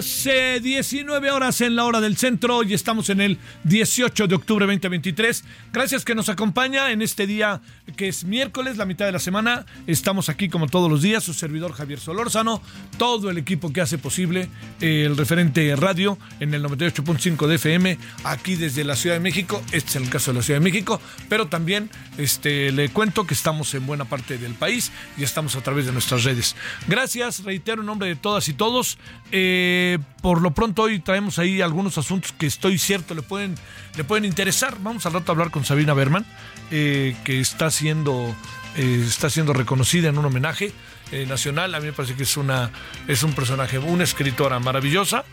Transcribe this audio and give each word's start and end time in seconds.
Las 0.00 0.62
19 0.62 1.30
horas 1.30 1.60
en 1.60 1.76
la 1.76 1.84
hora 1.84 2.00
del 2.00 2.16
centro 2.16 2.62
y 2.62 2.72
estamos 2.72 3.10
en 3.10 3.20
el 3.20 3.36
18 3.64 4.28
de 4.28 4.34
octubre 4.34 4.64
2023. 4.64 5.44
Gracias 5.74 6.06
que 6.06 6.14
nos 6.14 6.30
acompaña 6.30 6.90
en 6.90 7.02
este 7.02 7.26
día 7.26 7.60
que 7.96 8.08
es 8.08 8.24
miércoles, 8.24 8.78
la 8.78 8.86
mitad 8.86 9.04
de 9.04 9.12
la 9.12 9.18
semana. 9.18 9.66
Estamos 9.86 10.30
aquí 10.30 10.48
como 10.48 10.68
todos 10.68 10.90
los 10.90 11.02
días, 11.02 11.22
su 11.22 11.34
servidor 11.34 11.72
Javier 11.72 12.00
Solórzano, 12.00 12.62
todo 12.96 13.28
el 13.28 13.36
equipo 13.36 13.74
que 13.74 13.82
hace 13.82 13.98
posible 13.98 14.48
eh, 14.80 15.04
el 15.04 15.18
referente 15.18 15.76
radio 15.76 16.16
en 16.40 16.54
el 16.54 16.64
98.5 16.64 17.46
de 17.46 17.56
FM, 17.56 17.98
aquí 18.24 18.56
desde 18.56 18.84
la 18.84 18.96
Ciudad 18.96 19.16
de 19.16 19.20
México. 19.20 19.62
Este 19.70 19.90
es 19.90 19.96
el 19.96 20.08
caso 20.08 20.32
de 20.32 20.38
la 20.38 20.42
Ciudad 20.42 20.60
de 20.60 20.64
México, 20.64 20.98
pero 21.28 21.48
también 21.48 21.90
este, 22.20 22.70
le 22.72 22.90
cuento 22.90 23.26
que 23.26 23.34
estamos 23.34 23.72
en 23.74 23.86
buena 23.86 24.04
parte 24.04 24.38
del 24.38 24.54
país 24.54 24.92
y 25.16 25.24
estamos 25.24 25.56
a 25.56 25.62
través 25.62 25.86
de 25.86 25.92
nuestras 25.92 26.24
redes. 26.24 26.54
Gracias, 26.86 27.44
reitero 27.44 27.80
en 27.80 27.86
nombre 27.86 28.08
de 28.08 28.16
todas 28.16 28.48
y 28.48 28.52
todos. 28.52 28.98
Eh, 29.32 29.98
por 30.22 30.42
lo 30.42 30.52
pronto 30.52 30.82
hoy 30.82 31.00
traemos 31.00 31.38
ahí 31.38 31.60
algunos 31.60 31.98
asuntos 31.98 32.32
que 32.32 32.46
estoy 32.46 32.78
cierto 32.78 33.14
le 33.14 33.22
pueden, 33.22 33.54
le 33.96 34.04
pueden 34.04 34.24
interesar. 34.24 34.76
Vamos 34.80 35.06
al 35.06 35.14
rato 35.14 35.30
a 35.30 35.34
hablar 35.34 35.50
con 35.50 35.64
Sabina 35.64 35.94
Berman, 35.94 36.26
eh, 36.70 37.16
que 37.24 37.40
está 37.40 37.70
siendo, 37.70 38.34
eh, 38.76 39.04
está 39.06 39.30
siendo 39.30 39.52
reconocida 39.52 40.08
en 40.08 40.18
un 40.18 40.26
homenaje 40.26 40.72
nacional. 41.26 41.74
A 41.74 41.80
mí 41.80 41.86
me 41.86 41.92
parece 41.92 42.14
que 42.14 42.22
es, 42.22 42.36
una, 42.36 42.70
es 43.08 43.24
un 43.24 43.32
personaje, 43.32 43.78
una 43.78 44.04
escritora 44.04 44.60
maravillosa 44.60 45.24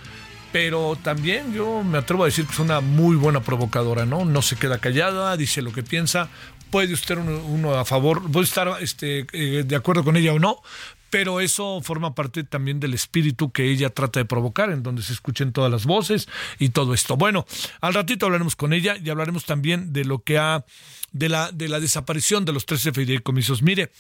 pero 0.52 0.98
también 1.02 1.54
yo 1.54 1.84
me 1.84 1.98
atrevo 1.98 2.24
a 2.24 2.28
decir 2.28 2.46
que 2.46 2.54
es 2.54 2.60
una 2.60 2.80
muy 2.80 3.16
buena 3.16 3.42
provocadora, 3.42 4.06
¿no? 4.06 4.26
No 4.26 4.42
se 4.42 4.56
queda 4.56 4.80
callada, 4.80 5.36
dice 5.38 5.62
lo 5.62 5.74
que 5.74 5.84
piensa, 5.84 6.30
puede 6.70 6.94
usted 6.94 7.18
uno, 7.18 7.76
a 7.76 7.86
favor, 7.86 8.32
puede 8.32 8.46
estar 8.46 8.82
este, 8.82 9.26
eh, 9.34 9.64
de 9.66 9.76
acuerdo 9.76 10.04
con 10.04 10.18
ella 10.18 10.34
o 10.34 10.40
no, 10.40 10.62
pero 11.10 11.40
eso 11.40 11.82
forma 11.82 12.16
parte 12.16 12.44
también 12.44 12.80
del 12.80 12.94
espíritu 12.94 13.52
que 13.52 13.70
ella 13.70 13.90
trata 13.90 14.20
de 14.20 14.26
provocar, 14.26 14.72
en 14.72 14.84
donde 14.84 15.02
se 15.02 15.14
escuchen 15.14 15.54
todas 15.54 15.72
las 15.72 15.86
voces 15.86 16.28
y 16.60 16.70
todo 16.70 16.94
esto. 16.94 17.18
Bueno, 17.18 17.46
al 17.82 17.94
ratito 17.94 18.26
hablaremos 18.26 18.56
con 18.56 18.74
ella 18.74 18.98
y 19.04 19.10
hablaremos 19.10 19.46
también 19.46 19.94
de 19.94 20.06
lo 20.06 20.20
que 20.20 20.38
ha, 20.38 20.66
de 21.12 21.30
la, 21.30 21.52
de 21.52 21.70
la 21.70 21.80
desaparición 21.80 22.46
de 22.46 22.54
los 22.54 22.66
13 22.66 22.92
fideicomisos. 22.92 23.62
Mire, 23.62 23.92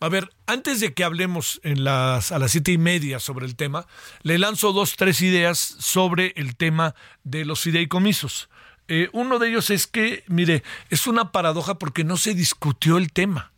a 0.00 0.08
ver, 0.08 0.30
antes 0.46 0.80
de 0.80 0.94
que 0.94 1.02
hablemos 1.04 1.60
en 1.64 1.82
las, 1.82 2.30
a 2.30 2.38
las 2.38 2.52
siete 2.52 2.70
y 2.70 2.78
media 2.78 3.18
sobre 3.18 3.46
el 3.46 3.56
tema, 3.56 3.86
le 4.22 4.38
lanzo 4.38 4.72
dos, 4.72 4.94
tres 4.96 5.20
ideas 5.22 5.58
sobre 5.58 6.32
el 6.36 6.56
tema 6.56 6.94
de 7.24 7.44
los 7.44 7.60
fideicomisos. 7.60 8.48
Eh, 8.88 9.10
uno 9.12 9.38
de 9.38 9.48
ellos 9.48 9.70
es 9.70 9.86
que, 9.86 10.24
mire, 10.26 10.62
es 10.90 11.06
una 11.06 11.30
paradoja 11.30 11.78
porque 11.78 12.04
no 12.04 12.16
se 12.16 12.34
discutió 12.34 12.98
el 12.98 13.12
tema. 13.12 13.52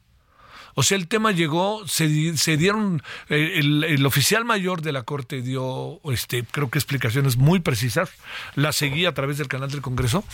O 0.74 0.82
sea, 0.82 0.96
el 0.96 1.08
tema 1.08 1.32
llegó, 1.32 1.86
se, 1.86 2.36
se 2.36 2.56
dieron, 2.56 3.02
eh, 3.28 3.54
el, 3.56 3.84
el, 3.84 4.06
oficial 4.06 4.44
mayor 4.44 4.82
de 4.82 4.92
la 4.92 5.02
Corte 5.02 5.42
dio, 5.42 6.00
este, 6.04 6.44
creo 6.44 6.70
que 6.70 6.78
explicaciones 6.78 7.36
muy 7.36 7.60
precisas, 7.60 8.10
la 8.54 8.72
seguí 8.72 9.06
a 9.06 9.14
través 9.14 9.38
del 9.38 9.48
canal 9.48 9.70
del 9.70 9.82
Congreso, 9.82 10.24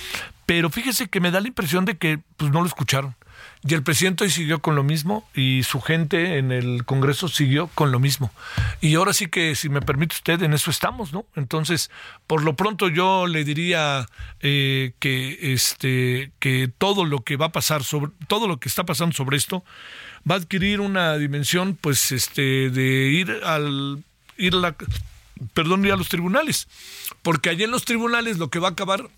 pero 0.45 0.71
fíjese 0.71 1.09
que 1.09 1.21
me 1.21 1.31
da 1.31 1.41
la 1.41 1.49
impresión 1.49 1.85
de 1.85 1.97
que 1.97 2.21
pues, 2.37 2.51
no 2.53 2.61
lo 2.61 2.67
escucharon. 2.67 3.17
Y 3.69 3.75
el 3.75 3.83
presidente 3.83 4.23
hoy 4.23 4.31
siguió 4.31 4.61
con 4.61 4.77
lo 4.77 4.85
mismo 4.85 5.29
y 5.35 5.65
su 5.65 5.81
gente 5.81 6.39
en 6.39 6.53
el 6.53 6.85
Congreso 6.85 7.27
siguió 7.27 7.67
con 7.69 7.91
lo 7.91 7.99
mismo. 7.99 8.31
Y 8.81 8.95
ahora 8.95 9.13
sí 9.13 9.27
que, 9.27 9.57
si 9.57 9.69
me 9.69 9.83
permite 9.83 10.15
usted, 10.15 10.41
en 10.43 10.53
eso 10.53 10.71
estamos, 10.71 11.13
¿no? 11.13 11.27
Entonces, 11.35 11.91
por 12.29 12.45
lo 12.45 12.55
pronto 12.55 12.89
yo 12.89 13.27
le 13.27 13.43
diría 13.45 14.07
eh, 14.41 14.93
que, 15.01 15.53
este, 15.53 16.31
que 16.39 16.71
todo 16.79 17.05
lo 17.05 17.25
que 17.25 17.37
va 17.37 17.47
a 17.47 17.53
pasar 17.53 17.83
sobre, 17.83 18.13
todo 18.29 18.47
lo 18.47 18.59
que 18.59 18.69
está 18.69 18.85
pasando 18.85 19.17
sobre 19.17 19.37
esto, 19.37 19.65
va 20.31 20.37
a 20.37 20.39
adquirir 20.39 20.81
una 20.81 21.17
dimensión, 21.17 21.77
pues, 21.81 22.13
este, 22.13 22.71
de 22.71 23.09
ir 23.09 23.33
al, 23.43 24.05
ir 24.37 24.55
a 24.55 24.59
la, 24.59 24.77
perdón, 25.55 25.85
ir 25.85 25.93
a 25.93 25.97
los 25.97 26.09
tribunales. 26.09 26.69
Porque 27.23 27.51
allí 27.51 27.65
en 27.65 27.73
los 27.73 27.85
tribunales 27.85 28.39
lo 28.39 28.49
que 28.49 28.61
va 28.61 28.69
a 28.69 28.73
acabar 28.73 29.09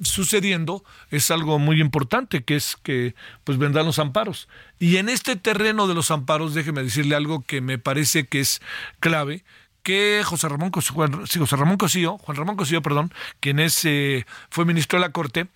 sucediendo 0.00 0.84
es 1.10 1.30
algo 1.30 1.58
muy 1.58 1.80
importante, 1.80 2.44
que 2.44 2.56
es 2.56 2.76
que 2.82 3.14
pues 3.44 3.58
vendrán 3.58 3.86
los 3.86 3.98
amparos. 3.98 4.48
Y 4.78 4.96
en 4.96 5.08
este 5.08 5.36
terreno 5.36 5.86
de 5.86 5.94
los 5.94 6.10
amparos, 6.10 6.54
déjeme 6.54 6.82
decirle 6.82 7.14
algo 7.14 7.42
que 7.42 7.60
me 7.60 7.78
parece 7.78 8.26
que 8.26 8.40
es 8.40 8.60
clave, 9.00 9.44
que 9.82 10.22
José 10.24 10.48
Ramón 10.48 10.70
Cosío, 10.70 10.94
José 11.38 11.56
Ramón 11.56 11.76
Cosío, 11.76 12.18
Juan 12.18 12.36
Ramón 12.36 12.56
Cosío, 12.56 12.82
perdón, 12.82 13.12
quien 13.40 13.58
es, 13.58 13.84
eh, 13.84 14.26
fue 14.50 14.64
ministro 14.64 14.98
de 14.98 15.06
la 15.06 15.12
Corte, 15.12 15.48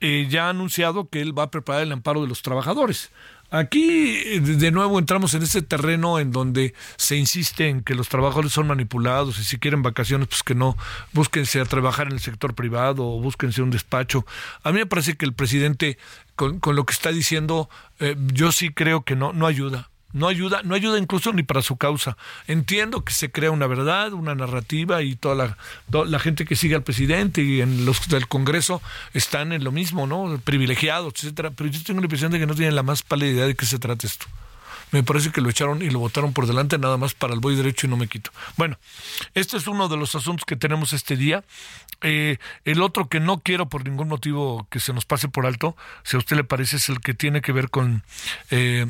eh, 0.00 0.26
ya 0.28 0.46
ha 0.46 0.50
anunciado 0.50 1.08
que 1.08 1.20
él 1.20 1.36
va 1.36 1.44
a 1.44 1.50
preparar 1.50 1.82
el 1.82 1.92
amparo 1.92 2.22
de 2.22 2.28
los 2.28 2.42
trabajadores. 2.42 3.10
Aquí 3.50 4.38
de 4.40 4.70
nuevo 4.70 4.98
entramos 4.98 5.32
en 5.32 5.42
ese 5.42 5.62
terreno 5.62 6.18
en 6.18 6.32
donde 6.32 6.74
se 6.96 7.16
insiste 7.16 7.68
en 7.68 7.82
que 7.82 7.94
los 7.94 8.08
trabajadores 8.08 8.52
son 8.52 8.66
manipulados 8.66 9.38
y 9.38 9.44
si 9.44 9.58
quieren 9.58 9.82
vacaciones, 9.82 10.28
pues 10.28 10.42
que 10.42 10.54
no, 10.54 10.76
búsquense 11.12 11.60
a 11.60 11.64
trabajar 11.64 12.08
en 12.08 12.14
el 12.14 12.20
sector 12.20 12.54
privado 12.54 13.06
o 13.06 13.20
búsquense 13.20 13.62
un 13.62 13.70
despacho. 13.70 14.26
A 14.62 14.72
mí 14.72 14.78
me 14.78 14.86
parece 14.86 15.16
que 15.16 15.24
el 15.24 15.32
presidente, 15.32 15.96
con, 16.36 16.60
con 16.60 16.76
lo 16.76 16.84
que 16.84 16.92
está 16.92 17.10
diciendo, 17.10 17.70
eh, 18.00 18.16
yo 18.32 18.52
sí 18.52 18.70
creo 18.70 19.02
que 19.02 19.16
no, 19.16 19.32
no 19.32 19.46
ayuda. 19.46 19.88
No 20.12 20.28
ayuda, 20.28 20.62
no 20.64 20.74
ayuda 20.74 20.98
incluso 20.98 21.32
ni 21.32 21.42
para 21.42 21.60
su 21.60 21.76
causa. 21.76 22.16
Entiendo 22.46 23.04
que 23.04 23.12
se 23.12 23.30
crea 23.30 23.50
una 23.50 23.66
verdad, 23.66 24.12
una 24.14 24.34
narrativa 24.34 25.02
y 25.02 25.16
toda 25.16 25.34
la, 25.34 26.04
la 26.06 26.18
gente 26.18 26.46
que 26.46 26.56
sigue 26.56 26.74
al 26.74 26.82
presidente 26.82 27.42
y 27.42 27.60
en 27.60 27.84
los 27.84 28.08
del 28.08 28.26
Congreso 28.26 28.80
están 29.12 29.52
en 29.52 29.64
lo 29.64 29.72
mismo, 29.72 30.06
¿no? 30.06 30.40
Privilegiados, 30.42 31.12
etcétera. 31.16 31.50
Pero 31.50 31.68
yo 31.70 31.82
tengo 31.82 32.00
la 32.00 32.06
impresión 32.06 32.32
de 32.32 32.38
que 32.38 32.46
no 32.46 32.54
tienen 32.54 32.74
la 32.74 32.82
más 32.82 33.02
pálida 33.02 33.30
idea 33.30 33.46
de 33.46 33.54
qué 33.54 33.66
se 33.66 33.78
trata 33.78 34.06
esto. 34.06 34.26
Me 34.90 35.02
parece 35.02 35.30
que 35.30 35.40
lo 35.40 35.50
echaron 35.50 35.82
y 35.82 35.90
lo 35.90 35.98
votaron 35.98 36.32
por 36.32 36.46
delante 36.46 36.78
nada 36.78 36.96
más 36.96 37.14
para 37.14 37.34
el 37.34 37.40
voy 37.40 37.56
derecho 37.56 37.86
y 37.86 37.90
no 37.90 37.96
me 37.96 38.08
quito. 38.08 38.30
Bueno, 38.56 38.78
este 39.34 39.58
es 39.58 39.66
uno 39.66 39.88
de 39.88 39.96
los 39.96 40.14
asuntos 40.14 40.46
que 40.46 40.56
tenemos 40.56 40.92
este 40.92 41.16
día. 41.16 41.44
Eh, 42.00 42.38
el 42.64 42.80
otro 42.80 43.08
que 43.08 43.20
no 43.20 43.40
quiero 43.40 43.68
por 43.68 43.84
ningún 43.84 44.08
motivo 44.08 44.66
que 44.70 44.80
se 44.80 44.92
nos 44.92 45.04
pase 45.04 45.28
por 45.28 45.44
alto, 45.46 45.76
si 46.04 46.16
a 46.16 46.18
usted 46.18 46.36
le 46.36 46.44
parece, 46.44 46.76
es 46.76 46.88
el 46.88 47.00
que 47.00 47.12
tiene 47.12 47.42
que 47.42 47.52
ver 47.52 47.68
con 47.68 48.02
eh, 48.50 48.86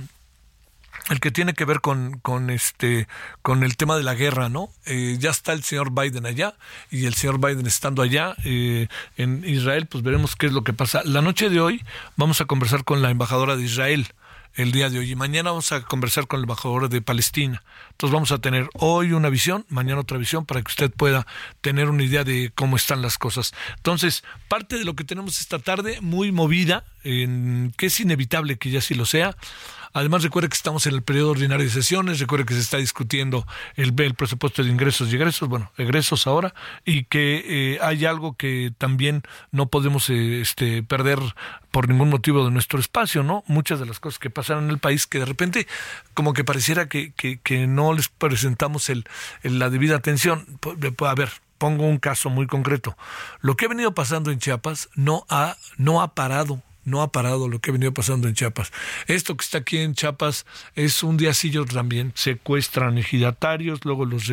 el 1.11 1.21
que 1.21 1.31
tiene 1.31 1.55
que 1.55 1.65
ver 1.65 1.81
con, 1.81 2.19
con 2.21 2.51
este 2.51 3.09
con 3.43 3.65
el 3.65 3.77
tema 3.77 3.97
de 3.97 4.03
la 4.03 4.15
guerra, 4.15 4.49
¿no? 4.49 4.71
Eh, 4.87 5.17
ya 5.19 5.31
está 5.31 5.53
el 5.53 5.63
señor 5.63 5.93
Biden 5.93 6.27
allá 6.27 6.55
y 6.91 7.07
el 7.07 7.15
señor 7.15 7.39
Biden 7.39 7.67
estando 7.67 8.03
allá 8.03 8.35
eh, 8.45 8.89
en 9.17 9.43
Israel, 9.47 9.87
pues 9.87 10.03
veremos 10.05 10.37
qué 10.37 10.47
es 10.47 10.53
lo 10.53 10.65
que 10.65 10.73
pasa. 10.73 11.03
La 11.05 11.23
noche 11.23 11.51
de 11.51 11.61
hoy 11.61 11.85
vamos 12.17 12.41
a 12.41 12.45
conversar 12.45 12.85
con 12.85 13.03
la 13.03 13.11
embajadora 13.11 13.57
de 13.57 13.65
Israel 13.65 14.09
el 14.55 14.73
día 14.73 14.91
de 14.91 14.99
hoy 14.99 15.13
y 15.13 15.17
mañana 15.17 15.51
vamos 15.51 15.71
a 15.71 15.83
conversar 15.83 16.27
con 16.27 16.39
el 16.39 16.45
embajador 16.45 16.89
de 16.89 17.01
Palestina. 17.01 17.63
Entonces 17.93 18.13
vamos 18.13 18.33
a 18.33 18.39
tener 18.39 18.69
hoy 18.75 19.13
una 19.13 19.29
visión, 19.29 19.65
mañana 19.69 20.01
otra 20.01 20.19
visión 20.19 20.47
para 20.47 20.63
que 20.63 20.69
usted 20.69 20.91
pueda 20.91 21.27
tener 21.61 21.89
una 21.89 22.03
idea 22.03 22.25
de 22.25 22.51
cómo 22.55 22.77
están 22.77 23.01
las 23.01 23.19
cosas. 23.19 23.53
Entonces, 23.77 24.25
parte 24.49 24.77
de 24.77 24.85
lo 24.85 24.97
que 24.97 25.05
tenemos 25.05 25.41
esta 25.41 25.61
tarde 25.61 26.01
muy 26.01 26.33
movida, 26.33 26.85
en, 27.05 27.73
que 27.77 27.87
es 27.87 28.01
inevitable 28.01 28.59
que 28.59 28.71
ya 28.71 28.81
sí 28.81 28.95
lo 28.95 29.07
sea, 29.07 29.37
Además, 29.99 30.23
recuerde 30.23 30.49
que 30.49 30.55
estamos 30.55 30.87
en 30.87 30.95
el 30.95 31.03
periodo 31.03 31.33
ordinario 31.33 31.65
de 31.67 31.73
sesiones, 31.73 32.21
recuerde 32.21 32.47
que 32.47 32.55
se 32.55 32.61
está 32.61 32.77
discutiendo 32.77 33.47
el, 33.75 34.01
el 34.01 34.15
presupuesto 34.15 34.63
de 34.63 34.71
ingresos 34.71 35.13
y 35.13 35.17
egresos, 35.17 35.49
bueno, 35.49 35.73
egresos 35.77 36.29
ahora, 36.29 36.55
y 36.85 37.03
que 37.05 37.43
eh, 37.75 37.79
hay 37.83 38.07
algo 38.07 38.37
que 38.37 38.73
también 38.79 39.25
no 39.51 39.67
podemos 39.67 40.09
eh, 40.09 40.41
este, 40.41 40.85
perder 40.85 41.19
por 41.73 41.89
ningún 41.89 42.11
motivo 42.11 42.45
de 42.45 42.53
nuestro 42.53 42.79
espacio, 42.79 43.25
¿no? 43.25 43.43
Muchas 43.49 43.81
de 43.81 43.87
las 43.87 43.99
cosas 43.99 44.21
que 44.21 44.31
pasaron 44.31 44.65
en 44.67 44.71
el 44.71 44.79
país 44.79 45.09
que 45.09 45.19
de 45.19 45.25
repente 45.25 45.67
como 46.15 46.33
que 46.33 46.45
pareciera 46.45 46.89
que, 46.89 47.13
que, 47.15 47.41
que 47.41 47.67
no 47.67 47.93
les 47.93 48.09
presentamos 48.09 48.91
el, 48.91 49.05
la 49.43 49.69
debida 49.69 49.97
atención. 49.97 50.47
A 51.07 51.15
ver, 51.17 51.31
pongo 51.59 51.87
un 51.87 51.99
caso 51.99 52.31
muy 52.31 52.47
concreto. 52.47 52.97
Lo 53.41 53.57
que 53.57 53.67
ha 53.67 53.69
venido 53.69 53.95
pasando 53.95 54.31
en 54.31 54.39
Chiapas 54.39 54.89
no 54.95 55.27
ha, 55.29 55.57
no 55.77 56.03
ha 56.03 56.15
parado 56.15 56.63
no 56.89 57.03
ha 57.03 57.13
parado 57.13 57.49
lo 57.49 57.61
que 57.61 57.71
ha 57.71 57.73
venido 57.73 57.93
pasando 57.93 58.29
en 58.29 58.35
Chiapas. 58.35 58.73
Esto 59.07 59.37
que 59.37 59.45
está 59.45 59.59
aquí 59.59 59.79
en 59.79 59.95
Chiapas 59.95 60.47
es 60.75 61.03
un 61.03 61.17
diacillo 61.17 61.65
también. 61.65 62.13
Secuestran 62.15 62.99
ejidatarios, 62.99 63.85
luego 63.85 64.05
los 64.05 64.25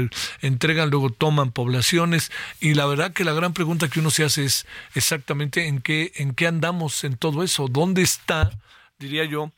entregan, 0.42 0.90
luego 0.90 1.10
toman 1.10 1.52
poblaciones. 1.52 2.32
Y 2.60 2.74
la 2.74 2.86
verdad 2.86 3.14
que 3.14 3.24
la 3.24 3.34
gran 3.34 3.54
pregunta 3.54 3.90
que 3.90 4.00
uno 4.00 4.10
se 4.10 4.24
hace 4.24 4.46
es 4.46 4.66
exactamente 4.94 5.68
en 5.68 5.82
qué, 5.82 6.12
en 6.16 6.34
qué 6.34 6.48
andamos 6.48 7.04
en 7.04 7.18
todo 7.18 7.44
eso. 7.44 7.68
¿Dónde 7.68 8.02
está, 8.02 8.52
diría 9.00 9.26
yo, 9.26 9.52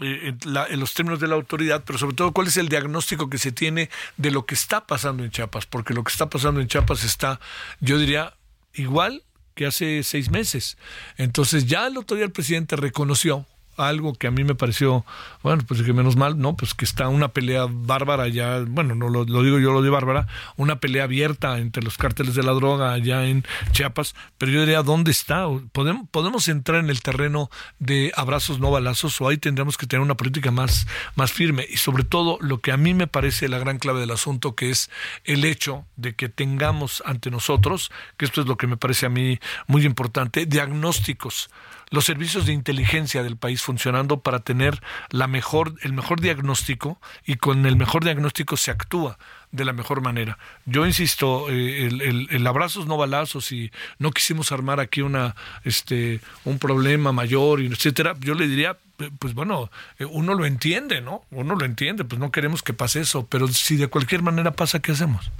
eh, 0.00 0.34
en, 0.42 0.80
los 0.80 0.94
términos 0.94 1.20
de 1.20 1.28
la 1.28 1.34
autoridad, 1.34 1.82
pero 1.84 1.98
sobre 1.98 2.16
todo 2.16 2.32
cuál 2.32 2.46
es 2.46 2.56
el 2.56 2.68
diagnóstico 2.70 3.28
que 3.28 3.36
se 3.36 3.52
tiene 3.52 3.90
de 4.16 4.30
lo 4.30 4.46
que 4.46 4.54
está 4.54 4.86
pasando 4.86 5.24
en 5.24 5.30
Chiapas, 5.30 5.66
porque 5.66 5.92
lo 5.92 6.04
que 6.04 6.10
está 6.12 6.30
pasando 6.30 6.60
en 6.60 6.68
Chiapas 6.68 7.04
está, 7.04 7.38
yo 7.80 7.98
diría, 7.98 8.34
igual 8.72 9.22
que 9.54 9.66
hace 9.66 10.02
seis 10.02 10.30
meses. 10.30 10.76
Entonces 11.16 11.66
ya 11.66 11.86
el 11.86 11.96
otro 11.96 12.16
día 12.16 12.26
el 12.26 12.32
presidente 12.32 12.76
reconoció 12.76 13.46
algo 13.88 14.14
que 14.14 14.26
a 14.26 14.30
mí 14.30 14.44
me 14.44 14.54
pareció, 14.54 15.04
bueno, 15.42 15.62
pues 15.66 15.82
que 15.82 15.92
menos 15.92 16.16
mal, 16.16 16.38
¿no? 16.38 16.56
Pues 16.56 16.74
que 16.74 16.84
está 16.84 17.08
una 17.08 17.28
pelea 17.28 17.66
bárbara 17.68 18.28
ya, 18.28 18.64
bueno, 18.66 18.94
no 18.94 19.08
lo, 19.08 19.24
digo 19.24 19.58
yo, 19.58 19.72
lo 19.72 19.82
de 19.82 19.90
bárbara, 19.90 20.26
una 20.56 20.80
pelea 20.80 21.04
abierta 21.04 21.58
entre 21.58 21.82
los 21.82 21.96
cárteles 21.98 22.34
de 22.34 22.42
la 22.42 22.52
droga 22.52 22.92
allá 22.92 23.24
en 23.26 23.44
Chiapas, 23.72 24.14
pero 24.38 24.52
yo 24.52 24.60
diría, 24.60 24.82
¿dónde 24.82 25.10
está? 25.10 25.46
¿Podemos, 25.72 26.08
podemos 26.10 26.48
entrar 26.48 26.80
en 26.80 26.90
el 26.90 27.02
terreno 27.02 27.50
de 27.78 28.12
abrazos 28.16 28.60
no 28.60 28.70
balazos 28.70 29.20
o 29.20 29.28
ahí 29.28 29.36
tendríamos 29.36 29.76
que 29.76 29.86
tener 29.86 30.02
una 30.02 30.16
política 30.16 30.50
más, 30.50 30.86
más 31.14 31.32
firme 31.32 31.66
y 31.68 31.76
sobre 31.76 32.04
todo 32.04 32.38
lo 32.40 32.60
que 32.60 32.72
a 32.72 32.76
mí 32.76 32.94
me 32.94 33.06
parece 33.06 33.48
la 33.48 33.58
gran 33.58 33.78
clave 33.78 34.00
del 34.00 34.10
asunto, 34.10 34.54
que 34.54 34.70
es 34.70 34.90
el 35.24 35.44
hecho 35.44 35.84
de 35.96 36.14
que 36.14 36.28
tengamos 36.28 37.02
ante 37.06 37.30
nosotros, 37.30 37.90
que 38.16 38.24
esto 38.24 38.40
es 38.40 38.46
lo 38.46 38.56
que 38.56 38.66
me 38.66 38.76
parece 38.76 39.06
a 39.06 39.10
mí 39.10 39.38
muy 39.66 39.84
importante, 39.84 40.46
diagnósticos 40.46 41.50
los 41.90 42.04
servicios 42.04 42.46
de 42.46 42.52
inteligencia 42.52 43.22
del 43.22 43.36
país 43.36 43.62
funcionando 43.62 44.20
para 44.20 44.40
tener 44.40 44.80
la 45.10 45.26
mejor, 45.26 45.74
el 45.82 45.92
mejor 45.92 46.20
diagnóstico 46.20 47.00
y 47.26 47.34
con 47.36 47.66
el 47.66 47.76
mejor 47.76 48.04
diagnóstico 48.04 48.56
se 48.56 48.70
actúa 48.70 49.18
de 49.50 49.64
la 49.64 49.72
mejor 49.72 50.00
manera. 50.00 50.38
Yo 50.66 50.86
insisto, 50.86 51.50
eh, 51.50 51.86
el, 51.86 52.28
el, 52.30 52.46
abrazos 52.46 52.86
no 52.86 52.96
balazos 52.96 53.50
y 53.50 53.72
no 53.98 54.12
quisimos 54.12 54.52
armar 54.52 54.78
aquí 54.78 55.02
una, 55.02 55.34
este, 55.64 56.20
un 56.44 56.60
problema 56.60 57.10
mayor, 57.10 57.60
etcétera. 57.60 58.14
Yo 58.20 58.34
le 58.34 58.46
diría, 58.46 58.78
pues 59.18 59.34
bueno, 59.34 59.70
eh, 59.98 60.04
uno 60.04 60.34
lo 60.34 60.46
entiende, 60.46 61.00
¿no? 61.00 61.24
Uno 61.32 61.56
lo 61.56 61.64
entiende, 61.64 62.04
pues 62.04 62.20
no 62.20 62.30
queremos 62.30 62.62
que 62.62 62.72
pase 62.72 63.00
eso, 63.00 63.26
pero 63.26 63.48
si 63.48 63.76
de 63.76 63.88
cualquier 63.88 64.22
manera 64.22 64.52
pasa, 64.52 64.78
¿qué 64.78 64.92
hacemos? 64.92 65.32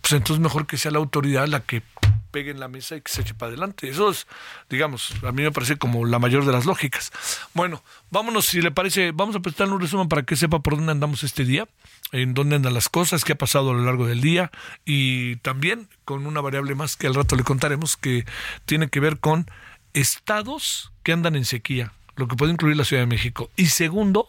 Pues 0.00 0.12
entonces 0.12 0.42
mejor 0.42 0.66
que 0.66 0.76
sea 0.76 0.90
la 0.90 0.98
autoridad 0.98 1.46
la 1.46 1.60
que 1.60 1.82
pegue 2.30 2.50
en 2.50 2.60
la 2.60 2.68
mesa 2.68 2.96
y 2.96 3.00
que 3.00 3.10
se 3.10 3.22
eche 3.22 3.34
para 3.34 3.50
adelante. 3.50 3.88
Eso 3.88 4.10
es, 4.10 4.26
digamos, 4.68 5.12
a 5.22 5.32
mí 5.32 5.42
me 5.42 5.52
parece 5.52 5.76
como 5.76 6.04
la 6.04 6.18
mayor 6.18 6.44
de 6.44 6.52
las 6.52 6.66
lógicas. 6.66 7.12
Bueno, 7.54 7.82
vámonos, 8.10 8.46
si 8.46 8.60
le 8.60 8.70
parece, 8.70 9.12
vamos 9.12 9.36
a 9.36 9.40
presentarle 9.40 9.74
un 9.74 9.80
resumen 9.80 10.08
para 10.08 10.22
que 10.22 10.36
sepa 10.36 10.60
por 10.60 10.76
dónde 10.76 10.92
andamos 10.92 11.22
este 11.24 11.44
día, 11.44 11.68
en 12.12 12.34
dónde 12.34 12.56
andan 12.56 12.74
las 12.74 12.88
cosas, 12.88 13.24
qué 13.24 13.32
ha 13.32 13.38
pasado 13.38 13.70
a 13.70 13.74
lo 13.74 13.84
largo 13.84 14.06
del 14.06 14.20
día 14.20 14.50
y 14.84 15.36
también 15.36 15.88
con 16.04 16.26
una 16.26 16.40
variable 16.40 16.74
más 16.74 16.96
que 16.96 17.06
al 17.06 17.14
rato 17.14 17.36
le 17.36 17.44
contaremos 17.44 17.96
que 17.96 18.24
tiene 18.64 18.88
que 18.88 19.00
ver 19.00 19.18
con 19.18 19.46
estados 19.94 20.92
que 21.02 21.12
andan 21.12 21.36
en 21.36 21.44
sequía, 21.44 21.92
lo 22.16 22.28
que 22.28 22.36
puede 22.36 22.52
incluir 22.52 22.76
la 22.76 22.84
Ciudad 22.84 23.02
de 23.02 23.06
México. 23.06 23.50
Y 23.56 23.66
segundo, 23.66 24.28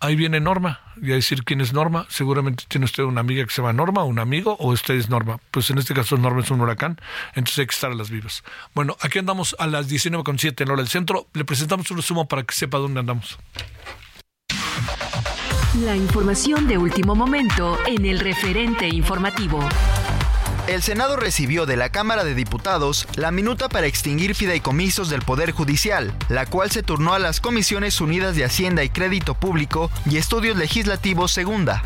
ahí 0.00 0.16
viene 0.16 0.40
Norma. 0.40 0.80
Y 1.00 1.12
a 1.12 1.14
decir 1.14 1.44
quién 1.44 1.60
es 1.60 1.72
Norma, 1.72 2.06
seguramente 2.08 2.64
tiene 2.68 2.84
usted 2.84 3.04
una 3.04 3.20
amiga 3.20 3.44
que 3.44 3.50
se 3.50 3.62
llama 3.62 3.72
Norma, 3.72 4.04
un 4.04 4.18
amigo, 4.18 4.56
o 4.58 4.72
usted 4.72 4.94
es 4.94 5.08
Norma. 5.08 5.38
Pues 5.50 5.70
en 5.70 5.78
este 5.78 5.94
caso 5.94 6.16
Norma 6.16 6.42
es 6.42 6.50
un 6.50 6.60
huracán, 6.60 7.00
entonces 7.34 7.58
hay 7.60 7.66
que 7.66 7.74
estar 7.74 7.90
a 7.90 7.94
las 7.94 8.10
vivas. 8.10 8.42
Bueno, 8.74 8.96
aquí 9.00 9.18
andamos 9.18 9.54
a 9.58 9.66
las 9.66 9.88
19.7 9.90 10.62
en 10.62 10.70
hora 10.70 10.82
del 10.82 10.88
centro. 10.88 11.28
Le 11.34 11.44
presentamos 11.44 11.90
un 11.90 11.98
resumen 11.98 12.26
para 12.26 12.42
que 12.42 12.54
sepa 12.54 12.78
dónde 12.78 13.00
andamos. 13.00 13.38
La 15.84 15.94
información 15.94 16.66
de 16.66 16.78
último 16.78 17.14
momento 17.14 17.78
en 17.86 18.04
el 18.04 18.18
referente 18.18 18.88
informativo 18.88 19.60
el 20.68 20.82
Senado 20.82 21.16
recibió 21.16 21.64
de 21.64 21.76
la 21.76 21.88
Cámara 21.88 22.24
de 22.24 22.34
Diputados 22.34 23.08
la 23.16 23.30
minuta 23.30 23.70
para 23.70 23.86
extinguir 23.86 24.34
fideicomisos 24.34 25.08
del 25.08 25.22
Poder 25.22 25.52
Judicial, 25.52 26.12
la 26.28 26.44
cual 26.44 26.70
se 26.70 26.82
turnó 26.82 27.14
a 27.14 27.18
las 27.18 27.40
Comisiones 27.40 28.00
Unidas 28.02 28.36
de 28.36 28.44
Hacienda 28.44 28.84
y 28.84 28.90
Crédito 28.90 29.34
Público 29.34 29.90
y 30.04 30.18
Estudios 30.18 30.58
Legislativos 30.58 31.32
Segunda. 31.32 31.82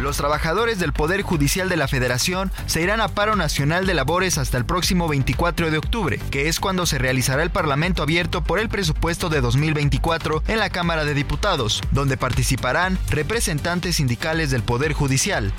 Los 0.00 0.18
trabajadores 0.18 0.78
del 0.78 0.92
Poder 0.92 1.22
Judicial 1.22 1.68
de 1.70 1.76
la 1.76 1.88
Federación 1.88 2.52
se 2.66 2.82
irán 2.82 3.00
a 3.00 3.08
paro 3.08 3.34
nacional 3.34 3.86
de 3.86 3.94
labores 3.94 4.36
hasta 4.36 4.58
el 4.58 4.66
próximo 4.66 5.08
24 5.08 5.70
de 5.70 5.78
octubre, 5.78 6.20
que 6.30 6.48
es 6.48 6.60
cuando 6.60 6.84
se 6.84 6.98
realizará 6.98 7.42
el 7.42 7.50
Parlamento 7.50 8.02
abierto 8.02 8.42
por 8.42 8.58
el 8.58 8.68
presupuesto 8.68 9.30
de 9.30 9.40
2024 9.40 10.42
en 10.48 10.58
la 10.58 10.70
Cámara 10.70 11.04
de 11.04 11.14
Diputados, 11.14 11.82
donde 11.92 12.18
participarán 12.18 12.98
representantes 13.08 13.96
sindicales 13.96 14.50
del 14.50 14.62
Poder 14.62 14.92
Judicial. 14.92 15.52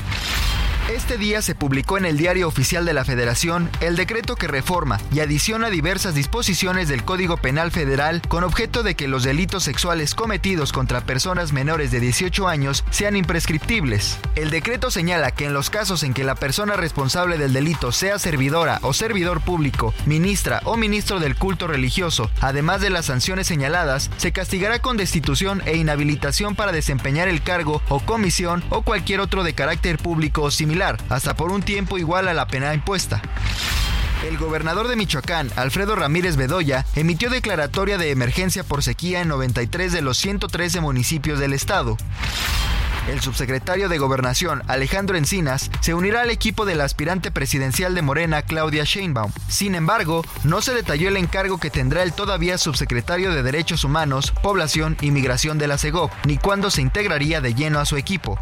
Este 0.91 1.17
día 1.17 1.41
se 1.41 1.55
publicó 1.55 1.97
en 1.97 2.03
el 2.03 2.17
Diario 2.17 2.49
Oficial 2.49 2.83
de 2.83 2.91
la 2.91 3.05
Federación 3.05 3.69
el 3.79 3.95
decreto 3.95 4.35
que 4.35 4.49
reforma 4.49 4.99
y 5.13 5.21
adiciona 5.21 5.69
diversas 5.69 6.15
disposiciones 6.15 6.89
del 6.89 7.05
Código 7.05 7.38
Penal 7.38 7.71
Federal 7.71 8.21
con 8.27 8.43
objeto 8.43 8.83
de 8.83 8.95
que 8.95 9.07
los 9.07 9.23
delitos 9.23 9.63
sexuales 9.63 10.15
cometidos 10.15 10.73
contra 10.73 11.05
personas 11.05 11.53
menores 11.53 11.91
de 11.91 12.01
18 12.01 12.45
años 12.49 12.83
sean 12.89 13.15
imprescriptibles. 13.15 14.17
El 14.35 14.49
decreto 14.49 14.91
señala 14.91 15.31
que 15.31 15.45
en 15.45 15.53
los 15.53 15.69
casos 15.69 16.03
en 16.03 16.13
que 16.13 16.25
la 16.25 16.35
persona 16.35 16.75
responsable 16.75 17.38
del 17.38 17.53
delito 17.53 17.93
sea 17.93 18.19
servidora 18.19 18.79
o 18.81 18.91
servidor 18.91 19.39
público, 19.39 19.93
ministra 20.05 20.59
o 20.65 20.75
ministro 20.75 21.21
del 21.21 21.38
culto 21.38 21.67
religioso, 21.67 22.29
además 22.41 22.81
de 22.81 22.89
las 22.89 23.05
sanciones 23.05 23.47
señaladas, 23.47 24.09
se 24.17 24.33
castigará 24.33 24.79
con 24.79 24.97
destitución 24.97 25.63
e 25.65 25.77
inhabilitación 25.77 26.53
para 26.53 26.73
desempeñar 26.73 27.29
el 27.29 27.43
cargo 27.43 27.81
o 27.88 28.01
comisión 28.01 28.61
o 28.69 28.81
cualquier 28.81 29.21
otro 29.21 29.45
de 29.45 29.53
carácter 29.53 29.97
público 29.97 30.41
o 30.41 30.51
similar 30.51 30.80
hasta 30.81 31.35
por 31.35 31.51
un 31.51 31.61
tiempo 31.61 31.97
igual 31.99 32.27
a 32.27 32.33
la 32.33 32.47
pena 32.47 32.73
impuesta. 32.73 33.21
El 34.27 34.37
gobernador 34.37 34.87
de 34.87 34.95
Michoacán, 34.95 35.51
Alfredo 35.55 35.95
Ramírez 35.95 36.37
Bedoya, 36.37 36.85
emitió 36.95 37.29
declaratoria 37.29 37.97
de 37.97 38.11
emergencia 38.11 38.63
por 38.63 38.83
sequía 38.83 39.21
en 39.21 39.27
93 39.27 39.91
de 39.91 40.01
los 40.01 40.17
113 40.17 40.81
municipios 40.81 41.39
del 41.39 41.53
estado. 41.53 41.97
El 43.07 43.19
subsecretario 43.19 43.89
de 43.89 43.97
Gobernación, 43.97 44.61
Alejandro 44.67 45.17
Encinas, 45.17 45.71
se 45.81 45.93
unirá 45.93 46.21
al 46.21 46.29
equipo 46.29 46.65
del 46.65 46.81
aspirante 46.81 47.31
presidencial 47.31 47.95
de 47.95 48.03
Morena, 48.03 48.43
Claudia 48.43 48.83
Sheinbaum. 48.83 49.31
Sin 49.47 49.73
embargo, 49.73 50.23
no 50.43 50.61
se 50.61 50.73
detalló 50.73 51.09
el 51.09 51.17
encargo 51.17 51.59
que 51.59 51.71
tendrá 51.71 52.03
el 52.03 52.13
todavía 52.13 52.57
subsecretario 52.59 53.33
de 53.33 53.41
Derechos 53.41 53.83
Humanos, 53.83 54.33
Población 54.43 54.97
y 55.01 55.11
Migración 55.11 55.57
de 55.57 55.67
la 55.67 55.79
CEGOP, 55.79 56.11
ni 56.25 56.38
cuándo 56.38 56.69
se 56.69 56.81
integraría 56.81 57.41
de 57.41 57.55
lleno 57.55 57.79
a 57.79 57.85
su 57.85 57.97
equipo. 57.97 58.39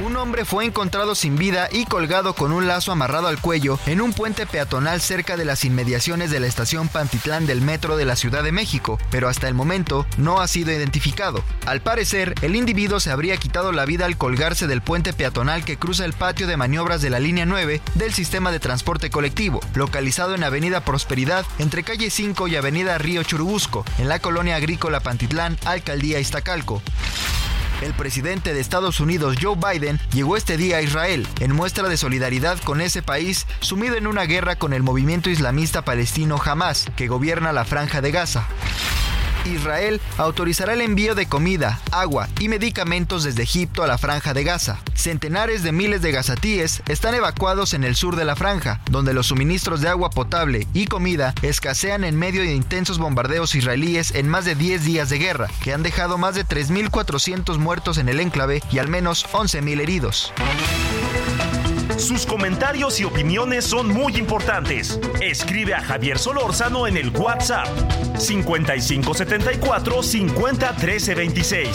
Un 0.00 0.16
hombre 0.16 0.44
fue 0.44 0.64
encontrado 0.64 1.14
sin 1.14 1.36
vida 1.36 1.68
y 1.70 1.84
colgado 1.84 2.34
con 2.34 2.50
un 2.50 2.66
lazo 2.66 2.90
amarrado 2.90 3.28
al 3.28 3.40
cuello 3.40 3.78
en 3.86 4.00
un 4.00 4.12
puente 4.12 4.44
peatonal 4.44 5.00
cerca 5.00 5.36
de 5.36 5.44
las 5.44 5.64
inmediaciones 5.64 6.32
de 6.32 6.40
la 6.40 6.48
estación 6.48 6.88
Pantitlán 6.88 7.46
del 7.46 7.60
metro 7.60 7.96
de 7.96 8.04
la 8.04 8.16
Ciudad 8.16 8.42
de 8.42 8.50
México, 8.50 8.98
pero 9.12 9.28
hasta 9.28 9.46
el 9.46 9.54
momento 9.54 10.04
no 10.18 10.40
ha 10.40 10.48
sido 10.48 10.72
identificado. 10.72 11.44
Al 11.64 11.80
parecer, 11.80 12.34
el 12.42 12.56
individuo 12.56 12.98
se 12.98 13.12
habría 13.12 13.36
quitado 13.36 13.70
la 13.70 13.84
vida 13.84 14.04
al 14.04 14.18
colgarse 14.18 14.66
del 14.66 14.82
puente 14.82 15.12
peatonal 15.12 15.64
que 15.64 15.76
cruza 15.76 16.04
el 16.04 16.12
patio 16.12 16.48
de 16.48 16.56
maniobras 16.56 17.00
de 17.00 17.10
la 17.10 17.20
línea 17.20 17.46
9 17.46 17.80
del 17.94 18.12
sistema 18.12 18.50
de 18.50 18.58
transporte 18.58 19.10
colectivo, 19.10 19.60
localizado 19.74 20.34
en 20.34 20.42
Avenida 20.42 20.84
Prosperidad 20.84 21.46
entre 21.60 21.84
calle 21.84 22.10
5 22.10 22.48
y 22.48 22.56
Avenida 22.56 22.98
Río 22.98 23.22
Churubusco, 23.22 23.84
en 23.98 24.08
la 24.08 24.18
colonia 24.18 24.56
agrícola 24.56 24.98
Pantitlán, 24.98 25.56
Alcaldía 25.64 26.18
Iztacalco. 26.18 26.82
El 27.84 27.92
presidente 27.92 28.54
de 28.54 28.60
Estados 28.60 28.98
Unidos, 28.98 29.36
Joe 29.38 29.56
Biden, 29.56 30.00
llegó 30.10 30.38
este 30.38 30.56
día 30.56 30.78
a 30.78 30.82
Israel 30.82 31.28
en 31.40 31.52
muestra 31.52 31.86
de 31.86 31.98
solidaridad 31.98 32.58
con 32.60 32.80
ese 32.80 33.02
país 33.02 33.46
sumido 33.60 33.96
en 33.96 34.06
una 34.06 34.24
guerra 34.24 34.56
con 34.56 34.72
el 34.72 34.82
movimiento 34.82 35.28
islamista 35.28 35.84
palestino 35.84 36.40
Hamas, 36.42 36.86
que 36.96 37.08
gobierna 37.08 37.52
la 37.52 37.66
franja 37.66 38.00
de 38.00 38.10
Gaza. 38.10 38.48
Israel 39.50 40.00
autorizará 40.18 40.74
el 40.74 40.80
envío 40.80 41.14
de 41.14 41.26
comida, 41.26 41.80
agua 41.90 42.28
y 42.40 42.48
medicamentos 42.48 43.24
desde 43.24 43.42
Egipto 43.42 43.82
a 43.82 43.86
la 43.86 43.98
franja 43.98 44.34
de 44.34 44.44
Gaza. 44.44 44.78
Centenares 44.94 45.62
de 45.62 45.72
miles 45.72 46.02
de 46.02 46.12
gazatíes 46.12 46.82
están 46.88 47.14
evacuados 47.14 47.74
en 47.74 47.84
el 47.84 47.96
sur 47.96 48.16
de 48.16 48.24
la 48.24 48.36
franja, 48.36 48.80
donde 48.90 49.14
los 49.14 49.26
suministros 49.26 49.80
de 49.80 49.88
agua 49.88 50.10
potable 50.10 50.66
y 50.72 50.86
comida 50.86 51.34
escasean 51.42 52.04
en 52.04 52.16
medio 52.16 52.42
de 52.42 52.54
intensos 52.54 52.98
bombardeos 52.98 53.54
israelíes 53.54 54.14
en 54.14 54.28
más 54.28 54.44
de 54.44 54.54
10 54.54 54.84
días 54.84 55.08
de 55.10 55.18
guerra, 55.18 55.48
que 55.62 55.72
han 55.72 55.82
dejado 55.82 56.18
más 56.18 56.34
de 56.34 56.44
3.400 56.44 57.58
muertos 57.58 57.98
en 57.98 58.08
el 58.08 58.20
enclave 58.20 58.62
y 58.70 58.78
al 58.78 58.88
menos 58.88 59.26
11.000 59.32 59.80
heridos. 59.80 60.32
Sus 61.96 62.26
comentarios 62.26 62.98
y 63.00 63.04
opiniones 63.04 63.64
son 63.64 63.88
muy 63.88 64.16
importantes. 64.16 64.98
Escribe 65.20 65.74
a 65.74 65.80
Javier 65.80 66.18
Solórzano 66.18 66.86
en 66.86 66.96
el 66.96 67.10
WhatsApp 67.10 67.68
5574 68.18 70.02
50 70.02 70.76
13 70.76 71.14
26. 71.14 71.68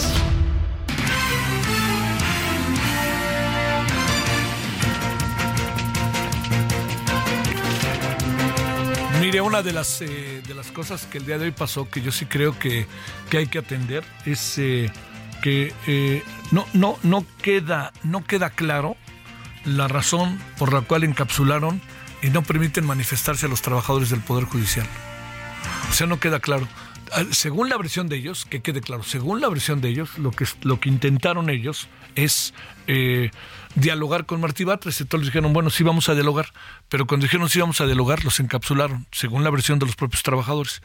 Mire, 9.20 9.40
una 9.40 9.62
de 9.62 9.72
las, 9.72 10.00
eh, 10.02 10.42
de 10.46 10.54
las 10.54 10.70
cosas 10.70 11.06
que 11.06 11.18
el 11.18 11.26
día 11.26 11.38
de 11.38 11.44
hoy 11.44 11.50
pasó, 11.50 11.88
que 11.88 12.00
yo 12.00 12.10
sí 12.10 12.26
creo 12.26 12.58
que, 12.58 12.86
que 13.28 13.38
hay 13.38 13.46
que 13.46 13.58
atender, 13.58 14.02
es 14.26 14.58
eh, 14.58 14.90
que 15.42 15.72
eh, 15.86 16.22
no, 16.50 16.66
no, 16.72 16.98
no, 17.02 17.24
queda, 17.42 17.92
no 18.02 18.24
queda 18.24 18.50
claro 18.50 18.96
la 19.64 19.88
razón 19.88 20.38
por 20.58 20.72
la 20.72 20.82
cual 20.82 21.04
encapsularon 21.04 21.80
y 22.22 22.30
no 22.30 22.42
permiten 22.42 22.86
manifestarse 22.86 23.46
a 23.46 23.48
los 23.48 23.62
trabajadores 23.62 24.10
del 24.10 24.20
Poder 24.20 24.44
Judicial. 24.44 24.86
O 25.90 25.92
sea, 25.92 26.06
no 26.06 26.20
queda 26.20 26.40
claro. 26.40 26.68
Ah, 27.12 27.24
según 27.30 27.68
la 27.68 27.76
versión 27.76 28.08
de 28.08 28.16
ellos, 28.16 28.44
que 28.44 28.60
quede 28.60 28.80
claro, 28.80 29.02
según 29.02 29.40
la 29.40 29.48
versión 29.48 29.80
de 29.80 29.88
ellos, 29.88 30.18
lo 30.18 30.30
que, 30.30 30.46
lo 30.62 30.78
que 30.78 30.88
intentaron 30.88 31.50
ellos 31.50 31.88
es 32.14 32.54
eh, 32.86 33.30
dialogar 33.74 34.26
con 34.26 34.40
Martí 34.40 34.64
Batres. 34.64 35.00
Entonces 35.00 35.26
dijeron, 35.26 35.52
bueno, 35.52 35.70
sí 35.70 35.84
vamos 35.84 36.08
a 36.08 36.14
dialogar, 36.14 36.52
pero 36.88 37.06
cuando 37.06 37.24
dijeron 37.24 37.48
sí 37.48 37.60
vamos 37.60 37.80
a 37.80 37.86
dialogar, 37.86 38.24
los 38.24 38.40
encapsularon, 38.40 39.06
según 39.12 39.44
la 39.44 39.50
versión 39.50 39.78
de 39.78 39.86
los 39.86 39.96
propios 39.96 40.22
trabajadores. 40.22 40.82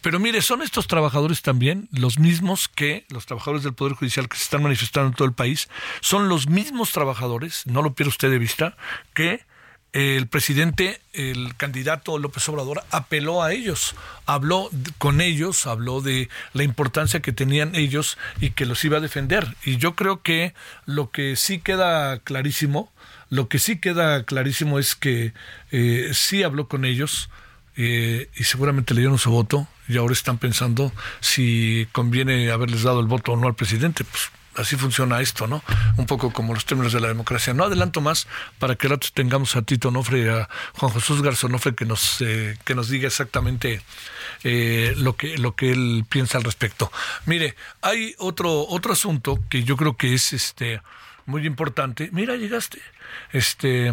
Pero 0.00 0.20
mire, 0.20 0.42
son 0.42 0.62
estos 0.62 0.86
trabajadores 0.86 1.42
también 1.42 1.88
los 1.92 2.18
mismos 2.18 2.68
que 2.68 3.04
los 3.08 3.26
trabajadores 3.26 3.62
del 3.62 3.74
Poder 3.74 3.94
Judicial 3.94 4.28
que 4.28 4.36
se 4.36 4.44
están 4.44 4.62
manifestando 4.62 5.08
en 5.08 5.14
todo 5.14 5.26
el 5.26 5.34
país, 5.34 5.68
son 6.00 6.28
los 6.28 6.48
mismos 6.48 6.92
trabajadores, 6.92 7.66
no 7.66 7.82
lo 7.82 7.94
pierda 7.94 8.10
usted 8.10 8.30
de 8.30 8.38
vista, 8.38 8.76
que 9.14 9.44
el 9.92 10.28
presidente, 10.28 11.00
el 11.12 11.56
candidato 11.56 12.18
López 12.18 12.48
Obrador, 12.48 12.84
apeló 12.90 13.42
a 13.42 13.52
ellos, 13.52 13.94
habló 14.26 14.70
con 14.98 15.20
ellos, 15.20 15.66
habló 15.66 16.00
de 16.00 16.28
la 16.52 16.62
importancia 16.62 17.20
que 17.20 17.32
tenían 17.32 17.74
ellos 17.74 18.16
y 18.40 18.50
que 18.50 18.66
los 18.66 18.84
iba 18.84 18.98
a 18.98 19.00
defender. 19.00 19.56
Y 19.64 19.78
yo 19.78 19.94
creo 19.96 20.22
que 20.22 20.54
lo 20.86 21.10
que 21.10 21.34
sí 21.36 21.58
queda 21.58 22.18
clarísimo, 22.20 22.92
lo 23.30 23.48
que 23.48 23.58
sí 23.58 23.78
queda 23.78 24.24
clarísimo 24.24 24.78
es 24.78 24.94
que 24.94 25.32
eh, 25.72 26.10
sí 26.12 26.42
habló 26.42 26.68
con 26.68 26.84
ellos 26.84 27.30
eh, 27.76 28.28
y 28.36 28.44
seguramente 28.44 28.94
le 28.94 29.00
dieron 29.00 29.18
su 29.18 29.30
voto 29.30 29.66
y 29.88 29.96
ahora 29.96 30.12
están 30.12 30.38
pensando 30.38 30.92
si 31.20 31.88
conviene 31.92 32.50
haberles 32.50 32.82
dado 32.82 33.00
el 33.00 33.06
voto 33.06 33.32
o 33.32 33.36
no 33.36 33.48
al 33.48 33.54
presidente. 33.56 34.04
Pues 34.04 34.30
así 34.56 34.76
funciona 34.76 35.20
esto, 35.20 35.46
¿no? 35.46 35.62
Un 35.96 36.06
poco 36.06 36.32
como 36.32 36.54
los 36.54 36.64
términos 36.64 36.92
de 36.92 37.00
la 37.00 37.08
democracia. 37.08 37.54
No 37.54 37.64
adelanto 37.64 38.00
más 38.00 38.26
para 38.58 38.76
que 38.76 38.88
rato 38.88 39.08
tengamos 39.12 39.56
a 39.56 39.62
Tito 39.62 39.90
Nofre 39.90 40.20
y 40.20 40.28
a 40.28 40.48
Juan 40.74 40.92
Jesús 40.92 41.22
Garzonofre 41.22 41.74
que 41.74 41.84
nos, 41.84 42.20
eh, 42.20 42.56
que 42.64 42.74
nos 42.74 42.88
diga 42.88 43.06
exactamente 43.06 43.82
eh, 44.44 44.94
lo, 44.96 45.16
que, 45.16 45.38
lo 45.38 45.54
que 45.54 45.70
él 45.70 46.04
piensa 46.08 46.38
al 46.38 46.44
respecto. 46.44 46.90
Mire, 47.26 47.54
hay 47.82 48.14
otro, 48.18 48.66
otro 48.68 48.92
asunto 48.92 49.38
que 49.48 49.64
yo 49.64 49.76
creo 49.76 49.96
que 49.96 50.14
es 50.14 50.32
este 50.32 50.80
muy 51.26 51.46
importante. 51.46 52.10
Mira, 52.12 52.36
llegaste. 52.36 52.80
Este. 53.32 53.92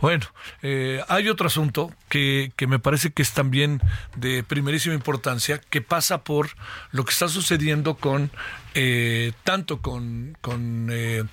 Bueno, 0.00 0.26
eh, 0.62 1.02
hay 1.08 1.28
otro 1.28 1.46
asunto 1.46 1.92
que, 2.08 2.52
que, 2.56 2.66
me 2.66 2.78
parece 2.78 3.12
que 3.12 3.22
es 3.22 3.32
también 3.32 3.80
de 4.16 4.42
primerísima 4.42 4.94
importancia, 4.94 5.60
que 5.70 5.82
pasa 5.82 6.24
por 6.24 6.50
lo 6.92 7.04
que 7.04 7.12
está 7.12 7.28
sucediendo 7.28 7.96
con 7.96 8.30
eh, 8.78 9.32
tanto 9.42 9.80
con, 9.80 10.36
con, 10.42 10.90
eh, 10.92 11.24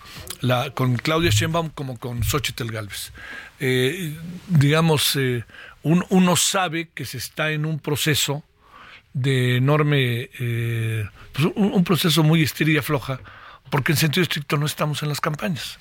con 0.76 0.96
Claudia 0.96 1.30
Sheinbaum 1.30 1.72
como 1.72 2.00
con 2.00 2.24
Xochitl 2.24 2.72
Galvez. 2.72 3.12
Eh, 3.60 4.18
digamos, 4.48 5.20
uno 5.84 6.36
sabe 6.38 6.88
que 6.94 7.04
se 7.04 7.18
está 7.18 7.52
en 7.52 7.66
un 7.66 7.80
proceso 7.80 8.46
de 9.12 9.58
enorme, 9.58 10.30
pues 11.34 11.52
un, 11.56 11.74
un, 11.74 11.84
proceso 11.84 12.24
muy 12.24 12.42
estiria 12.42 12.82
floja, 12.82 13.20
porque 13.70 13.92
en 13.92 13.98
sentido 13.98 14.24
estricto 14.24 14.56
no 14.56 14.66
estamos 14.66 15.04
en 15.04 15.10
las 15.10 15.20
campañas. 15.20 15.80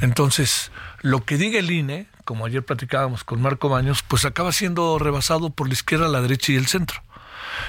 Entonces, 0.00 0.70
lo 1.02 1.24
que 1.24 1.36
diga 1.36 1.58
el 1.58 1.70
INE, 1.70 2.06
como 2.24 2.46
ayer 2.46 2.64
platicábamos 2.64 3.24
con 3.24 3.40
Marco 3.40 3.68
Baños, 3.68 4.02
pues 4.02 4.24
acaba 4.24 4.52
siendo 4.52 4.98
rebasado 4.98 5.50
por 5.50 5.68
la 5.68 5.74
izquierda, 5.74 6.08
la 6.08 6.20
derecha 6.20 6.52
y 6.52 6.56
el 6.56 6.66
centro. 6.66 7.02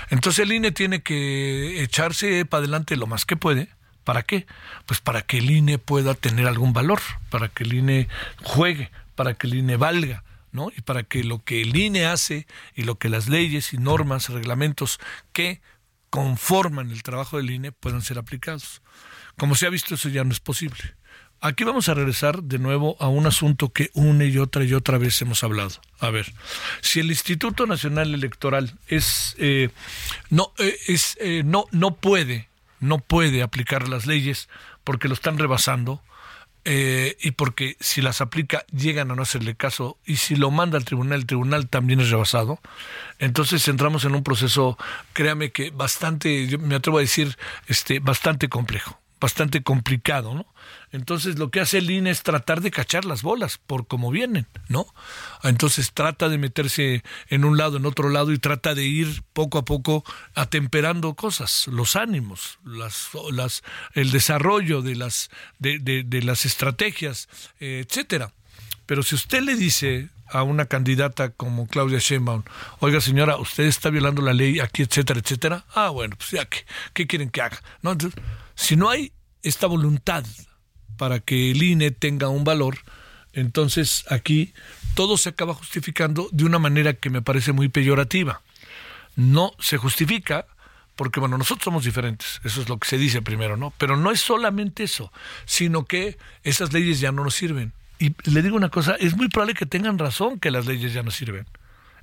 Entonces 0.10 0.46
el 0.46 0.52
INE 0.52 0.72
tiene 0.72 1.02
que 1.02 1.82
echarse 1.84 2.46
para 2.46 2.60
adelante 2.60 2.98
lo 2.98 3.08
más 3.08 3.26
que 3.26 3.38
puede. 3.38 3.70
¿Para 4.04 4.24
qué? 4.24 4.46
Pues 4.86 5.00
para 5.02 5.22
que 5.22 5.40
el 5.40 5.52
INE 5.52 5.78
pueda 5.80 6.14
tener 6.14 6.48
algún 6.48 6.74
valor, 6.74 7.02
para 7.30 7.50
que 7.50 7.64
el 7.64 7.74
INE 7.74 8.08
juegue, 8.44 8.90
para 9.16 9.34
que 9.34 9.48
el 9.48 9.56
INE 9.56 9.78
valga. 9.78 10.24
¿no? 10.52 10.72
Y 10.76 10.82
para 10.82 11.04
que 11.04 11.24
lo 11.24 11.44
que 11.44 11.62
el 11.62 11.76
INE 11.76 12.06
hace 12.06 12.48
y 12.74 12.84
lo 12.84 12.98
que 12.98 13.10
las 13.10 13.28
leyes 13.28 13.74
y 13.74 13.78
normas, 13.78 14.30
reglamentos 14.30 15.00
que 15.34 15.62
conforman 16.10 16.90
el 16.90 17.04
trabajo 17.04 17.38
del 17.38 17.52
INE 17.52 17.72
puedan 17.72 18.02
ser 18.02 18.18
aplicados. 18.18 18.82
Como 19.38 19.56
se 19.56 19.68
ha 19.68 19.70
visto, 19.70 19.96
eso 19.96 20.10
ya 20.10 20.24
no 20.24 20.32
es 20.32 20.40
posible. 20.40 20.96
Aquí 21.39 21.63
vamos 21.63 21.88
a 21.88 21.94
regresar 21.94 22.41
de 22.41 22.58
nuevo 22.58 22.98
a 23.00 23.10
un 23.10 23.27
asunto 23.27 23.70
que 23.70 23.91
una 23.94 24.25
y 24.25 24.39
otra 24.39 24.63
y 24.63 24.74
otra 24.74 24.98
vez 24.98 25.22
hemos 25.22 25.44
hablado. 25.44 25.70
A 26.00 26.10
ver, 26.10 26.34
si 26.82 27.00
el 27.00 27.12
Instituto 27.12 27.67
Nacional 27.67 28.13
Electoral 28.13 28.74
es 28.88 29.36
eh, 29.38 29.70
no 30.32 30.51
eh, 30.58 30.75
es 30.88 31.15
eh, 31.22 31.44
no 31.46 31.65
no 31.72 31.96
puede 31.96 32.50
no 32.79 32.98
puede 32.98 33.44
aplicar 33.44 33.88
las 33.88 34.08
leyes 34.08 34.50
porque 34.84 35.08
lo 35.08 35.13
están 35.13 35.38
rebasando 35.38 36.01
y 36.70 37.32
porque 37.32 37.77
si 37.79 38.01
las 38.01 38.20
aplica 38.20 38.65
llegan 38.74 39.10
a 39.10 39.15
no 39.15 39.22
hacerle 39.22 39.56
caso 39.56 39.98
y 40.06 40.17
si 40.17 40.36
lo 40.36 40.51
manda 40.51 40.77
al 40.77 40.84
tribunal 40.84 41.20
el 41.20 41.25
tribunal 41.25 41.70
también 41.70 42.01
es 42.01 42.10
rebasado 42.10 42.60
entonces 43.20 43.65
entramos 43.70 44.03
en 44.03 44.13
un 44.13 44.22
proceso 44.22 44.77
créame 45.13 45.53
que 45.53 45.70
bastante 45.70 46.46
yo 46.48 46.60
me 46.60 46.75
atrevo 46.75 46.98
a 46.98 47.01
decir 47.01 47.38
este 47.70 48.00
bastante 48.00 48.50
complejo 48.50 49.00
bastante 49.20 49.64
complicado, 49.64 50.34
¿no? 50.34 50.46
Entonces 50.92 51.38
lo 51.38 51.50
que 51.50 51.60
hace 51.60 51.80
el 51.80 51.90
INE 51.90 52.12
es 52.12 52.24
tratar 52.24 52.62
de 52.62 52.72
cachar 52.72 53.04
las 53.06 53.22
bolas 53.22 53.58
por 53.58 53.88
cómo 53.88 54.12
vienen, 54.12 54.48
¿no? 54.70 54.86
Entonces 55.44 55.92
trata 55.94 56.30
de 56.30 56.38
meterse 56.38 57.04
en 57.30 57.44
un 57.44 57.58
lado, 57.58 57.78
en 57.78 57.86
otro 57.86 58.10
lado 58.10 58.32
y 58.32 58.38
trata 58.38 58.76
de 58.76 58.84
ir 58.84 59.24
poco 59.34 59.58
a 59.58 59.66
poco 59.66 60.04
atemperando 60.36 61.16
cosas, 61.16 61.68
los 61.68 61.96
ánimos, 61.96 62.60
las, 62.64 63.10
las, 63.32 63.64
el 63.94 64.12
desarrollo 64.12 64.82
de 64.82 64.96
las, 64.96 65.30
de, 65.60 65.80
de, 65.80 66.04
de 66.04 66.22
las 66.22 66.46
estrategias, 66.46 67.28
etcétera. 67.60 68.32
Pero 68.86 69.04
si 69.04 69.16
usted 69.16 69.42
le 69.42 69.56
dice 69.56 70.10
a 70.30 70.44
una 70.44 70.66
candidata 70.66 71.30
como 71.30 71.68
Claudia 71.68 72.00
Sheinbaum, 72.00 72.44
oiga 72.80 73.02
señora, 73.02 73.38
usted 73.38 73.64
está 73.64 73.90
violando 73.90 74.22
la 74.22 74.34
ley 74.34 74.60
aquí, 74.60 74.84
etcétera, 74.84 75.20
etcétera, 75.20 75.66
ah, 75.74 75.90
bueno, 75.90 76.16
pues 76.18 76.32
ya, 76.32 76.46
¿qué, 76.46 76.66
qué 76.94 77.08
quieren 77.08 77.30
que 77.30 77.42
haga? 77.42 77.62
¿No? 77.82 77.92
Entonces, 77.94 78.22
si 78.58 78.76
no 78.76 78.90
hay 78.90 79.14
esta 79.44 79.68
voluntad 79.68 80.26
para 80.98 81.20
que 81.22 81.52
el 81.52 81.64
INE 81.64 81.92
tenga 81.92 82.28
un 82.28 82.44
valor, 82.44 82.80
entonces 83.32 84.04
aquí 84.10 84.54
todo 84.96 85.16
se 85.16 85.30
acaba 85.30 85.54
justificando 85.54 86.28
de 86.32 86.44
una 86.44 86.60
manera 86.60 86.94
que 86.94 87.10
me 87.10 87.22
parece 87.22 87.54
muy 87.54 87.70
peyorativa. 87.70 88.42
No 89.16 89.54
se 89.60 89.78
justifica 89.78 90.48
porque 90.96 91.20
bueno, 91.20 91.38
nosotros 91.38 91.64
somos 91.64 91.86
diferentes, 91.86 92.42
eso 92.44 92.60
es 92.60 92.70
lo 92.70 92.80
que 92.80 92.88
se 92.88 92.98
dice 92.98 93.22
primero, 93.22 93.56
¿no? 93.56 93.72
Pero 93.78 93.96
no 93.96 94.12
es 94.12 94.20
solamente 94.20 94.84
eso, 94.84 95.14
sino 95.46 95.86
que 95.86 96.18
esas 96.44 96.74
leyes 96.74 97.00
ya 97.00 97.12
no 97.12 97.24
nos 97.24 97.36
sirven. 97.36 97.72
Y 98.00 98.16
le 98.30 98.42
digo 98.42 98.56
una 98.56 98.70
cosa, 98.70 98.96
es 99.00 99.16
muy 99.16 99.30
probable 99.30 99.54
que 99.54 99.68
tengan 99.68 100.00
razón 100.00 100.40
que 100.40 100.50
las 100.50 100.66
leyes 100.66 100.94
ya 100.94 101.04
no 101.04 101.12
sirven. 101.12 101.46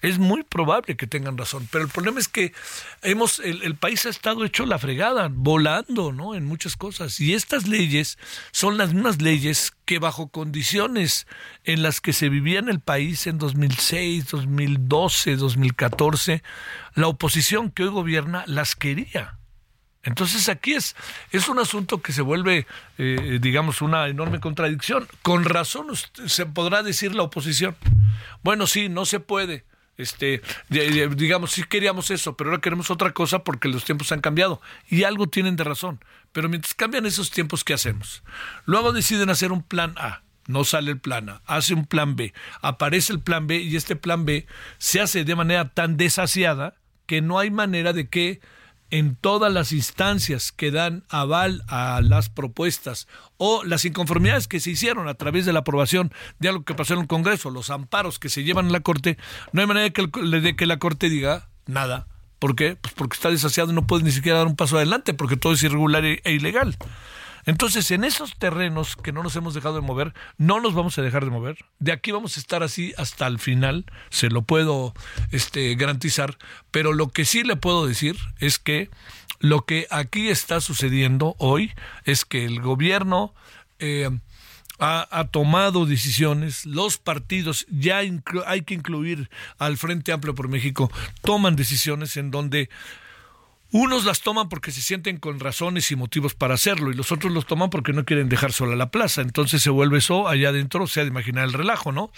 Es 0.05 0.19
muy 0.19 0.43
probable 0.43 0.99
que 0.99 1.07
tengan 1.07 1.39
razón, 1.39 1.67
pero 1.73 1.83
el 1.83 1.91
problema 1.91 2.21
es 2.21 2.29
que 2.29 2.53
hemos 3.01 3.39
el, 3.39 3.63
el, 3.63 3.75
país 3.75 4.05
ha 4.05 4.11
estado 4.11 4.45
hecho 4.45 4.67
la 4.67 4.79
fregada, 4.79 5.31
volando, 5.33 6.13
¿no? 6.13 6.35
En 6.35 6.45
muchas 6.45 6.77
cosas. 6.77 7.19
Y 7.21 7.33
estas 7.33 7.67
leyes 7.67 8.19
son 8.53 8.77
las 8.77 8.93
mismas 8.93 9.23
leyes 9.23 9.73
que 9.87 9.99
bajo 9.99 10.29
condiciones 10.29 11.27
en 11.65 11.83
las 11.83 12.03
que 12.03 12.13
se 12.13 12.29
vivía 12.29 12.59
en 12.59 12.69
el 12.69 12.81
país 12.81 13.27
en 13.27 13.39
2006, 13.39 14.29
2012, 14.29 15.37
2014, 15.37 16.43
la 16.97 17.09
oposición 17.09 17.71
que 17.71 17.85
hoy 17.85 17.89
gobierna 17.89 18.45
las 18.47 18.77
quería. 18.77 19.39
Entonces 20.03 20.51
aquí 20.51 20.75
es, 20.75 20.97
es 21.31 21.49
un 21.49 21.59
asunto 21.59 22.03
que 22.03 22.13
se 22.13 22.21
vuelve, 22.21 22.67
eh, 22.99 23.39
digamos, 23.41 23.81
una 23.81 24.07
enorme 24.09 24.39
contradicción. 24.39 25.09
Con 25.23 25.47
razón 25.47 25.87
se 26.27 26.45
podrá 26.45 26.83
decir 26.83 27.15
la 27.15 27.23
oposición. 27.23 27.75
Bueno, 28.43 28.67
sí, 28.67 28.91
no 28.91 29.07
se 29.07 29.19
puede 29.19 29.65
este, 29.97 30.43
digamos, 30.69 31.53
sí 31.53 31.65
queríamos 31.65 32.11
eso, 32.11 32.37
pero 32.37 32.51
ahora 32.51 32.61
queremos 32.61 32.91
otra 32.91 33.13
cosa 33.13 33.45
porque 33.45 33.69
los 33.69 33.85
tiempos 33.85 34.11
han 34.13 34.21
cambiado. 34.21 34.61
Y 34.89 35.05
algo 35.05 35.27
tienen 35.29 35.57
de 35.57 35.65
razón. 35.65 36.01
Pero 36.33 36.49
mientras 36.49 36.75
cambian 36.75 37.07
esos 37.07 37.31
tiempos, 37.31 37.65
¿qué 37.65 37.75
hacemos? 37.75 38.23
Luego 38.65 38.93
deciden 38.93 39.31
hacer 39.31 39.53
un 39.53 39.63
plan 39.63 39.95
A. 39.97 40.23
No 40.47 40.65
sale 40.65 40.91
el 40.91 41.01
plan 41.01 41.31
A, 41.31 41.43
hace 41.47 41.73
un 41.73 41.87
plan 41.87 42.17
B, 42.17 42.35
aparece 42.61 43.15
el 43.15 43.21
plan 43.21 43.47
B 43.47 43.57
y 43.61 43.77
este 43.77 43.97
plan 43.97 44.27
B 44.27 44.47
se 44.77 45.01
hace 45.01 45.25
de 45.25 45.35
manera 45.35 45.71
tan 45.71 45.97
desasiada 45.97 46.75
que 47.07 47.23
no 47.23 47.39
hay 47.39 47.51
manera 47.51 47.95
de 47.95 48.11
que 48.11 48.43
en 48.95 49.17
todas 49.17 49.53
las 49.53 49.73
instancias 49.73 50.53
que 50.53 50.71
dan 50.71 51.03
aval 51.09 51.65
a 51.67 52.01
las 52.01 52.29
propuestas 52.29 53.09
o 53.39 53.65
las 53.65 53.85
inconformidades 53.85 54.47
que 54.47 54.61
se 54.61 54.71
hicieron 54.71 55.09
a 55.09 55.15
través 55.15 55.45
de 55.47 55.53
la 55.53 55.61
aprobación 55.61 56.13
de 56.39 56.49
algo 56.49 56.65
que 56.65 56.77
pasó 56.77 56.95
en 56.95 57.01
el 57.01 57.07
Congreso, 57.09 57.51
los 57.51 57.71
amparos 57.71 58.21
que 58.21 58.29
se 58.29 58.45
llevan 58.45 58.69
a 58.69 58.71
la 58.71 58.81
Corte, 58.81 59.19
no 59.51 59.61
hay 59.61 59.67
manera 59.67 59.83
de 59.83 59.93
que, 59.93 60.07
de 60.07 60.55
que 60.55 60.67
la 60.67 60.79
Corte 60.79 61.09
diga 61.09 61.49
nada. 61.67 62.07
¿Por 62.39 62.55
qué? 62.55 62.77
Pues 62.77 62.95
porque 62.95 63.17
está 63.17 63.31
desasiado 63.31 63.73
y 63.73 63.75
no 63.75 63.85
puede 63.85 64.05
ni 64.05 64.13
siquiera 64.13 64.39
dar 64.39 64.47
un 64.47 64.55
paso 64.55 64.77
adelante 64.77 65.13
porque 65.13 65.37
todo 65.37 65.55
es 65.55 65.63
irregular 65.65 66.05
e, 66.05 66.21
e 66.23 66.33
ilegal. 66.33 66.77
Entonces, 67.47 67.91
en 67.91 68.05
esos 68.05 68.37
terrenos 68.37 68.97
que 68.97 69.13
no 69.13 69.23
nos 69.23 69.37
hemos 69.37 69.55
dejado 69.55 69.77
de 69.77 69.81
mover, 69.81 70.15
no 70.39 70.61
nos 70.61 70.75
vamos 70.75 70.99
a 70.99 71.03
dejar 71.03 71.25
de 71.25 71.31
mover. 71.31 71.59
De 71.79 71.93
aquí 71.93 72.11
vamos 72.11 72.37
a 72.37 72.41
estar 72.41 72.63
así 72.63 72.95
hasta 72.97 73.27
el 73.27 73.39
final, 73.39 73.85
se 74.11 74.29
lo 74.29 74.43
puedo 74.43 74.95
este, 75.31 75.75
garantizar. 75.75 76.39
Pero 76.71 76.93
lo 76.93 77.09
que 77.09 77.25
sí 77.25 77.43
le 77.43 77.57
puedo 77.57 77.87
decir 77.87 78.17
es 78.39 78.59
que 78.59 78.91
lo 79.41 79.65
que 79.65 79.87
aquí 79.91 80.29
está 80.29 80.61
sucediendo 80.61 81.37
hoy 81.39 81.73
es 82.05 82.25
que 82.25 82.45
el 82.45 82.61
gobierno 82.61 83.35
eh, 83.79 84.09
ha, 84.79 85.07
ha, 85.11 85.29
tomado 85.29 85.87
decisiones, 85.87 86.65
los 86.65 86.99
partidos, 86.99 87.67
ya 87.69 87.99
hay 87.99 88.63
que 88.63 88.75
incluir 88.75 89.29
al 89.59 89.77
Frente 89.77 90.13
Amplio 90.13 90.35
por 90.35 90.49
México, 90.49 90.91
toman 91.23 91.57
decisiones 91.57 92.17
en 92.17 92.31
donde 92.31 92.71
unos 93.77 94.05
las 94.05 94.21
toman 94.21 94.49
porque 94.49 94.71
se 94.71 94.81
sienten 94.81 95.17
con 95.17 95.41
razones 95.41 95.91
y 95.91 95.97
motivos 95.97 96.37
para 96.37 96.55
hacerlo 96.55 96.93
y 96.93 96.95
los 96.95 97.11
otros 97.11 97.33
los 97.33 97.45
toman 97.45 97.71
porque 97.71 97.93
no 97.93 98.05
quieren 98.05 98.29
dejar 98.29 98.53
sola 98.53 98.77
la 98.77 98.93
plaza. 98.93 99.21
Entonces 99.21 99.63
se 99.63 99.71
vuelve 99.71 99.99
eso 99.99 100.29
allá 100.29 100.51
adentro, 100.51 100.85
o 100.85 100.87
sea, 100.87 101.03
de 101.03 101.09
imaginar 101.09 101.43
el 101.43 101.53
relajo, 101.53 101.91
¿no? 101.91 102.13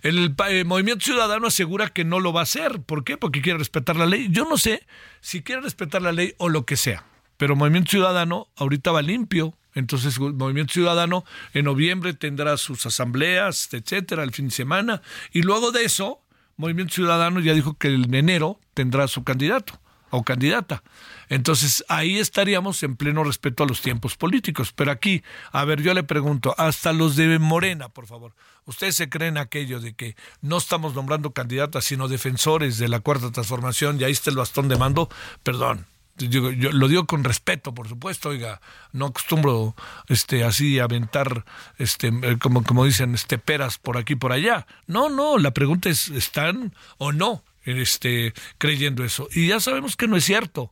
El, 0.00 0.34
eh, 0.48 0.64
Movimiento 0.64 1.04
Ciudadano 1.04 1.48
asegura 1.48 1.90
que 1.90 2.06
no 2.06 2.20
lo 2.20 2.32
va 2.32 2.40
a 2.40 2.44
hacer. 2.44 2.80
¿Por 2.80 3.04
qué? 3.04 3.18
Porque 3.18 3.42
quiere 3.42 3.58
respetar 3.58 3.96
la 3.96 4.06
ley. 4.06 4.28
Yo 4.30 4.46
no 4.48 4.56
sé 4.56 4.86
si 5.20 5.42
quiere 5.42 5.60
respetar 5.60 6.00
la 6.00 6.10
ley 6.10 6.32
o 6.38 6.48
lo 6.48 6.64
que 6.64 6.78
sea, 6.78 7.04
pero 7.36 7.54
Movimiento 7.54 7.90
Ciudadano 7.90 8.48
ahorita 8.56 8.90
va 8.90 9.02
limpio. 9.02 9.52
Entonces, 9.74 10.18
Movimiento 10.18 10.72
Ciudadano 10.72 11.26
en 11.52 11.66
noviembre 11.66 12.14
tendrá 12.14 12.56
sus 12.56 12.86
asambleas, 12.86 13.68
etcétera, 13.74 14.22
el 14.22 14.32
fin 14.32 14.48
de 14.48 14.54
semana. 14.54 15.02
Y 15.32 15.42
luego 15.42 15.70
de 15.70 15.84
eso, 15.84 16.22
Movimiento 16.56 16.94
Ciudadano 16.94 17.40
ya 17.40 17.52
dijo 17.52 17.76
que 17.76 17.88
en 17.88 18.14
enero 18.14 18.58
tendrá 18.72 19.06
su 19.06 19.22
candidato 19.22 19.83
o 20.14 20.22
candidata. 20.22 20.82
Entonces 21.28 21.84
ahí 21.88 22.18
estaríamos 22.18 22.82
en 22.82 22.96
pleno 22.96 23.24
respeto 23.24 23.64
a 23.64 23.66
los 23.66 23.80
tiempos 23.80 24.16
políticos. 24.16 24.72
Pero 24.74 24.90
aquí, 24.92 25.22
a 25.52 25.64
ver, 25.64 25.82
yo 25.82 25.94
le 25.94 26.02
pregunto, 26.02 26.54
hasta 26.58 26.92
los 26.92 27.16
de 27.16 27.38
Morena, 27.38 27.88
por 27.88 28.06
favor, 28.06 28.32
¿ustedes 28.66 28.96
se 28.96 29.08
creen 29.08 29.38
aquello 29.38 29.80
de 29.80 29.94
que 29.94 30.16
no 30.40 30.58
estamos 30.58 30.94
nombrando 30.94 31.32
candidatas, 31.32 31.84
sino 31.84 32.08
defensores 32.08 32.78
de 32.78 32.88
la 32.88 33.00
cuarta 33.00 33.32
transformación 33.32 34.00
y 34.00 34.04
ahí 34.04 34.12
está 34.12 34.30
el 34.30 34.36
bastón 34.36 34.68
de 34.68 34.76
mando? 34.76 35.08
Perdón. 35.42 35.86
Yo, 36.16 36.52
lo 36.52 36.86
digo 36.86 37.06
con 37.06 37.24
respeto, 37.24 37.74
por 37.74 37.88
supuesto, 37.88 38.28
oiga, 38.28 38.60
no 38.92 39.06
acostumbro 39.06 39.74
este 40.06 40.44
así 40.44 40.78
aventar 40.78 41.44
este 41.76 42.12
eh, 42.22 42.38
como 42.40 42.62
como 42.62 42.84
dicen 42.84 43.16
este 43.16 43.36
peras 43.36 43.78
por 43.78 43.96
aquí 43.96 44.14
por 44.14 44.30
allá. 44.30 44.68
No, 44.86 45.10
no, 45.10 45.38
la 45.38 45.50
pregunta 45.50 45.88
es 45.88 46.10
¿están 46.10 46.72
o 46.98 47.10
no 47.10 47.42
este, 47.64 48.32
creyendo 48.58 49.04
eso. 49.04 49.28
Y 49.32 49.48
ya 49.48 49.60
sabemos 49.60 49.96
que 49.96 50.08
no 50.08 50.16
es 50.16 50.24
cierto. 50.24 50.70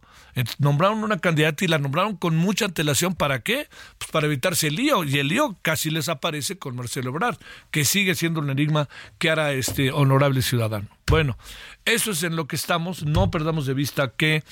Nombraron 0.58 1.04
una 1.04 1.18
candidata 1.18 1.64
y 1.64 1.68
la 1.68 1.78
nombraron 1.78 2.16
con 2.16 2.36
mucha 2.36 2.64
antelación. 2.64 3.14
¿Para 3.14 3.40
qué? 3.40 3.68
Pues 3.98 4.10
para 4.10 4.26
evitarse 4.26 4.68
el 4.68 4.76
lío. 4.76 5.04
Y 5.04 5.18
el 5.18 5.28
lío 5.28 5.56
casi 5.62 5.90
les 5.90 6.08
aparece 6.08 6.58
con 6.58 6.76
Marcelo 6.76 7.10
Ebrard, 7.10 7.38
que 7.70 7.84
sigue 7.84 8.14
siendo 8.14 8.40
un 8.40 8.50
enigma 8.50 8.88
que 9.18 9.30
hará 9.30 9.52
este 9.52 9.92
honorable 9.92 10.42
ciudadano. 10.42 10.88
Bueno, 11.06 11.36
eso 11.84 12.12
es 12.12 12.22
en 12.22 12.36
lo 12.36 12.46
que 12.46 12.56
estamos. 12.56 13.04
No 13.04 13.30
perdamos 13.30 13.66
de 13.66 13.74
vista 13.74 14.12
que 14.16 14.42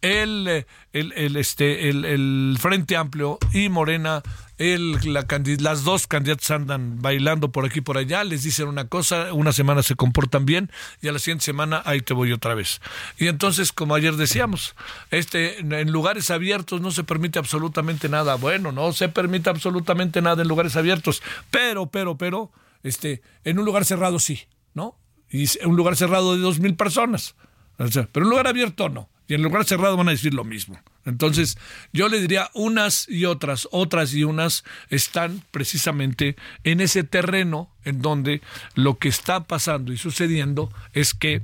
el, 0.00 0.46
eh, 0.48 0.66
el, 0.92 1.12
el, 1.12 1.36
este, 1.36 1.88
el, 1.88 2.04
el 2.04 2.56
Frente 2.58 2.96
Amplio 2.96 3.38
y 3.52 3.68
Morena 3.68 4.22
el, 4.58 5.12
la, 5.12 5.26
las 5.60 5.84
dos 5.84 6.06
candidatas 6.06 6.50
andan 6.50 7.00
bailando 7.00 7.52
por 7.52 7.66
aquí 7.66 7.80
y 7.80 7.82
por 7.82 7.98
allá, 7.98 8.24
les 8.24 8.42
dicen 8.42 8.68
una 8.68 8.88
cosa, 8.88 9.32
una 9.32 9.52
semana 9.52 9.82
se 9.82 9.96
comportan 9.96 10.46
bien 10.46 10.70
y 11.02 11.08
a 11.08 11.12
la 11.12 11.18
siguiente 11.18 11.44
semana 11.44 11.82
ahí 11.84 12.00
te 12.00 12.14
voy 12.14 12.32
otra 12.32 12.54
vez. 12.54 12.80
Y 13.18 13.28
entonces, 13.28 13.72
como 13.72 13.94
ayer 13.94 14.16
decíamos, 14.16 14.74
este, 15.10 15.58
en 15.60 15.92
lugares 15.92 16.30
abiertos 16.30 16.80
no 16.80 16.90
se 16.90 17.04
permite 17.04 17.38
absolutamente 17.38 18.08
nada. 18.08 18.36
Bueno, 18.36 18.72
no 18.72 18.92
se 18.92 19.08
permite 19.08 19.50
absolutamente 19.50 20.22
nada 20.22 20.42
en 20.42 20.48
lugares 20.48 20.76
abiertos, 20.76 21.22
pero, 21.50 21.86
pero, 21.86 22.16
pero, 22.16 22.50
este, 22.82 23.22
en 23.44 23.58
un 23.58 23.64
lugar 23.64 23.84
cerrado 23.84 24.18
sí, 24.18 24.42
¿no? 24.74 24.96
Y 25.30 25.46
un 25.66 25.76
lugar 25.76 25.96
cerrado 25.96 26.34
de 26.34 26.40
dos 26.40 26.60
mil 26.60 26.76
personas. 26.76 27.34
pero 27.76 28.24
un 28.24 28.30
lugar 28.30 28.46
abierto 28.46 28.88
no. 28.88 29.10
Y 29.28 29.34
en 29.34 29.42
lugar 29.42 29.64
cerrado 29.64 29.96
van 29.96 30.08
a 30.08 30.12
decir 30.12 30.34
lo 30.34 30.44
mismo. 30.44 30.78
Entonces, 31.04 31.56
yo 31.92 32.08
le 32.08 32.20
diría 32.20 32.50
unas 32.52 33.08
y 33.08 33.24
otras, 33.24 33.68
otras 33.70 34.12
y 34.12 34.24
unas 34.24 34.64
están 34.90 35.42
precisamente 35.50 36.36
en 36.64 36.80
ese 36.80 37.04
terreno 37.04 37.70
en 37.84 38.02
donde 38.02 38.42
lo 38.74 38.98
que 38.98 39.08
está 39.08 39.44
pasando 39.44 39.92
y 39.92 39.98
sucediendo 39.98 40.72
es 40.92 41.14
que 41.14 41.42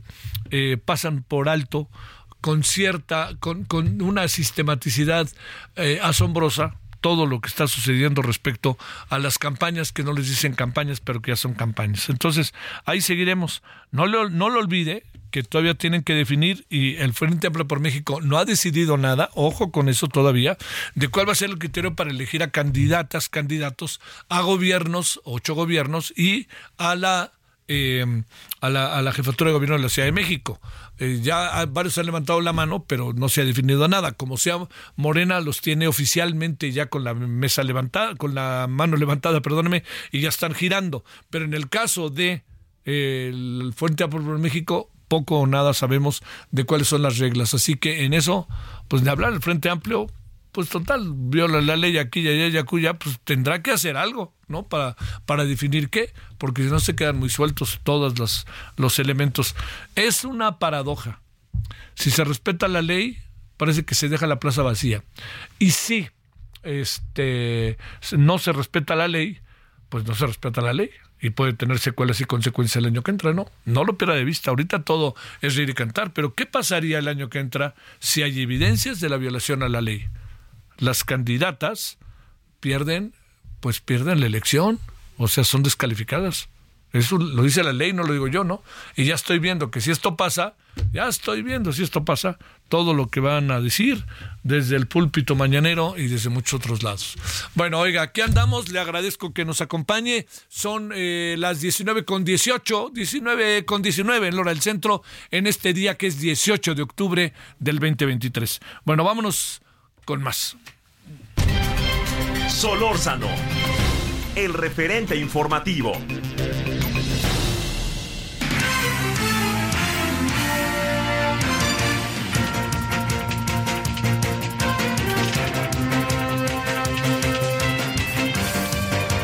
eh, 0.51 0.79
pasan 0.85 1.23
por 1.23 1.49
alto 1.49 1.89
con 2.41 2.65
cierta, 2.65 3.31
con, 3.39 3.65
con 3.65 4.03
una 4.03 4.27
sistematicidad 4.27 5.29
eh, 5.77 6.01
asombrosa, 6.03 6.77
todo 7.01 7.27
lo 7.27 7.41
que 7.41 7.49
está 7.49 7.67
sucediendo 7.67 8.23
respecto 8.23 8.79
a 9.11 9.19
las 9.19 9.37
campañas 9.39 9.93
que 9.93 10.05
no 10.05 10.13
les 10.13 10.29
dicen 10.29 10.55
campañas, 10.55 11.01
pero 11.01 11.21
que 11.21 11.33
ya 11.33 11.37
son 11.37 11.55
campañas. 11.55 12.09
Entonces, 12.09 12.55
ahí 12.85 13.01
seguiremos. 13.01 13.63
No 13.91 14.07
lo, 14.07 14.31
no 14.31 14.49
lo 14.49 14.61
olvide, 14.61 15.05
que 15.33 15.43
todavía 15.43 15.75
tienen 15.75 16.05
que 16.05 16.15
definir 16.15 16.65
y 16.71 16.97
el 16.97 17.13
Frente 17.13 17.49
Amplio 17.49 17.67
por 17.67 17.81
México 17.81 18.21
no 18.21 18.39
ha 18.39 18.45
decidido 18.45 18.97
nada, 18.97 19.31
ojo 19.35 19.73
con 19.73 19.89
eso 19.89 20.07
todavía, 20.07 20.57
de 20.95 21.09
cuál 21.09 21.29
va 21.29 21.33
a 21.33 21.37
ser 21.37 21.51
el 21.51 21.59
criterio 21.59 21.97
para 21.97 22.11
elegir 22.11 22.45
a 22.45 22.51
candidatas, 22.51 23.29
candidatos 23.29 24.01
a 24.29 24.43
gobiernos, 24.43 25.21
ocho 25.25 25.55
gobiernos 25.55 26.13
y 26.17 26.47
a 26.77 26.95
la 26.95 27.33
eh, 27.69 28.05
a, 28.61 28.69
la, 28.69 28.99
a, 28.99 29.03
la, 29.03 29.13
jefatura 29.13 29.49
de 29.49 29.55
gobierno 29.55 29.77
de 29.77 29.83
la 29.83 29.89
Ciudad 29.89 30.07
de 30.07 30.13
México. 30.13 30.61
Eh, 30.99 31.21
ya 31.23 31.65
varios 31.67 31.97
han 31.97 32.07
levantado 32.07 32.41
la 32.41 32.53
mano, 32.53 32.85
pero 32.87 33.13
no 33.15 33.29
se 33.29 33.41
ha 33.41 33.45
definido 33.45 33.89
nada. 33.89 34.13
Como 34.13 34.37
sea, 34.37 34.69
Morena 34.97 35.41
los 35.41 35.61
tiene 35.61 35.87
oficialmente 35.87 36.71
ya 36.71 36.87
con 36.87 37.03
la 37.03 37.15
mesa 37.15 37.63
levantada, 37.63 38.15
con 38.17 38.35
la 38.35 38.67
mano 38.69 38.97
levantada, 38.97 39.41
perdóneme, 39.41 39.85
y 40.11 40.21
ya 40.21 40.29
están 40.29 40.55
girando. 40.55 41.03
Pero 41.31 41.45
en 41.45 41.55
el 41.55 41.69
caso 41.69 42.11
de 42.11 42.43
eh, 42.85 43.31
el 43.33 43.73
Amplio 43.75 44.09
por 44.09 44.23
México, 44.39 44.91
poco 45.13 45.41
o 45.41 45.47
nada 45.47 45.75
sabemos 45.75 46.23
de 46.53 46.65
cuáles 46.65 46.89
son 46.89 47.03
las 47.03 47.19
reglas. 47.19 47.53
Así 47.53 47.77
que 47.77 48.07
en 48.07 48.15
eso, 48.15 48.49
pues 48.89 49.05
de 49.05 49.11
hablar 49.11 49.35
el 49.35 49.43
Frente 49.43 49.69
Amplio, 49.69 50.07
pues 50.53 50.71
total, 50.71 51.13
viola 51.15 51.61
la 51.61 51.77
ley 51.77 51.99
aquí 51.99 52.21
y 52.21 52.29
allá 52.29 52.49
y 52.49 52.57
acuya, 52.57 52.95
pues 52.95 53.21
tendrá 53.23 53.63
que 53.63 53.73
hacer 53.73 53.99
algo, 53.99 54.33
¿no? 54.49 54.69
Para, 54.69 54.97
para 55.27 55.45
definir 55.45 55.91
qué, 55.91 56.15
porque 56.39 56.63
si 56.63 56.71
no 56.71 56.81
se 56.81 56.97
quedan 56.97 57.19
muy 57.19 57.29
sueltos 57.29 57.81
todos 57.83 58.19
los, 58.19 58.47
los 58.79 58.99
elementos. 58.99 59.55
Es 59.97 60.25
una 60.25 60.59
paradoja. 60.59 61.21
Si 61.95 62.11
se 62.11 62.25
respeta 62.25 62.67
la 62.67 62.81
ley, 62.81 63.19
parece 63.59 63.85
que 63.85 63.95
se 63.95 64.09
deja 64.09 64.27
la 64.27 64.41
plaza 64.41 64.63
vacía. 64.63 65.05
Y 65.59 65.73
si 65.73 66.09
este, 66.63 67.77
no 68.17 68.39
se 68.39 68.53
respeta 68.53 68.97
la 68.97 69.09
ley, 69.09 69.41
pues 69.91 70.07
no 70.07 70.15
se 70.15 70.25
respeta 70.27 70.63
la 70.63 70.73
ley 70.73 70.89
y 71.23 71.31
puede 71.31 71.53
tener 71.53 71.79
secuelas 71.79 72.21
y 72.21 72.25
consecuencias 72.25 72.77
el 72.83 72.87
año 72.87 73.03
que 73.03 73.13
entra, 73.13 73.33
¿no? 73.33 73.47
No 73.65 73.85
lo 73.85 73.97
pierda 73.97 74.15
de 74.15 74.25
vista, 74.25 74.51
ahorita 74.51 74.83
todo 74.83 75.15
es 75.41 75.55
reír 75.55 75.71
y 75.71 75.75
cantar, 75.75 76.13
pero 76.13 76.35
¿qué 76.35 76.47
pasaría 76.47 76.99
el 76.99 77.07
año 77.07 77.31
que 77.31 77.39
entra 77.39 77.77
si 78.01 78.23
hay 78.23 78.41
evidencias 78.41 79.01
de 79.01 79.09
la 79.09 79.17
violación 79.17 79.63
a 79.63 79.69
la 79.69 79.81
ley? 79.81 80.09
Las 80.79 81.05
candidatas 81.05 81.99
pierden, 82.59 83.15
pues 83.61 83.81
pierden 83.81 84.19
la 84.19 84.27
elección, 84.27 84.81
o 85.17 85.29
sea, 85.29 85.45
son 85.45 85.63
descalificadas. 85.63 86.49
Eso 86.93 87.19
lo 87.19 87.43
dice 87.43 87.63
la 87.63 87.73
ley, 87.73 87.93
no 87.93 88.03
lo 88.03 88.13
digo 88.13 88.29
yo, 88.29 88.45
¿no? 88.45 88.63
Y 88.97 89.05
ya 89.05 89.15
estoy 89.15 89.39
viendo 89.39 89.71
que 89.71 89.81
si 89.81 89.91
esto 89.91 90.17
pasa, 90.17 90.55
ya 90.93 91.09
estoy 91.09 91.43
viendo 91.43 91.73
si 91.73 91.83
esto 91.83 92.05
pasa, 92.05 92.39
todo 92.69 92.95
lo 92.95 93.09
que 93.09 93.21
van 93.21 93.51
a 93.51 93.61
decir 93.61 94.05
desde 94.43 94.77
el 94.77 94.87
púlpito 94.87 95.35
mañanero 95.35 95.95
y 95.97 96.07
desde 96.07 96.31
muchos 96.31 96.55
otros 96.55 96.83
lados. 96.83 97.17
Bueno, 97.55 97.79
oiga, 97.79 98.03
aquí 98.03 98.21
andamos, 98.21 98.71
le 98.71 98.81
agradezco 98.81 99.33
que 99.33 99.45
nos 99.45 99.61
acompañe. 99.61 100.27
Son 100.49 100.91
eh, 100.95 101.37
las 101.39 101.61
19 101.61 102.05
con 102.05 102.25
18, 102.25 102.91
19 102.95 103.65
con 103.65 103.83
19 103.83 104.29
en 104.29 104.37
Lora 104.37 104.51
del 104.51 104.61
Centro, 104.61 105.03
en 105.31 105.47
este 105.47 105.73
día 105.75 105.97
que 105.97 106.07
es 106.07 106.19
18 106.19 106.75
de 106.75 106.83
octubre 106.83 107.33
del 107.59 107.79
2023. 107.79 108.61
Bueno, 108.85 109.05
vámonos 109.05 109.61
con 110.05 110.23
más. 110.23 110.57
Solórzano, 112.49 113.29
el 114.35 114.55
referente 114.55 115.17
informativo. 115.17 115.93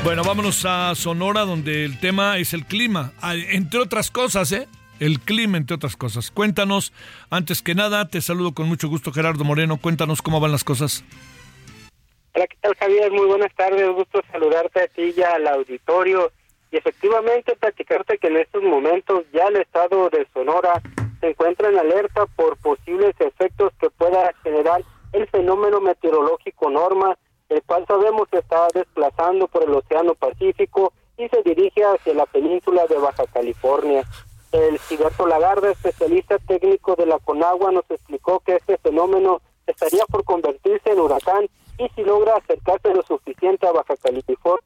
Bueno, 0.09 0.25
vámonos 0.25 0.65
a 0.65 0.95
Sonora, 0.95 1.43
donde 1.43 1.85
el 1.85 2.01
tema 2.01 2.39
es 2.39 2.55
el 2.55 2.65
clima, 2.65 3.13
ah, 3.21 3.35
entre 3.35 3.79
otras 3.79 4.11
cosas, 4.11 4.51
¿eh? 4.53 4.67
El 5.01 5.21
clima, 5.21 5.59
entre 5.59 5.75
otras 5.77 5.99
cosas. 5.99 6.31
Cuéntanos, 6.31 6.95
antes 7.29 7.61
que 7.61 7.75
nada, 7.75 8.09
te 8.09 8.23
saludo 8.23 8.55
con 8.55 8.69
mucho 8.69 8.89
gusto, 8.89 9.13
Gerardo 9.13 9.45
Moreno. 9.45 9.77
Cuéntanos 9.77 10.23
cómo 10.23 10.41
van 10.41 10.51
las 10.51 10.65
cosas. 10.65 11.05
Hola, 12.35 12.47
¿qué 12.47 12.57
tal, 12.63 12.75
Javier? 12.77 13.13
Muy 13.13 13.27
buenas 13.27 13.55
tardes. 13.55 13.87
Gusto 13.91 14.23
saludarte 14.33 14.81
a 14.81 14.87
ti 14.89 15.13
y 15.15 15.21
al 15.21 15.47
auditorio. 15.47 16.33
Y 16.73 16.79
efectivamente, 16.79 17.55
platicarte 17.57 18.17
que 18.17 18.29
en 18.29 18.39
estos 18.39 18.63
momentos 18.63 19.25
ya 19.35 19.49
el 19.49 19.57
estado 19.57 20.09
de 20.09 20.27
Sonora 20.33 20.81
se 21.21 21.29
encuentra 21.29 21.69
en 21.69 21.79
alerta 21.79 22.25
por 22.35 22.57
posibles 22.57 23.15
efectos 23.19 23.75
que 23.79 23.91
pueda 23.91 24.33
generar 24.43 24.83
el 25.13 25.29
fenómeno 25.29 25.83
meteorológico 25.83 26.71
Norma 26.71 27.19
el 27.49 27.63
cual 27.63 27.87
sabemos 27.87 28.29
que 28.29 28.39
está 28.39 28.69
desplazando 28.75 29.49
por 29.49 29.65
el 29.65 29.75
Océano 29.75 30.15
Pacífico 30.15 30.93
y 31.17 31.29
se 31.29 31.43
dirige 31.43 31.85
hacia 31.85 32.15
la 32.15 32.27
península 32.27 32.87
de 32.87 32.99
Baja 32.99 33.27
California. 33.27 34.05
El 34.53 34.79
Gilberto 34.79 35.27
Lagarde, 35.27 35.73
especialista 35.73 36.39
técnico 36.39 36.95
de 36.97 37.07
la 37.07 37.19
Conagua, 37.19 37.73
nos 37.73 37.91
explicó 37.91 38.41
que 38.41 38.57
este 38.57 38.79
fenómeno 38.79 39.41
estaría 39.67 40.05
por 40.07 40.25
convertirse 40.25 40.91
en 40.91 41.01
huracán 41.01 41.49
y 41.79 41.89
si 41.91 42.03
logra 42.03 42.37
acercarse 42.37 42.95
lo 42.95 43.03
suficiente 43.03 43.67
a 43.67 43.73
Baja 43.73 43.97
California, 43.97 44.65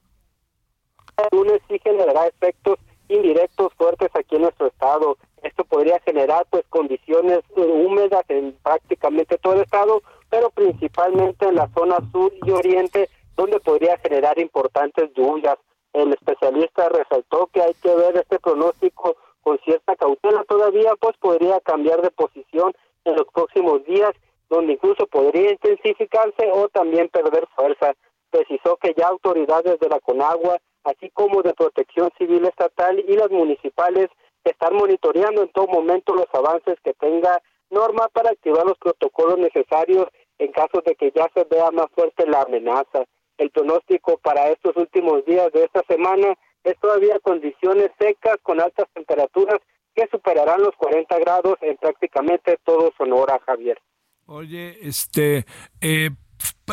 el 1.19 1.39
lunes 1.39 1.61
sí 1.69 1.79
generará 1.83 2.27
efectos 2.27 2.79
indirectos 3.09 3.73
fuertes 3.75 4.11
aquí 4.15 4.37
en 4.37 4.43
nuestro 4.43 4.69
estado. 4.69 5.19
Esto 5.43 5.65
podría 5.65 6.01
generar 6.01 6.47
pues 6.49 6.65
condiciones 6.69 7.41
húmedas 7.57 8.25
en 8.29 8.57
prácticamente 8.63 9.37
todo 9.39 9.55
el 9.55 9.63
estado, 9.63 10.03
pero 10.33 10.49
principalmente 10.49 11.47
en 11.47 11.57
la 11.57 11.69
zona 11.75 11.99
sur 12.11 12.33
y 12.43 12.51
oriente, 12.51 13.11
donde 13.37 13.61
podría 13.61 13.99
generar 13.99 14.39
importantes 14.39 15.11
lluvias. 15.15 15.59
El 15.93 16.11
especialista 16.15 16.89
resaltó 16.89 17.49
que 17.49 17.61
hay 17.61 17.75
que 17.75 17.95
ver 17.95 18.17
este 18.17 18.39
pronóstico 18.39 19.15
con 19.43 19.59
cierta 19.59 19.95
cautela 19.95 20.43
todavía, 20.45 20.93
pues 20.99 21.15
podría 21.19 21.61
cambiar 21.61 22.01
de 22.01 22.11
posición 22.11 22.73
en 23.05 23.17
los 23.17 23.27
próximos 23.29 23.85
días, 23.85 24.13
donde 24.49 24.73
incluso 24.73 25.07
podría 25.07 25.51
intensificarse 25.51 26.51
o 26.51 26.67
también 26.71 27.11
perder 27.11 27.47
fuerza. 27.55 27.93
Precisó 28.31 28.79
que 28.79 28.95
ya 28.97 29.09
autoridades 29.09 29.79
de 29.81 29.89
la 29.91 30.01
Conagua, 30.01 30.57
así 30.85 31.11
como 31.11 31.43
de 31.43 31.53
Protección 31.53 32.11
Civil 32.17 32.47
Estatal 32.47 32.99
y 33.07 33.13
las 33.19 33.31
municipales, 33.31 34.09
están 34.45 34.77
monitoreando 34.77 35.43
en 35.43 35.51
todo 35.51 35.67
momento 35.67 36.15
los 36.15 36.33
avances 36.33 36.81
que 36.83 36.95
tenga 36.95 37.43
norma 37.69 38.09
para 38.13 38.31
activar 38.31 38.65
los 38.65 38.79
protocolos 38.79 39.39
necesarios 39.39 40.09
en 40.43 40.51
caso 40.51 40.83
de 40.85 40.97
que 40.97 41.13
ya 41.15 41.29
se 41.35 41.45
vea 41.45 41.71
más 41.71 41.87
fuerte 41.95 42.27
la 42.27 42.43
amenaza. 42.43 43.05
El 43.39 43.51
pronóstico 43.51 44.19
para 44.19 44.49
estos 44.51 44.77
últimos 44.77 45.25
días 45.25 45.53
de 45.53 45.65
esta 45.65 45.83
semana 45.89 46.35
es 46.65 46.77
todavía 46.81 47.19
condiciones 47.21 47.91
secas 47.99 48.37
con 48.43 48.61
altas 48.61 48.87
temperaturas 48.93 49.61
que 49.95 50.09
superarán 50.11 50.63
los 50.63 50.75
40 50.77 51.19
grados 51.21 51.59
en 51.61 51.77
prácticamente 51.77 52.59
todo 52.65 52.93
Sonora, 52.97 53.41
Javier. 53.47 53.79
Oye, 54.27 54.79
este, 54.83 55.45
eh, 55.81 56.11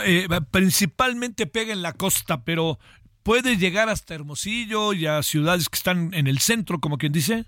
eh, 0.04 0.28
principalmente 0.52 1.46
pega 1.46 1.74
en 1.74 1.82
la 1.82 1.94
costa, 1.94 2.44
pero 2.44 2.80
¿puede 3.24 3.58
llegar 3.58 3.90
hasta 3.90 4.16
Hermosillo 4.16 4.94
y 4.94 5.06
a 5.06 5.22
ciudades 5.22 5.70
que 5.70 5.78
están 5.78 6.14
en 6.14 6.28
el 6.28 6.40
centro, 6.40 6.80
como 6.80 6.98
quien 6.98 7.12
dice? 7.12 7.46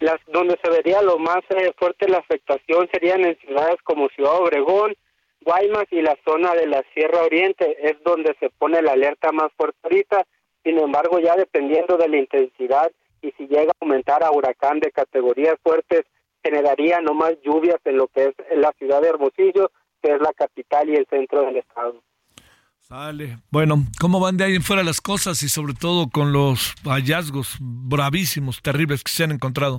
Las, 0.00 0.18
donde 0.28 0.58
se 0.62 0.70
vería 0.70 1.02
lo 1.02 1.18
más 1.18 1.40
eh, 1.50 1.72
fuerte 1.76 2.08
la 2.08 2.18
afectación 2.18 2.88
serían 2.90 3.24
en 3.24 3.38
ciudades 3.38 3.76
como 3.84 4.08
Ciudad 4.08 4.40
Obregón, 4.40 4.94
Guaymas 5.42 5.84
y 5.90 6.00
la 6.00 6.16
zona 6.24 6.54
de 6.54 6.66
la 6.66 6.82
Sierra 6.94 7.22
Oriente, 7.22 7.76
es 7.82 8.02
donde 8.02 8.34
se 8.40 8.50
pone 8.50 8.80
la 8.82 8.92
alerta 8.92 9.30
más 9.32 9.52
fuerte 9.56 9.78
ahorita. 9.82 10.26
Sin 10.64 10.78
embargo, 10.78 11.18
ya 11.18 11.36
dependiendo 11.36 11.96
de 11.96 12.08
la 12.08 12.16
intensidad 12.16 12.90
y 13.22 13.30
si 13.32 13.46
llega 13.46 13.72
a 13.72 13.76
aumentar 13.80 14.24
a 14.24 14.30
huracán 14.30 14.80
de 14.80 14.90
categorías 14.90 15.56
fuertes, 15.62 16.02
generaría 16.42 17.00
no 17.00 17.14
más 17.14 17.34
lluvias 17.42 17.78
en 17.84 17.98
lo 17.98 18.08
que 18.08 18.24
es 18.24 18.34
la 18.56 18.72
ciudad 18.78 19.02
de 19.02 19.08
Hermosillo, 19.08 19.70
que 20.02 20.12
es 20.12 20.20
la 20.20 20.32
capital 20.32 20.88
y 20.88 20.96
el 20.96 21.06
centro 21.06 21.42
del 21.42 21.58
estado. 21.58 22.02
Sale. 22.90 23.38
Bueno, 23.52 23.76
¿cómo 24.00 24.18
van 24.18 24.36
de 24.36 24.42
ahí 24.42 24.56
en 24.56 24.64
fuera 24.64 24.82
las 24.82 25.00
cosas 25.00 25.44
y 25.44 25.48
sobre 25.48 25.74
todo 25.74 26.10
con 26.10 26.32
los 26.32 26.74
hallazgos 26.84 27.56
bravísimos, 27.60 28.60
terribles 28.62 29.04
que 29.04 29.12
se 29.12 29.22
han 29.22 29.30
encontrado? 29.30 29.78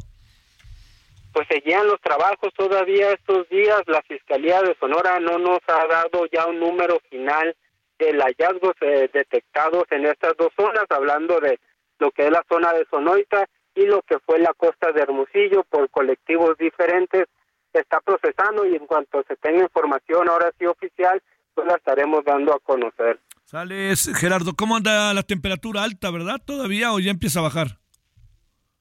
pues 1.34 1.45
seguían 1.50 1.88
los 1.88 2.00
trabajos 2.02 2.54
todavía 2.56 3.12
estos 3.12 3.47
días. 3.50 3.82
La 3.88 4.02
Fiscalía 4.04 4.62
de 4.62 4.76
Sonora 4.80 5.19
no 5.19 5.38
nos 5.39 5.60
ha 5.67 5.88
dado 5.88 6.26
ya 6.32 6.45
un 6.47 6.60
número 6.60 7.00
final 7.10 7.54
de 8.00 8.13
hallazgos 8.13 8.76
eh, 8.80 9.10
detectados 9.13 9.84
en 9.91 10.06
estas 10.06 10.36
dos 10.38 10.50
zonas, 10.58 10.86
hablando 10.89 11.39
de 11.41 11.60
lo 12.00 12.12
que 12.12 12.26
es 12.28 12.32
la 12.32 12.43
zona 12.50 12.71
de 12.74 12.86
Sonoita 12.89 13.45
y 13.76 13.86
lo 13.88 14.02
que 14.04 14.19
fue 14.19 14.39
la 14.39 14.54
costa 14.54 14.91
de 14.91 15.02
Hermosillo 15.02 15.63
por 15.69 15.89
colectivos 15.89 16.58
diferentes. 16.58 17.28
Está 17.74 18.00
procesando 18.00 18.65
y 18.65 18.76
en 18.76 18.86
cuanto 18.86 19.24
se 19.28 19.36
tenga 19.36 19.63
información 19.63 20.30
ahora 20.30 20.52
sí 20.58 20.65
oficial, 20.65 21.21
pues 21.54 21.68
la 21.68 21.76
estaremos 21.76 22.24
dando 22.26 22.54
a 22.54 22.60
conocer. 22.60 23.20
Sales, 23.46 24.10
Gerardo, 24.16 24.54
¿cómo 24.56 24.76
anda 24.76 25.14
la 25.14 25.24
temperatura 25.24 25.84
alta, 25.84 26.10
verdad? 26.12 26.42
¿Todavía 26.46 26.94
o 26.94 27.00
ya 27.00 27.12
empieza 27.12 27.40
a 27.40 27.44
bajar? 27.44 27.68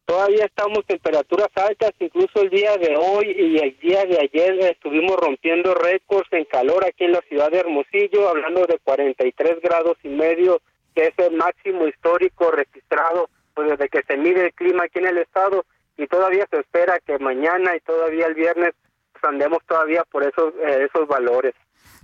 Todavía 0.04 0.44
estamos 0.44 0.84
temperaturas 0.86 1.48
altas, 1.54 1.92
incluso 2.00 2.42
el 2.42 2.50
día 2.50 2.76
de 2.76 2.96
hoy 2.96 3.30
y 3.30 3.58
el 3.58 3.78
día 3.78 4.04
de 4.04 4.18
ayer 4.18 4.58
estuvimos 4.62 5.16
rompiendo 5.16 5.72
récords 5.74 6.32
en 6.32 6.44
calor 6.46 6.84
aquí 6.84 7.04
en 7.04 7.12
la 7.12 7.20
ciudad 7.28 7.48
de 7.50 7.60
Hermosillo, 7.60 8.28
hablando 8.28 8.66
de 8.66 8.78
43 8.82 9.60
grados 9.62 9.96
y 10.02 10.08
medio, 10.08 10.60
que 10.96 11.06
es 11.06 11.14
el 11.18 11.36
máximo 11.36 11.86
histórico 11.86 12.50
registrado 12.50 13.30
pues, 13.54 13.70
desde 13.70 13.88
que 13.88 14.02
se 14.02 14.16
mide 14.16 14.46
el 14.46 14.54
clima 14.54 14.84
aquí 14.84 14.98
en 14.98 15.06
el 15.06 15.18
estado 15.18 15.64
y 15.96 16.06
todavía 16.06 16.46
se 16.50 16.58
espera 16.58 16.98
que 16.98 17.18
mañana 17.18 17.76
y 17.76 17.80
todavía 17.80 18.26
el 18.26 18.34
viernes 18.34 18.72
pues, 19.12 19.22
andemos 19.22 19.58
todavía 19.66 20.02
por 20.10 20.22
esos, 20.22 20.54
eh, 20.54 20.88
esos 20.90 21.06
valores. 21.06 21.54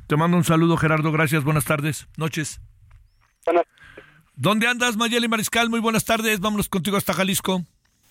Te 0.06 0.16
mando 0.16 0.36
un 0.36 0.44
saludo 0.44 0.76
Gerardo, 0.76 1.10
gracias, 1.10 1.42
buenas 1.42 1.64
tardes, 1.64 2.06
noches. 2.16 2.60
Buenas. 3.44 3.64
¿Dónde 4.36 4.68
andas 4.68 4.96
Mayeli 4.96 5.28
Mariscal? 5.28 5.68
Muy 5.70 5.80
buenas 5.80 6.04
tardes, 6.04 6.40
vámonos 6.40 6.68
contigo 6.68 6.96
hasta 6.96 7.14
Jalisco. 7.14 7.64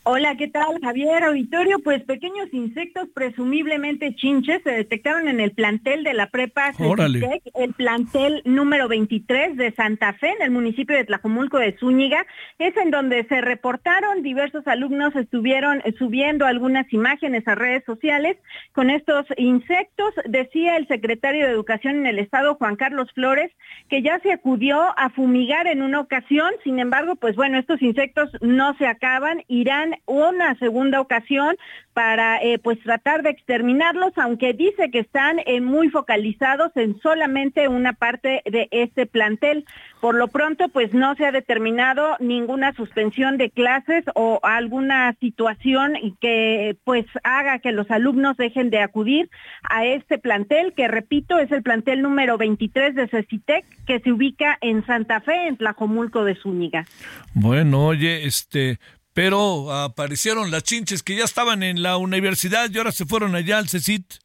Hola, 0.08 0.36
¿qué 0.38 0.48
tal, 0.48 0.80
Javier 0.84 1.24
Auditorio? 1.24 1.80
Pues 1.80 2.04
pequeños 2.04 2.54
insectos, 2.54 3.10
presumiblemente 3.16 4.14
chinches, 4.14 4.62
se 4.62 4.70
detectaron 4.70 5.28
en 5.28 5.40
el 5.40 5.50
plantel 5.50 6.04
de 6.04 6.14
la 6.14 6.30
prepa 6.30 6.74
Cetitec, 6.74 7.42
el 7.56 7.74
plantel 7.74 8.44
número 8.46 8.88
23 8.88 9.58
de 9.58 9.72
Santa 9.72 10.14
Fe, 10.14 10.30
en 10.30 10.44
el 10.44 10.52
municipio 10.52 10.96
de 10.96 11.06
Tlajomulco 11.06 11.58
de 11.58 11.76
Zúñiga. 11.80 12.24
Es 12.60 12.78
en 12.78 12.92
donde 12.92 13.24
se 13.24 13.42
reportaron, 13.42 14.22
diversos 14.22 14.68
alumnos 14.68 15.16
estuvieron 15.16 15.82
subiendo 15.98 16.46
algunas 16.46 16.86
imágenes 16.94 17.48
a 17.48 17.56
redes 17.56 17.84
sociales 17.86 18.38
con 18.74 18.92
estos 18.92 19.26
insectos. 19.38 20.14
Decía 20.26 20.78
el 20.78 20.88
secretario 20.88 21.48
de 21.48 21.52
Educación 21.52 21.96
en 21.96 22.06
el 22.06 22.20
Estado, 22.20 22.54
Juan 22.54 22.76
Carlos 22.76 23.12
Flores, 23.16 23.52
que 23.90 24.04
ya 24.04 24.20
se 24.20 24.32
acudió 24.32 24.80
a 25.00 25.10
fumigar 25.10 25.66
en 25.66 25.82
una 25.82 26.00
ocasión. 26.00 26.52
Sin 26.64 26.78
embargo, 26.78 27.16
pues 27.16 27.36
bueno, 27.36 27.58
estos 27.58 27.82
insectos 27.82 28.30
no 28.42 28.78
se 28.78 28.86
acaban, 28.86 29.44
irán 29.48 29.95
una 30.06 30.56
segunda 30.56 31.02
ocasión 31.02 31.56
para 31.96 32.42
eh, 32.44 32.60
pues 32.60 32.78
tratar 32.82 33.24
de 33.24 33.30
exterminarlos, 33.30 34.12
aunque 34.18 34.52
dice 34.52 34.92
que 34.92 35.00
están 35.00 35.38
eh, 35.46 35.62
muy 35.62 35.88
focalizados 35.88 36.76
en 36.76 37.00
solamente 37.00 37.70
una 37.70 37.94
parte 37.94 38.42
de 38.46 38.68
este 38.72 39.06
plantel. 39.06 39.64
Por 40.02 40.16
lo 40.16 40.28
pronto, 40.28 40.68
pues 40.68 40.94
no 40.94 41.16
se 41.16 41.26
ha 41.26 41.32
determinado 41.32 42.18
ninguna 42.20 42.74
suspensión 42.74 43.38
de 43.38 43.50
clases 43.50 44.04
o 44.14 44.42
alguna 44.44 45.16
situación 45.22 45.94
que 46.20 46.76
pues 46.84 47.06
haga 47.24 47.60
que 47.60 47.72
los 47.72 47.90
alumnos 47.90 48.36
dejen 48.36 48.70
de 48.70 48.82
acudir 48.82 49.30
a 49.64 49.86
este 49.86 50.18
plantel, 50.18 50.74
que 50.74 50.90
repito, 50.90 51.40
es 51.40 51.50
el 51.54 51.64
plantel 51.64 52.02
número 52.02 52.38
23 52.38 52.94
de 52.94 53.08
CECITEC, 53.08 53.66
que 53.86 54.02
se 54.02 54.12
ubica 54.12 54.58
en 54.60 54.86
Santa 54.86 55.22
Fe, 55.22 55.48
en 55.48 55.56
Tlajomulco 55.56 56.26
de 56.26 56.36
Zúñiga. 56.36 56.86
Bueno, 57.34 57.86
oye, 57.86 58.26
este, 58.26 58.80
pero 59.16 59.72
aparecieron 59.72 60.52
las 60.52 60.64
chinches 60.64 61.02
que 61.02 61.16
ya 61.16 61.24
estaban 61.24 61.64
en 61.64 61.82
la 61.82 61.96
universidad 61.96 62.70
y 62.70 62.78
ahora 62.78 62.92
se 62.92 63.06
fueron 63.06 63.34
allá 63.34 63.58
al 63.58 63.70
CECIT. 63.70 64.16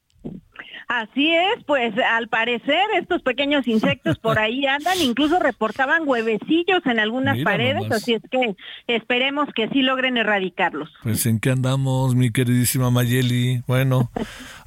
Así 0.88 1.32
es, 1.32 1.62
pues 1.64 1.94
al 1.96 2.26
parecer 2.26 2.82
estos 2.98 3.22
pequeños 3.22 3.68
insectos 3.68 4.18
por 4.18 4.40
ahí 4.40 4.66
andan, 4.66 5.00
incluso 5.00 5.38
reportaban 5.38 6.02
huevecillos 6.08 6.84
en 6.86 6.98
algunas 6.98 7.38
paredes, 7.44 7.88
así 7.92 8.14
es 8.14 8.22
que 8.28 8.56
esperemos 8.88 9.48
que 9.54 9.68
sí 9.68 9.82
logren 9.82 10.16
erradicarlos. 10.16 10.90
Pues 11.04 11.24
en 11.26 11.38
qué 11.38 11.50
andamos, 11.50 12.16
mi 12.16 12.32
queridísima 12.32 12.90
Mayeli. 12.90 13.62
Bueno, 13.68 14.10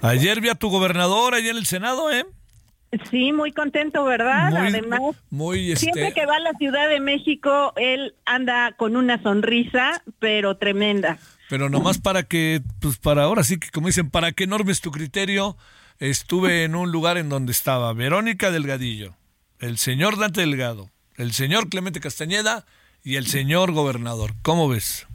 ayer 0.02 0.40
vi 0.40 0.48
a 0.48 0.56
tu 0.56 0.70
gobernador 0.70 1.34
allá 1.34 1.52
en 1.52 1.58
el 1.58 1.66
Senado, 1.66 2.10
¿eh? 2.10 2.26
Sí, 3.10 3.32
muy 3.32 3.52
contento, 3.52 4.04
¿verdad? 4.04 4.56
Además, 4.56 5.00
muy, 5.30 5.72
este 5.72 5.86
siempre 5.86 6.14
que 6.14 6.26
va 6.26 6.36
a 6.36 6.40
la 6.40 6.54
Ciudad 6.54 6.90
de 6.90 7.00
México, 7.00 7.74
él 7.76 8.16
anda 8.26 8.74
con 8.74 8.96
una 8.96 9.22
sonrisa, 9.22 10.04
pero 10.20 10.58
tremenda. 10.58 11.18
Pero 11.50 11.70
nomás 11.70 12.00
para 12.00 12.24
que, 12.24 12.62
pues 12.80 12.98
para 12.98 13.24
ahora 13.24 13.44
sí 13.44 13.60
que, 13.60 13.70
como 13.70 13.88
dicen, 13.88 14.10
para 14.10 14.32
que 14.32 14.48
normes 14.48 14.82
tu 14.82 14.92
criterio, 14.92 15.58
estuve 16.00 16.64
en 16.64 16.76
un 16.76 16.92
lugar 16.92 17.18
en 17.18 17.30
donde 17.30 17.52
estaba 17.52 17.94
Verónica 17.94 18.52
Delgadillo, 18.52 19.16
el 19.60 19.78
señor 19.78 20.18
Dante 20.18 20.42
Delgado, 20.42 20.90
el 21.16 21.34
señor 21.34 21.70
Clemente 21.70 22.00
Castañeda 22.00 22.66
y 23.04 23.16
el 23.16 23.28
señor 23.28 23.72
gobernador. 23.72 24.34
¿Cómo 24.42 24.68
ves? 24.68 25.08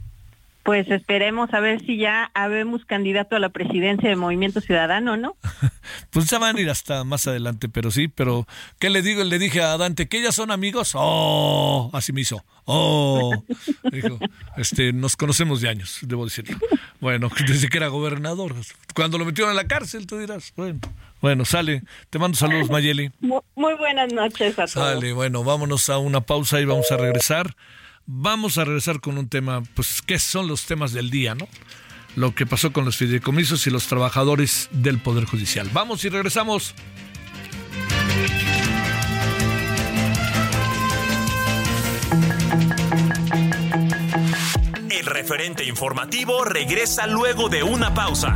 Pues 0.69 0.87
esperemos 0.91 1.51
a 1.51 1.61
ver 1.61 1.83
si 1.83 1.97
ya 1.97 2.29
habemos 2.35 2.85
candidato 2.85 3.35
a 3.35 3.39
la 3.39 3.49
presidencia 3.49 4.07
de 4.07 4.15
Movimiento 4.15 4.61
Ciudadano, 4.61 5.17
¿no? 5.17 5.35
pues 6.11 6.29
ya 6.29 6.37
van 6.37 6.57
a 6.57 6.61
ir 6.61 6.69
hasta 6.69 7.03
más 7.03 7.25
adelante, 7.25 7.69
pero 7.69 7.89
sí, 7.89 8.07
pero 8.07 8.45
¿qué 8.77 8.91
le 8.91 9.01
digo? 9.01 9.23
Le 9.23 9.39
dije 9.39 9.63
a 9.63 9.75
Dante 9.77 10.07
que 10.07 10.19
ellas 10.19 10.35
son 10.35 10.51
amigos. 10.51 10.91
Oh, 10.93 11.89
así 11.91 12.13
me 12.13 12.21
hizo. 12.21 12.45
Oh, 12.65 13.43
dijo, 13.91 14.19
este, 14.57 14.93
nos 14.93 15.17
conocemos 15.17 15.59
de 15.61 15.69
años, 15.69 15.97
debo 16.03 16.23
decirlo. 16.23 16.55
Bueno, 16.99 17.31
desde 17.47 17.67
que 17.67 17.77
era 17.77 17.87
gobernador. 17.87 18.53
Cuando 18.93 19.17
lo 19.17 19.25
metieron 19.25 19.49
en 19.49 19.57
la 19.57 19.67
cárcel, 19.67 20.05
tú 20.05 20.19
dirás, 20.19 20.53
bueno. 20.55 20.81
Bueno, 21.19 21.45
sale. 21.45 21.81
Te 22.11 22.19
mando 22.19 22.37
saludos, 22.37 22.69
Mayeli. 22.69 23.11
Muy, 23.21 23.73
buenas 23.73 24.13
noches 24.13 24.51
a 24.53 24.67
todos. 24.67 24.71
Sale, 24.71 25.13
bueno, 25.13 25.43
vámonos 25.43 25.89
a 25.89 25.97
una 25.97 26.21
pausa 26.21 26.61
y 26.61 26.65
vamos 26.65 26.91
a 26.91 26.97
regresar. 26.97 27.55
Vamos 28.11 28.57
a 28.57 28.65
regresar 28.65 29.01
con 29.01 29.19
un 29.19 29.29
tema, 29.29 29.61
pues, 29.75 30.01
¿qué 30.01 30.17
son 30.17 30.47
los 30.47 30.65
temas 30.65 30.93
del 30.93 31.11
día, 31.11 31.35
no? 31.35 31.47
Lo 32.15 32.33
que 32.33 32.47
pasó 32.47 32.73
con 32.73 32.83
los 32.83 32.97
fideicomisos 32.97 33.67
y 33.67 33.69
los 33.69 33.85
trabajadores 33.85 34.67
del 34.71 34.97
Poder 34.97 35.25
Judicial. 35.25 35.69
Vamos 35.71 36.03
y 36.05 36.09
regresamos. 36.09 36.73
El 44.89 45.05
referente 45.05 45.63
informativo 45.65 46.43
regresa 46.45 47.05
luego 47.05 47.47
de 47.47 47.61
una 47.61 47.93
pausa. 47.93 48.35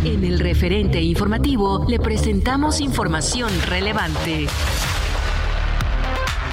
En 0.04 0.24
el 0.24 0.40
referente 0.40 1.00
informativo 1.02 1.86
le 1.88 2.00
presentamos 2.00 2.82
información 2.82 3.52
relevante. 3.68 4.48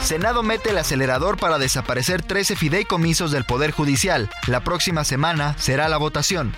Senado 0.02 0.42
mete 0.42 0.70
el 0.70 0.78
acelerador 0.78 1.36
para 1.36 1.58
desaparecer 1.58 2.22
13 2.22 2.56
fideicomisos 2.56 3.30
del 3.30 3.44
Poder 3.44 3.70
Judicial. 3.70 4.28
La 4.48 4.64
próxima 4.64 5.04
semana 5.04 5.56
será 5.58 5.88
la 5.88 5.96
votación. 5.96 6.54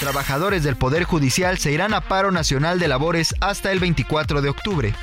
Trabajadores 0.00 0.62
del 0.62 0.76
Poder 0.76 1.04
Judicial 1.04 1.58
se 1.58 1.72
irán 1.72 1.92
a 1.92 2.00
paro 2.00 2.30
nacional 2.30 2.78
de 2.78 2.88
labores 2.88 3.34
hasta 3.40 3.70
el 3.70 3.80
24 3.80 4.40
de 4.40 4.48
octubre. 4.48 4.94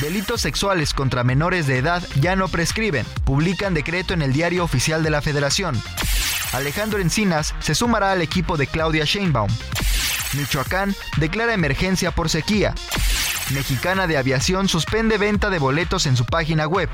Delitos 0.00 0.40
sexuales 0.40 0.94
contra 0.94 1.24
menores 1.24 1.66
de 1.66 1.76
edad 1.76 2.02
ya 2.20 2.36
no 2.36 2.48
prescriben. 2.48 3.06
Publican 3.24 3.74
decreto 3.74 4.14
en 4.14 4.22
el 4.22 4.32
Diario 4.32 4.64
Oficial 4.64 5.02
de 5.02 5.10
la 5.10 5.20
Federación. 5.20 5.80
Alejandro 6.52 7.00
Encinas 7.00 7.54
se 7.60 7.74
sumará 7.74 8.12
al 8.12 8.22
equipo 8.22 8.56
de 8.56 8.66
Claudia 8.66 9.04
Sheinbaum. 9.04 9.50
Michoacán 10.34 10.94
declara 11.16 11.54
emergencia 11.54 12.10
por 12.10 12.28
sequía. 12.28 12.74
Mexicana 13.50 14.06
de 14.06 14.16
Aviación 14.16 14.68
suspende 14.68 15.18
venta 15.18 15.50
de 15.50 15.58
boletos 15.58 16.06
en 16.06 16.16
su 16.16 16.24
página 16.24 16.66
web. 16.66 16.88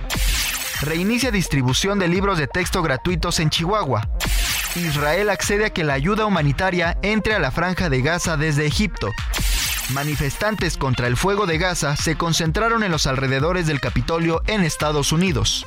Reinicia 0.81 1.31
distribución 1.31 1.99
de 1.99 2.09
libros 2.09 2.39
de 2.39 2.47
texto 2.47 2.83
gratuitos 2.83 3.39
en 3.41 3.51
Chihuahua. 3.51 4.09
Israel 4.77 5.31
accede 5.31 5.67
a 5.67 5.71
que 5.71 5.85
la 5.85 5.95
ayuda 5.95 6.27
humanitaria 6.27 6.97
entre 7.03 7.35
a 7.35 7.39
la 7.39 7.51
franja 7.51 7.89
de 7.89 8.03
Gaza 8.03 8.37
desde 8.37 8.67
Egipto. 8.67 9.11
Manifestantes 9.91 10.77
contra 10.77 11.07
el 11.09 11.17
fuego 11.17 11.47
de 11.47 11.59
Gaza 11.59 11.97
se 11.97 12.17
concentraron 12.17 12.85
en 12.85 12.93
los 12.93 13.07
alrededores 13.07 13.67
del 13.67 13.81
Capitolio 13.81 14.43
en 14.47 14.63
Estados 14.63 15.13
Unidos. 15.13 15.67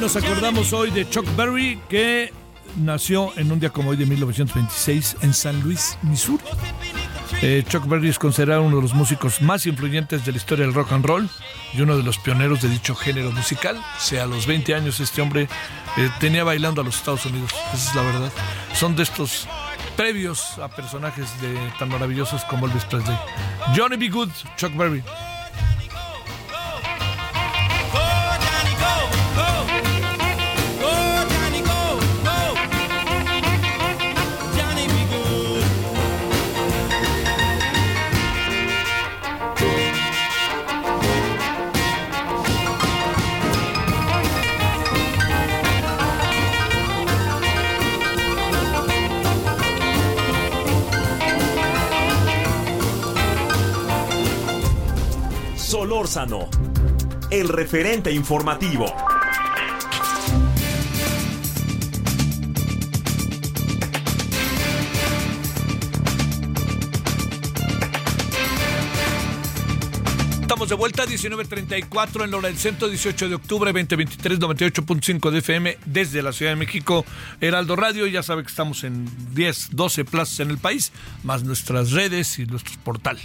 Nos 0.00 0.16
acordamos 0.16 0.72
hoy 0.72 0.90
de 0.90 1.06
Chuck 1.08 1.26
Berry, 1.36 1.78
que 1.90 2.32
nació 2.76 3.36
en 3.36 3.52
un 3.52 3.60
día 3.60 3.68
como 3.68 3.90
hoy 3.90 3.98
de 3.98 4.06
1926 4.06 5.18
en 5.20 5.34
San 5.34 5.60
Luis, 5.60 5.98
Missouri. 6.02 6.42
Eh, 7.42 7.62
Chuck 7.68 7.86
Berry 7.86 8.08
es 8.08 8.18
considerado 8.18 8.62
uno 8.62 8.76
de 8.76 8.82
los 8.82 8.94
músicos 8.94 9.42
más 9.42 9.66
influyentes 9.66 10.24
de 10.24 10.32
la 10.32 10.38
historia 10.38 10.64
del 10.64 10.74
rock 10.74 10.92
and 10.92 11.04
roll 11.04 11.28
y 11.74 11.82
uno 11.82 11.98
de 11.98 12.02
los 12.02 12.18
pioneros 12.18 12.62
de 12.62 12.70
dicho 12.70 12.94
género 12.94 13.30
musical. 13.32 13.76
O 13.76 14.00
sea, 14.00 14.24
a 14.24 14.26
los 14.26 14.46
20 14.46 14.74
años 14.74 15.00
este 15.00 15.20
hombre 15.20 15.48
eh, 15.98 16.10
tenía 16.18 16.44
bailando 16.44 16.80
a 16.80 16.84
los 16.84 16.96
Estados 16.96 17.26
Unidos, 17.26 17.50
esa 17.74 17.90
es 17.90 17.94
la 17.94 18.02
verdad. 18.02 18.32
Son 18.74 18.96
de 18.96 19.02
estos 19.02 19.46
previos 19.96 20.58
a 20.58 20.68
personajes 20.68 21.28
de, 21.42 21.54
tan 21.78 21.90
maravillosos 21.90 22.42
como 22.46 22.66
Elvis 22.66 22.84
Presley. 22.86 23.18
Johnny 23.76 23.96
B. 23.96 24.08
Good, 24.08 24.30
Chuck 24.56 24.74
Berry. 24.76 25.02
Solórzano, 56.00 56.48
el 57.30 57.46
referente 57.46 58.10
informativo. 58.10 58.86
estamos 70.60 70.68
de 70.68 70.74
vuelta, 70.74 71.06
19.34 71.06 72.24
en 72.24 72.34
hora 72.34 72.48
del 72.48 72.58
centro, 72.58 72.86
18 72.86 73.30
de 73.30 73.34
octubre 73.34 73.72
2023, 73.72 74.40
98.5 74.40 75.30
de 75.30 75.38
FM 75.38 75.78
desde 75.86 76.22
la 76.22 76.32
Ciudad 76.34 76.52
de 76.52 76.56
México, 76.56 77.06
Heraldo 77.40 77.76
Radio. 77.76 78.06
Ya 78.06 78.22
sabe 78.22 78.42
que 78.42 78.48
estamos 78.48 78.84
en 78.84 79.08
10, 79.34 79.70
12 79.72 80.04
plazas 80.04 80.40
en 80.40 80.50
el 80.50 80.58
país, 80.58 80.92
más 81.22 81.44
nuestras 81.44 81.92
redes 81.92 82.38
y 82.38 82.44
nuestro 82.44 82.74
portal. 82.84 83.18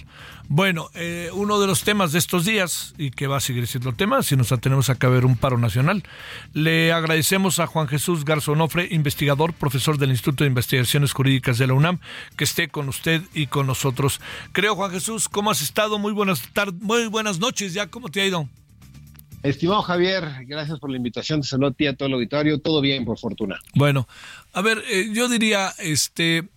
Bueno, 0.48 0.90
eh, 0.94 1.30
uno 1.34 1.60
de 1.60 1.66
los 1.66 1.84
temas 1.84 2.12
de 2.12 2.20
estos 2.20 2.46
días, 2.46 2.94
y 2.98 3.10
que 3.10 3.26
va 3.26 3.38
a 3.38 3.40
seguir 3.40 3.66
siendo 3.66 3.94
tema, 3.94 4.22
si 4.22 4.36
nos 4.36 4.52
atenemos 4.52 4.90
a 4.90 4.96
caber 4.96 5.26
un 5.26 5.38
paro 5.38 5.58
nacional, 5.58 6.04
le 6.54 6.94
agradecemos 6.94 7.60
a 7.60 7.66
Juan 7.66 7.88
Jesús 7.88 8.26
Garzonofre, 8.26 8.88
investigador, 8.92 9.54
profesor 9.54 9.98
del 9.98 10.12
Instituto 10.12 10.44
de 10.44 10.50
Investigaciones 10.50 11.14
Jurídicas 11.14 11.58
de 11.58 11.66
la 11.68 11.74
UNAM, 11.74 12.00
que 12.38 12.44
esté 12.44 12.68
con 12.68 12.90
usted 12.90 13.24
y 13.34 13.48
con 13.48 13.66
nosotros. 13.66 14.22
Creo, 14.52 14.76
Juan 14.76 14.92
Jesús, 14.92 15.30
¿cómo 15.30 15.50
has 15.50 15.64
estado? 15.64 15.98
Muy 15.98 16.14
buenas 16.14 16.42
tardes, 16.54 16.80
muy 16.80 17.08
buenas 17.08 17.40
noches 17.40 17.74
ya, 17.74 17.88
¿cómo 17.88 18.10
te 18.10 18.22
ha 18.22 18.26
ido? 18.28 18.48
Estimado 19.42 19.82
Javier, 19.84 20.46
gracias 20.48 20.80
por 20.80 20.90
la 20.90 20.98
invitación. 20.98 21.42
Te 21.42 21.48
saludo 21.48 21.70
a 21.70 21.74
ti, 21.74 21.86
a 21.86 21.96
todo 21.96 22.08
el 22.08 22.14
auditorio. 22.16 22.60
Todo 22.60 22.82
bien, 22.82 23.06
por 23.06 23.20
fortuna. 23.20 23.60
Bueno, 23.76 24.08
a 24.54 24.62
ver, 24.62 24.84
eh, 24.90 25.10
yo 25.14 25.30
diría, 25.30 25.72
este, 25.78 26.50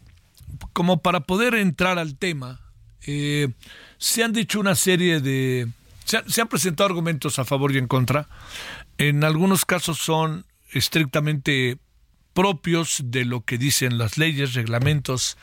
como 0.73 1.03
para 1.03 1.21
poder 1.21 1.55
entrar 1.55 1.99
al 1.99 2.17
tema, 2.17 2.61
eh, 3.11 3.49
se 3.97 4.23
han 4.23 4.35
dicho 4.35 4.61
una 4.61 4.75
serie 4.75 5.21
de... 5.21 5.67
Se, 6.05 6.41
han 6.41 6.49
presentado 6.49 6.87
argumentos 6.87 7.39
a 7.39 7.47
favor 7.47 7.75
y 7.75 7.79
en 7.79 7.87
contra. 7.87 8.29
En 8.99 9.25
algunos 9.25 9.65
casos 9.65 9.97
son 9.97 10.45
estrictamente 10.73 11.79
propios 12.35 13.01
de 13.05 13.25
lo 13.25 13.47
que 13.47 13.57
dicen 13.57 13.97
las 13.97 14.19
leyes, 14.19 14.53
reglamentos, 14.53 15.39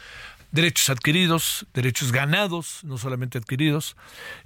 derechos 0.51 0.91
adquiridos, 0.91 1.65
derechos 1.73 2.11
ganados, 2.11 2.83
no 2.83 2.99
solamente 2.99 3.39
adquiridos. 3.39 3.95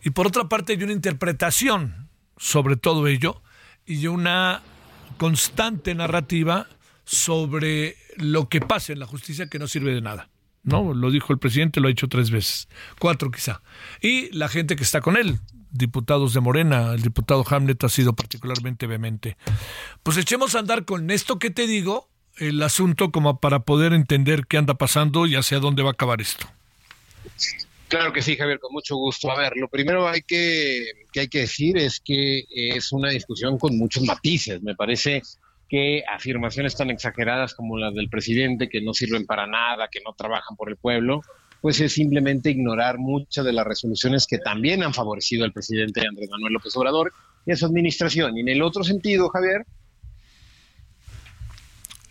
Y 0.01 0.11
por 0.11 0.25
otra 0.25 0.47
parte 0.47 0.73
hay 0.73 0.83
una 0.83 0.93
interpretación 0.93 2.09
sobre 2.37 2.77
todo 2.77 3.07
ello 3.07 3.41
y 3.85 4.07
una 4.07 4.61
constante 5.17 5.93
narrativa 5.93 6.67
sobre 7.03 7.97
lo 8.15 8.47
que 8.47 8.61
pasa 8.61 8.93
en 8.93 8.99
la 8.99 9.07
justicia 9.07 9.49
que 9.49 9.59
no 9.59 9.67
sirve 9.67 9.93
de 9.93 10.01
nada. 10.01 10.29
¿No? 10.63 10.93
Lo 10.93 11.11
dijo 11.11 11.33
el 11.33 11.39
presidente, 11.39 11.79
lo 11.79 11.87
ha 11.87 11.89
dicho 11.89 12.07
tres 12.07 12.31
veces, 12.31 12.67
cuatro 12.99 13.31
quizá. 13.31 13.61
Y 14.01 14.31
la 14.35 14.47
gente 14.49 14.75
que 14.75 14.83
está 14.83 15.01
con 15.01 15.17
él, 15.17 15.39
diputados 15.71 16.33
de 16.33 16.39
Morena, 16.39 16.93
el 16.93 17.01
diputado 17.01 17.45
Hamlet 17.47 17.83
ha 17.83 17.89
sido 17.89 18.13
particularmente 18.13 18.87
vehemente. 18.87 19.37
Pues 20.03 20.17
echemos 20.17 20.55
a 20.55 20.59
andar 20.59 20.85
con 20.85 21.11
esto 21.11 21.39
que 21.39 21.49
te 21.49 21.67
digo, 21.67 22.09
el 22.37 22.61
asunto 22.63 23.11
como 23.11 23.39
para 23.39 23.59
poder 23.59 23.93
entender 23.93 24.45
qué 24.47 24.57
anda 24.57 24.75
pasando 24.75 25.25
y 25.25 25.35
hacia 25.35 25.59
dónde 25.59 25.83
va 25.83 25.89
a 25.89 25.93
acabar 25.93 26.21
esto. 26.21 26.47
Claro 27.89 28.13
que 28.13 28.21
sí, 28.21 28.37
Javier, 28.37 28.59
con 28.59 28.71
mucho 28.71 28.95
gusto. 28.95 29.31
A 29.31 29.37
ver, 29.37 29.53
lo 29.57 29.67
primero 29.67 30.07
hay 30.07 30.21
que, 30.21 30.91
que 31.11 31.21
hay 31.21 31.27
que 31.27 31.39
decir 31.39 31.75
es 31.77 31.99
que 31.99 32.45
es 32.49 32.91
una 32.91 33.09
discusión 33.09 33.57
con 33.57 33.77
muchos 33.77 34.03
matices. 34.03 34.61
Me 34.61 34.75
parece 34.75 35.23
que 35.69 36.03
afirmaciones 36.11 36.75
tan 36.75 36.89
exageradas 36.89 37.53
como 37.53 37.77
las 37.77 37.93
del 37.93 38.09
presidente, 38.09 38.67
que 38.67 38.81
no 38.81 38.93
sirven 38.93 39.25
para 39.25 39.45
nada, 39.45 39.87
que 39.89 40.01
no 40.03 40.13
trabajan 40.13 40.57
por 40.57 40.69
el 40.69 40.77
pueblo, 40.77 41.21
pues 41.61 41.79
es 41.79 41.93
simplemente 41.93 42.49
ignorar 42.49 42.97
muchas 42.97 43.45
de 43.45 43.53
las 43.53 43.65
resoluciones 43.65 44.25
que 44.25 44.39
también 44.39 44.81
han 44.83 44.93
favorecido 44.93 45.45
al 45.45 45.53
presidente 45.53 46.05
Andrés 46.07 46.29
Manuel 46.31 46.53
López 46.53 46.75
Obrador 46.75 47.13
y 47.45 47.51
a 47.51 47.55
su 47.55 47.65
administración. 47.65 48.35
Y 48.37 48.41
en 48.41 48.49
el 48.49 48.61
otro 48.61 48.83
sentido, 48.83 49.29
Javier, 49.29 49.65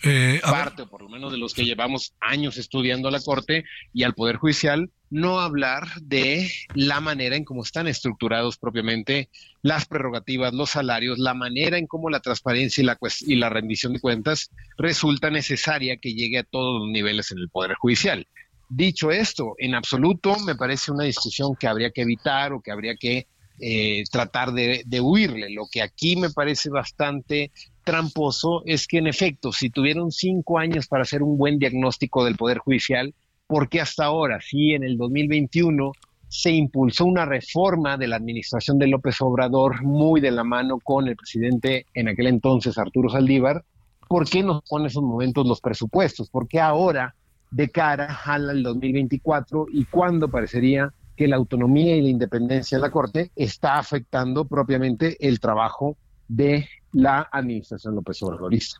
eh, 0.03 0.41
parte, 0.43 0.83
o 0.83 0.89
por 0.89 1.03
lo 1.03 1.09
menos 1.09 1.33
de 1.33 1.39
los 1.39 1.55
que 1.55 1.65
llevamos 1.65 2.15
años 2.21 2.57
estudiando 2.57 3.09
a 3.09 3.11
la 3.11 3.21
Corte 3.21 3.65
y 3.93 4.05
al 4.05 4.15
Poder 4.15 4.37
Judicial, 4.37 4.91
no 5.11 5.41
hablar 5.41 5.89
de 6.01 6.51
la 6.75 7.01
manera 7.01 7.37
en 7.37 7.45
cómo 7.45 7.63
están 7.63 7.89
estructurados 7.89 8.59
propiamente 8.59 9.29
las 9.63 9.87
prerrogativas, 9.87 10.53
los 10.53 10.71
salarios, 10.71 11.19
la 11.19 11.35
manera 11.35 11.79
en 11.79 11.87
cómo 11.87 12.11
la 12.11 12.21
transparencia 12.21 12.83
y 12.83 12.85
la, 12.85 12.99
y 13.21 13.37
la 13.37 13.49
rendición 13.49 13.93
de 13.95 14.01
cuentas 14.01 14.51
resulta 14.77 15.31
necesaria 15.31 15.97
que 15.97 16.15
llegue 16.15 16.39
a 16.39 16.45
todos 16.45 16.81
los 16.81 16.91
niveles 16.91 17.33
en 17.33 17.39
el 17.39 17.49
Poder 17.49 17.75
Judicial. 17.75 18.27
Dicho 18.69 19.11
esto, 19.11 19.55
en 19.59 19.75
absoluto 19.75 20.37
me 20.41 20.55
parece 20.55 20.93
una 20.93 21.05
discusión 21.05 21.57
que 21.59 21.67
habría 21.67 21.91
que 21.91 22.03
evitar 22.03 22.53
o 22.53 22.61
que 22.61 22.71
habría 22.71 22.97
que 22.97 23.27
eh, 23.61 24.05
tratar 24.11 24.53
de, 24.53 25.01
huirle. 25.01 25.51
Lo 25.51 25.67
que 25.71 25.83
aquí 25.83 26.17
me 26.17 26.31
parece 26.31 26.71
bastante 26.71 27.51
tramposo 27.85 28.63
es 28.67 28.87
que, 28.87 28.99
en 28.99 29.07
efecto, 29.07 29.53
si 29.53 29.71
tuvieron 29.71 30.13
cinco 30.13 30.59
años 30.59 30.87
para 30.87 31.03
hacer 31.03 31.23
un 31.23 31.37
buen 31.37 31.59
diagnóstico 31.59 32.25
del 32.25 32.37
Poder 32.37 32.59
Judicial, 32.59 33.15
porque 33.47 33.81
hasta 33.81 34.05
ahora, 34.05 34.41
sí, 34.41 34.75
en 34.75 34.85
el 34.85 34.97
2021 34.97 35.93
se 36.29 36.53
impulsó 36.53 37.07
una 37.07 37.25
reforma 37.25 37.97
de 37.97 38.07
la 38.07 38.17
administración 38.17 38.79
de 38.79 38.87
López 38.87 39.17
Obrador 39.21 39.83
muy 39.83 40.21
de 40.21 40.31
la 40.31 40.45
mano 40.45 40.79
con 40.79 41.09
el 41.09 41.17
presidente 41.17 41.87
en 41.95 42.09
aquel 42.09 42.27
entonces, 42.27 42.77
Arturo 42.77 43.09
Saldívar, 43.09 43.65
¿por 44.09 44.29
qué 44.29 44.43
no 44.43 44.63
pone 44.69 44.89
esos 44.89 45.03
momentos 45.03 45.47
los 45.47 45.61
presupuestos? 45.61 46.29
¿Por 46.29 46.47
qué 46.47 46.61
ahora, 46.61 47.15
de 47.51 47.71
cara 47.71 48.21
al 48.25 48.63
2024 48.63 49.67
y 49.73 49.87
cuándo 49.87 50.29
parecería 50.29 50.93
que 51.19 51.27
la 51.27 51.37
autonomía 51.37 51.97
y 51.97 52.03
la 52.03 52.09
independencia 52.11 52.79
de 52.79 52.83
la 52.83 52.93
Corte 52.93 53.33
está 53.35 53.77
afectando 53.77 54.45
propiamente 54.45 55.17
el 55.21 55.41
trabajo 55.41 55.97
de 56.29 56.69
la 56.93 57.29
administración 57.33 57.97
López 57.97 58.23
Obradorista? 58.23 58.79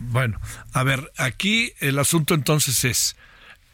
Bueno, 0.00 0.40
a 0.72 0.82
ver, 0.82 1.12
aquí 1.16 1.72
el 1.78 2.00
asunto 2.00 2.34
entonces 2.34 2.84
es 2.84 3.16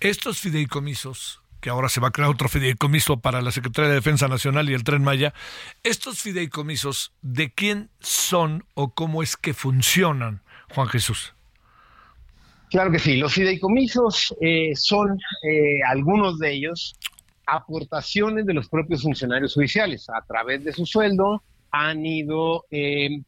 estos 0.01 0.41
fideicomisos, 0.41 1.41
que 1.63 1.71
ahora 1.71 1.89
se 1.89 2.01
va 2.01 2.09
a 2.09 2.11
crear 2.11 2.29
otro 2.29 2.51
fideicomiso 2.51 3.21
para 3.21 3.41
la 3.41 3.51
Secretaría 3.51 3.89
de 3.89 3.95
Defensa 3.97 4.29
Nacional 4.29 4.69
y 4.69 4.75
el 4.75 4.85
Tren 4.85 5.03
Maya, 5.03 5.33
estos 5.83 6.21
fideicomisos, 6.21 7.13
¿de 7.23 7.51
quién 7.51 7.89
son 8.01 8.67
o 8.75 8.93
cómo 8.93 9.23
es 9.23 9.39
que 9.39 9.55
funcionan, 9.55 10.43
Juan 10.75 10.89
Jesús? 10.89 11.35
Claro 12.69 12.93
que 12.93 12.99
sí, 12.99 13.17
los 13.17 13.33
fideicomisos 13.33 14.35
eh, 14.41 14.73
son 14.77 15.19
eh, 15.43 15.79
algunos 15.89 16.39
de 16.39 16.53
ellos 16.53 16.95
aportaciones 17.51 18.47
de 18.47 18.55
los 18.55 18.69
propios 18.69 19.03
funcionarios 19.03 19.55
judiciales. 19.55 20.09
A 20.09 20.25
través 20.27 20.65
de 20.65 20.73
su 20.73 20.87
sueldo 20.87 21.43
han 21.71 22.05
ido 22.07 22.65
eh, 22.71 23.23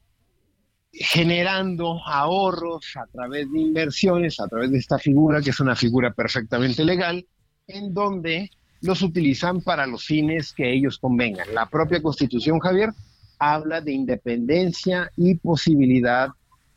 generando 0.93 2.01
ahorros 2.07 2.97
a 2.97 3.07
través 3.07 3.51
de 3.51 3.61
inversiones, 3.61 4.39
a 4.41 4.49
través 4.49 4.71
de 4.71 4.79
esta 4.79 4.99
figura, 4.99 5.41
que 5.41 5.51
es 5.51 5.61
una 5.61 5.75
figura 5.75 6.13
perfectamente 6.13 6.85
legal, 6.85 7.27
en 7.67 7.95
donde 7.95 8.51
los 8.83 9.03
utilizan 9.03 9.61
para 9.61 9.87
los 9.87 10.05
fines 10.05 10.53
que 10.53 10.73
ellos 10.73 10.99
convengan. 10.99 11.55
La 11.55 11.67
propia 11.67 12.03
Constitución, 12.03 12.59
Javier, 12.59 12.91
habla 13.39 13.81
de 13.81 13.93
independencia 13.93 15.11
y 15.17 15.37
posibilidad 15.37 16.31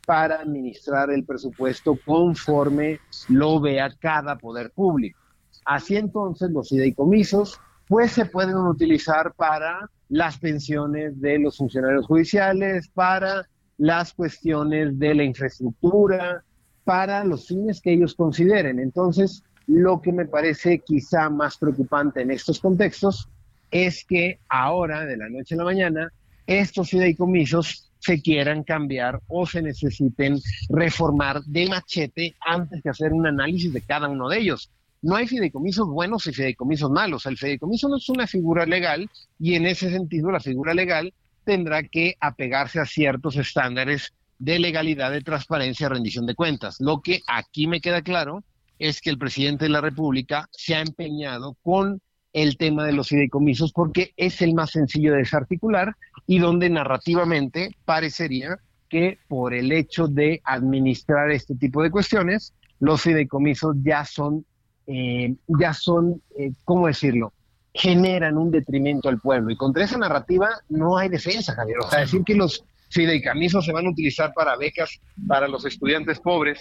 para 0.06 0.36
administrar 0.36 1.10
el 1.10 1.24
presupuesto 1.24 1.98
conforme 2.04 3.00
lo 3.28 3.60
vea 3.60 3.90
cada 3.98 4.36
poder 4.38 4.70
público. 4.70 5.18
Así 5.66 5.96
entonces 5.96 6.50
los 6.50 6.70
fideicomisos 6.70 7.60
pues 7.88 8.12
se 8.12 8.24
pueden 8.24 8.56
utilizar 8.56 9.34
para 9.34 9.90
las 10.08 10.38
pensiones 10.38 11.20
de 11.20 11.38
los 11.38 11.56
funcionarios 11.56 12.06
judiciales, 12.06 12.88
para 12.88 13.46
las 13.78 14.12
cuestiones 14.14 14.98
de 14.98 15.14
la 15.14 15.24
infraestructura 15.24 16.42
para 16.86 17.24
los 17.24 17.48
fines 17.48 17.80
que 17.80 17.92
ellos 17.92 18.14
consideren. 18.14 18.78
Entonces, 18.78 19.42
lo 19.66 20.00
que 20.00 20.12
me 20.12 20.24
parece 20.24 20.78
quizá 20.78 21.28
más 21.28 21.58
preocupante 21.58 22.22
en 22.22 22.30
estos 22.30 22.60
contextos 22.60 23.28
es 23.72 24.04
que 24.04 24.38
ahora, 24.48 25.04
de 25.04 25.16
la 25.16 25.28
noche 25.28 25.56
a 25.56 25.58
la 25.58 25.64
mañana, 25.64 26.12
estos 26.46 26.90
fideicomisos 26.90 27.90
se 27.98 28.22
quieran 28.22 28.62
cambiar 28.62 29.20
o 29.26 29.44
se 29.46 29.62
necesiten 29.62 30.38
reformar 30.68 31.42
de 31.42 31.68
machete 31.68 32.36
antes 32.46 32.80
de 32.84 32.90
hacer 32.90 33.12
un 33.12 33.26
análisis 33.26 33.72
de 33.72 33.80
cada 33.80 34.08
uno 34.08 34.28
de 34.28 34.38
ellos. 34.38 34.70
No 35.06 35.14
hay 35.14 35.28
fideicomisos 35.28 35.86
buenos 35.86 36.26
y 36.26 36.32
fideicomisos 36.32 36.90
malos. 36.90 37.26
El 37.26 37.36
fideicomiso 37.36 37.88
no 37.88 37.96
es 37.96 38.08
una 38.08 38.26
figura 38.26 38.66
legal 38.66 39.08
y 39.38 39.54
en 39.54 39.64
ese 39.64 39.88
sentido 39.88 40.32
la 40.32 40.40
figura 40.40 40.74
legal 40.74 41.14
tendrá 41.44 41.84
que 41.84 42.16
apegarse 42.18 42.80
a 42.80 42.86
ciertos 42.86 43.36
estándares 43.36 44.12
de 44.40 44.58
legalidad, 44.58 45.12
de 45.12 45.20
transparencia, 45.20 45.88
rendición 45.88 46.26
de 46.26 46.34
cuentas. 46.34 46.80
Lo 46.80 47.02
que 47.02 47.20
aquí 47.28 47.68
me 47.68 47.80
queda 47.80 48.02
claro 48.02 48.42
es 48.80 49.00
que 49.00 49.10
el 49.10 49.16
presidente 49.16 49.66
de 49.66 49.68
la 49.68 49.80
República 49.80 50.48
se 50.50 50.74
ha 50.74 50.80
empeñado 50.80 51.56
con 51.62 52.00
el 52.32 52.56
tema 52.56 52.84
de 52.84 52.92
los 52.92 53.06
fideicomisos 53.06 53.72
porque 53.72 54.12
es 54.16 54.42
el 54.42 54.54
más 54.54 54.72
sencillo 54.72 55.12
de 55.12 55.18
desarticular 55.18 55.94
y 56.26 56.40
donde 56.40 56.68
narrativamente 56.68 57.70
parecería 57.84 58.58
que 58.88 59.20
por 59.28 59.54
el 59.54 59.70
hecho 59.70 60.08
de 60.08 60.40
administrar 60.42 61.30
este 61.30 61.54
tipo 61.54 61.80
de 61.80 61.92
cuestiones, 61.92 62.54
los 62.80 63.02
fideicomisos 63.02 63.76
ya 63.84 64.04
son, 64.04 64.44
eh, 64.86 65.34
ya 65.46 65.72
son, 65.74 66.22
eh, 66.38 66.52
¿cómo 66.64 66.86
decirlo? 66.86 67.32
generan 67.76 68.36
un 68.38 68.50
detrimento 68.50 69.08
al 69.08 69.20
pueblo. 69.20 69.50
Y 69.50 69.56
contra 69.56 69.84
esa 69.84 69.98
narrativa 69.98 70.48
no 70.68 70.96
hay 70.96 71.08
defensa, 71.08 71.54
Javier. 71.54 71.78
O 71.78 71.90
sea, 71.90 72.00
decir 72.00 72.22
que 72.24 72.34
los 72.34 72.64
fideicomisos 72.90 73.64
se 73.64 73.72
van 73.72 73.86
a 73.86 73.90
utilizar 73.90 74.32
para 74.34 74.56
becas 74.56 75.00
para 75.26 75.48
los 75.48 75.64
estudiantes 75.64 76.18
pobres, 76.20 76.58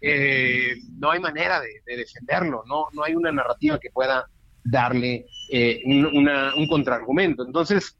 eh, 0.00 0.74
no 0.98 1.10
hay 1.10 1.20
manera 1.20 1.60
de, 1.60 1.96
defenderlo, 1.96 2.62
no, 2.66 2.86
no 2.92 3.02
hay 3.02 3.14
una 3.14 3.32
narrativa 3.32 3.78
que 3.78 3.90
pueda 3.90 4.26
darle 4.62 5.26
eh, 5.50 5.80
un 5.86 6.68
contraargumento. 6.68 7.44
Entonces, 7.44 7.96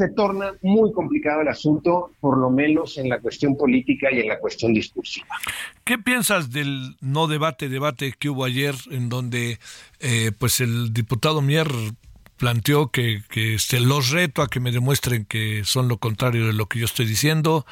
se 0.00 0.08
torna 0.08 0.54
muy 0.62 0.92
complicado 0.94 1.42
el 1.42 1.48
asunto, 1.48 2.12
por 2.20 2.38
lo 2.38 2.48
menos 2.48 2.96
en 2.96 3.10
la 3.10 3.20
cuestión 3.20 3.54
política 3.54 4.08
y 4.10 4.20
en 4.20 4.28
la 4.28 4.38
cuestión 4.38 4.72
discursiva. 4.72 5.26
¿Qué 5.84 5.98
piensas 5.98 6.50
del 6.50 6.96
no 7.02 7.26
debate, 7.26 7.68
debate 7.68 8.14
que 8.18 8.30
hubo 8.30 8.44
ayer 8.44 8.74
en 8.90 9.10
donde 9.10 9.58
eh, 9.98 10.32
pues 10.38 10.60
el 10.60 10.94
diputado 10.94 11.42
Mier 11.42 11.68
planteó 12.38 12.90
que, 12.90 13.20
este, 13.34 13.78
los 13.78 14.08
reto 14.08 14.40
a 14.40 14.48
que 14.48 14.60
me 14.60 14.72
demuestren 14.72 15.26
que 15.26 15.64
son 15.64 15.88
lo 15.88 15.98
contrario 15.98 16.46
de 16.46 16.54
lo 16.54 16.64
que 16.64 16.78
yo 16.78 16.86
estoy 16.86 17.04
diciendo. 17.04 17.66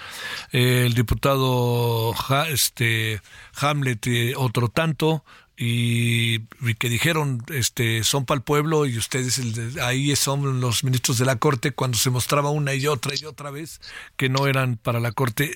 Eh, 0.53 0.85
el 0.85 0.93
diputado 0.93 2.12
este, 2.53 3.22
Hamlet, 3.59 4.07
eh, 4.07 4.35
otro 4.37 4.68
tanto 4.68 5.24
y, 5.61 6.38
que 6.74 6.88
dijeron 6.88 7.42
este 7.52 8.04
son 8.04 8.24
para 8.24 8.36
el 8.36 8.44
pueblo 8.44 8.86
y 8.86 8.96
ustedes 8.96 9.40
ahí 9.78 10.14
son 10.14 10.61
los 10.61 10.84
ministros 10.84 11.18
de 11.18 11.24
la 11.24 11.36
corte 11.36 11.72
cuando 11.72 11.98
se 11.98 12.11
mostraba 12.11 12.50
una 12.50 12.74
y 12.74 12.86
otra 12.86 13.12
y 13.20 13.24
otra 13.24 13.50
vez 13.50 13.80
que 14.16 14.28
no 14.28 14.46
eran 14.46 14.76
para 14.76 15.00
la 15.00 15.11
corte. 15.11 15.50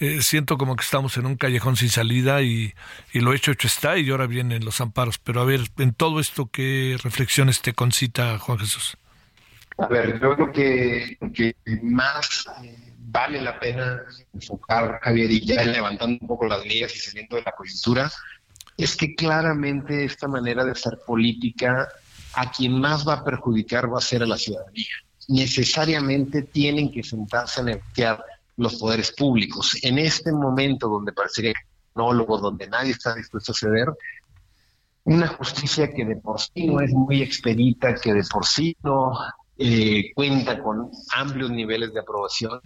Eh, 0.00 0.22
siento 0.22 0.56
como 0.56 0.74
que 0.74 0.84
estamos 0.84 1.18
en 1.18 1.26
un 1.26 1.36
callejón 1.36 1.76
sin 1.76 1.90
salida 1.90 2.40
y, 2.40 2.72
lo 3.12 3.34
hecho 3.34 3.52
hecho 3.52 3.66
está 3.66 3.98
y 3.98 4.08
ahora 4.10 4.26
vienen 4.26 4.64
los 4.64 4.80
amparos. 4.80 5.18
Pero 5.18 5.42
a 5.42 5.44
ver 5.44 5.60
en 5.78 5.92
todo 5.92 6.18
esto 6.18 6.48
qué 6.50 6.96
reflexiones 7.02 7.60
te 7.60 7.74
concita 7.74 8.38
Juan 8.38 8.58
Jesús 8.58 8.96
a 9.78 9.86
ver 9.86 10.20
yo 10.20 10.34
creo 10.34 10.52
que, 10.52 11.18
más 11.82 12.46
eh, 12.62 12.92
vale 12.98 13.40
la 13.40 13.58
pena 13.58 14.02
enfocar 14.32 15.00
Javier 15.02 15.30
y 15.30 15.44
ya 15.44 15.64
levantando 15.64 16.18
un 16.20 16.28
poco 16.28 16.46
las 16.46 16.64
líneas 16.64 16.94
y 16.94 16.98
saliendo 16.98 17.36
de 17.36 17.42
la 17.42 17.52
coyuntura 17.52 18.10
es 18.76 18.96
que 18.96 19.14
claramente 19.14 20.04
esta 20.04 20.28
manera 20.28 20.64
de 20.64 20.72
hacer 20.72 20.98
política 21.06 21.88
a 22.34 22.50
quien 22.50 22.80
más 22.80 23.06
va 23.06 23.14
a 23.14 23.24
perjudicar 23.24 23.92
va 23.92 23.98
a 23.98 24.02
ser 24.02 24.22
a 24.22 24.26
la 24.26 24.38
ciudadanía. 24.38 24.94
Necesariamente 25.28 26.42
tienen 26.42 26.90
que 26.90 27.02
sentarse 27.02 27.60
a 27.60 27.64
negociar 27.64 28.24
los 28.56 28.76
poderes 28.76 29.12
públicos. 29.12 29.78
En 29.82 29.98
este 29.98 30.32
momento 30.32 30.88
donde 30.88 31.12
parecería 31.12 31.54
monólogo, 31.94 32.38
donde 32.38 32.66
nadie 32.68 32.92
está 32.92 33.14
dispuesto 33.14 33.52
a 33.52 33.54
ceder, 33.54 33.88
una 35.04 35.28
justicia 35.28 35.92
que 35.92 36.04
de 36.04 36.16
por 36.16 36.40
sí 36.40 36.66
no 36.66 36.80
es 36.80 36.92
muy 36.92 37.22
expedita, 37.22 37.94
que 37.94 38.14
de 38.14 38.22
por 38.24 38.46
sí 38.46 38.76
no 38.82 39.12
eh, 39.58 40.12
cuenta 40.14 40.62
con 40.62 40.90
amplios 41.14 41.50
niveles 41.50 41.92
de 41.92 42.00
aprobación, 42.00 42.60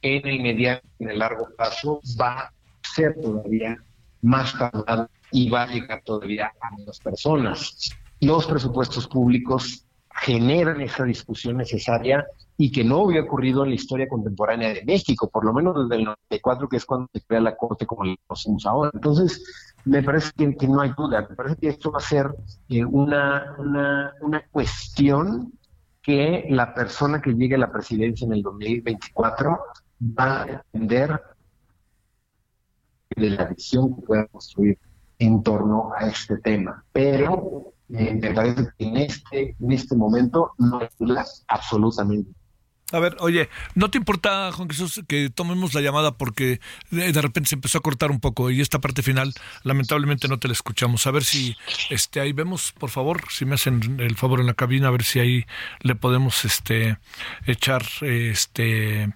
en 0.00 0.26
el 0.26 0.40
mediano 0.40 0.80
y 0.98 1.04
en 1.04 1.10
el 1.10 1.18
largo 1.18 1.48
plazo 1.56 2.00
va 2.20 2.40
a 2.40 2.52
ser 2.94 3.14
todavía 3.20 3.76
más 4.20 4.56
tardado 4.58 5.08
y 5.32 5.48
va 5.48 5.62
a 5.62 5.66
llegar 5.66 6.02
todavía 6.04 6.52
a 6.60 6.76
menos 6.76 7.00
personas. 7.00 7.90
Los 8.20 8.46
presupuestos 8.46 9.08
públicos 9.08 9.84
generan 10.14 10.80
esa 10.80 11.04
discusión 11.04 11.56
necesaria 11.56 12.24
y 12.56 12.70
que 12.70 12.84
no 12.84 13.04
había 13.04 13.22
ocurrido 13.22 13.64
en 13.64 13.70
la 13.70 13.76
historia 13.76 14.08
contemporánea 14.08 14.72
de 14.72 14.84
México, 14.84 15.28
por 15.28 15.44
lo 15.44 15.52
menos 15.52 15.74
desde 15.88 16.00
el 16.00 16.04
94, 16.04 16.68
que 16.68 16.76
es 16.76 16.84
cuando 16.84 17.08
se 17.12 17.22
crea 17.22 17.40
la 17.40 17.56
Corte 17.56 17.86
como 17.86 18.04
la 18.04 18.14
conocemos 18.26 18.66
ahora. 18.66 18.90
Entonces, 18.94 19.74
me 19.84 20.02
parece 20.02 20.30
que, 20.36 20.68
no 20.68 20.80
hay 20.80 20.92
duda, 20.96 21.26
me 21.28 21.34
parece 21.34 21.56
que 21.56 21.68
esto 21.68 21.90
va 21.90 21.98
a 21.98 22.02
ser 22.02 22.26
eh, 22.68 22.84
una, 22.84 23.56
una, 23.58 24.14
una 24.20 24.46
cuestión 24.50 25.52
que 26.02 26.46
la 26.50 26.74
persona 26.74 27.22
que 27.22 27.32
llegue 27.32 27.54
a 27.54 27.58
la 27.58 27.72
presidencia 27.72 28.26
en 28.26 28.34
el 28.34 28.42
2024 28.42 29.58
va 30.18 30.42
a 30.42 30.46
depender 30.46 31.20
de 33.16 33.30
la 33.30 33.44
visión 33.46 33.94
que 33.94 34.02
pueda 34.02 34.26
construir 34.26 34.78
en 35.22 35.42
torno 35.42 35.92
a 35.96 36.08
este 36.08 36.38
tema. 36.38 36.84
Pero 36.92 37.72
eh, 37.90 38.18
me 38.20 38.30
parece 38.32 38.68
que 38.76 38.84
en 38.84 38.96
este, 38.96 39.56
en 39.58 39.72
este 39.72 39.96
momento 39.96 40.52
no 40.58 40.80
duda 40.98 41.24
absolutamente 41.48 42.30
a 42.92 42.98
ver, 42.98 43.16
oye, 43.20 43.48
¿no 43.74 43.90
te 43.90 43.96
importa, 43.96 44.52
Juan 44.52 44.68
Jesús, 44.68 45.00
que 45.08 45.30
tomemos 45.30 45.72
la 45.72 45.80
llamada 45.80 46.12
porque 46.12 46.60
de 46.90 47.22
repente 47.22 47.48
se 47.48 47.54
empezó 47.54 47.78
a 47.78 47.80
cortar 47.80 48.10
un 48.10 48.20
poco 48.20 48.50
y 48.50 48.60
esta 48.60 48.80
parte 48.80 49.02
final, 49.02 49.32
lamentablemente 49.62 50.28
no 50.28 50.38
te 50.38 50.46
la 50.46 50.52
escuchamos? 50.52 51.06
A 51.06 51.10
ver 51.10 51.24
si 51.24 51.56
este 51.88 52.20
ahí 52.20 52.32
vemos, 52.32 52.72
por 52.72 52.90
favor, 52.90 53.22
si 53.30 53.46
me 53.46 53.54
hacen 53.54 53.98
el 53.98 54.14
favor 54.16 54.40
en 54.40 54.46
la 54.46 54.54
cabina, 54.54 54.88
a 54.88 54.90
ver 54.90 55.04
si 55.04 55.20
ahí 55.20 55.46
le 55.80 55.94
podemos 55.94 56.44
este 56.44 56.98
echar 57.46 57.82
este 58.02 59.14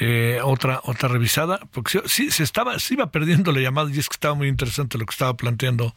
eh, 0.00 0.40
otra 0.42 0.80
otra 0.84 1.08
revisada 1.08 1.60
porque 1.70 2.02
sí 2.06 2.30
se 2.30 2.42
estaba 2.42 2.78
se 2.78 2.94
iba 2.94 3.10
perdiendo 3.12 3.52
la 3.52 3.60
llamada 3.60 3.90
y 3.92 3.98
es 3.98 4.08
que 4.08 4.14
estaba 4.14 4.34
muy 4.34 4.48
interesante 4.48 4.98
lo 4.98 5.06
que 5.06 5.12
estaba 5.12 5.34
planteando 5.34 5.94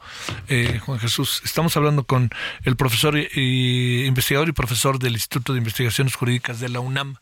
eh, 0.48 0.80
Juan 0.80 1.00
Jesús. 1.00 1.42
Estamos 1.44 1.76
hablando 1.78 2.04
con 2.04 2.30
el 2.64 2.76
profesor 2.76 3.18
y, 3.18 4.06
investigador 4.06 4.50
y 4.50 4.52
profesor 4.52 5.00
del 5.00 5.14
Instituto 5.14 5.54
de 5.54 5.60
Investigaciones 5.60 6.16
Jurídicas 6.16 6.60
de 6.60 6.70
la 6.70 6.80
UNAM 6.80 7.16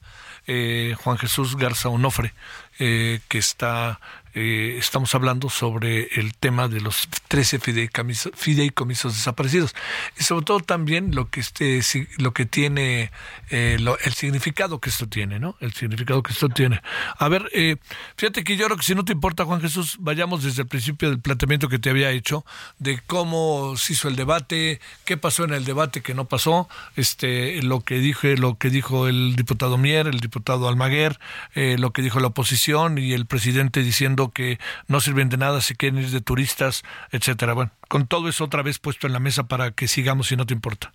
eh, 0.47 0.95
Juan 1.01 1.17
Jesús 1.17 1.55
Garza 1.55 1.89
Onofre 1.89 2.33
que 2.77 3.37
está 3.37 3.99
eh, 4.37 4.75
estamos 4.77 5.15
hablando 5.15 5.49
sobre 5.49 6.09
el 6.19 6.35
tema 6.35 6.67
de 6.67 6.81
los 6.81 7.07
13 7.29 7.57
fideicomisos, 7.57 9.13
desaparecidos. 9.15 9.73
Y 10.19 10.25
sobre 10.25 10.43
todo 10.43 10.59
también 10.59 11.15
lo 11.15 11.29
que 11.29 11.39
este 11.39 11.79
lo 12.17 12.33
que 12.33 12.45
tiene 12.45 13.11
eh, 13.49 13.77
el 13.79 14.13
significado 14.13 14.81
que 14.81 14.89
esto 14.89 15.07
tiene 15.07 15.39
no 15.39 15.55
el 15.61 15.71
significado 15.71 16.21
que 16.21 16.33
esto 16.33 16.49
tiene. 16.49 16.81
A 17.17 17.29
ver 17.29 17.49
eh, 17.53 17.77
fíjate 18.17 18.43
que 18.43 18.57
yo 18.57 18.65
creo 18.65 18.75
que 18.75 18.83
si 18.83 18.93
no 18.93 19.05
te 19.05 19.13
importa 19.13 19.45
Juan 19.45 19.61
Jesús 19.61 19.95
vayamos 19.99 20.43
desde 20.43 20.63
el 20.63 20.67
principio 20.67 21.09
del 21.09 21.21
planteamiento 21.21 21.69
que 21.69 21.79
te 21.79 21.89
había 21.89 22.11
hecho 22.11 22.45
de 22.77 22.99
cómo 23.07 23.77
se 23.77 23.93
hizo 23.93 24.09
el 24.09 24.17
debate 24.17 24.81
qué 25.05 25.15
pasó 25.15 25.45
en 25.45 25.53
el 25.53 25.63
debate 25.63 26.01
que 26.01 26.13
no 26.13 26.25
pasó 26.25 26.67
este 26.97 27.61
lo 27.61 27.79
que 27.79 27.99
dije 27.99 28.35
lo 28.35 28.57
que 28.57 28.69
dijo 28.69 29.07
el 29.07 29.37
diputado 29.37 29.77
Mier 29.77 30.07
el 30.07 30.19
diputado 30.19 30.67
Almaguer 30.67 31.17
lo 31.55 31.93
que 31.93 32.01
dijo 32.01 32.19
la 32.19 32.31
y 32.67 33.13
el 33.13 33.25
presidente 33.25 33.81
diciendo 33.81 34.31
que 34.33 34.57
no 34.87 34.99
sirven 34.99 35.29
de 35.29 35.37
nada, 35.37 35.61
se 35.61 35.75
quieren 35.75 35.99
ir 35.99 36.09
de 36.09 36.21
turistas, 36.21 36.83
etcétera. 37.11 37.53
Bueno, 37.53 37.71
con 37.87 38.07
todo 38.07 38.27
eso 38.27 38.43
otra 38.43 38.63
vez 38.63 38.79
puesto 38.79 39.07
en 39.07 39.13
la 39.13 39.19
mesa 39.19 39.47
para 39.47 39.71
que 39.71 39.87
sigamos 39.87 40.27
si 40.27 40.35
no 40.35 40.45
te 40.45 40.53
importa. 40.53 40.91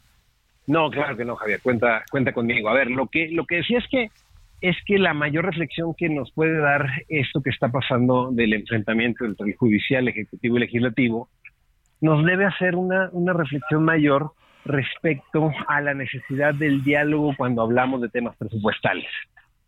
No, 0.66 0.90
claro 0.90 1.16
que 1.16 1.24
no, 1.24 1.36
Javier, 1.36 1.60
cuenta, 1.62 2.02
cuenta 2.10 2.32
conmigo. 2.32 2.68
A 2.68 2.74
ver, 2.74 2.90
lo 2.90 3.06
que, 3.06 3.28
lo 3.30 3.44
que 3.46 3.56
decía 3.56 3.78
es 3.78 3.86
que 3.88 4.10
es 4.60 4.76
que 4.84 4.98
la 4.98 5.14
mayor 5.14 5.46
reflexión 5.46 5.94
que 5.94 6.10
nos 6.10 6.30
puede 6.32 6.58
dar 6.58 6.86
esto 7.08 7.40
que 7.40 7.48
está 7.48 7.68
pasando 7.68 8.30
del 8.30 8.52
enfrentamiento 8.52 9.24
entre 9.24 9.48
el 9.48 9.56
judicial, 9.56 10.06
ejecutivo 10.06 10.58
y 10.58 10.60
legislativo, 10.60 11.30
nos 12.02 12.24
debe 12.26 12.44
hacer 12.44 12.76
una, 12.76 13.08
una 13.12 13.32
reflexión 13.32 13.84
mayor 13.84 14.32
respecto 14.66 15.50
a 15.66 15.80
la 15.80 15.94
necesidad 15.94 16.54
del 16.54 16.82
diálogo 16.82 17.34
cuando 17.38 17.62
hablamos 17.62 18.02
de 18.02 18.10
temas 18.10 18.36
presupuestales 18.36 19.08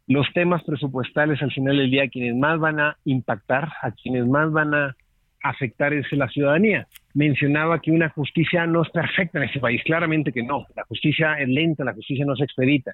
los 0.07 0.26
temas 0.32 0.62
presupuestales 0.64 1.40
al 1.42 1.53
final 1.53 1.76
del 1.76 1.90
día 1.90 2.09
quienes 2.09 2.36
más 2.36 2.59
van 2.59 2.80
a 2.80 2.96
impactar, 3.05 3.68
a 3.82 3.92
quienes 3.92 4.26
más 4.26 4.50
van 4.53 4.74
a 4.74 4.96
afectar 5.42 5.92
es 5.92 6.11
la 6.12 6.28
ciudadanía. 6.28 6.86
Mencionaba 7.14 7.80
que 7.80 7.90
una 7.90 8.09
justicia 8.11 8.66
no 8.66 8.82
es 8.82 8.90
perfecta 8.90 9.38
en 9.38 9.44
este 9.44 9.61
país, 9.61 9.82
claramente 9.84 10.32
que 10.32 10.42
no. 10.42 10.66
La 10.76 10.84
justicia 10.84 11.34
es 11.34 11.48
lenta, 11.48 11.84
la 11.84 11.94
justicia 11.94 12.24
no 12.24 12.36
se 12.36 12.44
expedita. 12.44 12.92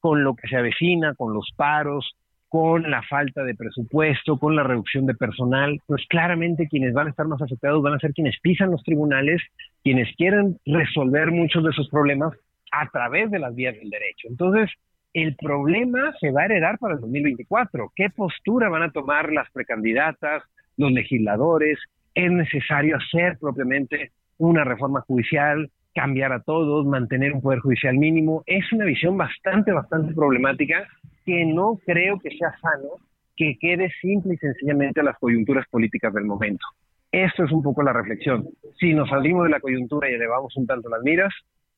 Con 0.00 0.22
lo 0.22 0.34
que 0.34 0.48
se 0.48 0.56
avecina, 0.56 1.14
con 1.14 1.32
los 1.32 1.50
paros, 1.56 2.14
con 2.48 2.88
la 2.88 3.02
falta 3.02 3.42
de 3.42 3.54
presupuesto, 3.54 4.38
con 4.38 4.54
la 4.54 4.62
reducción 4.62 5.06
de 5.06 5.14
personal, 5.14 5.80
pues 5.86 6.04
claramente 6.08 6.68
quienes 6.68 6.92
van 6.92 7.08
a 7.08 7.10
estar 7.10 7.26
más 7.26 7.42
afectados 7.42 7.82
van 7.82 7.94
a 7.94 7.98
ser 7.98 8.12
quienes 8.12 8.38
pisan 8.40 8.70
los 8.70 8.82
tribunales, 8.84 9.42
quienes 9.82 10.14
quieren 10.16 10.58
resolver 10.64 11.32
muchos 11.32 11.64
de 11.64 11.70
esos 11.70 11.88
problemas 11.88 12.32
a 12.70 12.88
través 12.90 13.30
de 13.30 13.38
las 13.38 13.54
vías 13.54 13.74
del 13.74 13.90
derecho. 13.90 14.28
Entonces, 14.28 14.70
el 15.14 15.36
problema 15.36 16.12
se 16.20 16.32
va 16.32 16.42
a 16.42 16.44
heredar 16.46 16.78
para 16.78 16.94
el 16.94 17.00
2024. 17.00 17.92
¿Qué 17.94 18.10
postura 18.10 18.68
van 18.68 18.82
a 18.82 18.90
tomar 18.90 19.32
las 19.32 19.48
precandidatas, 19.52 20.42
los 20.76 20.90
legisladores? 20.90 21.78
¿Es 22.14 22.30
necesario 22.30 22.96
hacer 22.96 23.38
propiamente 23.38 24.10
una 24.38 24.64
reforma 24.64 25.02
judicial, 25.02 25.70
cambiar 25.94 26.32
a 26.32 26.40
todos, 26.42 26.84
mantener 26.84 27.32
un 27.32 27.40
poder 27.40 27.60
judicial 27.60 27.96
mínimo? 27.96 28.42
Es 28.44 28.70
una 28.72 28.86
visión 28.86 29.16
bastante, 29.16 29.70
bastante 29.70 30.12
problemática 30.14 30.84
que 31.24 31.44
no 31.46 31.78
creo 31.86 32.18
que 32.18 32.30
sea 32.36 32.52
sano 32.60 32.98
que 33.36 33.56
quede 33.60 33.90
simple 34.00 34.34
y 34.34 34.38
sencillamente 34.38 35.00
a 35.00 35.04
las 35.04 35.18
coyunturas 35.18 35.66
políticas 35.68 36.12
del 36.12 36.24
momento. 36.24 36.66
Esto 37.12 37.44
es 37.44 37.52
un 37.52 37.62
poco 37.62 37.84
la 37.84 37.92
reflexión. 37.92 38.48
Si 38.80 38.92
nos 38.92 39.08
salimos 39.08 39.44
de 39.44 39.50
la 39.50 39.60
coyuntura 39.60 40.10
y 40.10 40.14
elevamos 40.14 40.56
un 40.56 40.66
tanto 40.66 40.88
las 40.88 41.02
miras, 41.02 41.32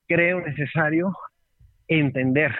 creo 0.06 0.40
necesario 0.40 1.12
entender 1.88 2.54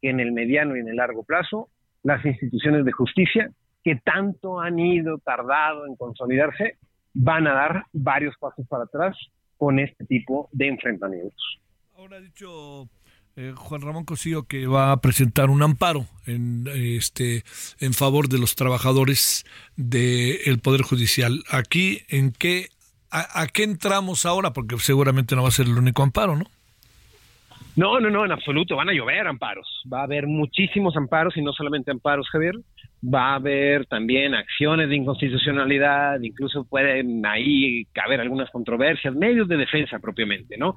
que 0.00 0.10
en 0.10 0.20
el 0.20 0.32
mediano 0.32 0.76
y 0.76 0.80
en 0.80 0.88
el 0.88 0.96
largo 0.96 1.22
plazo 1.24 1.68
las 2.02 2.24
instituciones 2.24 2.84
de 2.84 2.92
justicia 2.92 3.50
que 3.82 3.96
tanto 3.96 4.60
han 4.60 4.78
ido 4.78 5.18
tardado 5.18 5.86
en 5.86 5.96
consolidarse 5.96 6.78
van 7.14 7.46
a 7.46 7.54
dar 7.54 7.86
varios 7.92 8.34
pasos 8.38 8.66
para 8.68 8.84
atrás 8.84 9.16
con 9.56 9.78
este 9.78 10.04
tipo 10.04 10.48
de 10.52 10.68
enfrentamientos. 10.68 11.60
Ahora 11.96 12.18
ha 12.18 12.20
dicho 12.20 12.88
eh, 13.36 13.52
Juan 13.56 13.80
Ramón 13.80 14.04
Cosillo 14.04 14.44
que 14.44 14.66
va 14.66 14.92
a 14.92 15.00
presentar 15.00 15.50
un 15.50 15.62
amparo 15.62 16.06
en 16.26 16.66
este 16.72 17.44
en 17.80 17.92
favor 17.92 18.28
de 18.28 18.38
los 18.38 18.54
trabajadores 18.54 19.44
del 19.76 20.60
poder 20.60 20.82
judicial. 20.82 21.42
Aquí 21.50 22.02
en 22.08 22.32
qué 22.32 22.68
a, 23.10 23.46
qué 23.46 23.62
entramos 23.62 24.26
ahora 24.26 24.52
porque 24.52 24.78
seguramente 24.78 25.34
no 25.34 25.42
va 25.42 25.48
a 25.48 25.52
ser 25.52 25.66
el 25.66 25.78
único 25.78 26.02
amparo, 26.02 26.36
¿no? 26.36 26.44
No, 27.78 28.00
no, 28.00 28.10
no, 28.10 28.24
en 28.24 28.32
absoluto. 28.32 28.74
Van 28.74 28.88
a 28.88 28.92
llover 28.92 29.24
amparos. 29.28 29.84
Va 29.90 30.00
a 30.00 30.02
haber 30.02 30.26
muchísimos 30.26 30.96
amparos 30.96 31.36
y 31.36 31.42
no 31.42 31.52
solamente 31.52 31.92
amparos, 31.92 32.28
Javier. 32.28 32.56
Va 33.04 33.30
a 33.30 33.34
haber 33.36 33.86
también 33.86 34.34
acciones 34.34 34.88
de 34.88 34.96
inconstitucionalidad, 34.96 36.20
incluso 36.20 36.64
pueden 36.64 37.24
ahí 37.24 37.84
caber 37.92 38.20
algunas 38.20 38.50
controversias, 38.50 39.14
medios 39.14 39.46
de 39.46 39.58
defensa 39.58 40.00
propiamente, 40.00 40.56
¿no? 40.58 40.74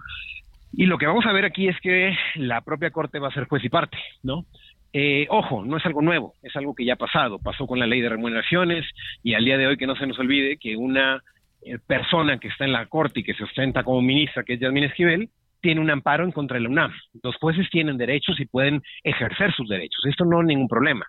Y 0.73 0.85
lo 0.85 0.99
que 0.99 1.07
vamos 1.07 1.25
a 1.25 1.31
ver 1.31 1.43
aquí 1.43 1.67
es 1.67 1.75
que 1.81 2.15
la 2.35 2.61
propia 2.61 2.91
Corte 2.91 3.17
va 3.17 3.29
a 3.29 3.33
ser 3.33 3.47
juez 3.47 3.65
y 3.65 3.69
parte, 3.69 3.97
¿no? 4.21 4.45
Eh, 4.93 5.25
ojo, 5.31 5.65
no 5.65 5.77
es 5.77 5.85
algo 5.87 6.03
nuevo, 6.03 6.35
es 6.43 6.55
algo 6.55 6.75
que 6.75 6.85
ya 6.85 6.93
ha 6.93 6.97
pasado. 6.97 7.39
Pasó 7.39 7.65
con 7.65 7.79
la 7.79 7.87
ley 7.87 8.01
de 8.01 8.09
remuneraciones 8.09 8.85
y 9.23 9.33
al 9.33 9.43
día 9.43 9.57
de 9.57 9.65
hoy 9.65 9.77
que 9.77 9.87
no 9.87 9.95
se 9.95 10.05
nos 10.05 10.19
olvide 10.19 10.57
que 10.57 10.77
una 10.77 11.23
eh, 11.63 11.79
persona 11.79 12.37
que 12.37 12.49
está 12.49 12.65
en 12.65 12.73
la 12.73 12.85
Corte 12.85 13.21
y 13.21 13.23
que 13.23 13.33
se 13.33 13.43
ostenta 13.43 13.83
como 13.83 14.03
ministra, 14.03 14.43
que 14.43 14.53
es 14.53 14.59
Yasmín 14.59 14.83
Esquivel, 14.83 15.29
tiene 15.61 15.81
un 15.81 15.89
amparo 15.89 16.23
en 16.23 16.31
contra 16.31 16.55
de 16.55 16.63
la 16.63 16.69
UNAM. 16.69 16.91
Los 17.23 17.35
jueces 17.37 17.69
tienen 17.69 17.97
derechos 17.97 18.39
y 18.39 18.45
pueden 18.45 18.81
ejercer 19.03 19.53
sus 19.53 19.67
derechos. 19.69 20.03
Esto 20.05 20.25
no 20.25 20.41
es 20.41 20.47
ningún 20.47 20.67
problema. 20.67 21.05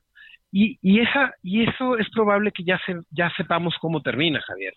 Y, 0.50 0.78
y, 0.82 1.00
esa, 1.00 1.34
y 1.42 1.62
eso 1.62 1.96
es 1.96 2.08
probable 2.10 2.52
que 2.52 2.62
ya, 2.62 2.78
se, 2.84 2.94
ya 3.10 3.30
sepamos 3.36 3.74
cómo 3.80 4.02
termina, 4.02 4.40
Javier. 4.42 4.74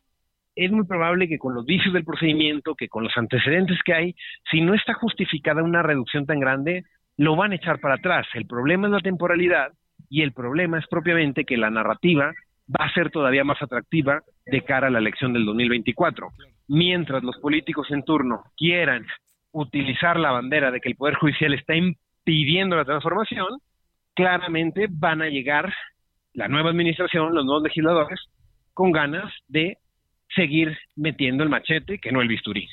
Es 0.55 0.71
muy 0.71 0.86
probable 0.86 1.28
que 1.28 1.38
con 1.38 1.53
los 1.53 1.65
vicios 1.65 1.93
del 1.93 2.05
procedimiento, 2.05 2.76
que 2.76 2.88
con 2.88 3.03
los 3.03 3.15
antecedentes 3.17 3.78
que 3.84 3.93
hay, 3.93 4.15
si 4.49 4.61
no 4.61 4.73
está 4.73 4.93
justificada 4.93 5.61
una 5.61 5.84
reducción 5.84 6.26
tan 6.26 6.39
grande, 6.39 6.86
lo 7.17 7.36
van 7.36 7.51
a 7.51 7.55
echar 7.55 7.80
para 7.80 7.95
atrás. 7.95 8.26
El 8.34 8.45
problema 8.47 8.88
es 8.88 8.93
la 8.93 8.99
temporalidad 8.99 9.73
y 10.09 10.21
el 10.21 10.32
problema 10.32 10.80
es 10.80 10.88
propiamente 10.88 11.43
que 11.43 11.57
la 11.57 11.69
narrativa 11.69 12.34
va 12.69 12.86
a 12.86 12.93
ser 12.93 13.11
todavía 13.11 13.43
más 13.43 13.61
atractiva 13.61 14.21
de 14.45 14.61
cara 14.61 14.88
a 14.88 14.89
la 14.89 14.99
elección 14.99 15.34
del 15.34 15.45
2024. 15.45 16.30
Mientras 16.67 17.23
los 17.23 17.38
políticos 17.38 17.88
en 17.91 18.03
turno 18.03 18.43
quieran 18.57 19.05
utilizar 19.56 20.20
la 20.20 20.32
bandera 20.32 20.70
de 20.70 20.82
que 20.82 20.89
el 20.89 20.95
Poder 20.95 21.16
Judicial 21.16 21.53
está 21.53 21.76
impidiendo 21.76 22.76
la 22.76 22.84
transformación, 22.84 23.47
claramente 24.14 24.88
van 24.89 25.22
a 25.22 25.30
llegar 25.30 25.74
la 26.34 26.49
nueva 26.49 26.72
administración, 26.72 27.34
los 27.34 27.45
nuevos 27.45 27.64
legisladores, 27.64 28.20
con 28.74 28.91
ganas 28.91 29.32
de 29.47 29.78
seguir 30.36 30.78
metiendo 30.97 31.43
el 31.43 31.49
machete 31.49 31.99
que 31.99 32.12
no 32.12 32.22
el 32.22 32.28
bisturí. 32.28 32.68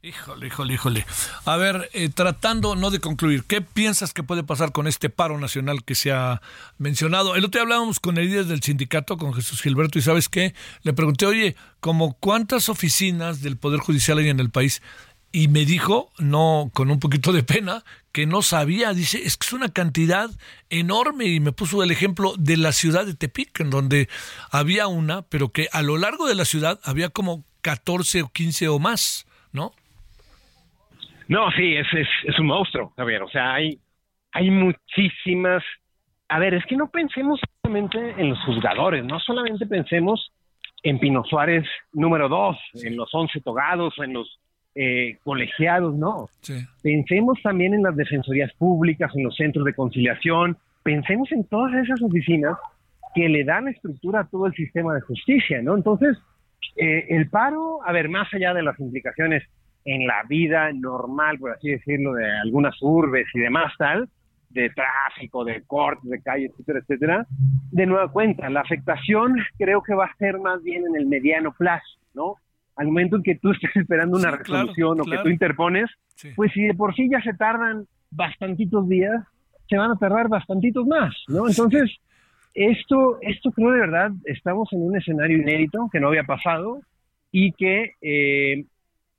Híjole, 0.00 0.46
híjole, 0.46 0.74
híjole. 0.74 1.04
A 1.44 1.56
ver, 1.56 1.90
eh, 1.92 2.08
tratando 2.08 2.76
no 2.76 2.90
de 2.90 3.00
concluir, 3.00 3.42
¿qué 3.46 3.60
piensas 3.60 4.14
que 4.14 4.22
puede 4.22 4.42
pasar 4.42 4.72
con 4.72 4.86
este 4.86 5.10
paro 5.10 5.38
nacional 5.38 5.84
que 5.84 5.96
se 5.96 6.12
ha 6.12 6.40
mencionado? 6.78 7.34
El 7.34 7.44
otro 7.44 7.58
día 7.58 7.62
hablábamos 7.62 8.00
con 8.00 8.16
el 8.16 8.28
líder 8.28 8.44
del 8.46 8.62
sindicato, 8.62 9.18
con 9.18 9.34
Jesús 9.34 9.60
Gilberto, 9.60 9.98
y 9.98 10.02
¿sabes 10.02 10.28
qué? 10.28 10.54
Le 10.82 10.92
pregunté, 10.94 11.26
oye, 11.26 11.56
¿como 11.80 12.14
cuántas 12.14 12.68
oficinas 12.70 13.42
del 13.42 13.58
Poder 13.58 13.80
Judicial 13.80 14.18
hay 14.18 14.28
en 14.28 14.40
el 14.40 14.50
país? 14.50 14.80
Y 15.36 15.48
me 15.48 15.66
dijo, 15.66 16.08
no 16.18 16.70
con 16.72 16.90
un 16.90 16.98
poquito 16.98 17.30
de 17.30 17.42
pena, 17.42 17.82
que 18.10 18.24
no 18.24 18.40
sabía, 18.40 18.94
dice, 18.94 19.18
es 19.18 19.36
que 19.36 19.44
es 19.44 19.52
una 19.52 19.68
cantidad 19.68 20.30
enorme 20.70 21.26
y 21.26 21.40
me 21.40 21.52
puso 21.52 21.82
el 21.82 21.90
ejemplo 21.90 22.32
de 22.38 22.56
la 22.56 22.72
ciudad 22.72 23.04
de 23.04 23.14
Tepic, 23.14 23.60
en 23.60 23.68
donde 23.68 24.08
había 24.50 24.86
una, 24.86 25.28
pero 25.28 25.50
que 25.50 25.66
a 25.74 25.82
lo 25.82 25.98
largo 25.98 26.26
de 26.26 26.36
la 26.36 26.46
ciudad 26.46 26.80
había 26.84 27.10
como 27.10 27.44
14 27.60 28.22
o 28.22 28.28
15 28.28 28.68
o 28.68 28.78
más, 28.78 29.26
¿no? 29.52 29.72
No, 31.28 31.50
sí, 31.50 31.76
es, 31.76 31.86
es, 32.24 32.38
un 32.38 32.46
monstruo, 32.46 32.94
Javier, 32.96 33.22
o 33.22 33.28
sea, 33.28 33.52
hay, 33.52 33.78
hay 34.32 34.50
muchísimas... 34.50 35.62
A 36.30 36.38
ver, 36.38 36.54
es 36.54 36.64
que 36.64 36.76
no 36.76 36.88
pensemos 36.88 37.38
solamente 37.60 37.98
en 38.16 38.30
los 38.30 38.38
juzgadores, 38.46 39.04
no 39.04 39.20
solamente 39.20 39.66
pensemos 39.66 40.32
en 40.82 40.98
Pino 40.98 41.24
Suárez 41.28 41.66
número 41.92 42.26
2, 42.30 42.56
en 42.84 42.96
los 42.96 43.10
11 43.12 43.42
togados, 43.42 43.92
en 43.98 44.14
los 44.14 44.40
eh, 44.78 45.16
colegiados, 45.24 45.96
no. 45.96 46.28
Pensemos 46.82 47.40
también 47.42 47.72
en 47.72 47.82
las 47.82 47.96
defensorías 47.96 48.52
públicas, 48.54 49.10
en 49.16 49.24
los 49.24 49.34
centros 49.34 49.64
de 49.64 49.72
conciliación, 49.72 50.58
pensemos 50.82 51.32
en 51.32 51.44
todas 51.44 51.74
esas 51.82 52.00
oficinas 52.02 52.56
que 53.14 53.28
le 53.28 53.42
dan 53.42 53.68
estructura 53.68 54.20
a 54.20 54.26
todo 54.26 54.46
el 54.46 54.52
sistema 54.52 54.94
de 54.94 55.00
justicia, 55.00 55.62
¿no? 55.62 55.74
Entonces, 55.74 56.18
eh, 56.76 57.06
el 57.08 57.30
paro, 57.30 57.80
a 57.86 57.92
ver, 57.92 58.10
más 58.10 58.32
allá 58.34 58.52
de 58.52 58.62
las 58.62 58.78
implicaciones 58.78 59.42
en 59.86 60.06
la 60.06 60.22
vida 60.28 60.70
normal, 60.72 61.38
por 61.38 61.52
así 61.52 61.70
decirlo, 61.70 62.12
de 62.12 62.30
algunas 62.30 62.74
urbes 62.82 63.26
y 63.32 63.40
demás 63.40 63.72
tal, 63.78 64.08
de 64.50 64.70
tráfico, 64.70 65.44
de 65.44 65.62
cortes 65.62 66.10
de 66.10 66.20
calle, 66.20 66.46
etcétera, 66.46 66.80
etcétera, 66.80 67.26
de 67.70 67.86
nueva 67.86 68.12
cuenta, 68.12 68.50
la 68.50 68.60
afectación 68.60 69.36
creo 69.58 69.82
que 69.82 69.94
va 69.94 70.06
a 70.06 70.16
ser 70.16 70.38
más 70.38 70.62
bien 70.62 70.84
en 70.86 70.96
el 70.96 71.06
mediano 71.06 71.52
plazo, 71.52 71.98
¿no? 72.14 72.36
Al 72.76 72.86
momento 72.86 73.16
en 73.16 73.22
que 73.22 73.36
tú 73.36 73.50
estés 73.52 73.74
esperando 73.74 74.16
una 74.16 74.30
resolución 74.30 75.00
o 75.00 75.04
que 75.04 75.18
tú 75.18 75.28
interpones, 75.28 75.90
pues 76.34 76.52
si 76.52 76.62
de 76.62 76.74
por 76.74 76.94
sí 76.94 77.08
ya 77.10 77.20
se 77.22 77.32
tardan 77.34 77.86
bastantitos 78.10 78.88
días, 78.88 79.24
se 79.68 79.76
van 79.76 79.90
a 79.90 79.96
tardar 79.96 80.28
bastantitos 80.28 80.86
más, 80.86 81.14
¿no? 81.28 81.48
Entonces, 81.48 81.90
esto, 82.54 83.18
esto 83.20 83.50
creo 83.50 83.72
de 83.72 83.80
verdad, 83.80 84.10
estamos 84.24 84.72
en 84.72 84.82
un 84.82 84.96
escenario 84.96 85.38
inédito 85.38 85.88
que 85.90 86.00
no 86.00 86.08
había 86.08 86.24
pasado 86.24 86.80
y 87.32 87.52
que 87.52 87.92
eh, 88.00 88.64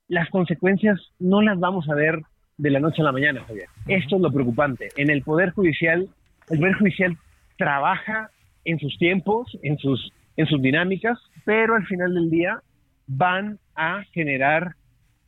las 0.08 0.30
consecuencias 0.30 0.99
no 1.20 1.41
las 1.41 1.60
vamos 1.60 1.89
a 1.89 1.95
ver 1.95 2.22
de 2.58 2.72
la 2.72 2.80
noche 2.80 3.01
a 3.01 3.05
la 3.05 3.12
mañana, 3.12 3.43
Javier. 3.45 3.68
Esto 3.88 4.16
es 4.16 4.22
lo 4.22 4.32
preocupante. 4.32 4.89
En 4.95 5.10
el 5.10 5.22
Poder 5.22 5.51
Judicial, 5.51 6.08
el 6.49 6.60
Poder 6.60 6.76
Judicial 6.76 7.18
trabaja 7.58 8.30
en 8.66 8.80
sus 8.80 8.97
tiempos, 8.97 9.58
en 9.62 9.78
sus, 9.78 10.12
en 10.36 10.47
sus 10.47 10.62
dinámicas, 10.62 11.20
pero 11.45 11.76
al 11.76 11.86
final 11.86 12.14
del 12.14 12.30
día 12.30 12.62
van 13.08 13.60
a 13.76 14.03
generar, 14.14 14.76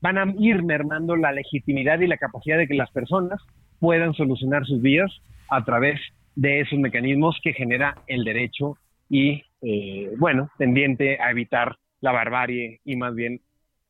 van 0.01 0.17
a 0.17 0.25
ir 0.38 0.63
mermando 0.63 1.15
la 1.15 1.32
legitimidad 1.32 1.99
y 1.99 2.07
la 2.07 2.17
capacidad 2.17 2.57
de 2.57 2.67
que 2.67 2.75
las 2.75 2.91
personas 2.91 3.41
puedan 3.80 4.13
solucionar 4.13 4.65
sus 4.65 4.82
vidas 4.82 5.11
a 5.49 5.63
través 5.63 5.99
de 6.36 6.61
esos 6.61 6.77
mecanismos 6.77 7.38
que 7.41 7.53
genera 7.53 7.95
el 8.07 8.23
derecho 8.23 8.77
y, 9.09 9.43
eh, 9.61 10.11
bueno, 10.17 10.49
tendiente 10.57 11.19
a 11.19 11.32
evitar 11.32 11.77
la 12.01 12.11
barbarie 12.11 12.80
y 12.86 12.95
más 12.95 13.15
bien 13.15 13.41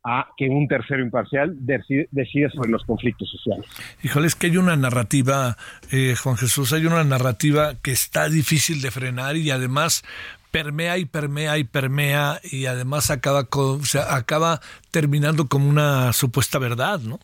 a 0.03 0.29
que 0.37 0.47
un 0.47 0.67
tercero 0.67 1.01
imparcial 1.01 1.55
decida 1.59 2.49
sobre 2.51 2.71
los 2.71 2.83
conflictos 2.85 3.29
sociales. 3.29 3.65
Híjole, 4.01 4.27
es 4.27 4.35
que 4.35 4.47
hay 4.47 4.57
una 4.57 4.77
narrativa, 4.77 5.57
eh, 5.91 6.15
Juan 6.15 6.37
Jesús, 6.37 6.71
hay 6.71 6.85
una 6.85 7.03
narrativa 7.03 7.73
que 7.83 7.91
está 7.91 8.29
difícil 8.29 8.81
de 8.81 8.91
frenar 8.91 9.35
y 9.35 9.51
además 9.51 10.03
permea 10.51 10.97
y 10.97 11.05
permea 11.05 11.57
y 11.57 11.63
permea 11.63 12.39
y 12.43 12.65
además 12.65 13.11
acaba, 13.11 13.45
con, 13.45 13.81
acaba 14.09 14.59
terminando 14.91 15.47
como 15.47 15.69
una 15.69 16.13
supuesta 16.13 16.59
verdad, 16.59 16.99
¿no? 16.99 17.19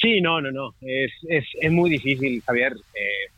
Sí, 0.00 0.20
no, 0.20 0.40
no, 0.40 0.50
no. 0.50 0.74
Es, 0.80 1.12
es, 1.28 1.44
es 1.60 1.72
muy 1.72 1.90
difícil, 1.90 2.42
Javier, 2.44 2.72
eh, 2.72 3.30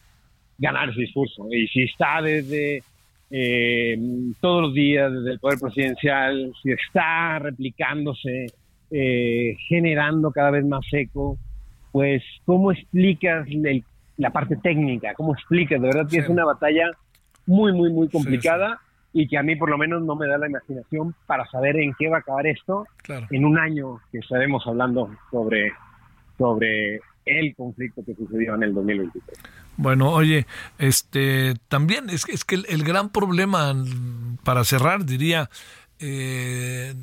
ganar 0.57 0.89
ese 0.91 1.03
discurso. 1.03 1.47
Y 1.51 1.69
si 1.69 1.83
está 1.83 2.23
desde 2.23 2.83
eh, 3.31 3.99
todos 4.41 4.63
los 4.63 4.75
días, 4.75 5.13
desde 5.13 5.33
el 5.33 5.39
Poder 5.41 5.59
Presidencial, 5.59 6.53
si 6.63 6.73
está 6.73 7.39
replicándose, 7.39 8.47
eh, 8.91 9.57
generando 9.69 10.31
cada 10.31 10.51
vez 10.51 10.65
más 10.65 10.87
eco, 10.93 11.39
pues, 11.93 12.23
¿cómo 12.47 12.73
explicas 12.73 13.47
la 14.17 14.31
parte 14.31 14.57
técnica? 14.57 15.13
¿Cómo 15.15 15.35
explicas? 15.35 15.81
De 15.81 15.87
verdad 15.87 16.09
que 16.09 16.19
es 16.19 16.29
una 16.29 16.45
batalla 16.47 16.91
muy, 17.47 17.73
muy, 17.73 17.91
muy 17.93 18.09
complicada 18.09 18.81
y 19.13 19.29
que 19.29 19.39
a 19.39 19.43
mí 19.43 19.55
por 19.57 19.71
lo 19.71 19.79
menos 19.79 20.03
no 20.03 20.17
me 20.17 20.27
da 20.27 20.37
la 20.39 20.49
imaginación 20.49 21.15
para 21.27 21.47
saber 21.47 21.77
en 21.77 21.95
qué 21.99 22.09
va 22.09 22.17
a 22.17 22.21
acabar 22.21 22.47
esto 22.47 22.87
en 23.31 23.45
un 23.45 23.59
año 23.59 24.01
que 24.11 24.19
estaremos 24.19 24.67
hablando 24.67 25.09
sobre, 25.31 25.73
sobre 26.37 27.01
el 27.25 27.55
conflicto 27.55 28.05
que 28.05 28.15
sucedió 28.15 28.57
en 28.57 28.65
el 28.65 28.75
2023. 28.75 29.39
Bueno, 29.77 30.11
oye, 30.11 30.47
este 30.79 31.55
también 31.69 32.11
es, 32.11 32.29
es 32.29 32.45
que 32.45 32.57
el, 32.57 32.85
gran 32.85 33.09
problema, 33.11 33.75
para 34.43 34.65
cerrar, 34.65 35.05
diría, 35.05 35.49
eh, 36.01 36.95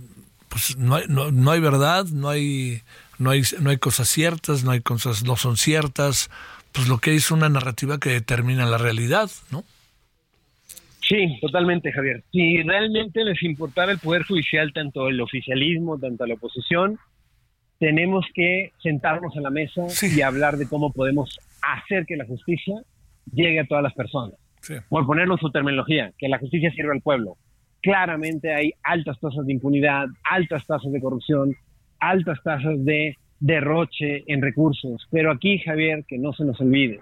pues 0.50 0.78
no 0.78 0.96
hay, 0.96 1.06
no, 1.08 1.32
no, 1.32 1.52
hay 1.52 1.60
verdad, 1.60 2.06
no 2.08 2.30
hay, 2.30 2.82
no 3.20 3.30
hay, 3.30 3.44
no 3.60 3.70
hay 3.70 3.78
cosas 3.78 4.10
ciertas, 4.10 4.64
no 4.64 4.72
hay 4.72 4.82
cosas 4.82 5.24
no 5.24 5.38
son 5.38 5.56
ciertas, 5.56 6.30
pues 6.74 6.88
lo 6.88 6.98
que 7.00 7.12
hay 7.12 7.18
es 7.18 7.32
una 7.32 7.50
narrativa 7.50 8.00
que 8.00 8.10
determina 8.10 8.66
la 8.66 8.78
realidad, 8.78 9.30
¿no? 9.50 9.64
Sí, 11.12 11.38
totalmente, 11.42 11.92
Javier. 11.92 12.24
Si 12.32 12.64
realmente 12.64 13.26
les 13.26 13.44
importara 13.44 13.92
el 13.92 13.98
Poder 13.98 14.24
Judicial, 14.24 14.72
tanto 14.72 15.10
el 15.10 15.20
oficialismo, 15.20 16.00
tanto 16.00 16.26
la 16.26 16.36
oposición, 16.36 16.98
tenemos 17.80 18.26
que 18.34 18.72
sentarnos 18.82 19.36
a 19.36 19.42
la 19.42 19.50
mesa 19.50 19.82
y 20.02 20.22
hablar 20.22 20.56
de 20.56 20.70
cómo 20.70 20.94
podemos 20.94 21.38
hacer 21.62 22.06
que 22.06 22.16
la 22.16 22.26
justicia 22.26 22.76
llegue 23.30 23.60
a 23.60 23.66
todas 23.66 23.84
las 23.84 23.94
personas. 23.94 24.36
Por 24.88 25.06
ponerlo 25.06 25.34
en 25.34 25.40
su 25.42 25.52
terminología, 25.52 26.14
que 26.18 26.30
la 26.30 26.40
justicia 26.40 26.72
sirva 26.72 26.94
al 26.94 27.02
pueblo. 27.02 27.36
Claramente 27.82 28.54
hay 28.54 28.72
altas 28.82 29.20
tasas 29.20 29.46
de 29.46 29.52
impunidad, 29.52 30.06
altas 30.24 30.66
tasas 30.66 30.94
de 30.94 31.02
corrupción, 31.02 31.54
altas 32.00 32.42
tasas 32.42 32.86
de 32.86 33.18
derroche 33.38 34.24
en 34.28 34.42
recursos. 34.42 35.06
Pero 35.12 35.30
aquí, 35.30 35.60
Javier, 35.60 36.06
que 36.08 36.18
no 36.18 36.32
se 36.32 36.46
nos 36.46 36.62
olvide, 36.62 37.02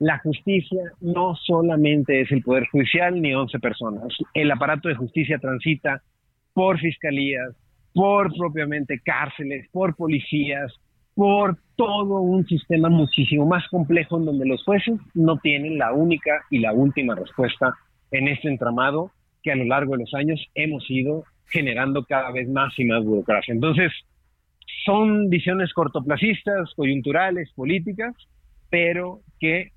la 0.00 0.18
justicia 0.18 0.82
no 1.00 1.36
solamente 1.36 2.22
es 2.22 2.32
el 2.32 2.42
Poder 2.42 2.66
Judicial 2.72 3.20
ni 3.20 3.34
11 3.34 3.58
personas. 3.60 4.08
El 4.32 4.50
aparato 4.50 4.88
de 4.88 4.94
justicia 4.94 5.38
transita 5.38 6.02
por 6.54 6.80
fiscalías, 6.80 7.54
por 7.92 8.34
propiamente 8.34 9.00
cárceles, 9.04 9.68
por 9.70 9.94
policías, 9.94 10.72
por 11.14 11.58
todo 11.76 12.20
un 12.22 12.46
sistema 12.46 12.88
muchísimo 12.88 13.44
más 13.44 13.68
complejo 13.68 14.18
en 14.18 14.24
donde 14.24 14.46
los 14.46 14.64
jueces 14.64 14.98
no 15.12 15.36
tienen 15.36 15.76
la 15.76 15.92
única 15.92 16.44
y 16.50 16.60
la 16.60 16.72
última 16.72 17.14
respuesta 17.14 17.74
en 18.10 18.28
este 18.28 18.48
entramado 18.48 19.10
que 19.42 19.52
a 19.52 19.56
lo 19.56 19.64
largo 19.64 19.92
de 19.92 20.04
los 20.04 20.14
años 20.14 20.40
hemos 20.54 20.90
ido 20.90 21.24
generando 21.46 22.04
cada 22.04 22.32
vez 22.32 22.48
más 22.48 22.72
y 22.78 22.84
más 22.86 23.04
burocracia. 23.04 23.52
Entonces, 23.52 23.92
son 24.86 25.28
visiones 25.28 25.74
cortoplacistas, 25.74 26.72
coyunturales, 26.74 27.52
políticas, 27.52 28.14
pero 28.70 29.20
que 29.38 29.72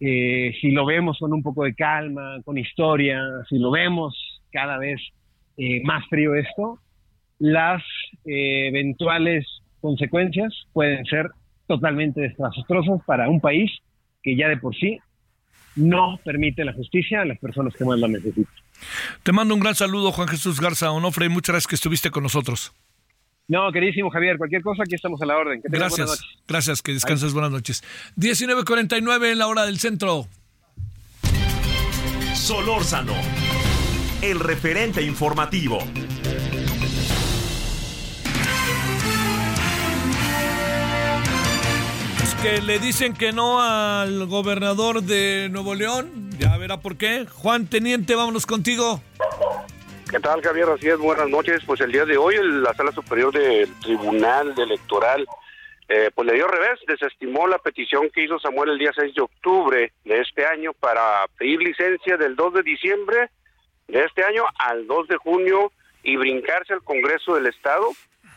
eh, 0.00 0.54
si 0.60 0.70
lo 0.70 0.86
vemos 0.86 1.18
con 1.18 1.32
un 1.32 1.42
poco 1.42 1.64
de 1.64 1.74
calma, 1.74 2.40
con 2.44 2.58
historia, 2.58 3.20
si 3.48 3.58
lo 3.58 3.70
vemos 3.70 4.16
cada 4.52 4.78
vez 4.78 5.00
eh, 5.56 5.80
más 5.84 6.06
frío 6.08 6.34
esto, 6.34 6.78
las 7.38 7.82
eh, 8.24 8.68
eventuales 8.68 9.46
consecuencias 9.80 10.52
pueden 10.72 11.04
ser 11.04 11.30
totalmente 11.66 12.20
desastrosas 12.20 13.00
para 13.06 13.28
un 13.28 13.40
país 13.40 13.70
que 14.22 14.36
ya 14.36 14.48
de 14.48 14.56
por 14.56 14.74
sí 14.76 14.98
no 15.76 16.18
permite 16.24 16.64
la 16.64 16.72
justicia 16.72 17.20
a 17.20 17.24
las 17.24 17.38
personas 17.38 17.74
que 17.74 17.84
más 17.84 17.98
la 17.98 18.08
necesitan. 18.08 18.54
Te 19.22 19.32
mando 19.32 19.54
un 19.54 19.60
gran 19.60 19.74
saludo, 19.74 20.12
Juan 20.12 20.28
Jesús 20.28 20.60
Garza 20.60 20.90
Onofre, 20.90 21.26
y 21.26 21.28
muchas 21.28 21.54
gracias 21.54 21.68
que 21.68 21.74
estuviste 21.74 22.10
con 22.10 22.22
nosotros. 22.22 22.72
No, 23.48 23.72
queridísimo 23.72 24.10
Javier, 24.10 24.36
cualquier 24.36 24.60
cosa, 24.60 24.82
aquí 24.82 24.94
estamos 24.94 25.22
a 25.22 25.26
la 25.26 25.38
orden. 25.38 25.62
gracias, 25.64 26.20
gracias, 26.46 26.82
que 26.82 26.92
descanses, 26.92 27.32
buenas 27.32 27.50
noches. 27.50 27.82
19.49 28.16 29.32
en 29.32 29.38
la 29.38 29.46
hora 29.46 29.64
del 29.64 29.78
centro. 29.78 30.26
Solórzano, 32.34 33.14
el 34.20 34.38
referente 34.38 35.00
informativo. 35.00 35.78
Es 42.22 42.34
que 42.42 42.60
le 42.60 42.78
dicen 42.78 43.14
que 43.14 43.32
no 43.32 43.62
al 43.62 44.26
gobernador 44.26 45.02
de 45.02 45.48
Nuevo 45.50 45.74
León, 45.74 46.30
ya 46.38 46.54
verá 46.58 46.80
por 46.80 46.98
qué. 46.98 47.24
Juan 47.26 47.66
Teniente, 47.66 48.14
vámonos 48.14 48.44
contigo. 48.44 49.00
¿Qué 50.10 50.20
tal, 50.20 50.40
Javier? 50.40 50.66
Así 50.70 50.88
es, 50.88 50.96
buenas 50.96 51.28
noches. 51.28 51.62
Pues 51.66 51.82
el 51.82 51.92
día 51.92 52.06
de 52.06 52.16
hoy 52.16 52.36
la 52.42 52.72
Sala 52.72 52.92
Superior 52.92 53.30
del 53.30 53.68
Tribunal 53.80 54.54
Electoral 54.56 55.26
eh, 55.86 56.10
pues 56.14 56.26
le 56.26 56.32
dio 56.32 56.48
revés, 56.48 56.80
desestimó 56.86 57.46
la 57.46 57.58
petición 57.58 58.08
que 58.08 58.24
hizo 58.24 58.38
Samuel 58.38 58.70
el 58.70 58.78
día 58.78 58.90
6 58.94 59.14
de 59.14 59.20
octubre 59.20 59.92
de 60.04 60.20
este 60.20 60.46
año 60.46 60.72
para 60.72 61.26
pedir 61.36 61.60
licencia 61.60 62.16
del 62.16 62.36
2 62.36 62.54
de 62.54 62.62
diciembre 62.62 63.30
de 63.86 64.04
este 64.04 64.24
año 64.24 64.44
al 64.58 64.86
2 64.86 65.08
de 65.08 65.16
junio 65.18 65.72
y 66.02 66.16
brincarse 66.16 66.72
al 66.72 66.82
Congreso 66.82 67.34
del 67.34 67.46
Estado 67.46 67.88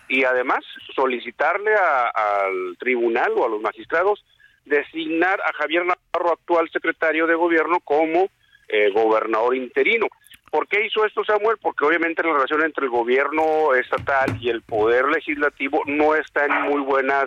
y 0.09 0.25
además 0.25 0.59
solicitarle 0.93 1.73
al 1.73 2.75
tribunal 2.79 3.31
o 3.37 3.45
a 3.45 3.49
los 3.49 3.61
magistrados 3.61 4.25
designar 4.65 5.39
a 5.39 5.53
Javier 5.53 5.85
Navarro, 5.85 6.33
actual 6.33 6.69
secretario 6.69 7.27
de 7.27 7.35
gobierno, 7.35 7.79
como 7.79 8.27
eh, 8.67 8.89
gobernador 8.91 9.55
interino. 9.55 10.07
¿Por 10.51 10.67
qué 10.67 10.85
hizo 10.85 11.05
esto 11.05 11.23
Samuel? 11.23 11.57
Porque 11.61 11.85
obviamente 11.85 12.21
la 12.23 12.33
relación 12.33 12.63
entre 12.63 12.83
el 12.83 12.91
gobierno 12.91 13.73
estatal 13.73 14.37
y 14.41 14.49
el 14.49 14.61
poder 14.61 15.07
legislativo 15.07 15.81
no 15.85 16.13
está 16.13 16.45
en 16.45 16.69
muy 16.69 16.81
buenas 16.81 17.25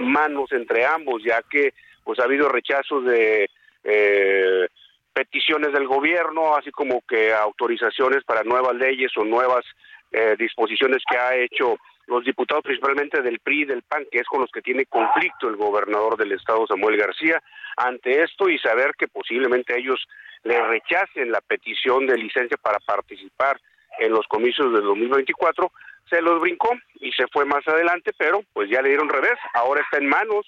manos 0.00 0.50
entre 0.50 0.86
ambos, 0.86 1.22
ya 1.22 1.42
que 1.42 1.74
pues 2.02 2.18
ha 2.18 2.24
habido 2.24 2.48
rechazos 2.48 3.04
de 3.04 3.50
eh, 3.84 4.66
peticiones 5.12 5.72
del 5.74 5.86
gobierno, 5.86 6.56
así 6.56 6.70
como 6.70 7.02
que 7.06 7.34
autorizaciones 7.34 8.24
para 8.24 8.42
nuevas 8.42 8.74
leyes 8.74 9.12
o 9.18 9.24
nuevas 9.24 9.64
eh, 10.10 10.34
disposiciones 10.38 11.02
que 11.08 11.18
ha 11.18 11.36
hecho 11.36 11.76
los 12.06 12.24
diputados 12.24 12.64
principalmente 12.64 13.20
del 13.20 13.40
PRI 13.40 13.62
y 13.62 13.64
del 13.66 13.82
PAN, 13.82 14.06
que 14.10 14.20
es 14.20 14.26
con 14.26 14.40
los 14.40 14.50
que 14.50 14.62
tiene 14.62 14.86
conflicto 14.86 15.48
el 15.48 15.56
gobernador 15.56 16.16
del 16.16 16.32
estado 16.32 16.66
Samuel 16.66 16.96
García, 16.96 17.42
ante 17.76 18.22
esto 18.22 18.48
y 18.48 18.58
saber 18.58 18.92
que 18.98 19.08
posiblemente 19.08 19.78
ellos 19.78 20.02
le 20.44 20.60
rechacen 20.66 21.32
la 21.32 21.40
petición 21.40 22.06
de 22.06 22.16
licencia 22.16 22.56
para 22.56 22.78
participar 22.80 23.60
en 23.98 24.12
los 24.12 24.26
comicios 24.26 24.72
del 24.72 24.82
2024, 24.82 25.72
se 26.08 26.20
los 26.20 26.40
brincó 26.40 26.70
y 27.00 27.12
se 27.12 27.26
fue 27.28 27.44
más 27.44 27.66
adelante, 27.66 28.12
pero 28.16 28.42
pues 28.52 28.68
ya 28.70 28.82
le 28.82 28.90
dieron 28.90 29.08
revés, 29.08 29.38
ahora 29.54 29.82
está 29.82 29.98
en 29.98 30.08
manos 30.08 30.46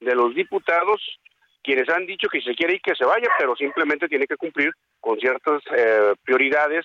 de 0.00 0.14
los 0.14 0.34
diputados 0.34 1.00
quienes 1.62 1.88
han 1.88 2.06
dicho 2.06 2.28
que 2.28 2.40
se 2.40 2.54
quiere 2.54 2.74
ir 2.74 2.80
que 2.80 2.94
se 2.94 3.04
vaya, 3.04 3.28
pero 3.38 3.54
simplemente 3.54 4.08
tiene 4.08 4.26
que 4.26 4.36
cumplir 4.36 4.72
con 5.00 5.18
ciertas 5.18 5.62
eh, 5.76 6.14
prioridades 6.24 6.84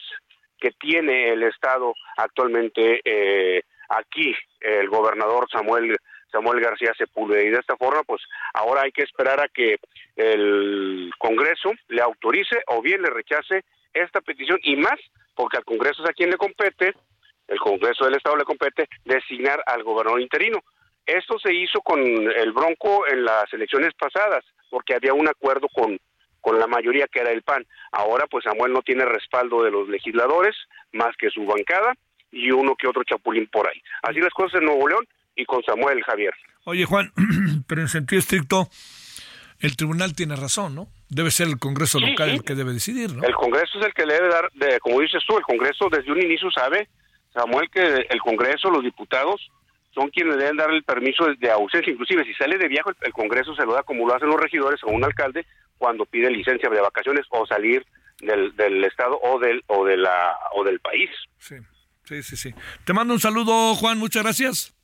que 0.60 0.72
tiene 0.72 1.30
el 1.30 1.43
Estado 1.43 1.93
actualmente 2.18 3.01
eh, 3.03 3.62
aquí, 3.89 4.36
el 4.60 4.88
gobernador 4.89 5.47
Samuel 5.51 5.97
Samuel 6.32 6.61
García 6.61 6.93
Sepúlveda. 6.97 7.43
Y 7.43 7.49
de 7.49 7.59
esta 7.59 7.78
forma, 7.78 8.03
pues 8.03 8.21
ahora 8.53 8.82
hay 8.84 8.91
que 8.91 9.03
esperar 9.03 9.39
a 9.39 9.47
que 9.47 9.80
el 10.15 11.11
Congreso 11.17 11.71
le 11.89 12.01
autorice 12.01 12.57
o 12.67 12.82
bien 12.82 13.01
le 13.01 13.09
rechace 13.09 13.63
esta 13.93 14.21
petición 14.21 14.59
y 14.63 14.75
más, 14.75 14.99
porque 15.36 15.57
al 15.57 15.65
Congreso 15.65 16.03
es 16.03 16.09
a 16.09 16.13
quien 16.13 16.30
le 16.30 16.38
compete, 16.38 16.93
el 17.47 17.59
Congreso 17.59 18.05
del 18.05 18.15
Estado 18.15 18.38
le 18.38 18.43
compete 18.43 18.88
designar 19.05 19.61
al 19.65 19.84
gobernador 19.84 20.21
interino. 20.21 20.59
Esto 21.05 21.39
se 21.39 21.53
hizo 21.53 21.82
con 21.82 22.01
el 22.01 22.51
Bronco 22.51 23.07
en 23.07 23.23
las 23.23 23.51
elecciones 23.53 23.93
pasadas, 23.93 24.43
porque 24.69 24.93
había 24.93 25.13
un 25.13 25.28
acuerdo 25.28 25.69
con, 25.69 25.97
con 26.41 26.59
la 26.59 26.67
mayoría 26.67 27.07
que 27.07 27.21
era 27.21 27.32
el 27.32 27.43
PAN. 27.43 27.65
Ahora, 27.93 28.28
pues 28.28 28.43
Samuel 28.43 28.73
no 28.73 28.82
tiene 28.82 29.05
respaldo 29.05 29.63
de 29.63 29.71
los 29.71 29.88
legisladores, 29.88 30.55
más 30.91 31.15
que 31.17 31.30
su 31.30 31.45
bancada 31.45 31.93
y 32.32 32.51
uno 32.51 32.75
que 32.75 32.88
otro 32.88 33.03
chapulín 33.05 33.47
por 33.47 33.67
ahí. 33.67 33.82
Así 34.01 34.19
las 34.19 34.34
cosas 34.34 34.59
en 34.59 34.65
Nuevo 34.65 34.88
León 34.89 35.07
y 35.38 35.45
con 35.45 35.63
Samuel 35.63 36.03
Javier. 36.03 36.33
Oye, 36.65 36.83
Juan, 36.83 37.13
pero 37.67 37.81
en 37.81 37.88
sentido 37.88 38.19
estricto, 38.19 38.67
el 39.59 39.77
tribunal 39.77 40.13
tiene 40.13 40.35
razón, 40.35 40.75
¿no? 40.75 40.88
Debe 41.09 41.31
ser 41.31 41.47
el 41.47 41.59
Congreso 41.59 41.99
local 41.99 42.29
el 42.29 42.43
que 42.43 42.55
debe 42.55 42.73
decidir, 42.73 43.13
¿no? 43.13 43.23
El 43.23 43.33
Congreso 43.33 43.79
es 43.79 43.85
el 43.85 43.93
que 43.93 44.05
le 44.05 44.15
debe 44.15 44.27
dar, 44.27 44.51
de, 44.53 44.79
como 44.81 44.99
dices 44.99 45.23
tú, 45.25 45.38
el 45.38 45.43
Congreso 45.43 45.88
desde 45.89 46.11
un 46.11 46.21
inicio 46.21 46.51
sabe, 46.51 46.89
Samuel, 47.33 47.69
que 47.69 48.07
el 48.09 48.19
Congreso, 48.19 48.69
los 48.69 48.83
diputados, 48.83 49.49
son 49.93 50.09
quienes 50.09 50.38
deben 50.38 50.57
dar 50.57 50.69
el 50.69 50.83
permiso 50.83 51.25
de 51.39 51.49
ausencia. 51.49 51.91
Inclusive, 51.91 52.25
si 52.25 52.33
sale 52.33 52.57
de 52.57 52.67
viaje, 52.67 52.89
el, 53.01 53.13
Congreso 53.13 53.55
se 53.55 53.65
lo 53.65 53.73
da 53.73 53.83
como 53.83 54.05
lo 54.05 54.15
hacen 54.15 54.27
los 54.27 54.39
regidores 54.39 54.83
a 54.83 54.88
un 54.88 55.03
alcalde 55.03 55.45
cuando 55.77 56.05
pide 56.05 56.29
licencia 56.29 56.69
de 56.69 56.81
vacaciones 56.81 57.25
o 57.29 57.45
salir 57.47 57.85
del, 58.19 58.55
del 58.55 58.83
estado 58.83 59.19
o 59.21 59.39
del 59.39 59.63
o 59.67 59.85
de 59.85 59.97
la 59.97 60.35
o 60.53 60.63
del 60.63 60.79
país. 60.79 61.09
Sí, 61.38 61.55
sí, 62.03 62.21
sí, 62.23 62.35
sí. 62.35 62.53
Te 62.83 62.93
mando 62.93 63.13
un 63.13 63.19
saludo, 63.19 63.73
Juan. 63.75 63.97
Muchas 63.97 64.23
gracias 64.23 64.76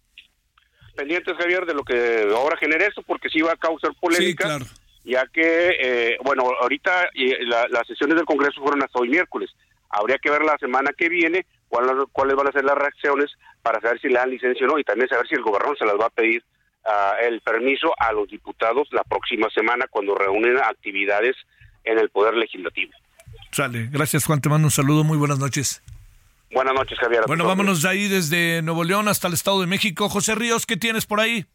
pendientes, 0.93 1.35
Javier, 1.37 1.65
de 1.65 1.73
lo 1.73 1.83
que 1.83 2.27
ahora 2.35 2.57
genera 2.57 2.85
esto, 2.85 3.01
porque 3.03 3.29
sí 3.29 3.41
va 3.41 3.53
a 3.53 3.57
causar 3.57 3.91
polémica. 3.99 4.59
Ya 5.05 5.25
que, 5.25 5.75
eh, 5.81 6.17
bueno, 6.23 6.43
ahorita 6.61 7.09
las 7.69 7.87
sesiones 7.87 8.15
del 8.15 8.25
Congreso 8.25 8.61
fueron 8.61 8.83
hasta 8.83 8.99
hoy 8.99 9.09
miércoles. 9.09 9.49
Habría 9.89 10.17
que 10.17 10.31
ver 10.31 10.43
la 10.43 10.57
semana 10.57 10.91
que 10.97 11.09
viene 11.09 11.45
cuáles 11.69 12.35
van 12.35 12.47
a 12.47 12.51
ser 12.51 12.63
las 12.63 12.77
reacciones 12.77 13.29
para 13.61 13.81
saber 13.81 13.99
si 13.99 14.07
le 14.07 14.15
dan 14.15 14.29
licencia 14.29 14.65
o 14.65 14.69
no 14.69 14.79
y 14.79 14.83
también 14.83 15.09
saber 15.09 15.27
si 15.27 15.35
el 15.35 15.41
gobernador 15.41 15.77
se 15.77 15.85
las 15.85 15.95
va 15.95 16.05
a 16.05 16.09
pedir 16.09 16.43
ah, 16.85 17.15
el 17.21 17.41
permiso 17.41 17.93
a 17.97 18.11
los 18.13 18.27
diputados 18.27 18.87
la 18.91 19.03
próxima 19.03 19.49
semana 19.49 19.87
cuando 19.89 20.15
reúnen 20.15 20.57
actividades 20.57 21.35
en 21.83 21.99
el 21.99 22.09
Poder 22.09 22.35
Legislativo. 22.35 22.93
Sale. 23.51 23.89
Gracias, 23.91 24.25
Juan. 24.25 24.41
Te 24.41 24.49
mando 24.49 24.67
un 24.67 24.71
saludo. 24.71 25.03
Muy 25.03 25.17
buenas 25.17 25.39
noches. 25.39 25.81
Buenas 26.53 26.73
noches, 26.75 26.97
Javier. 26.99 27.23
Bueno, 27.27 27.45
vámonos 27.45 27.81
de 27.81 27.89
ahí 27.89 28.07
desde 28.07 28.61
Nuevo 28.61 28.83
León 28.83 29.07
hasta 29.07 29.27
el 29.27 29.33
Estado 29.33 29.61
de 29.61 29.67
México. 29.67 30.07
José 30.09 30.35
Ríos, 30.35 30.65
¿qué 30.65 30.77
tienes 30.77 31.05
por 31.05 31.19
ahí? 31.19 31.45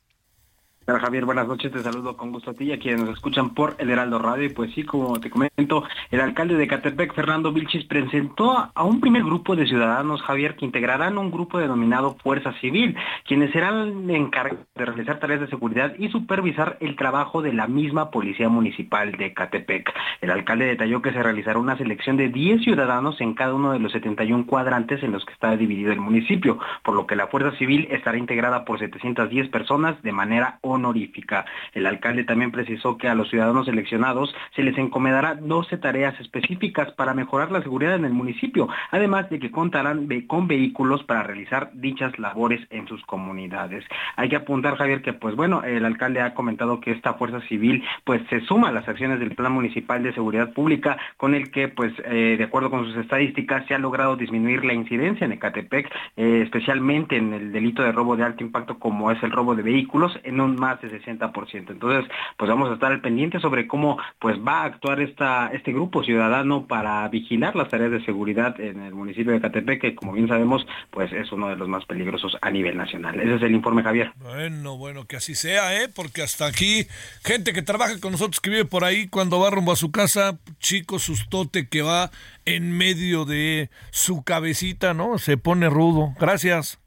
Javier, 0.97 1.27
buenas 1.27 1.47
noches, 1.47 1.71
te 1.71 1.83
saludo 1.83 2.17
con 2.17 2.33
gusto 2.33 2.53
a 2.53 2.55
ti 2.55 2.65
y 2.65 2.73
a 2.73 2.79
quienes 2.79 3.03
nos 3.03 3.11
escuchan 3.11 3.51
por 3.51 3.77
el 3.77 3.91
Heraldo 3.91 4.19
Radio. 4.19 4.47
Y 4.47 4.49
pues 4.49 4.73
sí, 4.73 4.85
como 4.85 5.21
te 5.21 5.29
comento, 5.29 5.85
el 6.11 6.21
alcalde 6.21 6.57
de 6.57 6.67
Catepec, 6.67 7.15
Fernando 7.15 7.53
Vilchis, 7.53 7.85
presentó 7.85 8.71
a 8.75 8.85
un 8.85 8.99
primer 8.99 9.23
grupo 9.23 9.55
de 9.55 9.67
ciudadanos, 9.67 10.23
Javier, 10.23 10.57
que 10.57 10.65
integrarán 10.65 11.19
un 11.19 11.31
grupo 11.31 11.59
denominado 11.59 12.17
Fuerza 12.23 12.55
Civil, 12.63 12.97
quienes 13.27 13.53
serán 13.53 14.09
encargados 14.09 14.65
de 14.75 14.85
realizar 14.87 15.21
tareas 15.21 15.43
de 15.43 15.49
seguridad 15.49 15.93
y 15.99 16.09
supervisar 16.09 16.79
el 16.81 16.97
trabajo 16.97 17.43
de 17.43 17.53
la 17.53 17.67
misma 17.67 18.11
Policía 18.11 18.49
Municipal 18.49 19.13
de 19.13 19.35
Catepec. 19.35 19.93
El 20.23 20.31
alcalde 20.31 20.65
detalló 20.65 21.03
que 21.03 21.13
se 21.13 21.23
realizará 21.23 21.59
una 21.59 21.77
selección 21.77 22.17
de 22.17 22.31
10 22.31 22.63
ciudadanos 22.63 23.21
en 23.21 23.35
cada 23.35 23.53
uno 23.53 23.73
de 23.73 23.79
los 23.79 23.93
71 23.93 24.47
cuadrantes 24.47 25.03
en 25.03 25.13
los 25.13 25.27
que 25.27 25.35
está 25.35 25.55
dividido 25.55 25.93
el 25.93 26.01
municipio, 26.01 26.59
por 26.83 26.95
lo 26.95 27.07
que 27.07 27.15
la 27.15 27.27
Fuerza 27.27 27.55
Civil 27.59 27.89
estará 27.91 28.17
integrada 28.17 28.65
por 28.65 28.79
710 28.79 29.51
personas 29.51 30.01
de 30.03 30.13
manera 30.13 30.59
honesta 30.63 30.78
honorífica. 30.79 31.45
El 31.75 31.87
alcalde 31.87 32.25
también 32.25 32.51
precisó 32.51 32.97
que 32.97 33.09
a 33.09 33.15
los 33.15 33.29
ciudadanos 33.31 33.67
seleccionados 33.67 34.35
se 34.57 34.63
les 34.63 34.77
encomendará 34.79 35.35
12 35.35 35.77
tareas 35.79 36.19
específicas 36.21 36.93
para 36.93 37.15
mejorar 37.15 37.51
la 37.51 37.63
seguridad 37.63 37.95
en 37.95 38.05
el 38.05 38.13
municipio, 38.13 38.69
además 38.91 39.29
de 39.31 39.39
que 39.39 39.51
contarán 39.51 40.09
con 40.27 40.49
vehículos 40.49 41.05
para 41.05 41.23
realizar 41.23 41.71
dichas 41.75 42.19
labores 42.19 42.61
en 42.71 42.87
sus 42.89 43.05
comunidades. 43.05 43.85
Hay 44.17 44.29
que 44.29 44.37
apuntar, 44.37 44.77
Javier, 44.77 45.03
que 45.03 45.13
pues 45.13 45.37
bueno, 45.37 45.63
el 45.63 45.85
alcalde 45.85 46.21
ha 46.21 46.35
comentado 46.35 46.81
que 46.81 46.93
esta 46.93 47.15
fuerza 47.15 47.41
civil 47.43 47.85
pues 48.05 48.23
se 48.31 48.41
suma 48.41 48.69
a 48.69 48.73
las 48.73 48.89
acciones 48.89 49.21
del 49.21 49.35
Plan 49.35 49.53
Municipal 49.53 50.03
de 50.03 50.13
Seguridad 50.13 50.53
Pública, 50.53 50.97
con 51.17 51.35
el 51.35 51.51
que 51.51 51.69
pues 51.69 51.93
eh, 52.05 52.37
de 52.39 52.45
acuerdo 52.45 52.71
con 52.71 52.85
sus 52.85 52.97
estadísticas 52.97 53.67
se 53.67 53.75
ha 53.75 53.79
logrado 53.79 54.17
disminuir 54.17 54.65
la 54.65 54.75
incidencia 54.75 55.25
en 55.25 55.33
Ecatepec, 55.33 55.91
eh, 56.17 56.43
especialmente 56.43 57.17
en 57.17 57.33
el 57.33 57.53
delito 57.53 57.83
de 57.83 57.93
robo 57.93 58.17
de 58.17 58.25
alto 58.25 58.43
impacto 58.43 58.79
como 58.79 59.11
es 59.11 59.23
el 59.23 59.31
robo 59.31 59.55
de 59.55 59.63
vehículos, 59.63 60.19
en 60.25 60.41
un 60.41 60.57
más 60.69 60.81
de 60.83 60.91
60%. 60.91 61.71
Entonces, 61.71 62.11
pues 62.37 62.49
vamos 62.49 62.71
a 62.71 62.75
estar 62.75 62.93
al 62.93 63.01
pendiente 63.01 63.41
sobre 63.41 63.67
cómo 63.67 63.99
pues 64.19 64.37
va 64.37 64.63
a 64.63 64.65
actuar 64.65 65.01
esta, 65.01 65.51
este 65.53 65.73
grupo 65.73 66.03
ciudadano 66.05 66.67
para 66.67 67.09
vigilar 67.09 67.57
las 67.57 67.69
tareas 67.69 67.91
de 67.91 68.05
seguridad 68.05 68.61
en 68.61 68.83
el 68.83 68.95
municipio 68.95 69.33
de 69.33 69.39
Ecatepec, 69.39 69.81
que 69.81 69.95
como 69.95 70.13
bien 70.13 70.29
sabemos, 70.29 70.67
pues 70.91 71.13
es 71.13 71.33
uno 71.33 71.49
de 71.49 71.57
los 71.57 71.69
más 71.69 71.85
peligrosos 71.87 72.37
a 72.41 72.51
nivel 72.51 72.77
nacional. 72.77 73.19
Ese 73.19 73.37
es 73.37 73.43
el 73.43 73.55
informe, 73.55 73.83
Javier. 73.83 74.13
Bueno, 74.17 74.77
bueno, 74.77 75.07
que 75.07 75.17
así 75.17 75.35
sea, 75.35 75.83
¿eh? 75.83 75.89
Porque 75.89 76.23
hasta 76.23 76.47
aquí, 76.47 76.87
gente 77.25 77.53
que 77.53 77.63
trabaja 77.63 77.99
con 78.01 78.13
nosotros, 78.13 78.41
que 78.41 78.51
vive 78.51 78.65
por 78.65 78.85
ahí, 78.85 79.09
cuando 79.09 79.41
va 79.41 79.51
rumbo 79.51 79.73
a 79.73 79.77
su 79.77 79.91
casa, 79.91 80.39
chico 80.59 80.99
sustote 80.99 81.69
que 81.69 81.83
va 81.83 82.11
en 82.45 82.77
medio 82.77 83.25
de 83.25 83.71
su 83.91 84.23
cabecita, 84.23 84.95
¿no? 84.95 85.19
Se 85.19 85.37
pone 85.37 85.69
rudo. 85.69 86.15
Gracias. 86.21 86.79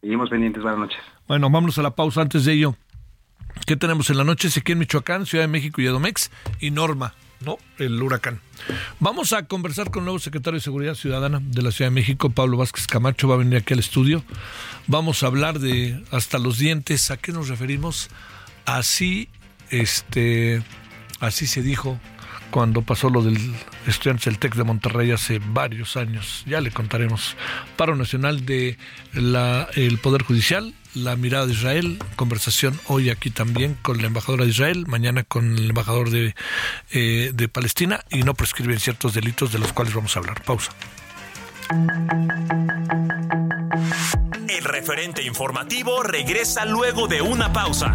Seguimos 0.00 0.30
pendientes, 0.30 0.62
buenas 0.62 0.80
noches. 0.80 0.98
Bueno, 1.26 1.50
vámonos 1.50 1.78
a 1.78 1.82
la 1.82 1.96
pausa 1.96 2.22
antes 2.22 2.44
de 2.44 2.52
ello. 2.52 2.76
¿Qué 3.64 3.76
tenemos 3.76 4.10
en 4.10 4.18
la 4.18 4.24
noche? 4.24 4.48
en 4.64 4.78
Michoacán, 4.78 5.26
Ciudad 5.26 5.44
de 5.44 5.48
México 5.48 5.80
y 5.80 5.86
Edomex 5.86 6.30
y 6.60 6.70
Norma, 6.70 7.14
¿no? 7.40 7.58
El 7.78 8.00
huracán. 8.02 8.40
Vamos 9.00 9.32
a 9.32 9.46
conversar 9.46 9.90
con 9.90 10.02
el 10.02 10.04
nuevo 10.06 10.18
secretario 10.18 10.58
de 10.58 10.64
Seguridad 10.64 10.94
Ciudadana 10.94 11.40
de 11.42 11.62
la 11.62 11.70
Ciudad 11.72 11.90
de 11.90 11.94
México, 11.94 12.30
Pablo 12.30 12.58
Vázquez 12.58 12.86
Camacho, 12.86 13.28
va 13.28 13.34
a 13.34 13.38
venir 13.38 13.56
aquí 13.56 13.72
al 13.74 13.80
estudio. 13.80 14.22
Vamos 14.86 15.22
a 15.22 15.26
hablar 15.26 15.58
de 15.58 16.02
hasta 16.10 16.38
los 16.38 16.58
dientes, 16.58 17.10
¿a 17.10 17.16
qué 17.16 17.32
nos 17.32 17.48
referimos? 17.48 18.08
Así, 18.66 19.28
este, 19.70 20.62
así 21.20 21.46
se 21.46 21.62
dijo 21.62 21.98
cuando 22.50 22.82
pasó 22.82 23.10
lo 23.10 23.22
del 23.22 23.38
estudiante 23.86 24.30
del 24.30 24.38
TEC 24.38 24.54
de 24.54 24.64
Monterrey 24.64 25.10
hace 25.10 25.40
varios 25.40 25.96
años. 25.96 26.42
Ya 26.46 26.60
le 26.60 26.70
contaremos. 26.70 27.36
Paro 27.76 27.96
Nacional 27.96 28.46
de 28.46 28.78
el 29.12 29.98
Poder 29.98 30.22
Judicial, 30.22 30.74
la 30.96 31.14
mirada 31.14 31.46
de 31.46 31.52
Israel, 31.52 31.98
conversación 32.16 32.80
hoy 32.86 33.10
aquí 33.10 33.30
también 33.30 33.76
con 33.82 34.00
la 34.00 34.06
embajadora 34.06 34.44
de 34.44 34.50
Israel, 34.50 34.86
mañana 34.86 35.24
con 35.24 35.56
el 35.56 35.68
embajador 35.68 36.10
de, 36.10 36.34
eh, 36.92 37.32
de 37.34 37.48
Palestina 37.48 38.00
y 38.10 38.22
no 38.22 38.34
prescriben 38.34 38.80
ciertos 38.80 39.12
delitos 39.14 39.52
de 39.52 39.58
los 39.58 39.72
cuales 39.72 39.94
vamos 39.94 40.16
a 40.16 40.20
hablar. 40.20 40.42
Pausa. 40.42 40.72
El 44.48 44.64
referente 44.64 45.22
informativo 45.22 46.02
regresa 46.02 46.64
luego 46.64 47.08
de 47.08 47.20
una 47.20 47.52
pausa. 47.52 47.94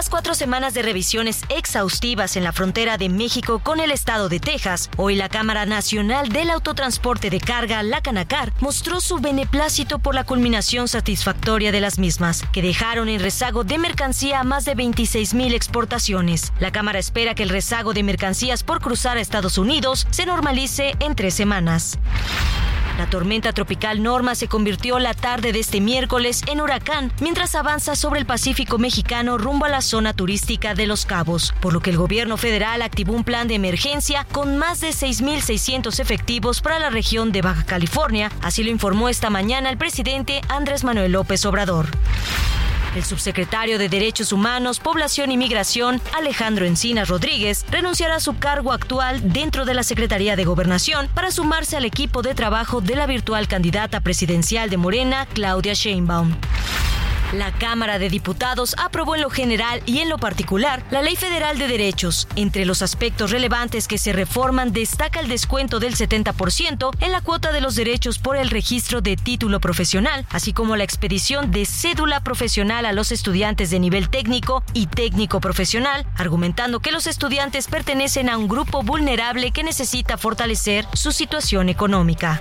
Tras 0.00 0.08
cuatro 0.08 0.34
semanas 0.34 0.72
de 0.72 0.80
revisiones 0.80 1.42
exhaustivas 1.50 2.38
en 2.38 2.44
la 2.44 2.52
frontera 2.52 2.96
de 2.96 3.10
México 3.10 3.58
con 3.58 3.80
el 3.80 3.90
estado 3.90 4.30
de 4.30 4.40
Texas, 4.40 4.88
hoy 4.96 5.14
la 5.14 5.28
Cámara 5.28 5.66
Nacional 5.66 6.30
del 6.30 6.48
Autotransporte 6.48 7.28
de 7.28 7.38
Carga, 7.38 7.82
la 7.82 8.00
Canacar, 8.00 8.50
mostró 8.60 9.02
su 9.02 9.18
beneplácito 9.18 9.98
por 9.98 10.14
la 10.14 10.24
culminación 10.24 10.88
satisfactoria 10.88 11.70
de 11.70 11.82
las 11.82 11.98
mismas, 11.98 12.44
que 12.50 12.62
dejaron 12.62 13.10
en 13.10 13.20
rezago 13.20 13.62
de 13.62 13.76
mercancía 13.76 14.40
a 14.40 14.42
más 14.42 14.64
de 14.64 14.74
26 14.74 15.34
mil 15.34 15.52
exportaciones. 15.52 16.54
La 16.60 16.72
Cámara 16.72 16.98
espera 16.98 17.34
que 17.34 17.42
el 17.42 17.50
rezago 17.50 17.92
de 17.92 18.02
mercancías 18.02 18.62
por 18.62 18.80
cruzar 18.80 19.18
a 19.18 19.20
Estados 19.20 19.58
Unidos 19.58 20.06
se 20.12 20.24
normalice 20.24 20.94
en 21.00 21.14
tres 21.14 21.34
semanas. 21.34 21.98
La 22.98 23.08
tormenta 23.08 23.52
tropical 23.52 24.02
Norma 24.02 24.34
se 24.34 24.48
convirtió 24.48 24.98
la 24.98 25.14
tarde 25.14 25.52
de 25.52 25.60
este 25.60 25.80
miércoles 25.80 26.42
en 26.46 26.60
huracán 26.60 27.12
mientras 27.20 27.54
avanza 27.54 27.96
sobre 27.96 28.20
el 28.20 28.26
Pacífico 28.26 28.78
mexicano 28.78 29.38
rumbo 29.38 29.64
a 29.64 29.68
la 29.68 29.80
zona 29.80 30.12
turística 30.12 30.74
de 30.74 30.86
Los 30.86 31.06
Cabos, 31.06 31.54
por 31.60 31.72
lo 31.72 31.80
que 31.80 31.90
el 31.90 31.96
gobierno 31.96 32.36
federal 32.36 32.82
activó 32.82 33.14
un 33.14 33.24
plan 33.24 33.48
de 33.48 33.54
emergencia 33.54 34.26
con 34.32 34.58
más 34.58 34.80
de 34.80 34.90
6.600 34.90 35.98
efectivos 36.00 36.60
para 36.60 36.78
la 36.78 36.90
región 36.90 37.32
de 37.32 37.42
Baja 37.42 37.64
California, 37.64 38.30
así 38.42 38.62
lo 38.62 38.70
informó 38.70 39.08
esta 39.08 39.30
mañana 39.30 39.70
el 39.70 39.78
presidente 39.78 40.40
Andrés 40.48 40.84
Manuel 40.84 41.12
López 41.12 41.44
Obrador. 41.46 41.86
El 42.94 43.04
subsecretario 43.04 43.78
de 43.78 43.88
Derechos 43.88 44.32
Humanos, 44.32 44.80
Población 44.80 45.30
y 45.30 45.36
Migración, 45.36 46.00
Alejandro 46.16 46.66
Encinas 46.66 47.08
Rodríguez, 47.08 47.64
renunciará 47.70 48.16
a 48.16 48.20
su 48.20 48.36
cargo 48.38 48.72
actual 48.72 49.32
dentro 49.32 49.64
de 49.64 49.74
la 49.74 49.84
Secretaría 49.84 50.34
de 50.34 50.44
Gobernación 50.44 51.08
para 51.14 51.30
sumarse 51.30 51.76
al 51.76 51.84
equipo 51.84 52.22
de 52.22 52.34
trabajo 52.34 52.80
de 52.80 52.96
la 52.96 53.06
virtual 53.06 53.46
candidata 53.46 54.00
presidencial 54.00 54.70
de 54.70 54.76
Morena, 54.76 55.26
Claudia 55.32 55.74
Sheinbaum. 55.74 56.34
La 57.32 57.52
Cámara 57.52 58.00
de 58.00 58.08
Diputados 58.08 58.74
aprobó 58.76 59.14
en 59.14 59.20
lo 59.20 59.30
general 59.30 59.82
y 59.86 60.00
en 60.00 60.08
lo 60.08 60.18
particular 60.18 60.82
la 60.90 61.00
Ley 61.00 61.14
Federal 61.14 61.58
de 61.58 61.68
Derechos. 61.68 62.26
Entre 62.34 62.64
los 62.64 62.82
aspectos 62.82 63.30
relevantes 63.30 63.86
que 63.86 63.98
se 63.98 64.12
reforman 64.12 64.72
destaca 64.72 65.20
el 65.20 65.28
descuento 65.28 65.78
del 65.78 65.94
70% 65.94 66.90
en 67.00 67.12
la 67.12 67.20
cuota 67.20 67.52
de 67.52 67.60
los 67.60 67.76
derechos 67.76 68.18
por 68.18 68.36
el 68.36 68.50
registro 68.50 69.00
de 69.00 69.16
título 69.16 69.60
profesional, 69.60 70.26
así 70.30 70.52
como 70.52 70.76
la 70.76 70.82
expedición 70.82 71.52
de 71.52 71.66
cédula 71.66 72.20
profesional 72.20 72.84
a 72.84 72.92
los 72.92 73.12
estudiantes 73.12 73.70
de 73.70 73.78
nivel 73.78 74.10
técnico 74.10 74.64
y 74.74 74.86
técnico 74.86 75.40
profesional, 75.40 76.06
argumentando 76.16 76.80
que 76.80 76.90
los 76.90 77.06
estudiantes 77.06 77.68
pertenecen 77.68 78.28
a 78.28 78.38
un 78.38 78.48
grupo 78.48 78.82
vulnerable 78.82 79.52
que 79.52 79.62
necesita 79.62 80.18
fortalecer 80.18 80.84
su 80.94 81.12
situación 81.12 81.68
económica. 81.68 82.40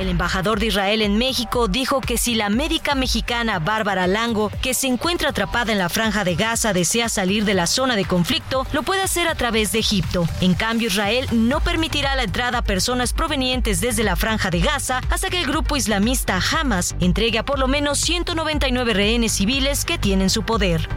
El 0.00 0.08
embajador 0.08 0.58
de 0.58 0.64
Israel 0.64 1.02
en 1.02 1.18
México 1.18 1.68
dijo 1.68 2.00
que 2.00 2.16
si 2.16 2.34
la 2.34 2.48
médica 2.48 2.94
mexicana 2.94 3.58
Bárbara 3.58 4.06
Lango, 4.06 4.50
que 4.62 4.72
se 4.72 4.86
encuentra 4.86 5.28
atrapada 5.28 5.72
en 5.72 5.78
la 5.78 5.90
franja 5.90 6.24
de 6.24 6.36
Gaza, 6.36 6.72
desea 6.72 7.10
salir 7.10 7.44
de 7.44 7.52
la 7.52 7.66
zona 7.66 7.96
de 7.96 8.06
conflicto, 8.06 8.66
lo 8.72 8.82
puede 8.82 9.02
hacer 9.02 9.28
a 9.28 9.34
través 9.34 9.72
de 9.72 9.80
Egipto. 9.80 10.26
En 10.40 10.54
cambio, 10.54 10.88
Israel 10.88 11.26
no 11.32 11.60
permitirá 11.60 12.16
la 12.16 12.22
entrada 12.22 12.56
a 12.60 12.62
personas 12.62 13.12
provenientes 13.12 13.82
desde 13.82 14.02
la 14.02 14.16
franja 14.16 14.48
de 14.48 14.60
Gaza 14.60 15.02
hasta 15.10 15.28
que 15.28 15.38
el 15.38 15.46
grupo 15.46 15.76
islamista 15.76 16.40
Hamas 16.50 16.96
entregue 17.00 17.38
a 17.38 17.44
por 17.44 17.58
lo 17.58 17.68
menos 17.68 17.98
199 17.98 18.94
rehenes 18.94 19.32
civiles 19.32 19.84
que 19.84 19.98
tienen 19.98 20.30
su 20.30 20.44
poder. 20.44 20.88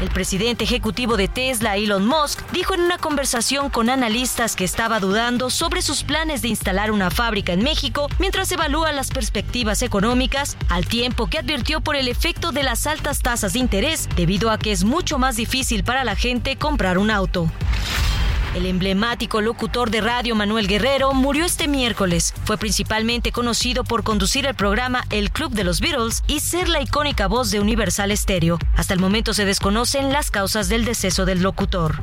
El 0.00 0.10
presidente 0.10 0.62
ejecutivo 0.62 1.16
de 1.16 1.26
Tesla, 1.26 1.76
Elon 1.76 2.06
Musk, 2.06 2.40
dijo 2.52 2.74
en 2.74 2.82
una 2.82 2.98
conversación 2.98 3.68
con 3.68 3.90
analistas 3.90 4.54
que 4.54 4.62
estaba 4.62 5.00
dudando 5.00 5.50
sobre 5.50 5.82
sus 5.82 6.04
planes 6.04 6.40
de 6.40 6.48
instalar 6.48 6.92
una 6.92 7.10
fábrica 7.10 7.52
en 7.52 7.64
México 7.64 8.08
mientras 8.20 8.52
evalúa 8.52 8.92
las 8.92 9.10
perspectivas 9.10 9.82
económicas, 9.82 10.56
al 10.68 10.86
tiempo 10.86 11.26
que 11.26 11.38
advirtió 11.38 11.80
por 11.80 11.96
el 11.96 12.06
efecto 12.06 12.52
de 12.52 12.62
las 12.62 12.86
altas 12.86 13.22
tasas 13.22 13.54
de 13.54 13.58
interés 13.58 14.08
debido 14.14 14.52
a 14.52 14.58
que 14.58 14.70
es 14.70 14.84
mucho 14.84 15.18
más 15.18 15.34
difícil 15.34 15.82
para 15.82 16.04
la 16.04 16.14
gente 16.14 16.56
comprar 16.56 16.96
un 16.98 17.10
auto. 17.10 17.50
El 18.54 18.66
emblemático 18.66 19.40
locutor 19.40 19.90
de 19.90 20.00
radio 20.00 20.34
Manuel 20.34 20.66
Guerrero 20.66 21.12
murió 21.12 21.44
este 21.44 21.68
miércoles. 21.68 22.34
Fue 22.44 22.56
principalmente 22.56 23.30
conocido 23.30 23.84
por 23.84 24.02
conducir 24.02 24.46
el 24.46 24.54
programa 24.54 25.04
El 25.10 25.30
Club 25.30 25.52
de 25.52 25.64
los 25.64 25.80
Beatles 25.80 26.22
y 26.26 26.40
ser 26.40 26.68
la 26.68 26.80
icónica 26.80 27.28
voz 27.28 27.50
de 27.50 27.60
Universal 27.60 28.16
Stereo. 28.16 28.58
Hasta 28.74 28.94
el 28.94 29.00
momento 29.00 29.34
se 29.34 29.44
desconocen 29.44 30.12
las 30.12 30.30
causas 30.30 30.68
del 30.68 30.84
deceso 30.84 31.24
del 31.24 31.42
locutor. 31.42 32.00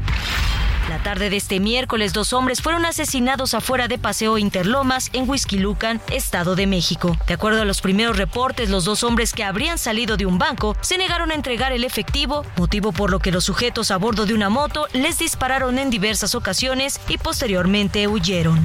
La 0.89 1.01
tarde 1.01 1.31
de 1.31 1.37
este 1.37 1.59
miércoles, 1.59 2.13
dos 2.13 2.31
hombres 2.31 2.61
fueron 2.61 2.85
asesinados 2.85 3.55
afuera 3.55 3.87
de 3.87 3.97
Paseo 3.97 4.37
Interlomas 4.37 5.09
en 5.13 5.27
Huizquilucan, 5.27 5.99
Estado 6.11 6.55
de 6.55 6.67
México. 6.67 7.17
De 7.27 7.33
acuerdo 7.33 7.63
a 7.63 7.65
los 7.65 7.81
primeros 7.81 8.17
reportes, 8.17 8.69
los 8.69 8.85
dos 8.85 9.03
hombres 9.03 9.33
que 9.33 9.43
habrían 9.43 9.79
salido 9.79 10.15
de 10.15 10.27
un 10.27 10.37
banco 10.37 10.77
se 10.81 10.99
negaron 10.99 11.31
a 11.31 11.33
entregar 11.35 11.71
el 11.71 11.83
efectivo, 11.83 12.45
motivo 12.55 12.91
por 12.91 13.09
lo 13.09 13.17
que 13.19 13.31
los 13.31 13.45
sujetos 13.45 13.89
a 13.89 13.97
bordo 13.97 14.27
de 14.27 14.35
una 14.35 14.49
moto 14.49 14.87
les 14.93 15.17
dispararon 15.17 15.79
en 15.79 15.89
diversas 15.89 16.35
ocasiones 16.35 16.99
y 17.07 17.17
posteriormente 17.17 18.07
huyeron. 18.07 18.63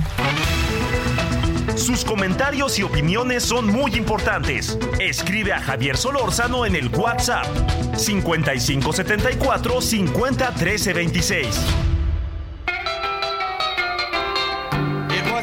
Sus 1.76 2.04
comentarios 2.04 2.78
y 2.78 2.82
opiniones 2.82 3.44
son 3.44 3.66
muy 3.66 3.94
importantes. 3.94 4.78
Escribe 4.98 5.54
a 5.54 5.60
Javier 5.60 5.96
Solórzano 5.96 6.66
en 6.66 6.76
el 6.76 6.88
WhatsApp 6.88 7.46
5574 7.96 9.80
50 9.80 10.54
13 10.54 10.92
26. 10.92 11.46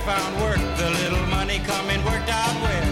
found 0.00 0.40
work, 0.40 0.58
the 0.76 0.90
little 0.90 1.26
money 1.28 1.58
coming 1.60 2.02
worked 2.04 2.28
out 2.30 2.54
well. 2.62 2.88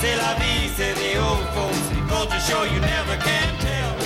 C'est 0.00 0.16
la 0.16 0.34
vie, 0.34 0.68
say 0.76 0.92
the 0.94 1.18
old 1.20 1.46
folks. 1.54 1.78
Goes 2.08 2.28
to 2.28 2.40
show 2.40 2.62
you 2.64 2.80
never 2.80 3.16
can 3.18 3.58
tell. 3.60 3.96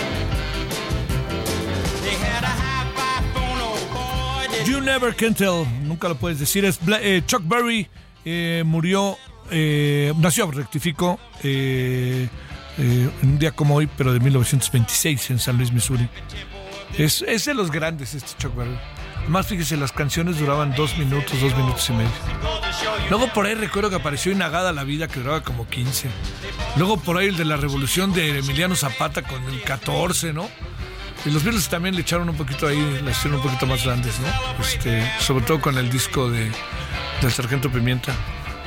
They 2.03 2.15
had 2.15 2.45
a 2.45 2.47
high-fi 2.47 3.23
phone, 3.35 3.61
oh 3.61 4.49
boy. 4.49 4.65
You 4.71 4.81
never 4.81 5.13
can 5.13 5.35
tell, 5.35 5.67
nunca 5.83 6.09
lo 6.09 6.15
puedes 6.17 6.39
decir. 6.39 6.65
Es 6.65 6.79
Bla- 6.79 7.01
eh, 7.03 7.23
Chuck 7.27 7.43
Berry 7.45 7.89
eh, 8.25 8.63
murió, 8.67 9.17
eh, 9.51 10.13
nació, 10.19 10.51
rectifico, 10.51 11.19
eh, 11.43 12.29
eh, 12.79 13.11
un 13.23 13.39
día 13.39 13.53
como 13.53 13.75
hoy, 13.77 13.87
pero 13.97 14.13
de 14.13 14.21
1926 14.21 15.31
en 15.31 15.39
San 15.39 15.57
Luis, 15.57 15.73
Missouri. 15.73 16.09
Es, 16.99 17.23
es 17.23 17.45
de 17.47 17.55
los 17.55 17.71
grandes 17.71 18.15
este 18.15 18.33
Chuck 18.39 18.55
Berry. 18.55 18.77
Además, 19.27 19.49
fíjese, 19.49 19.77
las 19.77 19.91
canciones 19.91 20.39
duraban 20.39 20.73
dos 20.77 20.97
minutos, 20.99 21.41
dos 21.41 21.57
minutos 21.57 21.91
y 21.91 21.95
medio. 21.95 22.11
Luego 23.11 23.27
por 23.33 23.45
ahí 23.45 23.57
recuerdo 23.57 23.91
que 23.91 23.97
apareció 23.97 24.31
Inagada 24.31 24.73
la 24.73 24.85
Vida, 24.85 25.09
que 25.09 25.19
duraba 25.19 25.43
como 25.43 25.67
15. 25.69 26.09
Luego 26.77 26.97
por 26.97 27.19
ahí 27.19 27.27
el 27.27 27.37
de 27.37 27.45
la 27.45 27.57
revolución 27.57 28.13
de 28.13 28.39
Emiliano 28.39 28.77
Zapata 28.77 29.23
con 29.23 29.43
el 29.43 29.63
14, 29.63 30.33
¿no? 30.33 30.49
Y 31.25 31.31
los 31.31 31.43
Beatles 31.43 31.69
también 31.69 31.97
le 31.97 32.03
echaron 32.03 32.29
un 32.29 32.37
poquito 32.37 32.69
ahí, 32.69 33.01
las 33.05 33.19
hicieron 33.19 33.41
un 33.41 33.43
poquito 33.45 33.67
más 33.67 33.85
grandes, 33.85 34.15
¿no? 34.21 34.63
Este, 34.63 35.05
sobre 35.19 35.45
todo 35.45 35.61
con 35.61 35.77
el 35.77 35.91
disco 35.91 36.31
de, 36.31 36.53
del 37.21 37.33
Sargento 37.33 37.69
Pimienta. 37.69 38.15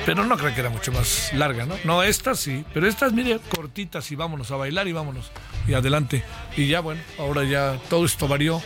Pero 0.05 0.25
no 0.25 0.37
creo 0.37 0.53
que 0.53 0.59
era 0.59 0.69
mucho 0.69 0.91
más 0.91 1.31
larga, 1.33 1.65
¿no? 1.65 1.75
No, 1.85 2.03
estas 2.03 2.37
sí, 2.37 2.65
pero 2.73 2.85
estas, 2.85 3.13
mire, 3.13 3.39
cortitas 3.55 4.11
y 4.11 4.17
vámonos 4.17 4.51
a 4.51 4.57
bailar 4.57 4.89
y 4.89 4.91
vámonos. 4.91 5.31
Y 5.67 5.73
adelante. 5.73 6.25
Y 6.57 6.67
ya, 6.67 6.81
bueno, 6.81 7.01
ahora 7.17 7.45
ya 7.45 7.77
todo 7.89 8.05
esto 8.05 8.27
varió. 8.27 8.61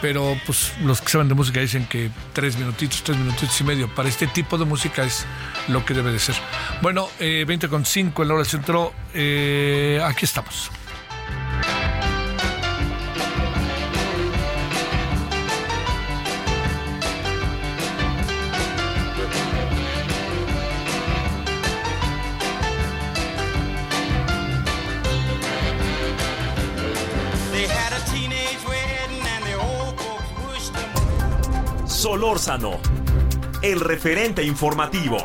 Pero 0.00 0.36
pues 0.46 0.72
los 0.82 1.00
que 1.00 1.08
saben 1.08 1.28
de 1.28 1.34
música 1.34 1.60
dicen 1.60 1.86
que 1.86 2.10
tres 2.32 2.56
minutitos, 2.56 3.02
tres 3.02 3.18
minutitos 3.18 3.60
y 3.60 3.64
medio 3.64 3.92
para 3.94 4.08
este 4.08 4.26
tipo 4.28 4.56
de 4.56 4.64
música 4.64 5.04
es 5.04 5.26
lo 5.66 5.84
que 5.84 5.94
debe 5.94 6.12
de 6.12 6.18
ser. 6.18 6.36
Bueno, 6.82 7.08
eh, 7.18 7.44
20 7.46 7.68
con 7.68 7.84
5 7.84 8.22
en 8.22 8.30
hora 8.30 8.44
centro. 8.44 8.92
eh, 9.14 10.00
aquí 10.04 10.24
estamos. 10.24 10.70
Solórzano, 31.98 32.78
el 33.60 33.80
referente 33.80 34.44
informativo. 34.44 35.16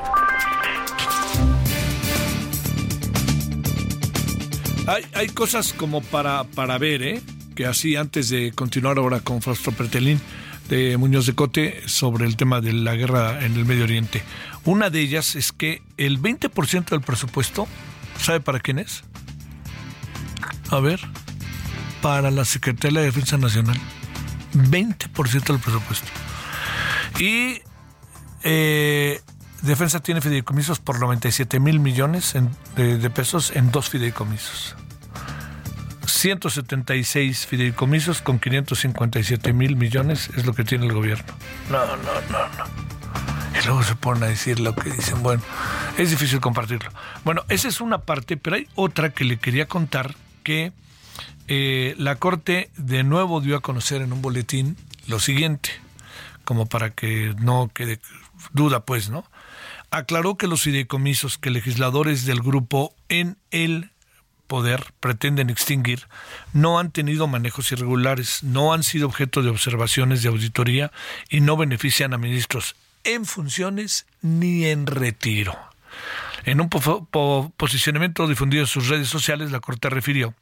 Hay, 4.88 5.06
hay 5.14 5.28
cosas 5.28 5.72
como 5.72 6.02
para, 6.02 6.46
para 6.46 6.80
ver, 6.80 7.04
¿eh? 7.04 7.22
Que 7.56 7.68
así 7.68 7.96
antes 7.96 8.30
de 8.30 8.54
continuar 8.54 8.98
ahora 8.98 9.20
con 9.20 9.44
Fausto 9.44 9.72
Pertelín 9.72 10.20
de 10.68 10.98
Muñoz 10.98 11.28
de 11.28 11.36
Cote 11.36 11.88
sobre 11.88 12.26
el 12.26 12.38
tema 12.38 12.60
de 12.60 12.74
la 12.74 12.96
guerra 12.96 13.46
en 13.46 13.54
el 13.54 13.66
Medio 13.66 13.84
Oriente. 13.84 14.24
Una 14.66 14.90
de 14.90 15.00
ellas 15.02 15.36
es 15.36 15.52
que 15.52 15.84
el 15.98 16.20
20% 16.20 16.90
del 16.90 17.02
presupuesto, 17.02 17.68
¿sabe 18.20 18.40
para 18.40 18.60
quién 18.60 18.80
es? 18.80 19.04
A 20.72 20.80
ver, 20.80 21.00
para 22.02 22.32
la 22.32 22.46
Secretaría 22.46 23.02
de 23.02 23.06
Defensa 23.06 23.38
Nacional. 23.38 23.78
20% 24.56 25.44
del 25.44 25.60
presupuesto. 25.60 26.23
Y 27.20 27.61
eh, 28.43 29.22
Defensa 29.61 30.01
tiene 30.01 30.20
fideicomisos 30.22 30.80
por 30.80 30.99
97 30.99 31.59
mil 31.59 31.80
millones 31.80 32.36
en- 32.36 32.49
de, 32.76 32.97
de 32.97 33.09
pesos 33.09 33.51
en 33.55 33.72
dos 33.72 33.89
fideicomisos. 33.89 34.76
176 36.05 37.45
fideicomisos 37.47 38.22
con 38.22 38.39
557 38.39 39.53
mil 39.53 39.76
millones 39.76 40.30
es 40.38 40.45
lo 40.45 40.53
que 40.53 40.64
tiene 40.64 40.86
el 40.86 40.93
gobierno. 40.93 41.26
No, 41.70 41.86
no, 41.86 41.95
no, 41.97 42.47
no. 42.57 43.59
Y 43.61 43.66
luego 43.66 43.84
se 43.84 43.95
ponen 43.95 44.24
a 44.24 44.28
decir 44.28 44.59
lo 44.59 44.76
que 44.76 44.89
dicen. 44.89 45.22
Bueno, 45.22 45.41
es 45.97 46.09
difícil 46.11 46.39
compartirlo. 46.39 46.89
Bueno, 47.24 47.43
esa 47.49 47.68
es 47.68 47.82
una 47.82 47.99
parte, 47.99 48.38
pero 48.38 48.55
hay 48.55 48.68
otra 48.76 49.11
que 49.11 49.26
le 49.26 49.38
quería 49.38 49.68
contar 49.68 50.16
que 50.43 50.72
eh, 51.47 51.93
la 51.97 52.16
Corte 52.16 52.70
de 52.78 53.03
nuevo 53.03 53.41
dio 53.41 53.55
a 53.57 53.61
conocer 53.61 54.01
en 54.01 54.11
un 54.14 54.22
boletín 54.22 54.78
lo 55.07 55.20
siguiente, 55.20 55.70
como 56.44 56.66
para 56.66 56.91
que 56.91 57.34
no 57.39 57.72
quede 57.74 58.00
duda, 58.52 58.86
pues, 58.86 59.10
¿no? 59.10 59.26
Aclaró 59.91 60.38
que 60.38 60.48
los 60.48 60.64
fideicomisos 60.64 61.38
que 61.38 61.50
legisladores 61.50 62.26
del 62.26 62.41
grupo 62.41 62.96
en 63.10 63.38
el 63.52 63.91
poder 64.48 64.94
pretenden 65.00 65.50
extinguir 65.50 66.08
no 66.52 66.80
han 66.80 66.91
tenido 66.91 67.28
manejos 67.28 67.72
irregulares, 67.72 68.44
no 68.44 68.74
han 68.74 68.84
sido 68.84 69.08
objeto 69.08 69.41
de 69.41 69.50
observaciones 69.50 70.22
de 70.22 70.30
auditoría 70.30 70.91
y 71.30 71.41
no 71.41 71.58
benefician 71.58 72.14
a 72.14 72.18
ministros 72.18 72.76
en 73.04 73.26
funciones 73.26 74.06
ni 74.22 74.66
en 74.66 74.86
retiro. 74.88 75.58
En 76.46 76.60
un 76.62 76.70
po- 76.70 77.06
po- 77.06 77.54
posicionamiento 77.58 78.28
difundido 78.28 78.64
en 78.64 78.68
sus 78.68 78.89
redes 78.89 79.08
sociales, 79.08 79.52
la 79.52 79.60
Corte 79.60 79.89
refirió 79.89 80.34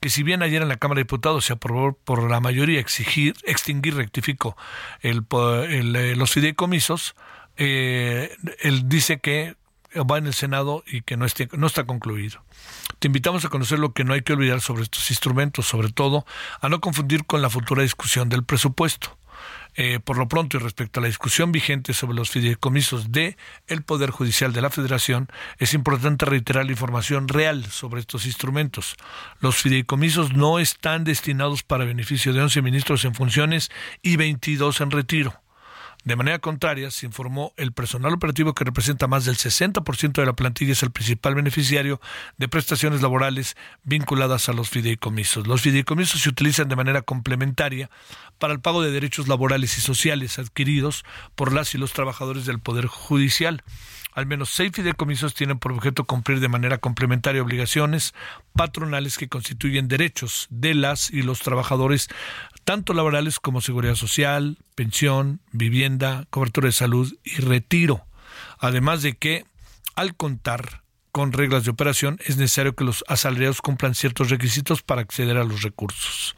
que 0.00 0.08
si 0.10 0.22
bien 0.22 0.42
ayer 0.42 0.62
en 0.62 0.68
la 0.68 0.76
Cámara 0.76 0.98
de 0.98 1.04
Diputados 1.04 1.44
se 1.46 1.52
aprobó 1.54 1.94
por 1.94 2.30
la 2.30 2.40
mayoría 2.40 2.78
exigir, 2.80 3.34
extinguir, 3.44 3.94
rectifico, 3.96 4.56
el, 5.00 5.24
el, 5.68 5.96
eh, 5.96 6.16
los 6.16 6.30
fideicomisos, 6.30 7.14
eh, 7.56 8.34
él 8.60 8.88
dice 8.88 9.18
que 9.20 9.56
va 10.10 10.16
en 10.18 10.26
el 10.26 10.34
Senado 10.34 10.84
y 10.86 11.02
que 11.02 11.16
no 11.16 11.26
está 11.26 11.84
concluido. 11.84 12.42
Te 12.98 13.08
invitamos 13.08 13.44
a 13.44 13.48
conocer 13.48 13.78
lo 13.78 13.92
que 13.92 14.04
no 14.04 14.14
hay 14.14 14.22
que 14.22 14.32
olvidar 14.32 14.60
sobre 14.60 14.84
estos 14.84 15.10
instrumentos, 15.10 15.66
sobre 15.66 15.90
todo 15.90 16.24
a 16.60 16.68
no 16.68 16.80
confundir 16.80 17.26
con 17.26 17.42
la 17.42 17.50
futura 17.50 17.82
discusión 17.82 18.28
del 18.28 18.44
presupuesto. 18.44 19.18
Eh, 19.74 20.00
por 20.04 20.18
lo 20.18 20.28
pronto 20.28 20.58
y 20.58 20.60
respecto 20.60 21.00
a 21.00 21.02
la 21.02 21.06
discusión 21.06 21.50
vigente 21.50 21.94
sobre 21.94 22.14
los 22.14 22.30
fideicomisos 22.30 23.10
de 23.10 23.38
el 23.66 23.82
Poder 23.82 24.10
Judicial 24.10 24.52
de 24.52 24.60
la 24.60 24.68
Federación, 24.68 25.28
es 25.58 25.72
importante 25.72 26.26
reiterar 26.26 26.66
la 26.66 26.72
información 26.72 27.26
real 27.26 27.64
sobre 27.66 28.00
estos 28.00 28.26
instrumentos. 28.26 28.96
Los 29.40 29.56
fideicomisos 29.56 30.34
no 30.34 30.58
están 30.58 31.04
destinados 31.04 31.62
para 31.62 31.86
beneficio 31.86 32.34
de 32.34 32.42
11 32.42 32.60
ministros 32.60 33.04
en 33.06 33.14
funciones 33.14 33.70
y 34.02 34.16
22 34.16 34.82
en 34.82 34.90
retiro. 34.90 35.42
De 36.04 36.16
manera 36.16 36.40
contraria, 36.40 36.90
se 36.90 37.06
informó 37.06 37.52
el 37.56 37.70
personal 37.70 38.12
operativo 38.12 38.54
que 38.54 38.64
representa 38.64 39.06
más 39.06 39.24
del 39.24 39.36
60% 39.36 40.14
de 40.14 40.26
la 40.26 40.32
plantilla 40.32 40.72
es 40.72 40.82
el 40.82 40.90
principal 40.90 41.36
beneficiario 41.36 42.00
de 42.38 42.48
prestaciones 42.48 43.02
laborales 43.02 43.56
vinculadas 43.84 44.48
a 44.48 44.52
los 44.52 44.68
fideicomisos. 44.68 45.46
Los 45.46 45.60
fideicomisos 45.60 46.20
se 46.20 46.28
utilizan 46.28 46.68
de 46.68 46.74
manera 46.74 47.02
complementaria 47.02 47.88
para 48.42 48.54
el 48.54 48.60
pago 48.60 48.82
de 48.82 48.90
derechos 48.90 49.28
laborales 49.28 49.78
y 49.78 49.80
sociales 49.80 50.40
adquiridos 50.40 51.04
por 51.36 51.52
las 51.52 51.76
y 51.76 51.78
los 51.78 51.92
trabajadores 51.92 52.44
del 52.44 52.58
Poder 52.58 52.86
Judicial. 52.86 53.62
Al 54.14 54.26
menos 54.26 54.50
seis 54.50 54.72
fideicomisos 54.74 55.34
tienen 55.34 55.60
por 55.60 55.70
objeto 55.70 56.06
cumplir 56.06 56.40
de 56.40 56.48
manera 56.48 56.78
complementaria 56.78 57.40
obligaciones 57.40 58.14
patronales 58.52 59.16
que 59.16 59.28
constituyen 59.28 59.86
derechos 59.86 60.48
de 60.50 60.74
las 60.74 61.08
y 61.12 61.22
los 61.22 61.38
trabajadores, 61.38 62.08
tanto 62.64 62.94
laborales 62.94 63.38
como 63.38 63.60
seguridad 63.60 63.94
social, 63.94 64.58
pensión, 64.74 65.40
vivienda, 65.52 66.26
cobertura 66.30 66.66
de 66.66 66.72
salud 66.72 67.14
y 67.22 67.36
retiro. 67.36 68.06
Además 68.58 69.02
de 69.02 69.16
que, 69.16 69.44
al 69.94 70.16
contar 70.16 70.82
con 71.12 71.32
reglas 71.32 71.62
de 71.62 71.70
operación, 71.70 72.18
es 72.26 72.38
necesario 72.38 72.74
que 72.74 72.82
los 72.82 73.04
asalariados 73.06 73.62
cumplan 73.62 73.94
ciertos 73.94 74.30
requisitos 74.30 74.82
para 74.82 75.02
acceder 75.02 75.36
a 75.36 75.44
los 75.44 75.62
recursos. 75.62 76.34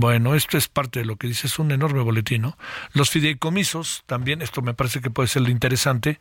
Bueno, 0.00 0.34
esto 0.34 0.56
es 0.56 0.66
parte 0.66 1.00
de 1.00 1.04
lo 1.04 1.16
que 1.16 1.26
dice, 1.26 1.46
es 1.46 1.58
un 1.58 1.72
enorme 1.72 2.00
boletín. 2.00 2.40
¿no? 2.40 2.56
Los 2.94 3.10
fideicomisos, 3.10 4.02
también, 4.06 4.40
esto 4.40 4.62
me 4.62 4.72
parece 4.72 5.02
que 5.02 5.10
puede 5.10 5.28
ser 5.28 5.42
lo 5.42 5.50
interesante, 5.50 6.20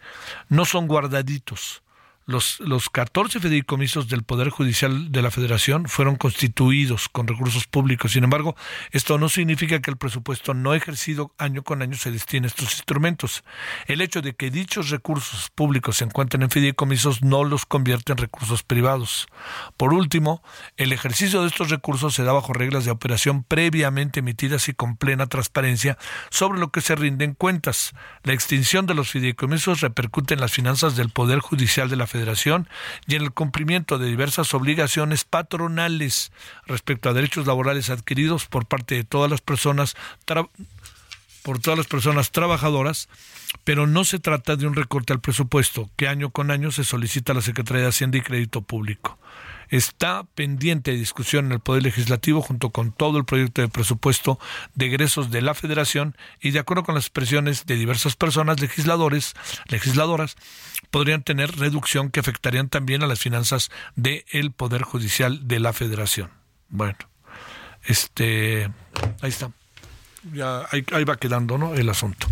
no 0.49 0.65
son 0.65 0.85
guardaditos 0.85 1.81
los, 2.29 2.59
los 2.59 2.91
14 2.91 3.39
fideicomisos 3.39 4.07
del 4.07 4.21
Poder 4.21 4.49
Judicial 4.49 5.11
de 5.11 5.23
la 5.23 5.31
Federación 5.31 5.87
fueron 5.87 6.15
constituidos 6.15 7.09
con 7.09 7.25
recursos 7.25 7.65
públicos. 7.65 8.11
Sin 8.11 8.23
embargo, 8.23 8.55
esto 8.91 9.17
no 9.17 9.29
significa 9.29 9.81
que 9.81 9.89
el 9.89 9.97
presupuesto 9.97 10.53
no 10.53 10.75
ejercido 10.75 11.33
año 11.39 11.63
con 11.63 11.81
año 11.81 11.97
se 11.97 12.11
destine 12.11 12.45
a 12.45 12.49
estos 12.49 12.73
instrumentos. 12.73 13.43
El 13.87 14.01
hecho 14.01 14.21
de 14.21 14.35
que 14.35 14.51
dichos 14.51 14.91
recursos 14.91 15.49
públicos 15.49 15.97
se 15.97 16.03
encuentren 16.03 16.43
en 16.43 16.51
fideicomisos 16.51 17.23
no 17.23 17.43
los 17.43 17.65
convierte 17.65 18.11
en 18.11 18.19
recursos 18.19 18.61
privados. 18.61 19.25
Por 19.75 19.91
último, 19.91 20.43
el 20.77 20.93
ejercicio 20.93 21.41
de 21.41 21.47
estos 21.47 21.71
recursos 21.71 22.13
se 22.13 22.23
da 22.23 22.31
bajo 22.31 22.53
reglas 22.53 22.85
de 22.85 22.91
operación 22.91 23.43
previamente 23.43 24.19
emitidas 24.19 24.69
y 24.69 24.73
con 24.73 24.97
plena 24.97 25.25
transparencia 25.25 25.97
sobre 26.29 26.59
lo 26.59 26.69
que 26.69 26.81
se 26.81 26.95
rinden 26.95 27.33
cuentas. 27.33 27.93
La 28.21 28.33
extinción 28.33 28.85
de 28.85 28.93
los 28.93 29.09
fideicomisos 29.09 29.81
repercute 29.81 30.35
en 30.35 30.41
las 30.41 30.51
finanzas 30.51 30.95
del 30.95 31.09
Poder 31.09 31.39
Judicial 31.39 31.89
de 31.89 31.95
la 31.95 32.05
Federación 32.05 32.18
y 33.07 33.15
en 33.15 33.21
el 33.21 33.31
cumplimiento 33.31 33.97
de 33.97 34.07
diversas 34.07 34.53
obligaciones 34.53 35.23
patronales 35.23 36.31
respecto 36.65 37.09
a 37.09 37.13
derechos 37.13 37.47
laborales 37.47 37.89
adquiridos 37.89 38.45
por 38.45 38.65
parte 38.65 38.95
de 38.95 39.03
todas 39.03 39.29
las 39.29 39.41
personas 39.41 39.95
por 41.43 41.59
todas 41.59 41.77
las 41.77 41.87
personas 41.87 42.31
trabajadoras, 42.31 43.07
pero 43.63 43.87
no 43.87 44.03
se 44.03 44.19
trata 44.19 44.55
de 44.55 44.67
un 44.67 44.75
recorte 44.75 45.13
al 45.13 45.21
presupuesto 45.21 45.89
que 45.95 46.07
año 46.07 46.31
con 46.31 46.51
año 46.51 46.71
se 46.71 46.83
solicita 46.83 47.31
a 47.31 47.35
la 47.35 47.41
Secretaría 47.41 47.83
de 47.83 47.89
Hacienda 47.89 48.17
y 48.17 48.21
Crédito 48.21 48.61
Público 48.61 49.17
está 49.69 50.23
pendiente 50.35 50.91
de 50.91 50.97
discusión 50.97 51.45
en 51.47 51.51
el 51.53 51.59
Poder 51.59 51.83
Legislativo 51.83 52.41
junto 52.41 52.71
con 52.71 52.91
todo 52.91 53.17
el 53.17 53.25
proyecto 53.25 53.61
de 53.61 53.67
presupuesto 53.67 54.39
de 54.75 54.87
egresos 54.87 55.31
de 55.31 55.41
la 55.41 55.53
Federación 55.53 56.15
y 56.41 56.51
de 56.51 56.59
acuerdo 56.59 56.83
con 56.83 56.95
las 56.95 57.05
expresiones 57.05 57.65
de 57.65 57.75
diversas 57.75 58.15
personas 58.15 58.59
legisladores, 58.59 59.35
legisladoras, 59.67 60.35
podrían 60.91 61.23
tener 61.23 61.57
reducción 61.57 62.09
que 62.09 62.19
afectarían 62.19 62.69
también 62.69 63.03
a 63.03 63.07
las 63.07 63.19
finanzas 63.19 63.69
del 63.95 64.51
Poder 64.51 64.83
Judicial 64.83 65.47
de 65.47 65.59
la 65.59 65.73
Federación. 65.73 66.31
Bueno, 66.69 66.97
este, 67.85 68.69
ahí 69.21 69.29
está. 69.29 69.51
Ya 70.33 70.65
ahí, 70.71 70.85
ahí 70.91 71.05
va 71.05 71.15
quedando, 71.15 71.57
¿no? 71.57 71.75
El 71.75 71.89
asunto. 71.89 72.27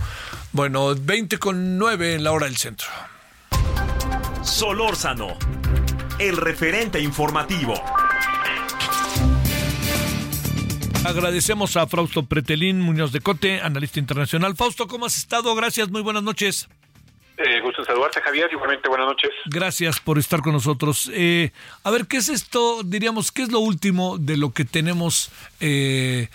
Bueno, 0.52 0.94
20 0.94 1.38
con 1.38 1.78
9 1.78 2.16
en 2.16 2.24
la 2.24 2.32
hora 2.32 2.46
del 2.48 2.58
centro. 2.58 2.88
Solórzano, 4.44 5.38
el 6.20 6.38
referente 6.38 7.00
informativo. 7.00 7.74
Agradecemos 11.06 11.78
a 11.78 11.88
Fausto 11.88 12.24
Pretelín 12.24 12.82
Muñoz 12.82 13.12
de 13.12 13.22
Cote, 13.22 13.62
analista 13.62 14.00
internacional. 14.00 14.56
Fausto, 14.56 14.88
¿cómo 14.88 15.06
has 15.06 15.18
estado? 15.18 15.54
Gracias, 15.56 15.90
muy 15.90 16.02
buenas 16.02 16.24
noches. 16.24 16.68
Eh, 17.38 17.62
gusto 17.62 17.86
saludarte, 17.86 18.20
Javier. 18.20 18.50
Igualmente, 18.52 18.90
buenas 18.90 19.08
noches. 19.08 19.30
Gracias 19.46 20.00
por 20.00 20.18
estar 20.18 20.42
con 20.42 20.54
nosotros. 20.54 21.12
Eh, 21.14 21.52
a 21.84 21.92
ver, 21.92 22.08
¿qué 22.08 22.18
es 22.18 22.30
esto? 22.30 22.82
Diríamos, 22.84 23.32
¿qué 23.32 23.44
es 23.44 23.52
lo 23.52 23.60
último 23.60 24.18
de 24.18 24.38
lo 24.38 24.52
que 24.52 24.66
tenemos 24.66 25.32
eh, 25.60 26.30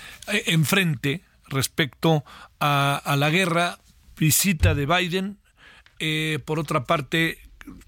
enfrente 0.47 1.23
respecto 1.49 2.25
a, 2.61 3.03
a, 3.05 3.17
la 3.17 3.31
guerra? 3.31 3.79
Visita 4.17 4.75
de 4.77 4.87
Biden. 4.87 5.39
Eh, 6.05 6.41
por 6.45 6.59
otra 6.59 6.83
parte, 6.83 7.39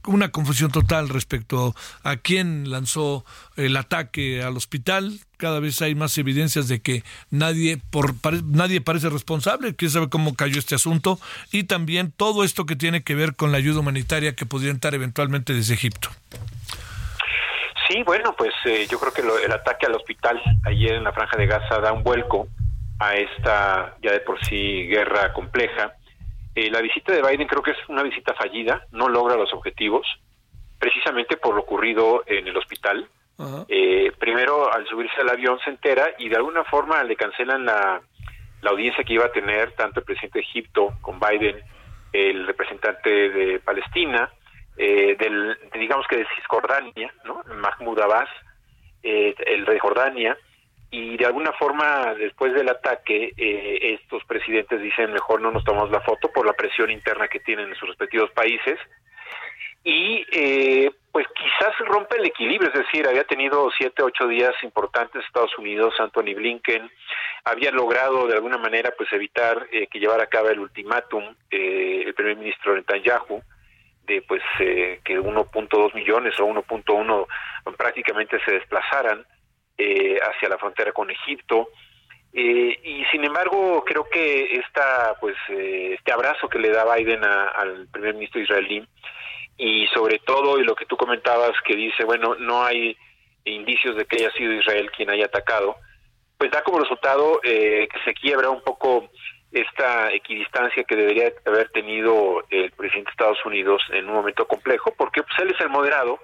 una 0.06 0.30
confusión 0.30 0.70
total 0.70 1.08
respecto 1.08 1.74
a 2.02 2.16
quién 2.16 2.70
lanzó 2.70 3.24
el 3.56 3.76
ataque 3.76 4.42
al 4.42 4.56
hospital. 4.56 5.20
Cada 5.36 5.60
vez 5.60 5.82
hay 5.82 5.94
más 5.94 6.16
evidencias 6.18 6.68
de 6.68 6.80
que 6.80 7.02
nadie, 7.30 7.80
por, 7.90 8.14
nadie 8.44 8.80
parece 8.80 9.10
responsable. 9.10 9.74
Quién 9.74 9.90
sabe 9.90 10.08
cómo 10.08 10.34
cayó 10.34 10.58
este 10.58 10.74
asunto. 10.74 11.18
Y 11.52 11.64
también 11.64 12.12
todo 12.12 12.44
esto 12.44 12.66
que 12.66 12.76
tiene 12.76 13.02
que 13.02 13.14
ver 13.14 13.34
con 13.34 13.52
la 13.52 13.58
ayuda 13.58 13.80
humanitaria 13.80 14.34
que 14.34 14.46
podría 14.46 14.70
entrar 14.70 14.94
eventualmente 14.94 15.52
desde 15.52 15.74
Egipto. 15.74 16.10
Sí, 17.88 18.02
bueno, 18.04 18.34
pues 18.36 18.52
eh, 18.64 18.86
yo 18.90 18.98
creo 18.98 19.12
que 19.12 19.22
lo, 19.22 19.38
el 19.38 19.52
ataque 19.52 19.86
al 19.86 19.94
hospital 19.94 20.40
ayer 20.64 20.94
en 20.94 21.04
la 21.04 21.12
Franja 21.12 21.36
de 21.36 21.46
Gaza 21.46 21.80
da 21.80 21.92
un 21.92 22.02
vuelco 22.02 22.48
a 22.98 23.14
esta 23.14 23.96
ya 24.02 24.12
de 24.12 24.20
por 24.20 24.42
sí 24.46 24.86
guerra 24.86 25.32
compleja 25.32 25.94
eh, 26.54 26.70
la 26.70 26.80
visita 26.80 27.12
de 27.12 27.22
Biden 27.22 27.48
creo 27.48 27.62
que 27.62 27.72
es 27.72 27.88
una 27.88 28.02
visita 28.02 28.34
fallida, 28.34 28.86
no 28.92 29.08
logra 29.08 29.36
los 29.36 29.52
objetivos, 29.52 30.06
precisamente 30.78 31.36
por 31.36 31.54
lo 31.54 31.62
ocurrido 31.62 32.22
en 32.26 32.46
el 32.46 32.56
hospital. 32.56 33.08
Eh, 33.68 34.12
primero, 34.18 34.72
al 34.72 34.86
subirse 34.86 35.20
al 35.20 35.30
avión 35.30 35.58
se 35.64 35.70
entera 35.70 36.06
y 36.18 36.28
de 36.28 36.36
alguna 36.36 36.62
forma 36.64 37.02
le 37.02 37.16
cancelan 37.16 37.64
la, 37.64 38.00
la 38.62 38.70
audiencia 38.70 39.02
que 39.02 39.14
iba 39.14 39.26
a 39.26 39.32
tener 39.32 39.72
tanto 39.72 40.00
el 40.00 40.06
presidente 40.06 40.38
de 40.38 40.44
Egipto 40.44 40.94
con 41.00 41.18
Biden, 41.18 41.60
el 42.12 42.46
representante 42.46 43.10
de 43.10 43.58
Palestina, 43.58 44.30
eh, 44.76 45.16
del, 45.18 45.58
digamos 45.74 46.06
que 46.06 46.18
de 46.18 46.26
Cisjordania, 46.36 47.12
¿no? 47.24 47.42
Mahmoud 47.56 47.98
Abbas, 47.98 48.28
eh, 49.02 49.34
el 49.46 49.66
rey 49.66 49.74
de 49.74 49.80
Jordania, 49.80 50.38
y 50.94 51.16
de 51.16 51.26
alguna 51.26 51.52
forma 51.52 52.14
después 52.14 52.54
del 52.54 52.68
ataque 52.68 53.32
eh, 53.36 53.98
estos 54.00 54.24
presidentes 54.26 54.80
dicen 54.80 55.12
mejor 55.12 55.40
no 55.40 55.50
nos 55.50 55.64
tomamos 55.64 55.90
la 55.90 56.00
foto 56.00 56.30
por 56.32 56.46
la 56.46 56.52
presión 56.52 56.88
interna 56.88 57.26
que 57.26 57.40
tienen 57.40 57.68
en 57.68 57.74
sus 57.74 57.88
respectivos 57.88 58.30
países 58.30 58.78
y 59.82 60.24
eh, 60.30 60.92
pues 61.10 61.26
quizás 61.34 61.76
rompe 61.86 62.16
el 62.16 62.26
equilibrio, 62.26 62.70
es 62.72 62.78
decir, 62.78 63.06
había 63.06 63.24
tenido 63.24 63.70
siete, 63.76 64.02
ocho 64.02 64.26
días 64.26 64.54
importantes 64.62 65.22
Estados 65.24 65.56
Unidos, 65.58 65.94
Anthony 65.98 66.34
Blinken, 66.34 66.90
había 67.44 67.70
logrado 67.70 68.26
de 68.26 68.34
alguna 68.34 68.56
manera 68.56 68.92
pues 68.96 69.12
evitar 69.12 69.66
eh, 69.72 69.88
que 69.88 69.98
llevara 69.98 70.24
a 70.24 70.28
cabo 70.28 70.48
el 70.48 70.60
ultimátum 70.60 71.24
eh, 71.50 72.04
el 72.06 72.14
primer 72.14 72.36
ministro 72.36 72.74
Netanyahu, 72.74 73.42
de 74.06 74.22
pues 74.22 74.42
eh, 74.60 75.00
que 75.04 75.20
1.2 75.20 75.94
millones 75.94 76.38
o 76.38 76.46
1.1 76.46 77.26
prácticamente 77.76 78.38
se 78.44 78.52
desplazaran 78.52 79.26
eh, 79.76 80.18
hacia 80.22 80.48
la 80.48 80.58
frontera 80.58 80.92
con 80.92 81.10
Egipto. 81.10 81.68
Eh, 82.32 82.78
y 82.82 83.04
sin 83.12 83.24
embargo, 83.24 83.84
creo 83.84 84.08
que 84.10 84.56
esta, 84.56 85.16
pues, 85.20 85.36
eh, 85.48 85.94
este 85.98 86.12
abrazo 86.12 86.48
que 86.48 86.58
le 86.58 86.70
da 86.70 86.94
Biden 86.94 87.24
al 87.24 87.86
primer 87.88 88.14
ministro 88.14 88.40
israelí 88.40 88.86
y 89.56 89.86
sobre 89.88 90.18
todo, 90.18 90.58
y 90.58 90.64
lo 90.64 90.74
que 90.74 90.86
tú 90.86 90.96
comentabas, 90.96 91.52
que 91.64 91.76
dice, 91.76 92.04
bueno, 92.04 92.34
no 92.34 92.64
hay 92.64 92.96
indicios 93.44 93.96
de 93.96 94.04
que 94.04 94.16
haya 94.16 94.32
sido 94.32 94.52
Israel 94.52 94.90
quien 94.90 95.10
haya 95.10 95.26
atacado, 95.26 95.76
pues 96.38 96.50
da 96.50 96.62
como 96.62 96.80
resultado 96.80 97.40
que 97.42 97.88
se 98.04 98.14
quiebra 98.14 98.50
un 98.50 98.62
poco 98.62 99.08
esta 99.52 100.12
equidistancia 100.12 100.82
que 100.84 100.96
debería 100.96 101.32
haber 101.44 101.68
tenido 101.70 102.44
el 102.50 102.72
presidente 102.72 103.10
de 103.10 103.12
Estados 103.12 103.44
Unidos 103.44 103.82
en 103.92 104.08
un 104.08 104.14
momento 104.14 104.46
complejo, 104.46 104.92
porque 104.96 105.22
pues 105.22 105.38
él 105.38 105.54
es 105.54 105.60
el 105.60 105.68
moderado, 105.68 106.18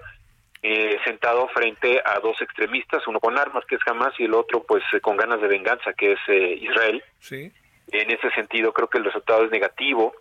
eh, 0.63 0.97
sentado 1.03 1.47
frente 1.49 2.01
a 2.05 2.19
dos 2.19 2.39
extremistas, 2.41 3.07
uno 3.07 3.19
con 3.19 3.37
armas, 3.37 3.65
que 3.65 3.75
es 3.75 3.81
Hamas, 3.87 4.13
y 4.19 4.25
el 4.25 4.33
otro 4.33 4.63
pues 4.63 4.83
eh, 4.93 5.01
con 5.01 5.17
ganas 5.17 5.41
de 5.41 5.47
venganza, 5.47 5.93
que 5.93 6.13
es 6.13 6.19
eh, 6.27 6.59
Israel. 6.61 7.03
Sí. 7.19 7.51
En 7.91 8.11
ese 8.11 8.29
sentido 8.31 8.71
creo 8.71 8.87
que 8.87 8.99
el 8.99 9.05
resultado 9.05 9.43
es 9.43 9.51
negativo. 9.51 10.13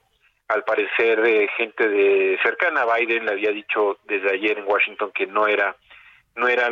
Al 0.49 0.65
parecer 0.65 1.21
eh, 1.27 1.49
gente 1.57 1.89
de 1.89 2.39
cercana 2.43 2.83
a 2.83 2.97
Biden 2.97 3.27
le 3.27 3.33
había 3.33 3.51
dicho 3.51 3.99
desde 4.05 4.33
ayer 4.33 4.59
en 4.59 4.67
Washington 4.67 5.13
que 5.15 5.27
no 5.27 5.47
era 5.47 5.77
no 6.37 6.49
era 6.49 6.71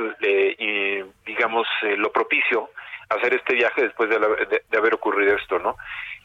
digamos 1.26 1.66
lo 1.82 2.10
propicio 2.10 2.70
hacer 3.10 3.34
este 3.34 3.54
viaje 3.54 3.82
después 3.82 4.08
de, 4.08 4.18
de, 4.70 4.78
haber 4.78 4.94
ocurrido 4.94 5.36
esto, 5.36 5.58
¿no? 5.58 5.76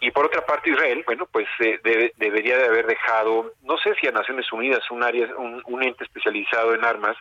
Y 0.06 0.12
por 0.12 0.26
otra 0.26 0.46
parte 0.46 0.70
Israel, 0.70 1.02
bueno, 1.06 1.28
pues 1.32 1.48
debería 2.18 2.58
de 2.58 2.66
haber 2.66 2.86
dejado, 2.86 3.54
no 3.62 3.78
sé 3.78 3.96
si 4.00 4.08
a 4.08 4.12
Naciones 4.12 4.52
Unidas, 4.52 4.92
un 4.92 5.02
área, 5.02 5.28
un, 5.38 5.62
un 5.66 5.82
ente 5.82 6.04
especializado 6.04 6.74
en 6.74 6.84
armas, 6.84 7.16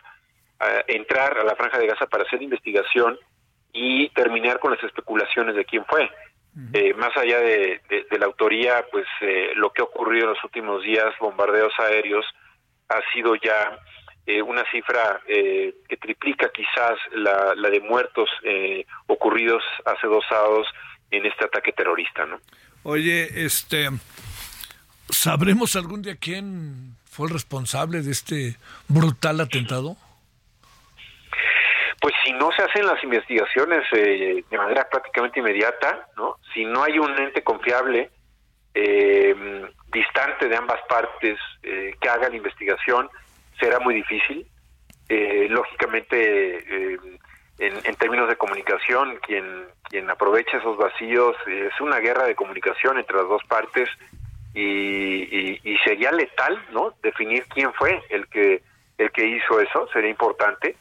entrar 0.87 1.37
a 1.37 1.43
la 1.43 1.55
franja 1.55 1.79
de 1.79 1.87
Gaza 1.87 2.07
para 2.07 2.23
hacer 2.23 2.41
investigación 2.41 3.17
y 3.71 4.09
terminar 4.09 4.59
con 4.59 4.71
las 4.71 4.83
especulaciones 4.83 5.55
de 5.55 5.65
quién 5.65 5.85
fue. 5.85 6.09
Eh, 6.73 6.93
más 6.93 7.15
allá 7.17 7.39
de, 7.39 7.81
la 8.11 8.27
autoría, 8.27 8.85
pues 8.91 9.07
eh, 9.21 9.53
lo 9.55 9.71
que 9.71 9.81
ha 9.81 9.85
ocurrido 9.85 10.25
en 10.25 10.33
los 10.33 10.43
últimos 10.43 10.83
días, 10.83 11.17
bombardeos 11.19 11.73
aéreos, 11.79 12.25
ha 12.89 13.01
sido 13.11 13.35
ya 13.35 13.79
eh, 14.27 14.41
una 14.41 14.63
cifra 14.71 15.21
que 15.25 15.97
triplica 15.99 16.49
quizás 16.49 16.99
la, 17.13 17.53
la 17.55 17.69
de 17.69 17.79
muertos 17.79 18.29
ocurridos 19.07 19.63
hace 19.85 20.07
dos 20.07 20.23
sábados 20.29 20.67
en 21.09 21.25
este 21.25 21.45
ataque 21.45 21.73
terrorista, 21.73 22.25
¿no? 22.25 22.39
Oye, 22.83 23.45
este, 23.45 23.89
¿sabremos 25.09 25.75
algún 25.75 26.01
día 26.01 26.15
quién 26.15 26.95
fue 27.05 27.27
el 27.27 27.33
responsable 27.33 28.01
de 28.01 28.11
este 28.11 28.57
brutal 28.87 29.39
atentado? 29.39 29.97
pues 32.03 32.13
si 32.25 32.33
no 32.33 32.51
se 32.51 32.61
hacen 32.61 32.85
las 32.85 33.01
investigaciones 33.01 33.81
eh, 33.93 34.43
de 34.51 34.57
manera 34.57 34.89
prácticamente 34.89 35.39
inmediata, 35.39 36.05
¿no? 36.17 36.35
Si 36.53 36.65
no 36.65 36.83
hay 36.83 36.99
un 36.99 37.17
ente 37.17 37.41
confiable 37.43 38.09
eh, 38.73 39.33
distante 39.87 40.49
de 40.49 40.57
ambas 40.57 40.81
partes 40.89 41.39
eh, 41.63 41.95
que 42.01 42.09
haga 42.09 42.27
la 42.27 42.35
investigación, 42.35 43.09
será 43.57 43.79
muy 43.79 43.95
difícil. 43.95 44.45
lógicamente, 45.49 46.99
en, 47.59 47.95
términos 47.95 48.27
de 48.27 48.35
comunicación, 48.35 49.19
quien 49.25 49.65
quien 49.83 50.09
aprovecha 50.09 50.57
esos 50.57 50.77
vacíos 50.77 51.35
es 51.47 51.79
una 51.79 51.99
guerra 51.99 52.25
de 52.25 52.35
comunicación 52.35 52.97
entre 52.97 53.15
las 53.17 53.27
dos 53.27 53.43
partes 53.43 53.89
y, 54.55 55.59
y 55.63 55.77
sería 55.83 56.11
letal, 56.11 56.59
¿no? 56.71 56.93
Definir 57.03 57.45
quién 57.45 57.71
fue 57.73 58.01
el 58.09 58.27
que 58.27 58.63
el 58.97 59.11
que 59.11 59.25
hizo 59.25 59.59
eso, 59.59 59.87
sería 59.91 60.09
importante, 60.09 60.75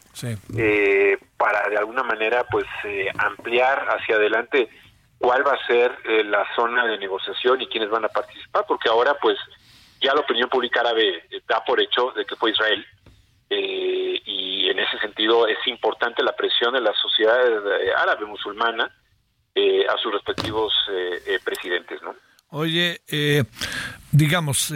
eh, 0.57 1.19
para 1.37 1.69
de 1.69 1.77
alguna 1.77 2.03
manera 2.03 2.45
pues 2.51 2.67
eh, 2.85 3.09
ampliar 3.17 3.87
hacia 3.89 4.17
adelante 4.17 4.69
cuál 5.19 5.47
va 5.47 5.53
a 5.53 5.67
ser 5.67 5.97
eh, 6.05 6.25
la 6.25 6.45
zona 6.55 6.87
de 6.87 6.99
negociación 6.99 7.61
y 7.61 7.69
quiénes 7.69 7.91
van 7.91 8.05
a 8.05 8.09
participar, 8.09 8.65
porque 8.67 8.89
ahora 8.89 9.17
pues 9.21 9.39
ya 10.01 10.15
la 10.15 10.21
opinión 10.21 10.49
pública 10.49 10.81
árabe 10.81 11.25
da 11.49 11.65
por 11.65 11.81
hecho 11.81 12.13
de 12.13 12.25
que 12.25 12.37
fue 12.37 12.51
Israel, 12.51 12.85
y 13.55 14.69
en 14.69 14.79
ese 14.79 14.99
sentido 14.99 15.47
es 15.47 15.59
importante 15.67 16.23
la 16.23 16.35
presión 16.35 16.75
de 16.75 16.81
la 16.81 16.93
sociedad 16.95 17.37
árabe 17.97 18.27
musulmana 18.27 18.85
a 18.85 19.99
sus 20.03 20.13
respectivos 20.13 20.73
presidentes, 21.45 22.01
¿no? 22.03 22.15
Oye, 22.49 23.01
digamos, 24.11 24.73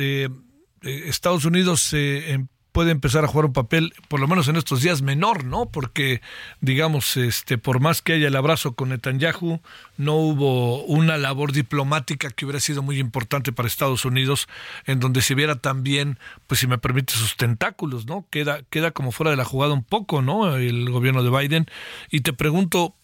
Estados 0.82 1.44
Unidos 1.44 1.92
en 1.92 2.48
puede 2.76 2.90
empezar 2.90 3.24
a 3.24 3.28
jugar 3.28 3.46
un 3.46 3.54
papel, 3.54 3.94
por 4.06 4.20
lo 4.20 4.28
menos 4.28 4.48
en 4.48 4.56
estos 4.56 4.82
días, 4.82 5.00
menor, 5.00 5.44
¿no? 5.44 5.64
Porque, 5.64 6.20
digamos, 6.60 7.16
este, 7.16 7.56
por 7.56 7.80
más 7.80 8.02
que 8.02 8.12
haya 8.12 8.28
el 8.28 8.36
abrazo 8.36 8.74
con 8.74 8.90
Netanyahu, 8.90 9.62
no 9.96 10.16
hubo 10.16 10.84
una 10.84 11.16
labor 11.16 11.52
diplomática 11.52 12.28
que 12.28 12.44
hubiera 12.44 12.60
sido 12.60 12.82
muy 12.82 12.98
importante 12.98 13.50
para 13.50 13.66
Estados 13.66 14.04
Unidos, 14.04 14.46
en 14.84 15.00
donde 15.00 15.22
se 15.22 15.34
viera 15.34 15.54
también, 15.54 16.18
pues 16.46 16.60
si 16.60 16.66
me 16.66 16.76
permite, 16.76 17.14
sus 17.14 17.38
tentáculos, 17.38 18.04
¿no? 18.04 18.26
Queda, 18.28 18.60
queda 18.68 18.90
como 18.90 19.10
fuera 19.10 19.30
de 19.30 19.38
la 19.38 19.46
jugada 19.46 19.72
un 19.72 19.82
poco, 19.82 20.20
¿no? 20.20 20.54
El 20.54 20.90
gobierno 20.90 21.22
de 21.22 21.30
Biden. 21.30 21.66
Y 22.10 22.20
te 22.20 22.34
pregunto, 22.34 22.94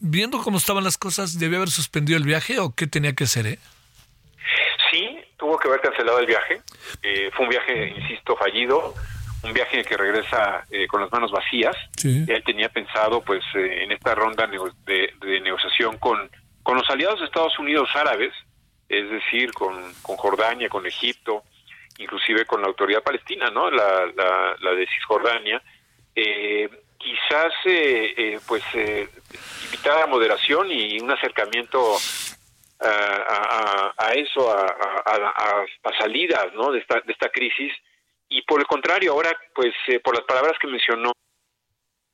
viendo 0.00 0.42
cómo 0.42 0.58
estaban 0.58 0.82
las 0.82 0.98
cosas, 0.98 1.38
¿debía 1.38 1.58
haber 1.58 1.70
suspendido 1.70 2.16
el 2.16 2.24
viaje 2.24 2.58
o 2.58 2.74
qué 2.74 2.88
tenía 2.88 3.12
que 3.12 3.22
hacer, 3.22 3.46
eh? 3.46 3.60
Que 5.62 5.68
haber 5.68 5.80
cancelado 5.80 6.18
el 6.18 6.26
viaje. 6.26 6.60
Eh, 7.02 7.30
fue 7.32 7.44
un 7.44 7.50
viaje, 7.50 7.94
insisto, 7.96 8.36
fallido, 8.36 8.94
un 9.44 9.52
viaje 9.52 9.84
que 9.84 9.96
regresa 9.96 10.66
eh, 10.70 10.86
con 10.86 11.00
las 11.00 11.10
manos 11.12 11.30
vacías. 11.30 11.76
Él 12.04 12.42
tenía 12.44 12.68
pensado, 12.68 13.22
pues, 13.22 13.42
eh, 13.54 13.84
en 13.84 13.92
esta 13.92 14.14
ronda 14.14 14.46
de, 14.46 15.40
negociación 15.40 15.98
con, 15.98 16.30
con 16.62 16.76
los 16.76 16.88
aliados 16.90 17.20
de 17.20 17.26
Estados 17.26 17.58
Unidos 17.58 17.88
árabes, 17.94 18.32
es 18.88 19.08
decir, 19.10 19.52
con, 19.52 19.74
con 20.02 20.16
Jordania, 20.16 20.68
con 20.68 20.86
Egipto, 20.86 21.44
inclusive 21.98 22.44
con 22.44 22.60
la 22.60 22.68
autoridad 22.68 23.02
palestina, 23.02 23.48
¿no? 23.50 23.70
La, 23.70 24.06
la, 24.60 24.70
de 24.72 24.86
Cisjordania. 24.86 25.62
quizás, 26.14 27.52
pues, 28.46 28.62
invitar 29.64 30.02
a 30.02 30.06
moderación 30.06 30.70
y 30.70 31.00
un 31.00 31.10
acercamiento 31.10 31.96
a, 32.84 33.94
a, 33.96 34.12
eso, 34.12 34.50
a, 34.50 34.64
a, 34.64 35.98
salidas 35.98 36.52
¿no? 36.54 36.72
de, 36.72 36.80
esta, 36.80 37.00
de 37.00 37.12
esta 37.12 37.28
crisis. 37.28 37.72
Y 38.28 38.42
por 38.42 38.60
el 38.60 38.66
contrario, 38.66 39.12
ahora, 39.12 39.30
pues 39.54 39.74
eh, 39.88 40.00
por 40.00 40.16
las 40.16 40.24
palabras 40.24 40.58
que 40.58 40.66
mencionó, 40.66 41.12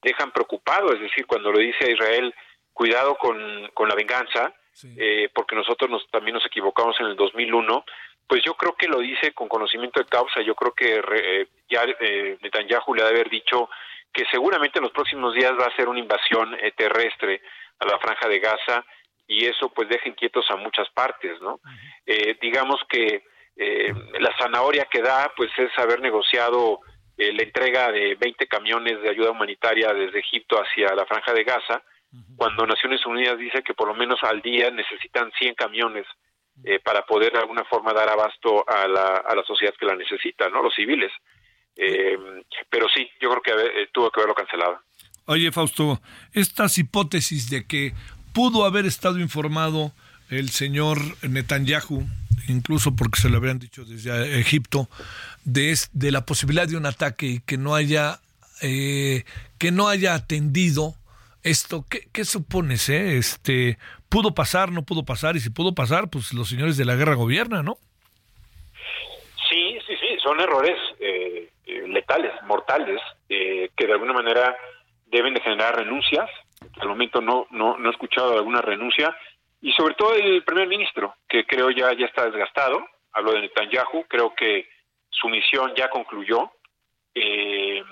dejan 0.02 0.32
preocupado, 0.32 0.92
es 0.92 1.00
decir, 1.00 1.26
cuando 1.26 1.52
lo 1.52 1.58
dice 1.58 1.84
a 1.84 1.90
Israel, 1.90 2.34
cuidado 2.72 3.16
con, 3.16 3.70
con 3.74 3.88
la 3.88 3.94
venganza, 3.94 4.54
eh, 4.96 5.28
porque 5.34 5.56
nosotros 5.56 5.90
nos, 5.90 6.08
también 6.10 6.34
nos 6.34 6.46
equivocamos 6.46 6.98
en 7.00 7.06
el 7.06 7.16
2001, 7.16 7.84
pues 8.26 8.42
yo 8.44 8.54
creo 8.54 8.76
que 8.76 8.86
lo 8.86 9.00
dice 9.00 9.32
con 9.32 9.48
conocimiento 9.48 10.00
de 10.00 10.06
causa, 10.06 10.40
yo 10.42 10.54
creo 10.54 10.72
que 10.72 11.02
eh, 11.12 11.48
ya 11.68 11.84
eh, 12.00 12.38
Netanyahu 12.40 12.94
le 12.94 13.02
ha 13.02 13.06
de 13.06 13.10
haber 13.10 13.30
dicho 13.30 13.68
que 14.12 14.24
seguramente 14.30 14.78
en 14.78 14.84
los 14.84 14.92
próximos 14.92 15.34
días 15.34 15.52
va 15.52 15.66
a 15.66 15.76
ser 15.76 15.88
una 15.88 15.98
invasión 15.98 16.56
terrestre 16.76 17.42
a 17.80 17.86
la 17.86 17.98
franja 17.98 18.28
de 18.28 18.38
Gaza 18.38 18.84
y 19.28 19.44
eso 19.44 19.68
pues 19.68 19.88
deja 19.88 20.08
inquietos 20.08 20.50
a 20.50 20.56
muchas 20.56 20.88
partes, 20.90 21.40
¿no? 21.42 21.60
Eh, 22.06 22.36
digamos 22.40 22.80
que 22.88 23.22
eh, 23.56 23.92
la 24.18 24.34
zanahoria 24.38 24.86
que 24.90 25.02
da 25.02 25.30
pues 25.36 25.50
es 25.58 25.70
haber 25.78 26.00
negociado 26.00 26.80
eh, 27.16 27.32
la 27.34 27.42
entrega 27.42 27.92
de 27.92 28.14
20 28.14 28.46
camiones 28.46 29.02
de 29.02 29.10
ayuda 29.10 29.30
humanitaria 29.30 29.92
desde 29.92 30.20
Egipto 30.20 30.56
hacia 30.56 30.94
la 30.94 31.04
franja 31.04 31.32
de 31.34 31.44
Gaza, 31.44 31.82
cuando 32.36 32.66
Naciones 32.66 33.04
Unidas 33.04 33.38
dice 33.38 33.62
que 33.62 33.74
por 33.74 33.88
lo 33.88 33.94
menos 33.94 34.18
al 34.22 34.40
día 34.40 34.70
necesitan 34.70 35.30
100 35.38 35.54
camiones 35.54 36.06
para 36.82 37.02
poder 37.02 37.32
de 37.32 37.38
alguna 37.38 37.64
forma 37.64 37.92
dar 37.92 38.08
abasto 38.08 38.64
a 38.66 38.88
la, 38.88 39.16
a 39.18 39.34
la 39.34 39.44
sociedad 39.44 39.74
que 39.78 39.86
la 39.86 39.94
necesita, 39.94 40.48
¿no? 40.48 40.62
Los 40.62 40.74
civiles. 40.74 41.12
pero 42.70 42.88
sí, 42.88 43.08
yo 43.20 43.28
creo 43.30 43.42
que 43.42 43.88
tuvo 43.92 44.10
que 44.10 44.20
haberlo 44.20 44.34
cancelado. 44.34 44.80
Oye, 45.26 45.52
Fausto, 45.52 46.00
estas 46.32 46.78
hipótesis 46.78 47.50
de 47.50 47.66
que 47.66 47.92
pudo 48.32 48.64
haber 48.64 48.86
estado 48.86 49.18
informado 49.18 49.92
el 50.30 50.50
señor 50.50 50.98
Netanyahu, 51.22 52.06
incluso 52.48 52.94
porque 52.94 53.20
se 53.20 53.28
lo 53.28 53.38
habrían 53.38 53.58
dicho 53.58 53.84
desde 53.84 54.38
Egipto, 54.38 54.88
de, 55.44 55.76
de 55.92 56.12
la 56.12 56.24
posibilidad 56.26 56.68
de 56.68 56.76
un 56.76 56.86
ataque 56.86 57.26
y 57.26 57.40
que 57.40 57.56
no 57.56 57.74
haya, 57.74 58.20
eh, 58.60 59.24
que 59.58 59.70
no 59.70 59.88
haya 59.88 60.14
atendido 60.14 60.94
esto. 61.42 61.84
¿Qué, 61.88 62.08
qué 62.12 62.24
supones? 62.24 62.88
Eh? 62.88 63.16
Este, 63.16 63.78
¿Pudo 64.08 64.34
pasar, 64.34 64.70
no 64.70 64.82
pudo 64.82 65.04
pasar? 65.04 65.36
Y 65.36 65.40
si 65.40 65.50
pudo 65.50 65.74
pasar, 65.74 66.08
pues 66.08 66.32
los 66.32 66.48
señores 66.48 66.76
de 66.76 66.84
la 66.84 66.96
guerra 66.96 67.14
gobiernan, 67.14 67.64
¿no? 67.64 67.78
Sí, 69.48 69.78
sí, 69.86 69.94
sí, 69.98 70.18
son 70.22 70.40
errores 70.40 70.76
eh, 71.00 71.50
eh, 71.66 71.88
letales, 71.88 72.32
mortales, 72.46 73.00
que 73.28 73.86
de 73.86 73.92
alguna 73.92 74.12
manera 74.12 74.56
deben 75.10 75.34
de 75.34 75.40
generar 75.40 75.76
renuncias, 75.76 76.28
al 76.80 76.88
momento 76.88 77.20
no, 77.20 77.46
no, 77.50 77.76
no 77.78 77.88
he 77.88 77.92
escuchado 77.92 78.34
alguna 78.34 78.60
renuncia, 78.60 79.16
y 79.60 79.72
sobre 79.72 79.94
todo 79.94 80.14
el 80.14 80.44
primer 80.44 80.68
ministro, 80.68 81.14
que 81.28 81.44
creo 81.44 81.70
ya, 81.70 81.92
ya 81.92 82.06
está 82.06 82.24
desgastado, 82.24 82.86
hablo 83.12 83.32
de 83.32 83.42
Netanyahu, 83.42 84.04
creo 84.08 84.34
que 84.34 84.68
su 85.10 85.28
misión 85.28 85.74
ya 85.74 85.88
concluyó, 85.90 86.52
eh, 87.14 87.82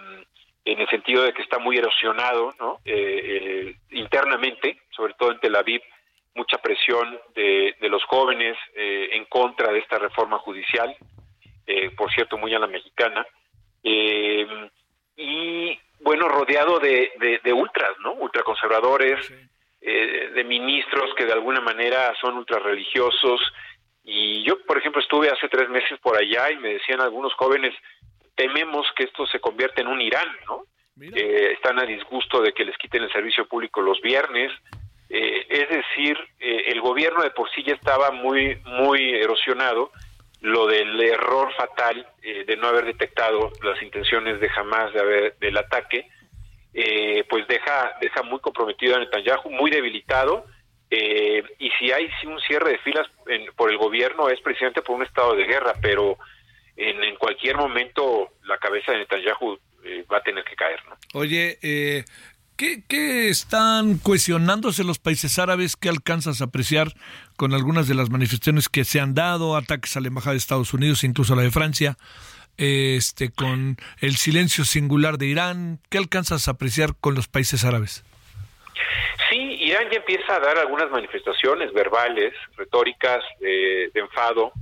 en 0.65 0.81
el 0.81 0.89
sentido 0.89 1.23
de 1.23 1.33
que 1.33 1.43
está 1.43 1.59
muy 1.59 1.79
erosionado 1.79 2.53
¿no? 2.59 2.81
Eh, 2.85 3.21
eh, 3.25 3.77
internamente, 3.91 4.81
sobre 4.91 5.15
todo 5.15 5.33
en 5.33 5.41
Tel 5.41 5.57
Aviv, 5.57 5.81
mucha 6.35 6.59
presión 6.59 7.19
de, 7.35 7.75
de 7.81 7.89
los 7.89 8.05
jóvenes 8.05 8.57
en 8.75 9.25
contra 9.25 9.73
de 9.73 9.79
esta 9.79 9.99
reforma 9.99 10.39
judicial, 10.39 10.95
por 11.97 12.13
cierto, 12.13 12.37
muy 12.37 12.55
a 12.55 12.59
la 12.59 12.67
mexicana, 12.67 13.27
y 13.83 15.81
bueno, 16.07 16.29
rodeado 16.29 16.79
de, 16.79 17.11
de, 17.43 17.53
ultras, 17.53 17.99
¿no? 17.99 18.13
Ultraconservadores, 18.13 19.29
eh, 19.81 20.31
de 20.33 20.45
ministros 20.45 21.13
que 21.17 21.25
de 21.25 21.33
alguna 21.33 21.61
manera 21.61 22.15
son 22.21 22.37
ultrarreligiosos. 22.37 23.41
Y 24.05 24.45
yo, 24.45 24.63
por 24.63 24.79
ejemplo, 24.79 25.03
estuve 25.03 25.31
hace 25.31 25.49
tres 25.49 25.69
meses 25.69 25.99
por 25.99 26.17
allá 26.17 26.53
y 26.53 26.59
me 26.59 26.75
decían 26.75 27.01
algunos 27.01 27.35
jóvenes, 27.35 27.75
tememos 28.37 28.87
que 28.95 29.03
esto 29.03 29.27
se 29.27 29.41
convierta 29.41 29.81
en 29.81 29.89
un 29.89 30.01
Irán, 30.01 30.29
¿no? 30.47 30.63
Eh, 31.01 31.55
están 31.55 31.81
a 31.81 31.85
disgusto 31.85 32.41
de 32.41 32.53
que 32.53 32.65
les 32.65 32.79
quiten 32.79 33.03
el 33.03 33.11
servicio 33.11 33.49
público 33.49 33.83
los 33.83 34.01
viernes. 34.01 34.53
Eh, 35.09 35.45
es 35.49 35.69
decir, 35.69 36.17
el 36.39 36.81
gobierno 36.81 37.25
de 37.25 37.33
por 37.33 37.51
sí 37.51 37.65
ya 37.65 37.75
estaba 37.75 38.13
muy, 38.13 38.61
muy 38.65 39.11
erosionado 39.11 39.91
lo 40.41 40.67
del 40.67 41.01
error 41.01 41.53
fatal 41.55 42.07
eh, 42.23 42.45
de 42.47 42.57
no 42.57 42.69
haber 42.69 42.85
detectado 42.85 43.51
las 43.63 43.83
intenciones 43.83 44.41
de 44.41 44.49
jamás 44.49 44.93
de 44.93 45.01
haber 45.01 45.39
del 45.39 45.57
ataque, 45.57 46.09
eh, 46.75 47.25
pues 47.29 47.47
deja 47.49 47.97
deja 48.01 48.23
muy 48.23 48.39
comprometido 48.41 48.97
a 48.97 48.99
Netanyahu, 48.99 49.51
muy 49.51 49.71
debilitado, 49.71 50.45
eh, 50.91 51.43
y 51.59 51.71
si 51.79 51.91
hay 51.91 52.09
un 52.27 52.39
cierre 52.41 52.73
de 52.73 52.79
filas 52.79 53.07
por 53.57 53.71
el 53.71 53.79
gobierno 53.79 54.29
es 54.29 54.41
precisamente 54.41 54.83
por 54.83 54.97
un 54.97 55.03
estado 55.03 55.35
de 55.35 55.45
guerra, 55.45 55.73
pero 55.81 56.19
en, 56.77 57.03
en 57.03 57.17
cualquier 57.17 57.57
momento 57.57 58.31
la 58.45 58.59
cabeza 58.59 58.93
de 58.93 58.99
Netanyahu 58.99 59.59
va 60.13 60.19
a 60.19 60.23
tener 60.23 60.45
que 60.45 60.55
caer. 60.55 60.81
¿no? 60.89 60.97
Oye, 61.15 61.59
¿Qué, 62.57 62.83
¿Qué, 62.89 63.29
están 63.29 63.99
cuestionándose 63.99 64.83
los 64.83 64.99
países 64.99 65.39
árabes? 65.39 65.77
¿Qué 65.77 65.91
alcanzas 65.91 66.41
a 66.41 66.45
apreciar 66.45 66.95
con 67.37 67.55
algunas 67.55 67.89
de 67.89 67.95
las 67.95 68.11
manifestaciones 68.11 68.69
que 68.69 68.85
se 68.85 69.01
han 69.01 69.15
dado? 69.15 69.57
Ataques 69.57 69.97
a 69.97 70.01
la 70.01 70.09
Embajada 70.09 70.33
de 70.33 70.39
Estados 70.39 70.75
Unidos, 70.75 71.05
incluso 71.05 71.35
a 71.35 71.37
la 71.37 71.43
de 71.43 71.51
Francia, 71.51 71.97
este, 72.57 73.31
con 73.31 73.77
el 74.01 74.17
silencio 74.17 74.65
singular 74.65 75.19
de 75.19 75.27
Irán. 75.27 75.79
¿Qué 75.91 75.99
alcanzas 75.99 76.49
a 76.49 76.53
apreciar 76.53 76.95
con 77.01 77.15
los 77.15 77.29
países 77.29 77.65
árabes? 77.65 78.05
Sí, 79.31 79.37
Irán 79.37 79.89
ya 79.91 79.99
empieza 79.99 80.37
a 80.37 80.41
dar 80.41 80.59
algunas 80.59 80.91
manifestaciones 80.91 81.73
verbales, 81.73 82.33
retóricas, 82.57 83.23
de 83.41 83.91
enfado, 83.95 84.53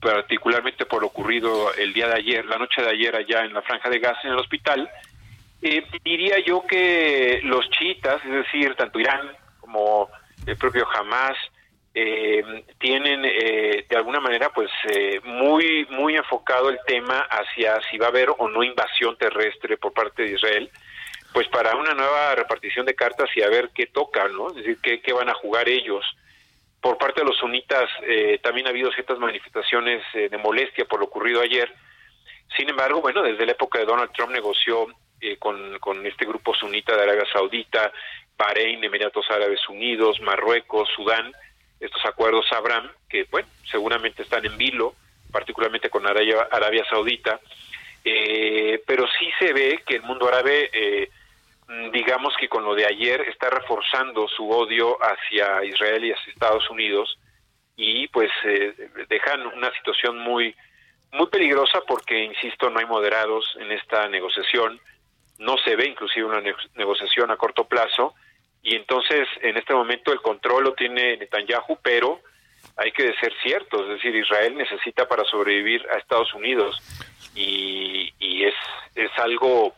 particularmente 0.00 0.86
por 0.86 1.02
lo 1.02 1.08
ocurrido 1.08 1.74
el 1.74 1.92
día 1.92 2.08
de 2.08 2.14
ayer, 2.14 2.44
la 2.46 2.58
noche 2.58 2.82
de 2.82 2.90
ayer 2.90 3.14
allá 3.14 3.44
en 3.44 3.52
la 3.52 3.62
Franja 3.62 3.90
de 3.90 3.98
Gaza, 3.98 4.20
en 4.24 4.32
el 4.32 4.38
hospital. 4.38 4.88
Eh, 5.62 5.84
diría 6.02 6.36
yo 6.44 6.64
que 6.66 7.40
los 7.44 7.68
chiitas, 7.70 8.24
es 8.24 8.32
decir, 8.32 8.74
tanto 8.76 8.98
Irán 8.98 9.30
como 9.60 10.08
el 10.46 10.56
propio 10.56 10.86
Hamas, 10.88 11.36
eh, 11.94 12.64
tienen 12.78 13.24
eh, 13.24 13.84
de 13.88 13.96
alguna 13.96 14.20
manera 14.20 14.50
pues 14.52 14.70
muy 15.24 15.86
muy 15.90 16.16
enfocado 16.16 16.70
el 16.70 16.78
tema 16.86 17.26
hacia 17.30 17.80
si 17.90 17.98
va 17.98 18.06
a 18.06 18.10
haber 18.10 18.28
o 18.38 18.48
no 18.48 18.62
invasión 18.62 19.16
terrestre 19.16 19.76
por 19.76 19.92
parte 19.92 20.22
de 20.22 20.32
Israel 20.32 20.70
pues 21.32 21.48
para 21.48 21.74
una 21.74 21.94
nueva 21.94 22.34
repartición 22.36 22.86
de 22.86 22.94
cartas 22.94 23.28
y 23.34 23.42
a 23.42 23.48
ver 23.48 23.70
qué 23.74 23.86
toca 23.86 24.28
no 24.28 24.50
es 24.50 24.56
decir 24.56 24.78
qué, 24.82 25.00
qué 25.00 25.12
van 25.12 25.28
a 25.28 25.34
jugar 25.34 25.68
ellos 25.68 26.04
por 26.80 26.96
parte 26.98 27.20
de 27.20 27.26
los 27.26 27.36
sunitas 27.36 27.88
eh, 28.02 28.38
también 28.42 28.66
ha 28.66 28.70
habido 28.70 28.90
ciertas 28.92 29.18
manifestaciones 29.18 30.02
eh, 30.14 30.28
de 30.28 30.38
molestia 30.38 30.86
por 30.86 31.00
lo 31.00 31.06
ocurrido 31.06 31.40
ayer. 31.40 31.72
Sin 32.56 32.68
embargo, 32.68 33.00
bueno, 33.00 33.22
desde 33.22 33.46
la 33.46 33.52
época 33.52 33.78
de 33.78 33.84
Donald 33.84 34.10
Trump 34.12 34.32
negoció 34.32 34.86
eh, 35.20 35.36
con, 35.36 35.78
con 35.78 36.04
este 36.06 36.24
grupo 36.24 36.54
sunita 36.54 36.96
de 36.96 37.02
Arabia 37.02 37.26
Saudita, 37.32 37.92
Bahrein, 38.36 38.82
Emiratos 38.82 39.26
Árabes 39.30 39.60
Unidos, 39.68 40.20
Marruecos, 40.20 40.88
Sudán, 40.96 41.30
estos 41.80 42.04
acuerdos 42.04 42.46
Abraham, 42.52 42.90
que 43.08 43.24
bueno, 43.30 43.48
seguramente 43.70 44.22
están 44.22 44.44
en 44.44 44.56
vilo, 44.56 44.94
particularmente 45.32 45.90
con 45.90 46.06
Arabia, 46.06 46.84
Saudita, 46.88 47.40
pero 48.86 49.06
sí 49.18 49.30
se 49.38 49.52
ve 49.52 49.82
que 49.86 49.96
el 49.96 50.02
mundo 50.02 50.28
árabe 50.28 50.70
Mm, 51.70 51.92
digamos 51.92 52.34
que 52.36 52.48
con 52.48 52.64
lo 52.64 52.74
de 52.74 52.84
ayer 52.84 53.20
está 53.28 53.48
reforzando 53.48 54.26
su 54.26 54.50
odio 54.50 54.98
hacia 55.00 55.64
Israel 55.64 56.04
y 56.04 56.10
hacia 56.10 56.32
Estados 56.32 56.68
Unidos 56.68 57.16
y 57.76 58.08
pues 58.08 58.28
eh, 58.44 58.74
dejan 59.08 59.46
una 59.46 59.72
situación 59.74 60.18
muy 60.18 60.56
muy 61.12 61.28
peligrosa 61.28 61.80
porque 61.86 62.24
insisto 62.24 62.70
no 62.70 62.80
hay 62.80 62.86
moderados 62.86 63.56
en 63.60 63.70
esta 63.70 64.08
negociación. 64.08 64.80
No 65.38 65.56
se 65.58 65.76
ve 65.76 65.86
inclusive 65.86 66.26
una 66.26 66.42
negociación 66.74 67.30
a 67.30 67.36
corto 67.36 67.64
plazo 67.64 68.14
y 68.62 68.74
entonces 68.74 69.26
en 69.42 69.56
este 69.56 69.74
momento 69.74 70.12
el 70.12 70.20
control 70.20 70.64
lo 70.64 70.74
tiene 70.74 71.16
Netanyahu 71.16 71.78
pero 71.82 72.20
hay 72.76 72.92
que 72.92 73.12
ser 73.20 73.32
cierto 73.42 73.82
es 73.82 73.88
decir 73.96 74.14
Israel 74.14 74.56
necesita 74.56 75.08
para 75.08 75.24
sobrevivir 75.24 75.86
a 75.90 75.98
Estados 75.98 76.32
Unidos 76.34 76.80
y, 77.34 78.12
es 78.42 78.54
es 78.94 79.10
algo 79.18 79.74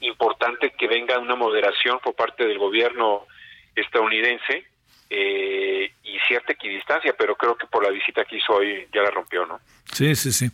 importante 0.00 0.72
que 0.78 0.88
venga 0.88 1.18
una 1.18 1.36
moderación 1.36 1.98
por 2.02 2.14
parte 2.14 2.46
del 2.46 2.58
gobierno 2.58 3.26
estadounidense 3.74 4.64
eh, 5.10 5.92
y 6.02 6.18
cierta 6.26 6.52
equidistancia, 6.52 7.14
pero 7.16 7.36
creo 7.36 7.56
que 7.56 7.66
por 7.66 7.84
la 7.84 7.90
visita 7.90 8.24
que 8.24 8.38
hizo 8.38 8.54
hoy 8.54 8.88
ya 8.92 9.02
la 9.02 9.10
rompió, 9.10 9.46
¿no? 9.46 9.60
Sí, 9.92 10.16
sí, 10.16 10.32
sí. 10.32 10.50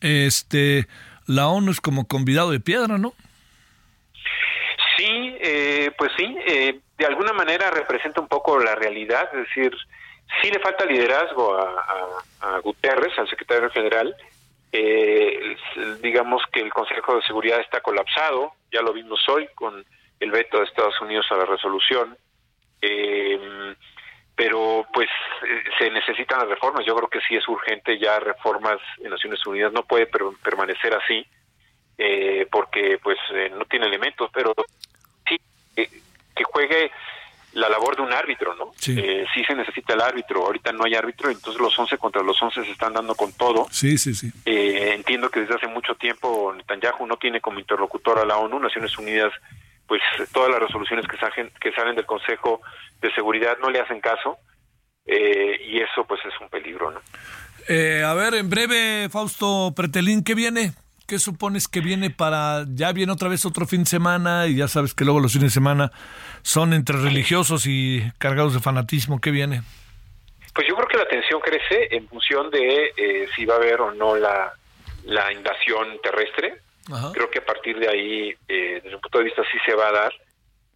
Este, 0.00 0.86
la 1.26 1.48
ONU 1.48 1.72
es 1.72 1.80
como 1.80 2.06
convidado 2.06 2.50
de 2.50 2.60
piedra, 2.60 2.98
¿no? 2.98 3.14
Sí, 4.98 5.36
eh, 5.40 5.92
pues 5.96 6.10
sí, 6.16 6.36
eh, 6.44 6.80
de 6.98 7.06
alguna 7.06 7.32
manera 7.32 7.70
representa 7.70 8.20
un 8.20 8.26
poco 8.26 8.58
la 8.58 8.74
realidad, 8.74 9.30
es 9.32 9.46
decir, 9.46 9.72
sí 10.42 10.50
le 10.50 10.58
falta 10.58 10.84
liderazgo 10.84 11.56
a, 11.56 12.58
Guterres, 12.64 13.16
al 13.16 13.28
secretario 13.28 13.70
general, 13.70 14.14
eh, 14.72 15.56
digamos 16.02 16.42
que 16.52 16.60
el 16.60 16.72
Consejo 16.72 17.14
de 17.14 17.22
Seguridad 17.22 17.60
está 17.60 17.80
colapsado, 17.80 18.52
ya 18.72 18.82
lo 18.82 18.92
vimos 18.92 19.20
hoy 19.28 19.48
con 19.54 19.84
el 20.18 20.30
veto 20.32 20.58
de 20.58 20.64
Estados 20.64 21.00
Unidos 21.00 21.26
a 21.30 21.36
la 21.36 21.44
resolución, 21.44 22.16
eh, 22.82 23.74
pero 24.34 24.84
pues 24.92 25.08
eh, 25.46 25.62
se 25.78 25.90
necesitan 25.90 26.40
las 26.40 26.48
reformas. 26.48 26.84
Yo 26.84 26.96
creo 26.96 27.08
que 27.08 27.20
sí 27.20 27.36
es 27.36 27.48
urgente 27.48 27.98
ya 27.98 28.18
reformas 28.18 28.78
en 28.98 29.10
Naciones 29.10 29.44
Unidas, 29.46 29.72
no 29.72 29.84
puede 29.84 30.06
permanecer 30.06 30.94
así 30.94 31.24
eh, 31.96 32.46
porque 32.50 32.98
pues 33.02 33.18
no 33.56 33.64
tiene 33.64 33.86
elementos, 33.86 34.30
pero 34.32 34.54
que 35.86 36.44
juegue 36.44 36.90
la 37.58 37.68
labor 37.68 37.96
de 37.96 38.02
un 38.02 38.12
árbitro, 38.12 38.54
¿no? 38.54 38.72
Sí. 38.76 38.94
Eh, 38.98 39.24
sí 39.34 39.44
se 39.44 39.54
necesita 39.54 39.94
el 39.94 40.00
árbitro. 40.00 40.44
Ahorita 40.44 40.72
no 40.72 40.84
hay 40.84 40.94
árbitro, 40.94 41.30
entonces 41.30 41.60
los 41.60 41.76
11 41.78 41.96
contra 41.98 42.22
los 42.22 42.40
11 42.40 42.64
se 42.64 42.70
están 42.70 42.92
dando 42.92 43.14
con 43.14 43.32
todo. 43.32 43.66
Sí, 43.70 43.98
sí, 43.98 44.14
sí. 44.14 44.30
Eh, 44.44 44.92
entiendo 44.94 45.30
que 45.30 45.40
desde 45.40 45.54
hace 45.54 45.66
mucho 45.66 45.94
tiempo 45.94 46.52
Netanyahu 46.56 47.06
no 47.06 47.16
tiene 47.16 47.40
como 47.40 47.58
interlocutor 47.58 48.18
a 48.18 48.24
la 48.24 48.36
ONU, 48.36 48.58
Naciones 48.58 48.96
Unidas, 48.98 49.32
pues 49.86 50.02
todas 50.32 50.50
las 50.50 50.60
resoluciones 50.60 51.06
que 51.08 51.16
salen, 51.16 51.50
que 51.60 51.72
salen 51.72 51.96
del 51.96 52.06
Consejo 52.06 52.60
de 53.00 53.12
Seguridad 53.14 53.56
no 53.60 53.70
le 53.70 53.80
hacen 53.80 54.00
caso. 54.00 54.38
Eh, 55.06 55.58
y 55.66 55.80
eso 55.80 56.04
pues 56.06 56.20
es 56.26 56.38
un 56.40 56.50
peligro, 56.50 56.90
¿no? 56.90 57.00
a 57.70 58.14
ver, 58.14 58.34
en 58.34 58.48
breve, 58.48 59.08
Fausto 59.10 59.74
Pretelín, 59.76 60.24
¿qué 60.24 60.34
viene? 60.34 60.72
¿Qué 61.08 61.18
supones 61.18 61.68
que 61.68 61.80
viene 61.80 62.10
para, 62.10 62.66
ya 62.68 62.92
viene 62.92 63.12
otra 63.12 63.30
vez 63.30 63.46
otro 63.46 63.66
fin 63.66 63.84
de 63.84 63.88
semana 63.88 64.46
y 64.46 64.56
ya 64.56 64.68
sabes 64.68 64.92
que 64.92 65.06
luego 65.06 65.20
los 65.20 65.32
fines 65.32 65.52
de 65.52 65.54
semana 65.54 65.90
son 66.42 66.74
entre 66.74 66.98
religiosos 66.98 67.64
y 67.66 68.02
cargados 68.18 68.52
de 68.52 68.60
fanatismo? 68.60 69.18
¿Qué 69.18 69.30
viene? 69.30 69.62
Pues 70.54 70.68
yo 70.68 70.76
creo 70.76 70.86
que 70.86 70.98
la 70.98 71.08
tensión 71.08 71.40
crece 71.40 71.96
en 71.96 72.06
función 72.08 72.50
de 72.50 72.92
eh, 72.94 73.26
si 73.34 73.46
va 73.46 73.54
a 73.54 73.56
haber 73.56 73.80
o 73.80 73.90
no 73.94 74.16
la, 74.16 74.52
la 75.04 75.32
invasión 75.32 75.98
terrestre. 76.02 76.60
Creo 77.14 77.30
que 77.30 77.38
a 77.38 77.44
partir 77.46 77.78
de 77.78 77.88
ahí, 77.88 78.34
eh, 78.46 78.80
desde 78.84 78.94
un 78.94 79.00
punto 79.00 79.16
de 79.16 79.24
vista, 79.24 79.42
sí 79.50 79.56
se 79.64 79.74
va 79.74 79.88
a 79.88 79.92
dar 79.92 80.12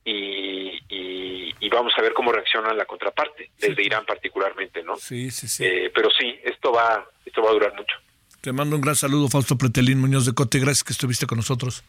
y, 0.02 0.80
y, 0.88 1.68
vamos 1.68 1.92
a 1.98 2.00
ver 2.00 2.14
cómo 2.14 2.32
reacciona 2.32 2.72
la 2.72 2.86
contraparte, 2.86 3.50
desde 3.58 3.82
Irán 3.82 4.06
particularmente, 4.06 4.82
¿no? 4.82 4.96
Sí, 4.96 5.30
sí, 5.30 5.46
sí. 5.46 5.64
Eh, 5.64 5.90
pero 5.94 6.08
sí, 6.10 6.38
esto 6.42 6.72
va, 6.72 7.06
esto 7.24 7.42
va 7.42 7.50
a 7.50 7.52
durar 7.52 7.74
mucho. 7.74 7.96
Te 8.42 8.52
mando 8.52 8.74
un 8.74 8.82
gran 8.82 8.96
saludo, 8.96 9.28
Fausto 9.28 9.56
Pretelín 9.56 10.00
Muñoz 10.00 10.26
de 10.26 10.32
Cote. 10.32 10.58
Gracias 10.58 10.82
que 10.82 10.92
estuviste 10.92 11.28
con 11.28 11.38
nosotros. 11.38 11.84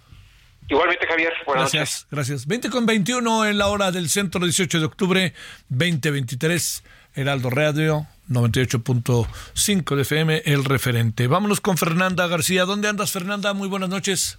Igualmente, 0.70 1.08
Javier. 1.08 1.34
Buenas 1.48 1.74
gracias, 1.74 1.90
noches. 1.90 2.08
gracias. 2.12 2.46
20 2.46 2.70
con 2.70 2.86
21 2.86 3.48
en 3.48 3.58
la 3.58 3.68
hora 3.70 3.92
del 3.92 4.08
centro, 4.08 4.40
18 4.40 4.80
de 4.80 4.86
octubre 4.86 5.34
2023. 5.70 6.84
Heraldo 7.16 7.50
Radio 7.50 8.06
98.5 8.30 9.96
de 9.96 10.02
FM, 10.04 10.44
el 10.46 10.64
referente. 10.64 11.26
Vámonos 11.26 11.60
con 11.60 11.76
Fernanda 11.76 12.28
García. 12.28 12.66
¿Dónde 12.66 12.88
andas, 12.88 13.12
Fernanda? 13.12 13.54
Muy 13.54 13.68
buenas 13.68 13.90
noches. 13.90 14.38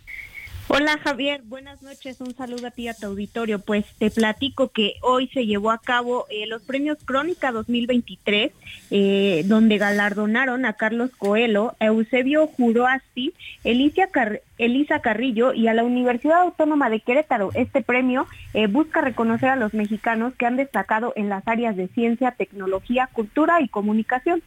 Hola 0.66 0.98
Javier, 0.98 1.42
buenas 1.44 1.82
noches, 1.82 2.22
un 2.22 2.34
saludo 2.34 2.68
a 2.68 2.70
ti 2.70 2.88
a 2.88 2.94
tu 2.94 3.06
auditorio. 3.06 3.58
Pues 3.58 3.84
te 3.98 4.10
platico 4.10 4.70
que 4.70 4.94
hoy 5.02 5.28
se 5.28 5.44
llevó 5.44 5.70
a 5.70 5.78
cabo 5.78 6.24
eh, 6.30 6.46
los 6.46 6.62
premios 6.62 6.96
Crónica 7.04 7.52
2023, 7.52 8.50
eh, 8.90 9.42
donde 9.44 9.76
galardonaron 9.76 10.64
a 10.64 10.72
Carlos 10.72 11.10
Coelho, 11.18 11.76
Eusebio 11.80 12.46
Juroasti, 12.46 13.34
Elisa, 13.62 14.08
Elisa 14.56 15.00
Carrillo 15.00 15.52
y 15.52 15.68
a 15.68 15.74
la 15.74 15.84
Universidad 15.84 16.40
Autónoma 16.40 16.88
de 16.88 17.00
Querétaro. 17.00 17.50
Este 17.52 17.82
premio 17.82 18.26
eh, 18.54 18.66
busca 18.66 19.02
reconocer 19.02 19.50
a 19.50 19.56
los 19.56 19.74
mexicanos 19.74 20.32
que 20.34 20.46
han 20.46 20.56
destacado 20.56 21.12
en 21.14 21.28
las 21.28 21.46
áreas 21.46 21.76
de 21.76 21.88
ciencia, 21.88 22.30
tecnología, 22.30 23.10
cultura 23.12 23.60
y 23.60 23.68
comunicación. 23.68 24.42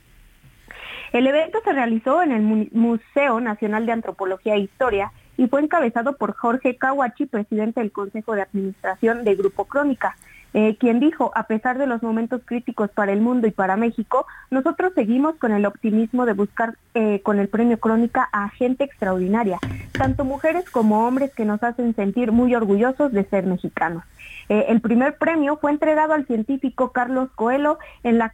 El 1.14 1.28
evento 1.28 1.60
se 1.64 1.74
realizó 1.74 2.24
en 2.24 2.32
el 2.32 2.42
Museo 2.42 3.40
Nacional 3.40 3.86
de 3.86 3.92
Antropología 3.92 4.56
e 4.56 4.62
Historia 4.62 5.12
y 5.38 5.48
fue 5.48 5.62
encabezado 5.62 6.18
por 6.18 6.34
Jorge 6.36 6.76
Kawachi, 6.76 7.28
presidente 7.28 7.80
del 7.80 7.92
Consejo 7.92 8.34
de 8.34 8.42
Administración 8.42 9.24
de 9.24 9.36
Grupo 9.36 9.66
Crónica. 9.66 10.16
Eh, 10.54 10.78
quien 10.80 11.00
dijo, 11.00 11.32
a 11.36 11.44
pesar 11.44 11.78
de 11.78 11.88
los 11.88 12.02
momentos 12.02 12.42
críticos 12.44 12.90
para 12.90 13.12
el 13.12 13.22
mundo 13.22 13.48
y 13.48 13.52
para 13.52 13.76
México, 13.76 14.26
nosotros 14.50 14.94
seguimos 14.96 15.36
con 15.36 15.52
el 15.52 15.66
optimismo 15.66 16.26
de 16.26 16.34
buscar 16.34 16.76
eh, 16.96 17.22
con 17.22 17.38
el 17.38 17.48
premio 17.50 17.80
Crónica 17.80 18.28
a 18.32 18.50
gente 18.50 18.84
extraordinaria, 18.84 19.60
tanto 19.92 20.24
mujeres 20.24 20.70
como 20.70 21.06
hombres 21.06 21.34
que 21.34 21.46
nos 21.46 21.62
hacen 21.62 21.94
sentir 21.96 22.32
muy 22.32 22.56
orgullosos 22.56 23.12
de 23.12 23.26
ser 23.26 23.46
mexicanos. 23.46 24.04
Eh, 24.50 24.66
el 24.70 24.80
primer 24.80 25.18
premio 25.18 25.58
fue 25.58 25.72
entregado 25.72 26.14
al 26.14 26.26
científico 26.26 26.92
Carlos 26.92 27.30
Coelho 27.36 27.78
en 28.04 28.18
la 28.18 28.34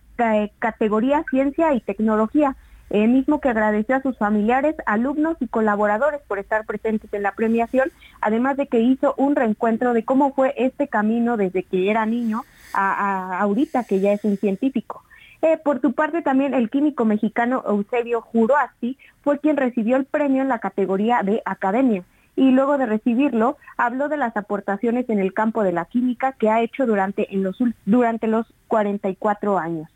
categoría 0.59 1.25
Ciencia 1.29 1.73
y 1.73 1.81
Tecnología, 1.81 2.55
eh, 2.93 3.07
mismo 3.07 3.41
que 3.41 3.49
agradeció 3.49 3.95
a 3.95 4.03
sus 4.03 4.19
familiares, 4.19 4.75
alumnos 4.85 5.35
y 5.39 5.47
colaboradores 5.47 6.21
por 6.27 6.37
estar 6.37 6.63
presentes 6.63 7.11
en 7.11 7.23
la 7.23 7.31
premiación, 7.31 7.91
además 8.21 8.55
de 8.55 8.67
que 8.67 8.81
hizo 8.81 9.15
un 9.17 9.35
reencuentro 9.35 9.93
de 9.93 10.05
cómo 10.05 10.31
fue 10.35 10.53
este 10.57 10.87
camino 10.87 11.35
desde 11.35 11.63
que 11.63 11.89
era 11.89 12.05
niño 12.05 12.43
a, 12.71 13.39
ahorita 13.39 13.85
que 13.85 13.99
ya 13.99 14.13
es 14.13 14.23
un 14.23 14.37
científico. 14.37 15.03
Eh, 15.41 15.57
por 15.57 15.81
su 15.81 15.93
parte 15.93 16.21
también 16.21 16.53
el 16.53 16.69
químico 16.69 17.03
mexicano 17.03 17.63
Eusebio 17.67 18.21
Juroasti 18.21 18.99
fue 19.23 19.39
quien 19.39 19.57
recibió 19.57 19.97
el 19.97 20.05
premio 20.05 20.43
en 20.43 20.47
la 20.47 20.59
categoría 20.59 21.23
de 21.23 21.41
academia. 21.45 22.03
y 22.35 22.51
luego 22.51 22.77
de 22.77 22.85
recibirlo 22.85 23.57
habló 23.75 24.07
de 24.07 24.17
las 24.17 24.37
aportaciones 24.37 25.09
en 25.09 25.19
el 25.19 25.33
campo 25.33 25.63
de 25.63 25.71
la 25.71 25.85
química 25.85 26.31
que 26.33 26.49
ha 26.49 26.61
hecho 26.61 26.85
durante, 26.85 27.33
en 27.33 27.41
los, 27.43 27.57
durante 27.85 28.27
los 28.27 28.45
44 28.67 29.57
años. 29.57 29.92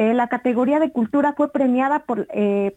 Eh, 0.00 0.14
la 0.14 0.28
categoría 0.28 0.78
de 0.78 0.92
cultura 0.92 1.34
fue 1.34 1.52
premiada 1.52 2.04
eh, 2.32 2.74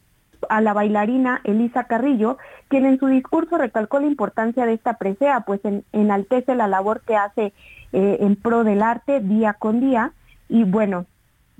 a 0.49 0.59
la 0.59 0.73
bailarina 0.73 1.39
Elisa 1.45 1.85
Carrillo, 1.85 2.37
quien 2.67 2.85
en 2.85 2.99
su 2.99 3.07
discurso 3.07 3.57
recalcó 3.57 4.01
la 4.01 4.07
importancia 4.07 4.65
de 4.65 4.73
esta 4.73 4.97
presea, 4.97 5.39
pues 5.39 5.61
enaltece 5.93 6.53
la 6.53 6.67
labor 6.67 6.99
que 7.07 7.15
hace 7.15 7.53
eh, 7.93 8.17
en 8.19 8.35
pro 8.35 8.65
del 8.65 8.81
arte 8.81 9.21
día 9.21 9.53
con 9.53 9.79
día. 9.79 10.11
Y 10.49 10.65
bueno, 10.65 11.05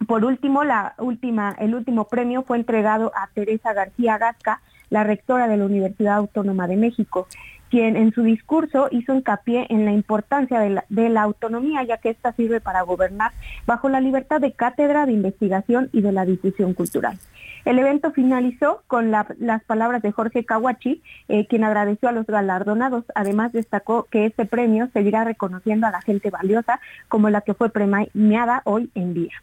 por 0.05 0.25
último, 0.25 0.65
la 0.65 0.95
última, 0.97 1.55
el 1.57 1.75
último 1.75 2.09
premio 2.09 2.43
fue 2.43 2.57
entregado 2.57 3.13
a 3.15 3.29
Teresa 3.33 3.71
García 3.71 4.17
Gasca, 4.17 4.59
la 4.89 5.05
rectora 5.05 5.47
de 5.47 5.55
la 5.55 5.65
Universidad 5.65 6.15
Autónoma 6.15 6.67
de 6.67 6.75
México, 6.75 7.25
quien 7.73 7.95
en 7.95 8.13
su 8.13 8.21
discurso 8.21 8.87
hizo 8.91 9.15
hincapié 9.15 9.65
en 9.69 9.83
la 9.83 9.91
importancia 9.91 10.59
de 10.59 11.09
la, 11.09 11.21
autonomía, 11.23 11.81
ya 11.83 11.97
que 11.97 12.11
ésta 12.11 12.31
sirve 12.33 12.61
para 12.61 12.83
gobernar 12.83 13.31
bajo 13.65 13.89
la 13.89 13.99
libertad 13.99 14.39
de 14.39 14.51
cátedra, 14.51 15.07
de 15.07 15.13
investigación 15.13 15.89
y 15.91 16.01
de 16.01 16.11
la 16.11 16.23
difusión 16.23 16.75
cultural. 16.75 17.17
El 17.65 17.79
evento 17.79 18.11
finalizó 18.11 18.83
con 18.85 19.09
las 19.09 19.63
palabras 19.65 20.03
de 20.03 20.11
Jorge 20.11 20.45
Kawachi, 20.45 21.01
eh, 21.29 21.47
quien 21.47 21.63
agradeció 21.63 22.09
a 22.09 22.11
los 22.11 22.27
galardonados. 22.27 23.05
Además, 23.15 23.51
destacó 23.53 24.03
que 24.03 24.27
este 24.27 24.45
premio 24.45 24.91
seguirá 24.93 25.23
reconociendo 25.23 25.87
a 25.87 25.91
la 25.91 26.01
gente 26.01 26.29
valiosa 26.29 26.79
como 27.07 27.31
la 27.31 27.41
que 27.41 27.55
fue 27.55 27.71
premiada 27.71 28.61
hoy 28.65 28.91
en 28.93 29.15
día. 29.15 29.33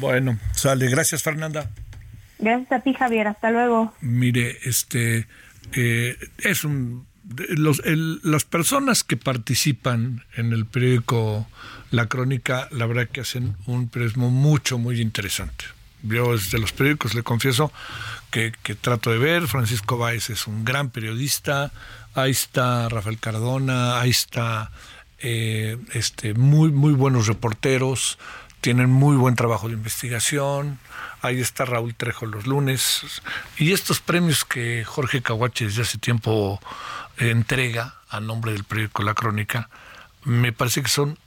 Bueno, 0.00 0.38
sale. 0.52 0.88
Gracias, 0.88 1.22
Fernanda. 1.22 1.68
Gracias 2.38 2.72
a 2.72 2.80
ti, 2.80 2.94
Javier. 2.94 3.28
Hasta 3.28 3.50
luego. 3.50 3.92
Mire, 4.00 4.56
este 4.64 5.26
eh, 5.74 6.16
es 6.38 6.64
un 6.64 7.04
las 7.28 8.44
personas 8.44 9.02
que 9.04 9.16
participan 9.16 10.24
en 10.36 10.52
el 10.52 10.66
periódico 10.66 11.46
La 11.90 12.06
Crónica, 12.06 12.68
la 12.70 12.86
verdad 12.86 13.08
que 13.08 13.22
hacen 13.22 13.56
un 13.66 13.88
periodismo 13.88 14.30
mucho, 14.30 14.78
muy 14.78 15.00
interesante. 15.00 15.64
Yo 16.02 16.32
desde 16.32 16.58
los 16.58 16.72
periódicos 16.72 17.14
le 17.14 17.22
confieso 17.22 17.72
que, 18.30 18.52
trato 18.80 19.10
de 19.10 19.18
ver. 19.18 19.48
Francisco 19.48 19.98
Báez 19.98 20.30
es 20.30 20.46
un 20.46 20.64
gran 20.64 20.90
periodista. 20.90 21.72
Ahí 22.14 22.30
está 22.30 22.88
Rafael 22.88 23.18
Cardona, 23.18 24.00
ahí 24.00 24.10
está 24.10 24.70
eh, 25.18 25.78
este, 25.94 26.34
muy, 26.34 26.70
muy 26.70 26.92
buenos 26.92 27.26
reporteros 27.26 28.18
tienen 28.66 28.90
muy 28.90 29.16
buen 29.16 29.36
trabajo 29.36 29.68
de 29.68 29.74
investigación. 29.74 30.80
Ahí 31.22 31.40
está 31.40 31.64
Raúl 31.64 31.94
Trejo 31.94 32.26
los 32.26 32.48
lunes. 32.48 33.02
Y 33.58 33.72
estos 33.72 34.00
premios 34.00 34.44
que 34.44 34.84
Jorge 34.84 35.22
Caguache 35.22 35.66
desde 35.66 35.82
hace 35.82 35.98
tiempo 35.98 36.60
entrega 37.18 37.94
a 38.08 38.20
nombre 38.20 38.52
del 38.52 38.64
periódico 38.64 39.02
La 39.02 39.14
Crónica, 39.14 39.68
me 40.24 40.52
parece 40.52 40.82
que 40.82 40.88
son, 40.88 41.18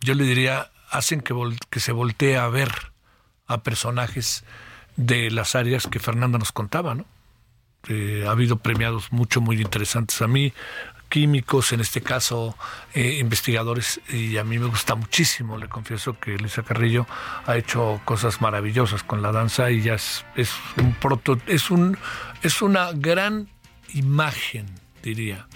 yo 0.00 0.14
le 0.14 0.24
diría, 0.24 0.70
hacen 0.90 1.20
que, 1.20 1.34
que 1.70 1.80
se 1.80 1.92
voltee 1.92 2.36
a 2.36 2.48
ver 2.48 2.92
a 3.46 3.62
personajes 3.62 4.44
de 4.96 5.30
las 5.30 5.54
áreas 5.54 5.86
que 5.86 5.98
Fernanda 5.98 6.38
nos 6.38 6.52
contaba, 6.52 6.94
¿no? 6.94 7.06
Eh, 7.88 8.24
ha 8.26 8.30
habido 8.30 8.58
premiados 8.58 9.10
mucho, 9.12 9.40
muy 9.40 9.60
interesantes. 9.60 10.22
A 10.22 10.28
mí, 10.28 10.52
químicos, 11.08 11.72
en 11.72 11.80
este 11.80 12.00
caso 12.00 12.56
eh, 12.94 13.18
investigadores, 13.20 14.00
y 14.08 14.38
a 14.38 14.44
mí 14.44 14.58
me 14.58 14.66
gusta 14.66 14.94
muchísimo, 14.94 15.58
le 15.58 15.68
confieso 15.68 16.18
que 16.18 16.36
Elisa 16.36 16.62
Carrillo 16.62 17.06
ha 17.44 17.56
hecho 17.56 18.00
cosas 18.04 18.40
maravillosas 18.40 19.02
con 19.02 19.20
la 19.20 19.32
danza 19.32 19.70
y 19.70 19.82
ya 19.82 19.94
es, 19.94 20.24
un 20.78 20.94
proto, 20.94 21.38
es 21.46 21.70
un 21.70 21.98
es 22.42 22.62
una 22.62 22.92
gran 22.92 23.48
imagen, 23.92 24.66
diría, 25.02 25.46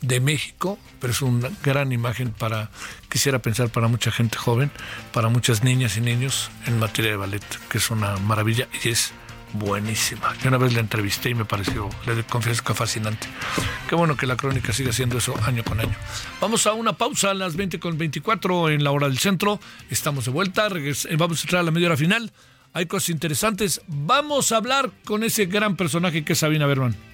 de 0.00 0.20
México, 0.20 0.78
pero 1.00 1.12
es 1.12 1.22
una 1.22 1.50
gran 1.62 1.92
imagen 1.92 2.30
para, 2.30 2.70
quisiera 3.08 3.40
pensar, 3.40 3.70
para 3.70 3.88
mucha 3.88 4.10
gente 4.10 4.36
joven, 4.36 4.70
para 5.12 5.28
muchas 5.28 5.64
niñas 5.64 5.96
y 5.96 6.00
niños 6.00 6.50
en 6.66 6.78
materia 6.78 7.12
de 7.12 7.16
ballet, 7.16 7.44
que 7.68 7.78
es 7.78 7.90
una 7.90 8.16
maravilla 8.18 8.68
y 8.82 8.90
es 8.90 9.12
buenísima. 9.54 10.34
Yo 10.42 10.48
una 10.48 10.58
vez 10.58 10.74
la 10.74 10.80
entrevisté 10.80 11.30
y 11.30 11.34
me 11.34 11.44
pareció, 11.44 11.88
le 12.06 12.22
confieso 12.24 12.62
que 12.62 12.74
fascinante. 12.74 13.26
Qué 13.88 13.94
bueno 13.94 14.16
que 14.16 14.26
la 14.26 14.36
crónica 14.36 14.72
siga 14.72 14.90
haciendo 14.90 15.18
eso 15.18 15.34
año 15.44 15.64
con 15.64 15.80
año. 15.80 15.94
Vamos 16.40 16.66
a 16.66 16.72
una 16.74 16.92
pausa 16.94 17.30
a 17.30 17.34
las 17.34 17.56
20 17.56 17.78
con 17.78 17.96
24 17.96 18.70
en 18.70 18.84
la 18.84 18.90
hora 18.90 19.08
del 19.08 19.18
centro. 19.18 19.60
Estamos 19.90 20.26
de 20.26 20.32
vuelta, 20.32 20.66
eh, 20.66 21.16
vamos 21.16 21.40
a 21.40 21.42
entrar 21.42 21.60
a 21.60 21.62
la 21.62 21.70
media 21.70 21.88
hora 21.88 21.96
final. 21.96 22.32
Hay 22.72 22.86
cosas 22.86 23.10
interesantes. 23.10 23.80
Vamos 23.86 24.50
a 24.50 24.56
hablar 24.56 24.90
con 25.04 25.22
ese 25.22 25.46
gran 25.46 25.76
personaje 25.76 26.24
que 26.24 26.32
es 26.32 26.40
Sabina 26.40 26.66
Berman. 26.66 27.13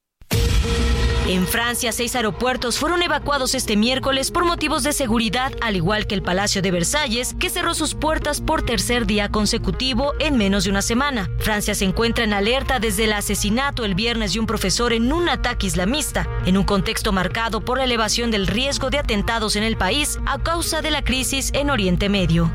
En 1.31 1.47
Francia, 1.47 1.93
seis 1.93 2.13
aeropuertos 2.17 2.77
fueron 2.77 3.01
evacuados 3.03 3.55
este 3.55 3.77
miércoles 3.77 4.31
por 4.31 4.43
motivos 4.43 4.83
de 4.83 4.91
seguridad, 4.91 5.53
al 5.61 5.77
igual 5.77 6.05
que 6.05 6.13
el 6.13 6.21
Palacio 6.21 6.61
de 6.61 6.71
Versalles, 6.71 7.37
que 7.39 7.49
cerró 7.49 7.73
sus 7.73 7.95
puertas 7.95 8.41
por 8.41 8.63
tercer 8.63 9.05
día 9.05 9.29
consecutivo 9.29 10.11
en 10.19 10.35
menos 10.35 10.65
de 10.65 10.71
una 10.71 10.81
semana. 10.81 11.29
Francia 11.39 11.73
se 11.73 11.85
encuentra 11.85 12.25
en 12.25 12.33
alerta 12.33 12.79
desde 12.79 13.05
el 13.05 13.13
asesinato 13.13 13.85
el 13.85 13.95
viernes 13.95 14.33
de 14.33 14.41
un 14.41 14.45
profesor 14.45 14.91
en 14.91 15.13
un 15.13 15.29
ataque 15.29 15.67
islamista, 15.67 16.27
en 16.45 16.57
un 16.57 16.65
contexto 16.65 17.13
marcado 17.13 17.61
por 17.63 17.77
la 17.77 17.85
elevación 17.85 18.29
del 18.29 18.45
riesgo 18.45 18.89
de 18.89 18.99
atentados 18.99 19.55
en 19.55 19.63
el 19.63 19.77
país 19.77 20.19
a 20.25 20.37
causa 20.37 20.81
de 20.81 20.91
la 20.91 21.01
crisis 21.01 21.51
en 21.53 21.69
Oriente 21.69 22.09
Medio. 22.09 22.51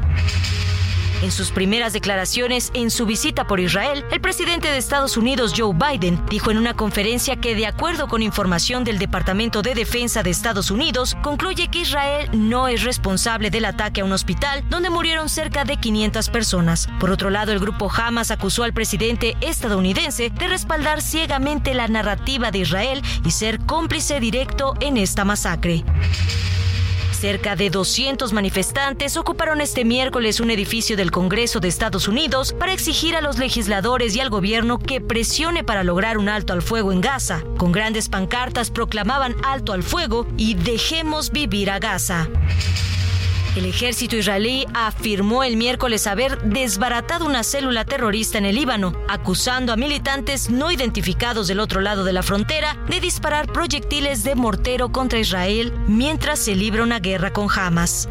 En 1.27 1.33
sus 1.33 1.51
primeras 1.51 1.93
declaraciones 1.93 2.71
en 2.73 2.89
su 2.89 3.05
visita 3.05 3.49
por 3.49 3.59
Israel, 3.59 4.05
el 4.13 4.21
presidente 4.21 4.69
de 4.69 4.77
Estados 4.77 5.17
Unidos, 5.17 5.55
Joe 5.57 5.75
Biden, 5.75 6.25
dijo 6.31 6.53
en 6.53 6.57
una 6.57 6.75
conferencia 6.75 7.35
que, 7.35 7.57
de 7.57 7.67
acuerdo 7.67 8.07
con 8.07 8.23
información 8.23 8.85
del 8.85 9.01
Departamento 9.01 9.61
de 9.61 9.75
Defensa 9.75 10.23
de 10.23 10.31
Estados 10.31 10.71
Unidos, 10.71 11.17
concluye 11.25 11.67
que 11.67 11.81
Israel 11.81 12.31
no 12.33 12.69
es 12.69 12.85
responsable 12.85 13.51
del 13.51 13.65
ataque 13.65 14.03
a 14.03 14.05
un 14.05 14.13
hospital 14.13 14.63
donde 14.69 14.89
murieron 14.89 15.29
cerca 15.29 15.65
de 15.65 15.79
500 15.79 16.31
personas. 16.31 16.89
Por 17.01 17.11
otro 17.11 17.29
lado, 17.29 17.51
el 17.51 17.59
grupo 17.59 17.91
Hamas 17.91 18.31
acusó 18.31 18.63
al 18.63 18.73
presidente 18.73 19.37
estadounidense 19.41 20.31
de 20.31 20.47
respaldar 20.47 21.03
ciegamente 21.03 21.75
la 21.75 21.89
narrativa 21.89 22.53
de 22.53 22.59
Israel 22.59 23.03
y 23.25 23.33
ser 23.33 23.59
cómplice 23.59 24.21
directo 24.21 24.75
en 24.79 24.97
esta 24.97 25.25
masacre. 25.25 25.83
Cerca 27.21 27.57
de 27.57 27.71
200 27.71 28.35
manifestantes 28.35 29.17
ocuparon 29.17 29.63
este 29.63 29.87
miércoles 29.87 30.39
un 30.39 30.51
edificio 30.51 30.99
del 30.99 31.11
Congreso 31.11 31.61
de 31.61 31.69
Estados 31.69 32.09
Unidos 32.09 32.53
para 32.53 32.75
exigir 32.75 33.17
a 33.17 33.23
los 33.23 33.39
legisladores 33.39 34.15
y 34.15 34.21
al 34.21 34.29
gobierno 34.29 34.79
que 34.79 35.01
presione 35.01 35.65
para 35.65 35.83
lograr 35.83 36.19
un 36.19 36.29
alto 36.29 36.53
al 36.53 36.61
fuego 36.61 36.93
en 36.93 37.01
Gaza. 37.01 37.43
Con 37.57 37.73
grandes 37.73 38.11
pancartas 38.11 38.71
proclamaban 38.71 39.35
alto 39.43 39.73
al 39.73 39.83
fuego 39.83 40.27
y 40.37 40.55
dejemos 40.57 41.33
vivir 41.33 41.71
a 41.71 41.79
Gaza. 41.79 42.29
El 43.57 43.65
ejército 43.65 44.17
israelí 44.17 44.67
afirmó 44.75 45.43
el 45.43 45.57
miércoles 45.57 46.07
haber 46.07 46.43
desbaratado 46.43 47.25
una 47.25 47.43
célula 47.43 47.87
terrorista 47.87 48.37
en 48.37 48.45
el 48.45 48.55
Líbano, 48.55 48.93
acusando 49.09 49.73
a 49.73 49.77
militantes 49.77 50.51
no 50.51 50.71
identificados 50.71 51.49
del 51.49 51.61
otro 51.61 51.81
lado 51.81 52.05
de 52.05 52.13
la 52.13 52.23
frontera 52.23 52.77
de 52.87 53.01
disparar 53.01 53.51
proyectiles 53.51 54.25
de 54.25 54.35
mortero 54.35 54.93
contra 54.93 55.21
Israel 55.21 55.73
mientras 55.89 56.39
se 56.39 56.55
libra 56.55 56.83
una 56.83 56.99
guerra 57.01 57.33
con 57.33 57.49
Hamas. 57.51 58.11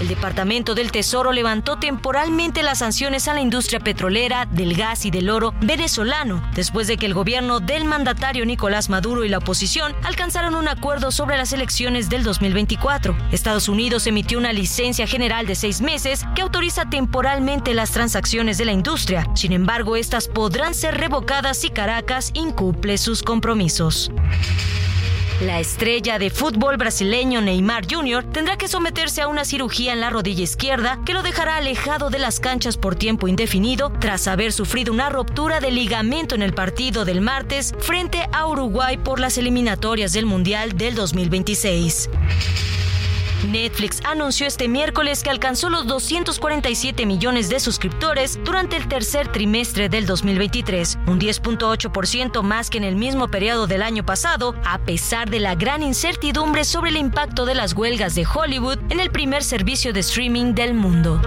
El 0.00 0.06
Departamento 0.06 0.76
del 0.76 0.92
Tesoro 0.92 1.32
levantó 1.32 1.76
temporalmente 1.76 2.62
las 2.62 2.78
sanciones 2.78 3.26
a 3.26 3.34
la 3.34 3.40
industria 3.40 3.80
petrolera, 3.80 4.46
del 4.46 4.76
gas 4.76 5.04
y 5.04 5.10
del 5.10 5.28
oro 5.28 5.54
venezolano, 5.60 6.40
después 6.54 6.86
de 6.86 6.96
que 6.96 7.06
el 7.06 7.14
gobierno 7.14 7.58
del 7.58 7.84
mandatario 7.84 8.46
Nicolás 8.46 8.90
Maduro 8.90 9.24
y 9.24 9.28
la 9.28 9.38
oposición 9.38 9.96
alcanzaron 10.04 10.54
un 10.54 10.68
acuerdo 10.68 11.10
sobre 11.10 11.36
las 11.36 11.52
elecciones 11.52 12.08
del 12.08 12.22
2024. 12.22 13.16
Estados 13.32 13.68
Unidos 13.68 14.06
emitió 14.06 14.38
una 14.38 14.52
licencia 14.52 15.08
general 15.08 15.46
de 15.46 15.56
seis 15.56 15.80
meses 15.80 16.24
que 16.36 16.42
autoriza 16.42 16.88
temporalmente 16.88 17.74
las 17.74 17.90
transacciones 17.90 18.56
de 18.56 18.66
la 18.66 18.72
industria. 18.72 19.26
Sin 19.34 19.52
embargo, 19.52 19.96
estas 19.96 20.28
podrán 20.28 20.74
ser 20.74 20.96
revocadas 20.96 21.58
si 21.58 21.70
Caracas 21.70 22.30
incumple 22.34 22.98
sus 22.98 23.24
compromisos. 23.24 24.12
La 25.40 25.60
estrella 25.60 26.18
de 26.18 26.30
fútbol 26.30 26.78
brasileño 26.78 27.40
Neymar 27.40 27.86
Jr. 27.88 28.24
tendrá 28.24 28.56
que 28.56 28.66
someterse 28.66 29.22
a 29.22 29.28
una 29.28 29.44
cirugía 29.44 29.92
en 29.92 30.00
la 30.00 30.10
rodilla 30.10 30.42
izquierda 30.42 30.98
que 31.06 31.14
lo 31.14 31.22
dejará 31.22 31.58
alejado 31.58 32.10
de 32.10 32.18
las 32.18 32.40
canchas 32.40 32.76
por 32.76 32.96
tiempo 32.96 33.28
indefinido 33.28 33.92
tras 34.00 34.26
haber 34.26 34.52
sufrido 34.52 34.92
una 34.92 35.10
ruptura 35.10 35.60
de 35.60 35.70
ligamento 35.70 36.34
en 36.34 36.42
el 36.42 36.54
partido 36.54 37.04
del 37.04 37.20
martes 37.20 37.72
frente 37.78 38.28
a 38.32 38.48
Uruguay 38.48 38.96
por 38.96 39.20
las 39.20 39.38
eliminatorias 39.38 40.12
del 40.12 40.26
Mundial 40.26 40.76
del 40.76 40.96
2026. 40.96 42.10
Netflix 43.46 44.00
anunció 44.04 44.46
este 44.46 44.68
miércoles 44.68 45.22
que 45.22 45.30
alcanzó 45.30 45.70
los 45.70 45.86
247 45.86 47.06
millones 47.06 47.48
de 47.48 47.60
suscriptores 47.60 48.38
durante 48.44 48.76
el 48.76 48.88
tercer 48.88 49.30
trimestre 49.30 49.88
del 49.88 50.06
2023, 50.06 50.98
un 51.06 51.20
10.8% 51.20 52.42
más 52.42 52.70
que 52.70 52.78
en 52.78 52.84
el 52.84 52.96
mismo 52.96 53.28
periodo 53.28 53.66
del 53.66 53.82
año 53.82 54.04
pasado, 54.04 54.54
a 54.64 54.78
pesar 54.78 55.30
de 55.30 55.40
la 55.40 55.54
gran 55.54 55.82
incertidumbre 55.82 56.64
sobre 56.64 56.90
el 56.90 56.96
impacto 56.96 57.46
de 57.46 57.54
las 57.54 57.74
huelgas 57.74 58.14
de 58.14 58.26
Hollywood 58.26 58.78
en 58.90 59.00
el 59.00 59.10
primer 59.10 59.44
servicio 59.44 59.92
de 59.92 60.00
streaming 60.00 60.54
del 60.54 60.74
mundo. 60.74 61.20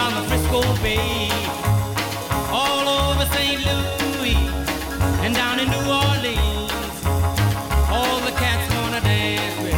Frisco 0.00 0.62
Bay, 0.82 1.28
all 2.50 2.88
over 2.88 3.26
St. 3.34 3.60
Louis 3.66 4.36
and 5.24 5.34
down 5.34 5.60
in 5.60 5.68
New 5.68 5.84
Orleans. 5.90 6.72
All 7.90 8.20
the 8.20 8.32
cats 8.32 8.72
gonna 8.72 9.00
dance 9.02 9.56
with 9.62 9.76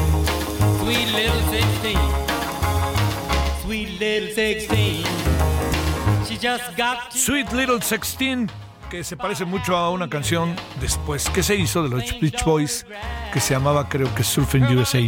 sweet 0.81 1.09
little 1.12 1.43
16. 1.51 1.99
Sweet 3.62 4.01
little 4.01 4.35
16. 4.35 5.05
She 6.27 6.39
just 6.39 6.77
got 6.77 7.12
Sweet 7.12 7.53
little 7.53 7.81
16 7.81 8.49
que 8.90 9.03
se 9.03 9.16
parece 9.16 9.44
mucho 9.44 9.77
a 9.77 9.90
una 9.90 10.09
canción 10.09 10.55
después 10.81 11.28
que 11.31 11.43
se 11.43 11.57
hizo 11.57 11.82
de 11.82 11.89
los 11.89 12.20
Beach 12.20 12.44
Boys 12.44 12.86
que 13.32 13.40
se 13.40 13.55
llamaba 13.55 13.89
creo 13.89 14.15
que 14.15 14.23
Surfing 14.23 14.65
USA 14.77 15.01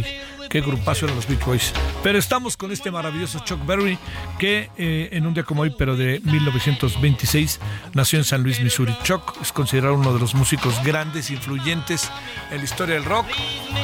qué 0.49 0.61
grupazo 0.61 1.05
eran 1.05 1.15
los 1.15 1.27
Beach 1.27 1.43
Boys. 1.43 1.73
Pero 2.03 2.17
estamos 2.17 2.57
con 2.57 2.71
este 2.71 2.91
maravilloso 2.91 3.39
Chuck 3.39 3.65
Berry, 3.65 3.97
que 4.37 4.69
eh, 4.77 5.09
en 5.11 5.25
un 5.25 5.33
día 5.33 5.43
como 5.43 5.61
hoy, 5.63 5.73
pero 5.77 5.95
de 5.95 6.21
1926, 6.23 7.59
nació 7.93 8.19
en 8.19 8.25
San 8.25 8.43
Luis, 8.43 8.61
Missouri. 8.61 8.95
Chuck 9.03 9.37
es 9.41 9.51
considerado 9.51 9.95
uno 9.95 10.13
de 10.13 10.19
los 10.19 10.35
músicos 10.35 10.81
grandes, 10.83 11.31
influyentes 11.31 12.09
en 12.51 12.59
la 12.59 12.63
historia 12.63 12.95
del 12.95 13.05
rock. 13.05 13.25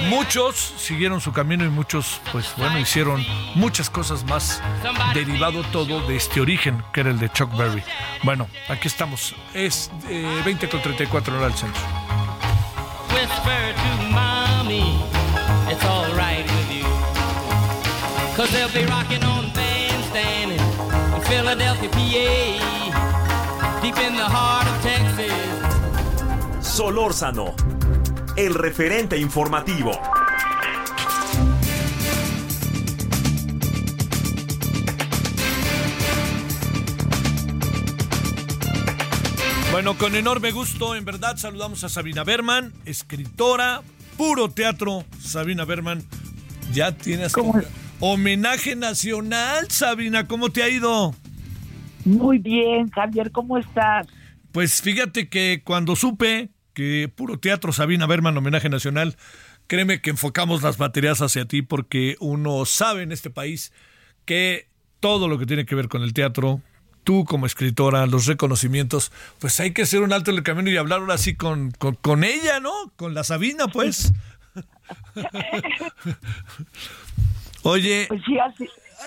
Muchos 0.09 0.73
siguieron 0.77 1.21
su 1.21 1.31
camino 1.31 1.65
y 1.65 1.69
muchos, 1.69 2.21
pues 2.31 2.53
bueno, 2.57 2.79
hicieron 2.79 3.23
muchas 3.55 3.89
cosas 3.89 4.23
más, 4.25 4.61
derivado 5.13 5.63
todo 5.71 6.05
de 6.07 6.15
este 6.15 6.41
origen, 6.41 6.83
que 6.93 7.01
era 7.01 7.11
el 7.11 7.19
de 7.19 7.29
Chuck 7.29 7.55
Berry. 7.55 7.83
Bueno, 8.23 8.47
aquí 8.69 8.87
estamos. 8.87 9.35
Es 9.53 9.91
20 10.45 10.65
eh, 10.65 10.69
con 10.69 10.81
34 10.81 11.35
hora 11.35 11.47
del 11.47 11.55
centro. 11.55 11.81
Cause 18.51 18.59
they'll 18.59 18.83
be 18.83 18.85
rocking 18.91 19.23
on 19.23 19.45
bandstand 19.53 20.51
in 20.51 20.59
Philadelphia, 21.21 21.89
PA, 21.89 23.79
deep 23.81 23.97
in 23.97 24.15
the 24.15 24.25
heart 24.25 24.67
of 24.67 24.81
Texas. 24.83 25.31
Solórzano, 26.59 27.55
el 28.35 28.53
referente 28.53 29.17
informativo. 29.17 29.91
Bueno, 39.71 39.97
con 39.97 40.15
enorme 40.15 40.51
gusto, 40.51 40.95
en 40.95 41.05
verdad, 41.05 41.37
saludamos 41.37 41.85
a 41.85 41.89
Sabina 41.89 42.25
Berman, 42.25 42.73
escritora, 42.83 43.81
puro 44.17 44.49
teatro. 44.49 45.05
Sabina 45.21 45.63
Berman, 45.63 46.03
ya 46.73 46.91
tienes... 46.91 47.31
¿Cómo? 47.31 47.53
Homenaje 48.03 48.75
nacional, 48.75 49.69
Sabina, 49.69 50.27
¿cómo 50.27 50.49
te 50.49 50.63
ha 50.63 50.69
ido? 50.69 51.13
Muy 52.03 52.39
bien, 52.39 52.89
Javier, 52.89 53.31
¿cómo 53.31 53.59
estás? 53.59 54.07
Pues 54.51 54.81
fíjate 54.81 55.29
que 55.29 55.61
cuando 55.63 55.95
supe 55.95 56.49
que 56.73 57.13
puro 57.15 57.37
teatro 57.37 57.71
Sabina 57.71 58.07
Berman, 58.07 58.35
homenaje 58.35 58.69
nacional, 58.69 59.17
créeme 59.67 60.01
que 60.01 60.09
enfocamos 60.09 60.63
las 60.63 60.79
baterías 60.79 61.21
hacia 61.21 61.45
ti 61.45 61.61
porque 61.61 62.15
uno 62.19 62.65
sabe 62.65 63.03
en 63.03 63.11
este 63.11 63.29
país 63.29 63.71
que 64.25 64.67
todo 64.99 65.27
lo 65.27 65.37
que 65.37 65.45
tiene 65.45 65.67
que 65.67 65.75
ver 65.75 65.87
con 65.87 66.01
el 66.01 66.13
teatro, 66.13 66.59
tú 67.03 67.23
como 67.23 67.45
escritora, 67.45 68.07
los 68.07 68.25
reconocimientos, 68.25 69.11
pues 69.37 69.59
hay 69.59 69.73
que 69.73 69.83
hacer 69.83 70.01
un 70.01 70.11
alto 70.11 70.31
en 70.31 70.37
el 70.37 70.43
camino 70.43 70.71
y 70.71 70.77
hablar 70.77 71.01
ahora 71.01 71.19
sí 71.19 71.35
con, 71.35 71.69
con, 71.69 71.93
con 71.93 72.23
ella, 72.23 72.59
¿no? 72.59 72.73
Con 72.95 73.13
la 73.13 73.23
Sabina, 73.23 73.67
pues. 73.67 74.11
Oye. 77.63 78.05
Pues 78.07 78.21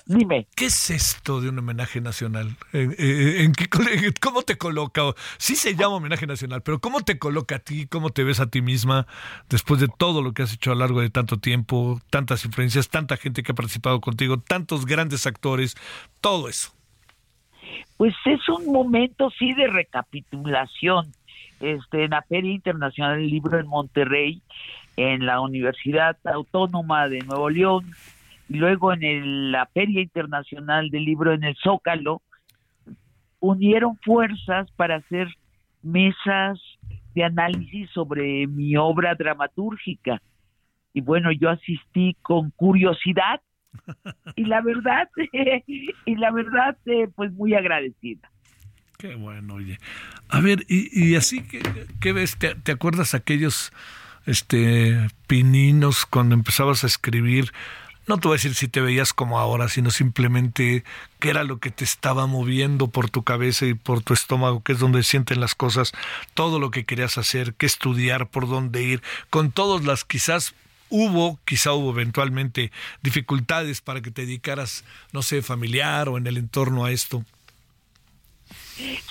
Dime. 0.07 0.47
¿Qué 0.57 0.67
es 0.67 0.91
esto 0.91 1.41
de 1.41 1.49
un 1.49 1.59
homenaje 1.59 2.01
nacional? 2.01 2.57
¿En, 2.73 3.53
qué, 3.53 3.69
¿Cómo 4.21 4.43
te 4.43 4.59
coloca? 4.59 5.03
Sí 5.39 5.57
se 5.57 5.75
llama 5.75 5.97
homenaje 5.97 6.27
nacional, 6.27 6.63
pero 6.63 6.81
¿cómo 6.81 7.03
te 7.03 7.19
coloca 7.19 7.57
a 7.57 7.59
ti? 7.61 7.87
¿Cómo 7.87 8.11
te 8.11 8.25
ves 8.25 8.41
a 8.41 8.51
ti 8.51 8.61
misma 8.61 9.07
después 9.49 9.81
de 9.81 9.89
todo 9.89 10.21
lo 10.21 10.33
que 10.33 10.43
has 10.43 10.53
hecho 10.53 10.73
a 10.73 10.75
lo 10.75 10.81
largo 10.81 11.01
de 11.01 11.11
tanto 11.11 11.39
tiempo, 11.39 12.01
tantas 12.11 12.45
influencias, 12.45 12.89
tanta 12.89 13.17
gente 13.17 13.43
que 13.43 13.53
ha 13.53 13.55
participado 13.55 14.01
contigo, 14.01 14.39
tantos 14.39 14.85
grandes 14.85 15.27
actores, 15.27 15.77
todo 16.21 16.49
eso? 16.49 16.75
Pues 17.97 18.15
es 18.25 18.49
un 18.49 18.73
momento, 18.73 19.31
sí, 19.39 19.53
de 19.55 19.69
recapitulación. 19.69 21.13
Este, 21.61 22.05
en 22.05 22.11
la 22.11 22.23
Feria 22.23 22.53
Internacional 22.53 23.19
del 23.19 23.31
Libro 23.31 23.59
en 23.59 23.69
Monterrey, 23.69 24.43
en 24.97 25.25
la 25.25 25.41
Universidad 25.41 26.17
Autónoma 26.25 27.09
de 27.09 27.21
Nuevo 27.21 27.49
León, 27.49 27.95
luego 28.49 28.93
en 28.93 29.53
la 29.53 29.67
Feria 29.67 30.03
Internacional 30.03 30.91
del 30.91 31.05
Libro 31.05 31.33
en 31.33 31.45
el 31.45 31.57
Zócalo, 31.57 32.23
unieron 33.41 33.97
fuerzas 33.99 34.71
para 34.73 34.97
hacer 34.97 35.29
mesas 35.83 36.61
de 37.15 37.25
análisis 37.25 37.91
sobre 37.91 38.47
mi 38.47 38.77
obra 38.77 39.15
dramatúrgica. 39.15 40.21
Y 40.93 41.01
bueno, 41.01 41.31
yo 41.33 41.51
asistí 41.51 42.17
con 42.23 42.51
curiosidad 42.51 43.41
y 44.37 44.45
la 44.45 44.61
verdad, 44.61 45.09
y 46.07 46.15
la 46.17 46.31
verdad, 46.31 46.77
eh, 46.87 47.09
pues 47.15 47.33
muy 47.33 47.55
agradecida. 47.55 48.31
Qué 48.99 49.15
bueno, 49.17 49.55
oye. 49.55 49.79
A 50.29 50.41
ver, 50.41 50.65
y, 50.69 51.15
así 51.17 51.43
que, 51.43 51.61
¿qué 52.01 52.13
ves? 52.13 52.39
¿Te, 52.39 52.55
¿Te, 52.55 52.73
acuerdas 52.73 53.15
aquellos 53.15 53.73
este 54.25 55.09
pininos 55.27 56.07
cuando 56.07 56.35
empezabas 56.35 56.85
a 56.85 56.87
escribir? 56.87 57.53
No 58.07 58.19
te 58.19 58.29
voy 58.29 58.35
a 58.35 58.39
decir 58.39 58.55
si 58.55 58.69
te 58.69 58.81
veías 58.81 59.13
como 59.13 59.39
ahora, 59.39 59.69
sino 59.69 59.91
simplemente 59.91 60.85
qué 61.21 61.31
era 61.31 61.43
lo 61.45 61.59
que 61.59 61.71
te 61.71 61.85
estaba 61.85 62.27
moviendo 62.27 62.89
por 62.89 63.09
tu 63.09 63.23
cabeza 63.23 63.67
y 63.67 63.75
por 63.75 64.03
tu 64.03 64.13
estómago, 64.13 64.63
que 64.63 64.73
es 64.73 64.79
donde 64.79 65.03
sienten 65.03 65.41
las 65.41 65.55
cosas, 65.55 65.93
todo 66.35 66.59
lo 66.59 66.71
que 66.71 66.85
querías 66.85 67.17
hacer, 67.17 67.55
qué 67.55 67.67
estudiar, 67.67 68.29
por 68.29 68.49
dónde 68.49 68.83
ir, 68.83 69.03
con 69.31 69.53
todas 69.53 69.85
las 69.85 70.05
quizás 70.05 70.55
hubo, 70.91 71.39
quizá 71.47 71.73
hubo 71.73 71.91
eventualmente 71.93 72.71
dificultades 73.03 73.81
para 73.81 74.03
que 74.03 74.11
te 74.11 74.23
dedicaras, 74.23 74.85
no 75.13 75.23
sé, 75.23 75.41
familiar 75.41 76.09
o 76.09 76.19
en 76.19 76.27
el 76.27 76.37
entorno 76.37 76.85
a 76.85 76.91
esto. 76.91 77.25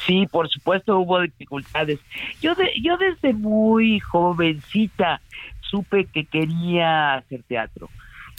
Sí, 0.06 0.28
por 0.30 0.50
supuesto 0.50 1.00
hubo 1.00 1.22
dificultades. 1.22 2.00
Yo, 2.42 2.54
yo 2.82 2.98
desde 2.98 3.34
muy 3.34 4.00
jovencita 4.02 5.22
supe 5.62 6.06
que 6.06 6.26
quería 6.26 7.16
hacer 7.16 7.42
teatro 7.44 7.90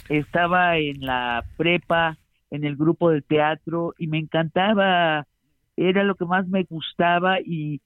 estaba 0.09 0.77
en 0.77 1.05
la 1.05 1.43
prepa, 1.57 2.17
en 2.51 2.63
el 2.63 2.75
grupo 2.75 3.09
de 3.09 3.21
teatro 3.21 3.93
y 3.97 4.07
me 4.07 4.19
encantaba, 4.19 5.25
era 5.75 6.03
lo 6.03 6.15
que 6.15 6.25
más 6.25 6.47
me 6.47 6.63
gustaba 6.63 7.39
y 7.39 7.81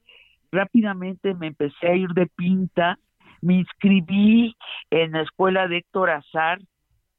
rápidamente 0.52 1.34
me 1.34 1.48
empecé 1.48 1.88
a 1.88 1.96
ir 1.96 2.10
de 2.10 2.28
pinta, 2.28 3.00
me 3.41 3.56
inscribí 3.56 4.56
en 4.90 5.12
la 5.12 5.22
escuela 5.22 5.68
de 5.68 5.78
Héctor 5.78 6.10
Azar, 6.10 6.60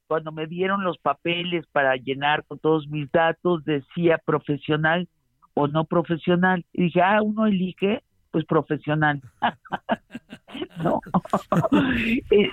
cuando 0.07 0.31
me 0.31 0.45
dieron 0.45 0.83
los 0.83 0.97
papeles 0.97 1.65
para 1.71 1.95
llenar 1.95 2.43
con 2.45 2.59
todos 2.59 2.87
mis 2.89 3.09
datos, 3.11 3.63
decía 3.63 4.17
profesional 4.17 5.07
o 5.53 5.67
no 5.67 5.85
profesional. 5.85 6.65
Y 6.73 6.83
dije, 6.83 7.01
ah, 7.01 7.21
uno 7.21 7.47
elige 7.47 8.03
pues 8.31 8.45
profesional. 8.45 9.21
no. 10.83 11.01
Eh, 12.31 12.51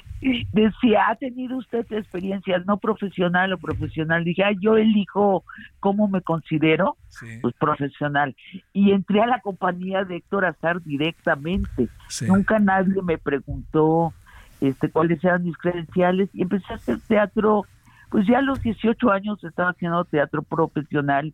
decía, 0.52 1.09
¿ha 1.09 1.16
tenido 1.16 1.56
usted 1.56 1.86
experiencia 1.92 2.59
no 2.66 2.78
profesional 2.78 3.52
o 3.52 3.59
profesional? 3.59 4.24
Dije, 4.24 4.42
ah, 4.44 4.52
yo 4.60 4.76
elijo 4.76 5.44
cómo 5.80 6.09
me 6.09 6.20
considero, 6.22 6.96
pues 7.40 7.55
profesional. 7.55 8.34
Y 8.72 8.92
entré 8.92 9.22
a 9.22 9.26
la 9.26 9.40
compañía 9.40 10.05
de 10.05 10.16
Héctor 10.16 10.44
Azar 10.44 10.82
directamente. 10.82 11.88
Nunca 12.26 12.59
nadie 12.59 13.00
me 13.02 13.18
preguntó 13.18 14.12
este 14.60 14.90
cuáles 14.90 15.22
eran 15.22 15.44
mis 15.44 15.56
credenciales 15.56 16.28
y 16.32 16.42
empecé 16.42 16.72
a 16.72 16.76
hacer 16.76 16.98
teatro, 17.06 17.64
pues 18.10 18.26
ya 18.26 18.38
a 18.38 18.42
los 18.42 18.60
18 18.60 19.10
años 19.10 19.42
estaba 19.44 19.70
haciendo 19.70 20.05
teatro 20.05 20.42
profesional 20.42 21.32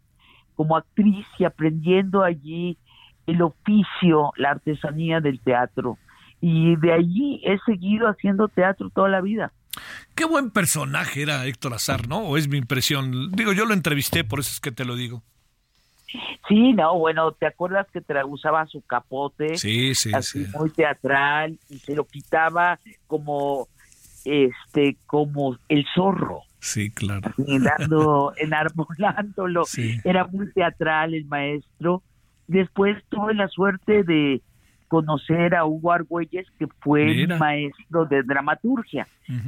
como 0.55 0.77
actriz 0.77 1.27
y 1.39 1.45
aprendiendo 1.45 2.23
allí 2.23 2.77
el 3.27 3.43
oficio, 3.43 4.33
la 4.37 4.51
artesanía 4.51 5.21
del 5.21 5.41
teatro. 5.41 5.99
Y 6.41 6.77
de 6.77 6.93
allí 6.93 7.41
he 7.45 7.59
seguido 7.65 8.09
haciendo 8.09 8.49
teatro 8.49 8.91
toda 8.91 9.09
la 9.09 9.21
vida. 9.21 9.53
Qué 10.15 10.25
buen 10.25 10.51
personaje 10.51 11.23
era 11.23 11.47
Héctor 11.47 11.75
Azar, 11.75 12.07
¿no? 12.07 12.19
O 12.19 12.37
es 12.37 12.49
mi 12.49 12.59
impresión. 12.59 13.33
Digo, 13.33 13.53
yo 13.53 13.65
lo 13.65 13.75
entrevisté, 13.75 14.25
por 14.25 14.41
eso 14.41 14.51
es 14.51 14.61
que 14.61 14.71
te 14.71 14.85
lo 14.85 14.95
digo. 14.95 15.23
Sí, 16.49 16.73
no, 16.75 16.97
bueno, 16.99 17.33
¿te 17.33 17.47
acuerdas 17.47 17.89
que 17.93 18.01
te 18.01 18.15
usaba 18.25 18.67
su 18.67 18.83
capote? 18.83 19.57
Sí, 19.57 19.95
sí, 19.95 20.13
sí. 20.21 20.47
Muy 20.57 20.71
teatral 20.71 21.59
y 21.69 21.79
se 21.79 21.95
lo 21.95 22.05
quitaba 22.05 22.79
como, 23.07 23.69
este, 24.25 24.97
como 25.07 25.59
el 25.69 25.85
zorro. 25.95 26.43
Sí, 26.61 26.91
claro. 26.91 27.33
Dando, 27.37 28.33
enarbolándolo. 28.37 29.65
Era 30.05 30.27
muy 30.27 30.53
teatral 30.53 31.15
el 31.15 31.25
maestro 31.25 32.03
Después 32.47 33.03
tuve 33.09 33.35
la 33.35 33.49
suerte 33.49 34.05
de 34.05 34.43
conocer 34.89 35.55
a 35.55 35.65
Hugo 35.65 35.93
Argüelles, 35.93 36.47
que 36.59 36.67
fue 36.81 37.27
maestro 37.39 38.05
de 38.05 38.23
dramaturgia. 38.23 39.07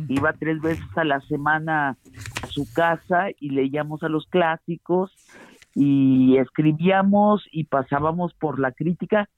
Iba 0.08 0.32
tres 0.32 0.60
veces 0.60 0.86
a 0.96 1.04
la 1.04 1.20
semana 1.20 1.96
a 2.42 2.46
su 2.48 2.72
casa 2.72 3.28
y 3.38 3.50
leíamos 3.50 4.02
a 4.02 4.08
los 4.08 4.26
clásicos 4.26 5.12
y 5.74 6.36
escribíamos 6.38 7.46
y 7.52 7.64
pasábamos 7.64 8.32
por 8.34 8.58
la 8.58 8.72
crítica. 8.72 9.28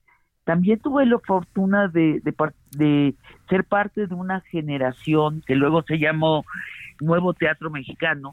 También 0.44 0.78
tuve 0.78 1.04
la 1.04 1.18
fortuna 1.18 1.88
de, 1.88 2.20
de, 2.20 2.34
de 2.70 3.14
ser 3.50 3.64
parte 3.64 4.06
de 4.06 4.14
una 4.14 4.40
generación 4.40 5.42
que 5.46 5.56
luego 5.56 5.82
se 5.82 5.98
llamó 5.98 6.44
Nuevo 7.00 7.34
Teatro 7.34 7.70
Mexicano, 7.70 8.30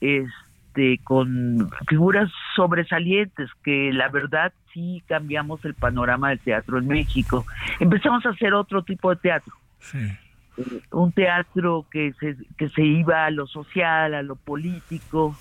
es, 0.00 0.28
este, 0.70 0.98
con 1.02 1.68
figuras 1.88 2.30
sobresalientes 2.54 3.50
que 3.64 3.92
la 3.92 4.08
verdad 4.08 4.52
sí 4.72 5.02
cambiamos 5.08 5.64
el 5.64 5.74
panorama 5.74 6.28
del 6.28 6.38
teatro 6.38 6.78
en 6.78 6.86
México. 6.86 7.44
Empezamos 7.80 8.24
a 8.24 8.30
hacer 8.30 8.54
otro 8.54 8.82
tipo 8.82 9.10
de 9.10 9.16
teatro. 9.16 9.52
Un 10.92 11.10
teatro 11.10 11.86
que 11.90 12.12
se, 12.20 12.36
que 12.56 12.68
se 12.68 12.82
iba 12.82 13.24
a 13.24 13.30
lo 13.30 13.48
social, 13.48 14.14
a 14.14 14.22
lo 14.22 14.36
político, 14.36 15.36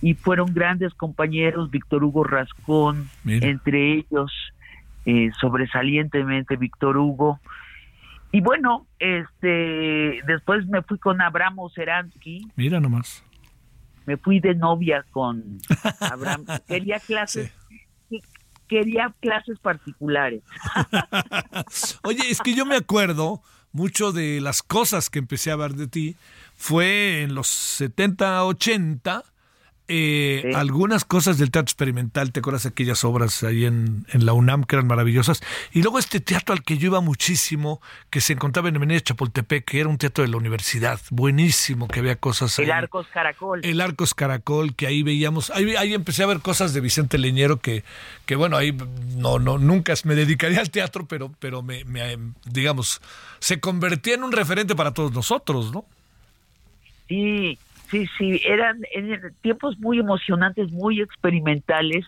y 0.00 0.14
fueron 0.14 0.54
grandes 0.54 0.94
compañeros, 0.94 1.70
Víctor 1.70 2.04
Hugo 2.04 2.22
Rascón, 2.22 3.08
entre 3.26 3.94
ellos, 3.94 4.30
eh, 5.04 5.30
sobresalientemente 5.40 6.56
Víctor 6.56 6.96
Hugo. 6.96 7.40
Y 8.30 8.40
bueno, 8.40 8.86
este 9.00 10.20
después 10.26 10.66
me 10.68 10.82
fui 10.82 10.98
con 10.98 11.20
Abramo 11.22 11.70
Seransky. 11.70 12.46
Mira 12.54 12.78
nomás 12.78 13.24
me 14.08 14.16
fui 14.16 14.40
de 14.40 14.54
novia 14.54 15.04
con 15.10 15.58
Abraham. 16.00 16.46
Quería 16.66 16.98
clases. 16.98 17.52
Quería 18.66 19.14
clases 19.20 19.58
particulares. 19.58 20.42
Oye, 22.04 22.30
es 22.30 22.40
que 22.40 22.54
yo 22.54 22.64
me 22.64 22.76
acuerdo 22.76 23.42
mucho 23.70 24.12
de 24.12 24.40
las 24.40 24.62
cosas 24.62 25.10
que 25.10 25.18
empecé 25.18 25.50
a 25.50 25.56
ver 25.56 25.74
de 25.74 25.88
ti. 25.88 26.16
Fue 26.56 27.20
en 27.20 27.34
los 27.34 27.48
70, 27.48 28.46
80 28.46 29.24
eh, 29.90 30.52
algunas 30.54 31.06
cosas 31.06 31.38
del 31.38 31.50
teatro 31.50 31.64
experimental, 31.64 32.30
¿te 32.30 32.40
acuerdas 32.40 32.64
de 32.64 32.68
aquellas 32.68 33.04
obras 33.04 33.42
ahí 33.42 33.64
en, 33.64 34.04
la 34.12 34.34
UNAM 34.34 34.64
que 34.64 34.76
eran 34.76 34.86
maravillosas? 34.86 35.42
Y 35.72 35.80
luego 35.80 35.98
este 35.98 36.20
teatro 36.20 36.54
al 36.54 36.62
que 36.62 36.76
yo 36.76 36.88
iba 36.88 37.00
muchísimo, 37.00 37.80
que 38.10 38.20
se 38.20 38.34
encontraba 38.34 38.68
en 38.68 38.76
Avenida 38.76 39.00
Chapultepec, 39.00 39.64
que 39.64 39.80
era 39.80 39.88
un 39.88 39.96
teatro 39.96 40.22
de 40.22 40.28
la 40.28 40.36
universidad, 40.36 41.00
buenísimo, 41.10 41.88
que 41.88 42.00
había 42.00 42.16
cosas 42.16 42.58
El 42.58 42.70
Arcos 42.70 43.06
Caracol. 43.08 43.60
El 43.64 43.80
Arcos 43.80 44.12
Caracol, 44.12 44.74
que 44.74 44.86
ahí 44.86 45.02
veíamos, 45.02 45.50
ahí, 45.50 45.74
ahí 45.76 45.94
empecé 45.94 46.22
a 46.22 46.26
ver 46.26 46.40
cosas 46.40 46.74
de 46.74 46.82
Vicente 46.82 47.16
Leñero 47.16 47.60
que, 47.60 47.82
que 48.26 48.36
bueno, 48.36 48.58
ahí 48.58 48.76
no, 49.16 49.38
no, 49.38 49.56
nunca 49.56 49.94
me 50.04 50.14
dedicaría 50.14 50.60
al 50.60 50.70
teatro, 50.70 51.06
pero, 51.06 51.32
pero 51.38 51.62
me, 51.62 51.84
me 51.86 52.18
digamos, 52.44 53.00
se 53.38 53.58
convertía 53.58 54.14
en 54.14 54.24
un 54.24 54.32
referente 54.32 54.74
para 54.74 54.92
todos 54.92 55.12
nosotros, 55.12 55.72
¿no? 55.72 55.86
Sí, 57.08 57.58
Sí, 57.90 58.06
sí, 58.18 58.40
eran 58.44 58.82
tiempos 59.40 59.78
muy 59.78 59.98
emocionantes, 59.98 60.70
muy 60.70 61.00
experimentales. 61.00 62.06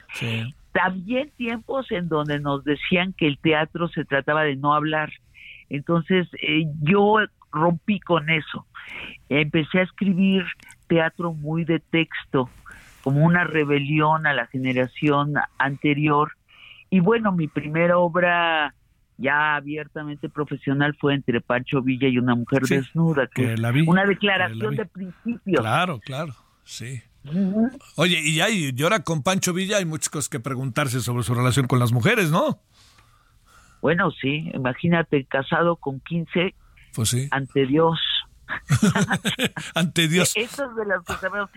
También 0.73 1.31
tiempos 1.37 1.91
en 1.91 2.09
donde 2.09 2.39
nos 2.39 2.65
decían 2.65 3.13
que 3.15 3.27
el 3.27 3.39
teatro 3.39 3.89
se 3.89 4.05
trataba 4.05 4.45
de 4.45 4.57
no 4.57 4.75
hablar. 4.75 5.11
Entonces 5.69 6.29
eh, 6.43 6.67
yo 6.83 7.17
rompí 7.51 7.99
con 8.01 8.29
eso. 8.31 8.67
Empecé 9.29 9.81
a 9.81 9.85
escribir 9.85 10.45
teatro 10.87 11.33
muy 11.33 11.65
de 11.65 11.81
texto, 11.81 12.51
como 13.03 13.25
una 13.25 13.45
rebelión 13.45 14.27
a 14.27 14.35
la 14.35 14.47
generación 14.47 15.35
anterior. 15.59 16.33
Y 16.91 17.01
bueno, 17.01 17.33
mi 17.33 17.49
primera 17.49 17.99
obra 17.99 18.75
ya 19.21 19.57
abiertamente 19.57 20.29
profesional 20.29 20.97
fue 20.99 21.15
entre 21.15 21.41
Pancho 21.41 21.83
Villa 21.83 22.09
y 22.09 22.19
una 22.19 22.35
mujer 22.35 22.63
desnuda, 22.63 23.29
que, 23.29 23.55
una 23.87 24.07
declaración 24.07 24.77
de 24.77 24.87
principio. 24.87 25.61
Claro, 25.61 26.01
claro, 26.01 26.35
sí. 26.65 27.03
Oye, 27.97 28.19
y, 28.19 28.41
hay, 28.41 28.73
y 28.75 28.83
ahora 28.83 29.01
con 29.01 29.23
Pancho 29.23 29.53
Villa 29.53 29.77
hay 29.77 29.85
muchas 29.85 30.09
cosas 30.09 30.31
que 30.31 30.41
preguntarse 30.41 31.01
sobre 31.01 31.23
su 31.23 31.35
relación 31.35 31.67
con 31.67 31.79
las 31.79 31.93
mujeres, 31.93 32.31
¿no? 32.31 32.61
Bueno, 33.83 34.11
sí, 34.11 34.51
imagínate, 34.55 35.27
casado 35.27 35.77
con 35.77 36.01
15 36.01 36.55
pues 36.95 37.11
sí. 37.11 37.29
ante 37.31 37.67
Dios. 37.67 38.01
ante 39.75 40.09
Dios. 40.09 40.33
Eso 40.37 40.65
es 40.65 40.77
de 40.77 40.85
las 40.87 41.05
que 41.05 41.13
sabemos 41.15 41.51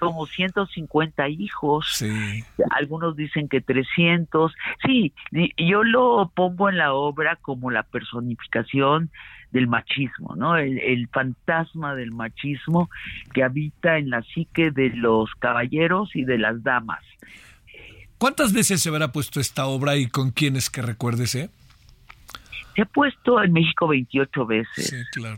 como 0.00 0.26
150 0.26 1.28
hijos, 1.28 2.04
algunos 2.70 3.16
dicen 3.16 3.48
que 3.48 3.60
300. 3.60 4.52
Sí, 4.84 5.12
yo 5.56 5.84
lo 5.84 6.32
pongo 6.34 6.68
en 6.68 6.78
la 6.78 6.94
obra 6.94 7.36
como 7.36 7.70
la 7.70 7.82
personificación 7.82 9.10
del 9.52 9.66
machismo, 9.66 10.34
¿no? 10.36 10.56
El, 10.56 11.08
fantasma 11.12 11.94
del 11.94 12.12
machismo 12.12 12.88
que 13.34 13.42
habita 13.42 13.98
en 13.98 14.10
la 14.10 14.22
psique 14.22 14.70
de 14.70 14.90
los 14.90 15.30
caballeros 15.38 16.14
y 16.14 16.24
de 16.24 16.38
las 16.38 16.62
damas. 16.62 17.04
¿Cuántas 18.18 18.52
veces 18.52 18.80
se 18.80 18.88
habrá 18.88 19.12
puesto 19.12 19.40
esta 19.40 19.66
obra 19.66 19.96
y 19.96 20.06
con 20.06 20.30
quiénes 20.30 20.70
que 20.70 20.82
recuerdes, 20.82 21.34
eh? 21.34 21.50
Se 22.74 22.82
ha 22.82 22.86
puesto 22.86 23.42
en 23.42 23.52
México 23.52 23.88
28 23.88 24.46
veces. 24.46 24.88
Sí, 24.88 24.96
claro. 25.12 25.36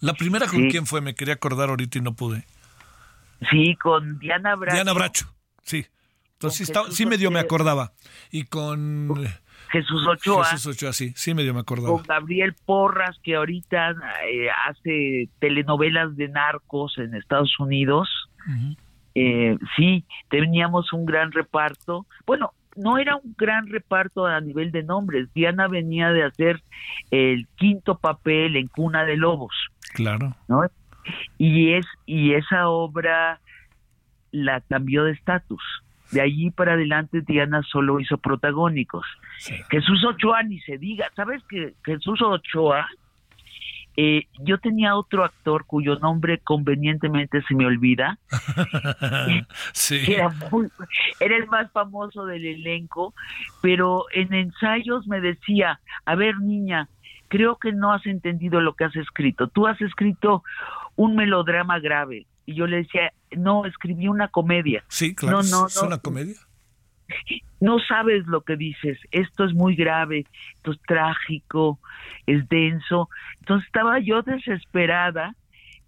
La 0.00 0.14
primera 0.14 0.46
con 0.46 0.68
quién 0.68 0.86
fue, 0.86 1.00
me 1.00 1.14
quería 1.14 1.34
acordar 1.34 1.70
ahorita 1.70 1.98
y 1.98 2.02
no 2.02 2.14
pude. 2.14 2.44
Sí, 3.50 3.76
con 3.76 4.18
Diana 4.18 4.54
Bracho. 4.56 4.74
Diana 4.74 4.92
Bracho, 4.92 5.34
sí. 5.62 5.86
Entonces 6.32 6.72
sí, 6.90 7.06
medio 7.06 7.30
me 7.30 7.38
acordaba. 7.38 7.92
Y 8.30 8.44
con... 8.44 9.14
Jesús 9.70 10.06
Ochoa. 10.08 10.46
Jesús 10.46 10.74
Ochoa, 10.74 10.92
sí, 10.92 11.12
sí 11.14 11.34
medio 11.34 11.52
me 11.54 11.60
acordaba. 11.60 11.90
Con 11.90 12.02
Gabriel 12.02 12.54
Porras, 12.64 13.18
que 13.22 13.36
ahorita 13.36 13.90
eh, 13.90 14.48
hace 14.66 15.28
telenovelas 15.38 16.16
de 16.16 16.28
narcos 16.28 16.98
en 16.98 17.14
Estados 17.14 17.58
Unidos. 17.60 18.08
Eh, 19.14 19.58
sí, 19.76 20.04
teníamos 20.30 20.92
un 20.92 21.04
gran 21.04 21.30
reparto. 21.30 22.06
Bueno, 22.26 22.52
no 22.74 22.98
era 22.98 23.16
un 23.16 23.34
gran 23.36 23.68
reparto 23.68 24.26
a 24.26 24.40
nivel 24.40 24.72
de 24.72 24.82
nombres. 24.82 25.28
Diana 25.34 25.68
venía 25.68 26.10
de 26.10 26.24
hacer 26.24 26.62
el 27.10 27.46
quinto 27.56 27.98
papel 27.98 28.56
en 28.56 28.66
Cuna 28.68 29.04
de 29.04 29.16
Lobos. 29.16 29.54
Claro. 29.92 30.36
¿no? 30.48 30.62
Y 31.38 31.72
es 31.72 31.86
y 32.06 32.34
esa 32.34 32.68
obra 32.68 33.40
la 34.32 34.60
cambió 34.60 35.04
de 35.04 35.12
estatus. 35.12 35.62
De 36.12 36.20
allí 36.20 36.50
para 36.50 36.72
adelante 36.72 37.22
Diana 37.22 37.62
solo 37.62 38.00
hizo 38.00 38.18
protagónicos. 38.18 39.06
Jesús 39.70 40.04
Ochoa 40.04 40.42
ni 40.42 40.58
se 40.60 40.76
diga, 40.76 41.08
¿sabes 41.14 41.42
que 41.48 41.74
Jesús 41.84 42.20
Ochoa 42.20 42.86
eh, 43.96 44.28
yo 44.38 44.58
tenía 44.58 44.96
otro 44.96 45.24
actor 45.24 45.66
cuyo 45.66 45.96
nombre 45.96 46.38
convenientemente 46.38 47.42
se 47.42 47.54
me 47.54 47.66
olvida. 47.66 48.18
sí. 49.72 50.00
era, 50.12 50.32
era 51.18 51.36
el 51.36 51.46
más 51.48 51.70
famoso 51.72 52.24
del 52.24 52.46
elenco, 52.46 53.14
pero 53.60 54.06
en 54.12 54.32
ensayos 54.32 55.06
me 55.06 55.20
decía, 55.20 55.80
a 56.06 56.14
ver 56.14 56.38
niña, 56.38 56.88
creo 57.28 57.56
que 57.56 57.72
no 57.72 57.92
has 57.92 58.06
entendido 58.06 58.60
lo 58.60 58.74
que 58.74 58.84
has 58.84 58.96
escrito. 58.96 59.48
Tú 59.48 59.66
has 59.66 59.80
escrito 59.80 60.44
un 61.00 61.16
melodrama 61.16 61.78
grave. 61.78 62.26
Y 62.44 62.54
yo 62.54 62.66
le 62.66 62.78
decía, 62.78 63.12
no, 63.34 63.64
escribí 63.64 64.06
una 64.06 64.28
comedia. 64.28 64.84
Sí, 64.88 65.14
claro, 65.14 65.42
no, 65.42 65.48
no, 65.48 65.66
es 65.66 65.76
no, 65.76 65.86
una 65.88 65.98
comedia. 65.98 66.36
No 67.60 67.78
sabes 67.78 68.26
lo 68.26 68.40
que 68.40 68.56
dices, 68.56 68.96
esto 69.10 69.44
es 69.44 69.52
muy 69.52 69.76
grave, 69.76 70.24
esto 70.56 70.70
es 70.70 70.80
trágico, 70.86 71.78
es 72.24 72.48
denso. 72.48 73.10
Entonces 73.40 73.66
estaba 73.66 73.98
yo 73.98 74.22
desesperada, 74.22 75.34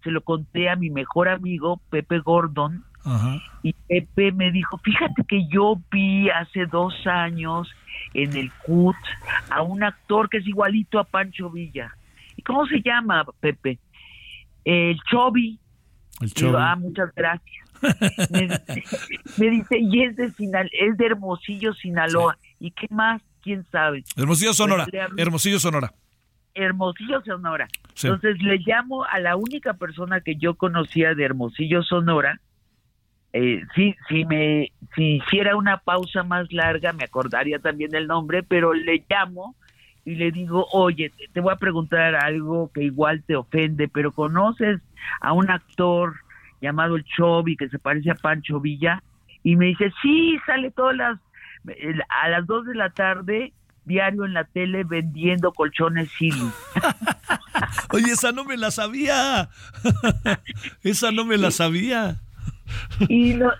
se 0.03 0.11
lo 0.11 0.21
conté 0.21 0.69
a 0.69 0.75
mi 0.75 0.91
mejor 0.91 1.29
amigo, 1.29 1.81
Pepe 1.89 2.19
Gordon, 2.19 2.83
y 3.63 3.73
Pepe 3.73 4.31
me 4.33 4.51
dijo, 4.51 4.77
fíjate 4.77 5.23
que 5.27 5.47
yo 5.47 5.81
vi 5.91 6.29
hace 6.29 6.67
dos 6.67 6.93
años 7.07 7.73
en 8.13 8.35
el 8.37 8.51
CUT 8.65 8.95
a 9.49 9.63
un 9.63 9.81
actor 9.81 10.29
que 10.29 10.37
es 10.37 10.45
igualito 10.45 10.99
a 10.99 11.05
Pancho 11.05 11.49
Villa. 11.49 11.95
¿Y 12.35 12.43
cómo 12.43 12.67
se 12.67 12.81
llama, 12.81 13.25
Pepe? 13.39 13.79
El 14.65 14.97
Chobi. 15.09 15.59
El 16.21 16.29
Digo, 16.29 16.57
ah, 16.57 16.75
muchas 16.75 17.13
gracias. 17.15 17.69
me, 18.31 18.47
me 19.37 19.49
dice, 19.49 19.77
y 19.79 20.03
es 20.03 20.15
de, 20.15 20.31
Sinal 20.31 20.69
es 20.71 20.95
de 20.97 21.05
Hermosillo, 21.05 21.73
Sinaloa. 21.73 22.37
¿Y 22.59 22.71
qué 22.71 22.87
más? 22.89 23.21
¿Quién 23.41 23.65
sabe? 23.71 24.03
Hermosillo, 24.15 24.53
Sonora. 24.53 24.85
Pues 24.89 25.03
hablé- 25.03 25.21
Hermosillo, 25.21 25.59
Sonora. 25.59 25.93
Hermosillo, 26.53 27.21
Sonora. 27.25 27.67
Sí. 27.93 28.07
Entonces 28.07 28.41
le 28.41 28.57
llamo 28.65 29.03
a 29.03 29.19
la 29.19 29.35
única 29.35 29.73
persona 29.73 30.21
que 30.21 30.35
yo 30.35 30.55
conocía 30.55 31.13
de 31.13 31.25
Hermosillo, 31.25 31.83
Sonora. 31.83 32.39
Eh, 33.33 33.61
sí, 33.75 33.95
si 34.07 34.23
me, 34.25 34.71
si 34.95 35.15
hiciera 35.15 35.55
una 35.57 35.77
pausa 35.77 36.23
más 36.23 36.53
larga, 36.53 36.93
me 36.93 37.03
acordaría 37.03 37.59
también 37.59 37.89
del 37.89 38.05
nombre, 38.07 38.43
pero 38.43 38.73
le 38.73 39.03
llamo 39.09 39.55
y 40.05 40.15
le 40.15 40.31
digo, 40.31 40.67
oye, 40.71 41.11
te- 41.33 41.39
voy 41.39 41.53
a 41.53 41.57
preguntar 41.57 42.15
algo 42.15 42.69
que 42.73 42.83
igual 42.83 43.23
te 43.25 43.35
ofende, 43.35 43.87
pero 43.87 44.11
¿conoces 44.11 44.81
a 45.21 45.31
un 45.33 45.49
actor 45.49 46.15
llamado 46.61 46.95
el 46.95 47.03
Chobi 47.05 47.55
que 47.55 47.69
se 47.69 47.79
parece 47.79 48.11
a 48.11 48.15
Pancho 48.15 48.59
Villa? 48.59 49.01
Y 49.43 49.55
me 49.55 49.67
dice, 49.67 49.91
sí, 50.01 50.37
sale 50.45 50.71
todas 50.71 50.95
las, 50.95 51.19
a 52.09 52.29
las 52.29 52.45
dos 52.47 52.65
de 52.65 52.75
la 52.75 52.89
tarde, 52.89 53.53
diario 53.85 54.25
en 54.25 54.33
la 54.33 54.45
tele 54.45 54.83
vendiendo 54.83 55.51
colchones 55.51 56.09
Silly. 56.17 56.49
Oye, 57.91 58.11
esa 58.11 58.31
no 58.31 58.43
me 58.45 58.57
la 58.57 58.71
sabía. 58.71 59.49
esa 60.83 61.11
no 61.11 61.25
me 61.25 61.37
la 61.37 61.51
sabía. 61.51 62.21
Y, 63.09 63.33
no- 63.33 63.53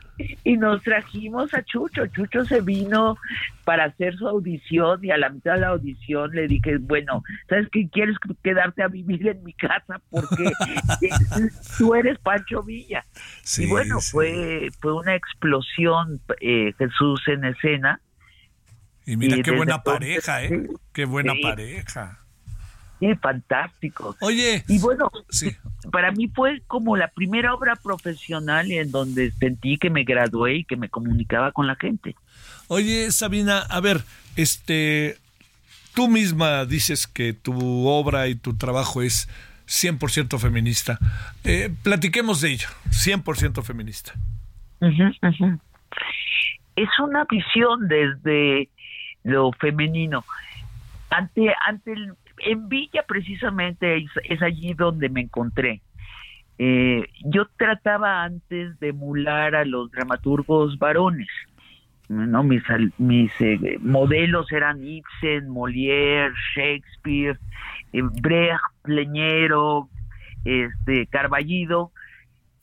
y 0.43 0.57
nos 0.57 0.81
trajimos 0.83 1.53
a 1.53 1.63
Chucho. 1.63 2.07
Chucho 2.07 2.45
se 2.45 2.61
vino 2.61 3.17
para 3.65 3.85
hacer 3.85 4.15
su 4.17 4.27
audición 4.27 5.03
y 5.03 5.11
a 5.11 5.17
la 5.17 5.29
mitad 5.29 5.53
de 5.55 5.61
la 5.61 5.67
audición 5.69 6.31
le 6.31 6.47
dije, 6.47 6.77
bueno, 6.77 7.23
¿sabes 7.49 7.67
qué? 7.71 7.87
¿Quieres 7.89 8.15
quedarte 8.43 8.83
a 8.83 8.87
vivir 8.87 9.27
en 9.27 9.43
mi 9.43 9.53
casa? 9.53 10.01
Porque 10.09 10.51
tú 11.77 11.95
eres 11.95 12.17
Pancho 12.19 12.63
Villa. 12.63 13.05
Sí, 13.43 13.63
y 13.63 13.67
bueno, 13.67 13.99
sí. 13.99 14.11
fue, 14.11 14.67
fue 14.81 14.93
una 14.93 15.15
explosión 15.15 16.21
eh, 16.41 16.73
Jesús 16.77 17.21
en 17.27 17.45
escena. 17.45 17.99
Y 19.05 19.17
mira 19.17 19.37
Y 19.37 19.41
qué 19.41 19.51
buena 19.51 19.75
entonces, 19.75 19.99
pareja, 20.25 20.43
¿eh? 20.45 20.67
Qué 20.93 21.05
buena 21.05 21.33
pareja. 21.41 22.19
Fantástico. 23.21 24.15
Oye. 24.21 24.63
Y 24.67 24.79
bueno, 24.79 25.11
Sí. 25.29 25.55
para 25.91 26.11
mí 26.11 26.27
fue 26.33 26.61
como 26.67 26.95
la 26.97 27.07
primera 27.09 27.53
obra 27.53 27.75
profesional 27.75 28.71
en 28.71 28.91
donde 28.91 29.31
sentí 29.31 29.77
que 29.77 29.89
me 29.89 30.03
gradué 30.03 30.57
y 30.57 30.63
que 30.65 30.75
me 30.77 30.89
comunicaba 30.89 31.51
con 31.51 31.67
la 31.67 31.75
gente. 31.75 32.15
Oye, 32.67 33.11
Sabina, 33.11 33.59
a 33.59 33.79
ver, 33.81 34.03
este, 34.35 35.17
tú 35.93 36.07
misma 36.07 36.65
dices 36.65 37.07
que 37.07 37.33
tu 37.33 37.87
obra 37.87 38.27
y 38.27 38.35
tu 38.35 38.55
trabajo 38.55 39.01
es 39.01 39.27
100% 39.65 40.39
feminista. 40.39 40.97
Eh, 41.43 41.69
platiquemos 41.83 42.41
de 42.41 42.51
ello, 42.53 42.67
100% 42.91 43.63
feminista. 43.63 44.13
Es 46.75 46.89
una 46.99 47.25
visión 47.29 47.87
desde 47.87 48.69
lo 49.23 49.51
femenino. 49.53 50.25
Ante, 51.09 51.53
ante 51.67 51.93
el- 51.93 52.13
en 52.45 52.69
Villa 52.69 53.03
precisamente 53.07 54.05
es, 54.29 54.41
allí 54.41 54.73
donde 54.73 55.09
me 55.09 55.21
encontré. 55.21 55.81
Eh, 56.57 57.07
yo 57.25 57.47
trataba 57.57 58.23
antes 58.23 58.79
de 58.79 58.89
emular 58.89 59.55
a 59.55 59.65
los 59.65 59.91
dramaturgos 59.91 60.77
varones. 60.77 61.29
¿no? 62.09 62.43
Mis, 62.43 62.63
mis 62.97 63.31
eh, 63.39 63.77
modelos 63.81 64.51
eran 64.51 64.83
Ibsen, 64.83 65.49
Molière, 65.49 66.33
Shakespeare, 66.55 67.39
eh, 67.91 68.01
Brecht, 68.21 68.61
Leñero, 68.85 69.89
este, 70.45 71.07
Carballido. 71.07 71.91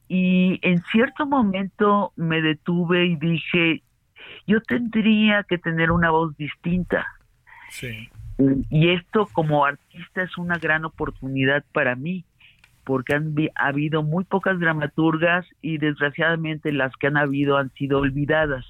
Y 0.09 0.59
en 0.63 0.83
cierto 0.91 1.27
momento 1.27 2.13
me 2.17 2.43
detuve 2.43 3.07
y 3.07 3.17
dije, 3.17 3.83
yo 4.47 4.61
tendría 4.61 5.45
que 5.45 5.59
tener 5.59 5.91
una 5.91 6.11
voz 6.11 6.37
distinta. 6.37 7.07
Sí. 7.71 8.09
Y 8.71 8.91
esto 8.91 9.29
como 9.33 9.65
artista 9.65 10.23
es 10.23 10.37
una 10.39 10.59
gran 10.59 10.85
oportunidad 10.85 11.65
para 11.73 11.95
mí, 11.97 12.25
porque 12.85 13.15
han 13.15 13.35
ha 13.55 13.67
habido 13.69 14.03
muy 14.03 14.25
pocas 14.25 14.59
dramaturgas 14.59 15.47
y 15.63 15.79
desgraciadamente 15.79 16.73
las 16.73 16.95
que 16.97 17.09
han 17.09 17.17
habido 17.17 17.57
han 17.57 17.71
sido 17.75 17.99
olvidadas. 18.01 18.65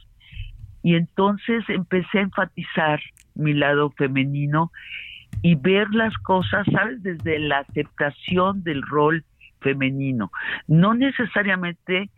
Y 0.83 0.95
entonces 0.95 1.65
empecé 1.69 2.19
a 2.19 2.23
enfatizar 2.23 3.01
mi 3.35 3.53
lado 3.55 3.91
femenino 3.91 4.73
y 5.43 5.55
ver 5.55 5.89
las 5.91 6.17
cosas, 6.19 6.67
¿sabes? 6.73 7.03
Desde 7.03 7.39
la 7.39 7.59
aceptación 7.59 8.63
del 8.63 8.83
rol 8.83 9.25
femenino, 9.61 10.31
no 10.67 10.95
necesariamente 10.95 12.11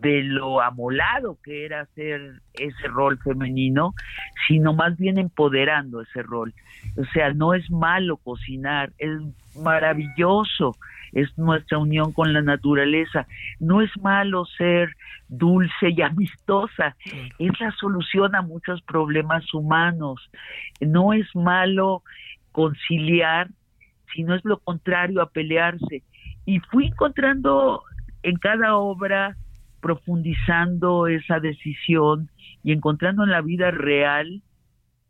de 0.00 0.22
lo 0.22 0.60
amolado 0.60 1.38
que 1.42 1.64
era 1.64 1.82
hacer 1.82 2.40
ese 2.54 2.88
rol 2.88 3.18
femenino, 3.18 3.94
sino 4.46 4.74
más 4.74 4.96
bien 4.96 5.18
empoderando 5.18 6.02
ese 6.02 6.22
rol. 6.22 6.54
O 6.96 7.04
sea, 7.12 7.32
no 7.32 7.54
es 7.54 7.70
malo 7.70 8.16
cocinar, 8.18 8.92
es 8.98 9.20
maravilloso, 9.56 10.76
es 11.12 11.36
nuestra 11.38 11.78
unión 11.78 12.12
con 12.12 12.32
la 12.32 12.42
naturaleza. 12.42 13.26
No 13.58 13.80
es 13.80 13.90
malo 14.00 14.44
ser 14.44 14.90
dulce 15.28 15.90
y 15.90 16.02
amistosa, 16.02 16.96
es 17.38 17.60
la 17.60 17.70
solución 17.72 18.34
a 18.34 18.42
muchos 18.42 18.82
problemas 18.82 19.52
humanos. 19.54 20.30
No 20.80 21.12
es 21.12 21.26
malo 21.34 22.02
conciliar, 22.52 23.48
sino 24.14 24.34
es 24.34 24.44
lo 24.44 24.58
contrario 24.58 25.20
a 25.22 25.30
pelearse. 25.30 26.02
Y 26.44 26.60
fui 26.60 26.86
encontrando 26.86 27.82
en 28.22 28.36
cada 28.36 28.76
obra, 28.76 29.36
profundizando 29.80 31.06
esa 31.06 31.40
decisión 31.40 32.30
y 32.62 32.72
encontrando 32.72 33.24
en 33.24 33.30
la 33.30 33.40
vida 33.40 33.70
real 33.70 34.42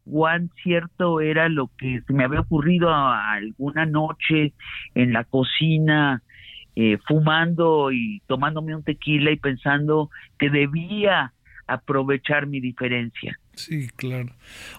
cuán 0.04 0.50
cierto 0.62 1.20
era 1.20 1.48
lo 1.48 1.70
que 1.76 2.02
me 2.08 2.24
había 2.24 2.40
ocurrido 2.40 2.88
alguna 2.90 3.86
noche 3.86 4.52
en 4.94 5.12
la 5.12 5.24
cocina, 5.24 6.22
eh, 6.76 6.98
fumando 7.06 7.90
y 7.90 8.22
tomándome 8.26 8.76
un 8.76 8.84
tequila 8.84 9.30
y 9.30 9.36
pensando 9.36 10.10
que 10.38 10.50
debía 10.50 11.32
aprovechar 11.66 12.46
mi 12.46 12.60
diferencia. 12.60 13.38
Sí, 13.56 13.88
claro. 13.96 14.28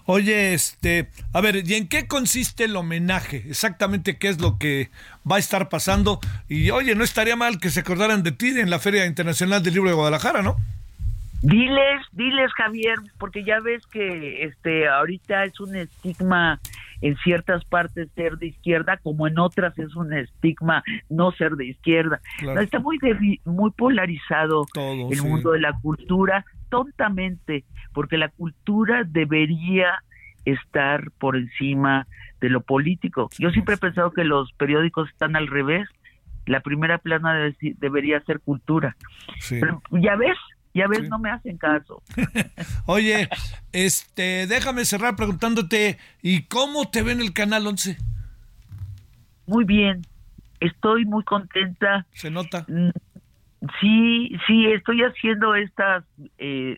Oye, 0.06 0.54
este, 0.54 1.10
a 1.32 1.40
ver, 1.40 1.68
¿y 1.68 1.74
en 1.74 1.88
qué 1.88 2.06
consiste 2.06 2.64
el 2.64 2.76
homenaje? 2.76 3.44
Exactamente 3.48 4.18
qué 4.18 4.28
es 4.28 4.40
lo 4.40 4.56
que 4.58 4.90
va 5.30 5.36
a 5.36 5.40
estar 5.40 5.68
pasando. 5.68 6.20
Y 6.48 6.70
oye, 6.70 6.94
no 6.94 7.04
estaría 7.04 7.36
mal 7.36 7.58
que 7.58 7.70
se 7.70 7.80
acordaran 7.80 8.22
de 8.22 8.32
ti 8.32 8.48
en 8.48 8.70
la 8.70 8.78
Feria 8.78 9.04
Internacional 9.06 9.62
del 9.62 9.74
Libro 9.74 9.90
de 9.90 9.96
Guadalajara, 9.96 10.42
¿no? 10.42 10.56
Diles, 11.42 12.02
diles 12.12 12.52
Javier, 12.56 12.98
porque 13.18 13.44
ya 13.44 13.60
ves 13.60 13.86
que 13.86 14.44
este 14.44 14.88
ahorita 14.88 15.44
es 15.44 15.60
un 15.60 15.76
estigma 15.76 16.60
en 17.00 17.16
ciertas 17.18 17.64
partes 17.64 18.08
ser 18.14 18.38
de 18.38 18.46
izquierda, 18.48 18.96
como 18.96 19.26
en 19.28 19.38
otras 19.38 19.78
es 19.78 19.94
un 19.94 20.12
estigma 20.12 20.82
no 21.08 21.30
ser 21.32 21.52
de 21.52 21.66
izquierda. 21.66 22.20
Claro. 22.38 22.60
Está 22.60 22.78
muy 22.80 22.98
devi- 22.98 23.40
muy 23.44 23.70
polarizado 23.70 24.66
Todo, 24.74 25.10
el 25.10 25.18
sí. 25.18 25.26
mundo 25.26 25.52
de 25.52 25.60
la 25.60 25.72
cultura, 25.80 26.44
tontamente, 26.70 27.64
porque 27.92 28.18
la 28.18 28.28
cultura 28.28 29.04
debería 29.04 30.02
estar 30.44 31.10
por 31.18 31.36
encima 31.36 32.06
de 32.40 32.48
lo 32.48 32.60
político. 32.62 33.28
Yo 33.38 33.50
siempre 33.50 33.74
he 33.74 33.78
pensado 33.78 34.12
que 34.12 34.24
los 34.24 34.52
periódicos 34.54 35.08
están 35.10 35.36
al 35.36 35.46
revés. 35.48 35.88
La 36.46 36.60
primera 36.60 36.98
plana 36.98 37.34
debe- 37.34 37.74
debería 37.78 38.20
ser 38.22 38.40
cultura. 38.40 38.96
Sí. 39.38 39.58
Pero 39.60 39.82
ya 39.90 40.16
ves, 40.16 40.36
ya 40.74 40.86
ves, 40.86 41.08
no 41.08 41.18
me 41.18 41.30
hacen 41.30 41.56
caso. 41.58 42.02
Oye, 42.86 43.28
este, 43.72 44.46
déjame 44.46 44.84
cerrar 44.84 45.16
preguntándote, 45.16 45.98
¿y 46.22 46.42
cómo 46.42 46.90
te 46.90 47.02
ven 47.02 47.20
el 47.20 47.32
Canal 47.32 47.66
11? 47.66 47.96
Muy 49.46 49.64
bien, 49.64 50.02
estoy 50.60 51.04
muy 51.04 51.24
contenta. 51.24 52.06
Se 52.12 52.30
nota. 52.30 52.64
Mm, 52.68 52.90
Sí, 53.80 54.36
sí, 54.46 54.66
estoy 54.66 55.02
haciendo 55.02 55.54
estas 55.54 56.04
eh, 56.38 56.76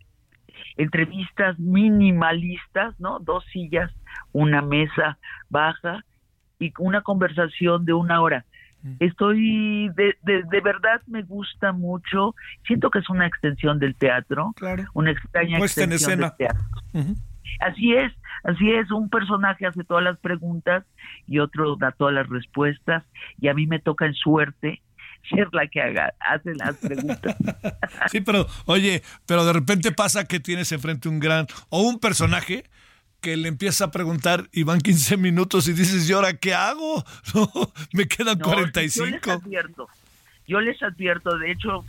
entrevistas 0.76 1.58
minimalistas, 1.58 2.98
¿no? 2.98 3.18
Dos 3.18 3.44
sillas, 3.52 3.92
una 4.32 4.62
mesa 4.62 5.18
baja 5.50 6.04
y 6.58 6.72
una 6.78 7.02
conversación 7.02 7.84
de 7.84 7.92
una 7.92 8.22
hora. 8.22 8.46
Estoy, 8.98 9.90
de, 9.90 10.14
de, 10.22 10.60
verdad 10.60 11.02
me 11.06 11.22
gusta 11.22 11.72
mucho. 11.72 12.34
Siento 12.66 12.90
que 12.90 13.00
es 13.00 13.10
una 13.10 13.26
extensión 13.26 13.78
del 13.78 13.94
teatro. 13.94 14.52
Claro. 14.56 14.84
Una 14.94 15.10
extraña 15.10 15.58
extensión 15.58 16.20
del 16.20 16.32
teatro. 16.36 16.64
Así 17.60 17.94
es, 17.94 18.12
así 18.44 18.70
es. 18.70 18.90
Un 18.90 19.10
personaje 19.10 19.66
hace 19.66 19.84
todas 19.84 20.02
las 20.02 20.18
preguntas 20.18 20.84
y 21.26 21.40
otro 21.40 21.76
da 21.76 21.92
todas 21.92 22.14
las 22.14 22.28
respuestas. 22.28 23.04
Y 23.40 23.48
a 23.48 23.54
mí 23.54 23.66
me 23.66 23.78
toca 23.80 24.06
en 24.06 24.14
suerte 24.14 24.80
ser 25.28 25.48
la 25.52 25.66
que 25.66 25.82
haga, 25.82 26.14
hace 26.20 26.54
las 26.54 26.76
preguntas. 26.76 27.36
sí, 28.10 28.20
pero 28.20 28.46
oye, 28.64 29.02
pero 29.26 29.44
de 29.44 29.52
repente 29.52 29.92
pasa 29.92 30.24
que 30.24 30.40
tienes 30.40 30.72
enfrente 30.72 31.08
un 31.08 31.20
gran 31.20 31.46
o 31.68 31.82
un 31.82 31.98
personaje 31.98 32.64
que 33.20 33.36
le 33.36 33.48
empieza 33.48 33.86
a 33.86 33.90
preguntar 33.90 34.48
y 34.52 34.62
van 34.62 34.80
15 34.80 35.16
minutos 35.16 35.68
y 35.68 35.72
dices, 35.72 36.08
¿y 36.08 36.12
ahora 36.12 36.34
qué 36.34 36.54
hago? 36.54 37.04
me 37.92 38.06
quedan 38.06 38.38
45. 38.38 39.06
Yo 39.06 39.10
les 39.10 39.28
advierto, 39.28 39.88
yo 40.46 40.60
les 40.60 40.82
advierto, 40.82 41.38
de 41.38 41.52
hecho, 41.52 41.84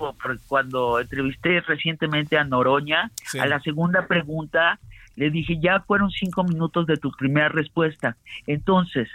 cuando 0.48 1.00
entrevisté 1.00 1.62
recientemente 1.62 2.38
a 2.38 2.44
Noroña, 2.44 3.12
a 3.40 3.46
la 3.46 3.60
segunda 3.62 4.08
pregunta, 4.08 4.80
le 5.16 5.30
dije, 5.30 5.60
ya 5.60 5.82
fueron 5.82 6.12
cinco 6.12 6.44
minutos 6.44 6.88
de 6.88 6.98
tu 6.98 7.12
primera 7.12 7.50
respuesta. 7.50 8.18
Entonces, 8.48 9.10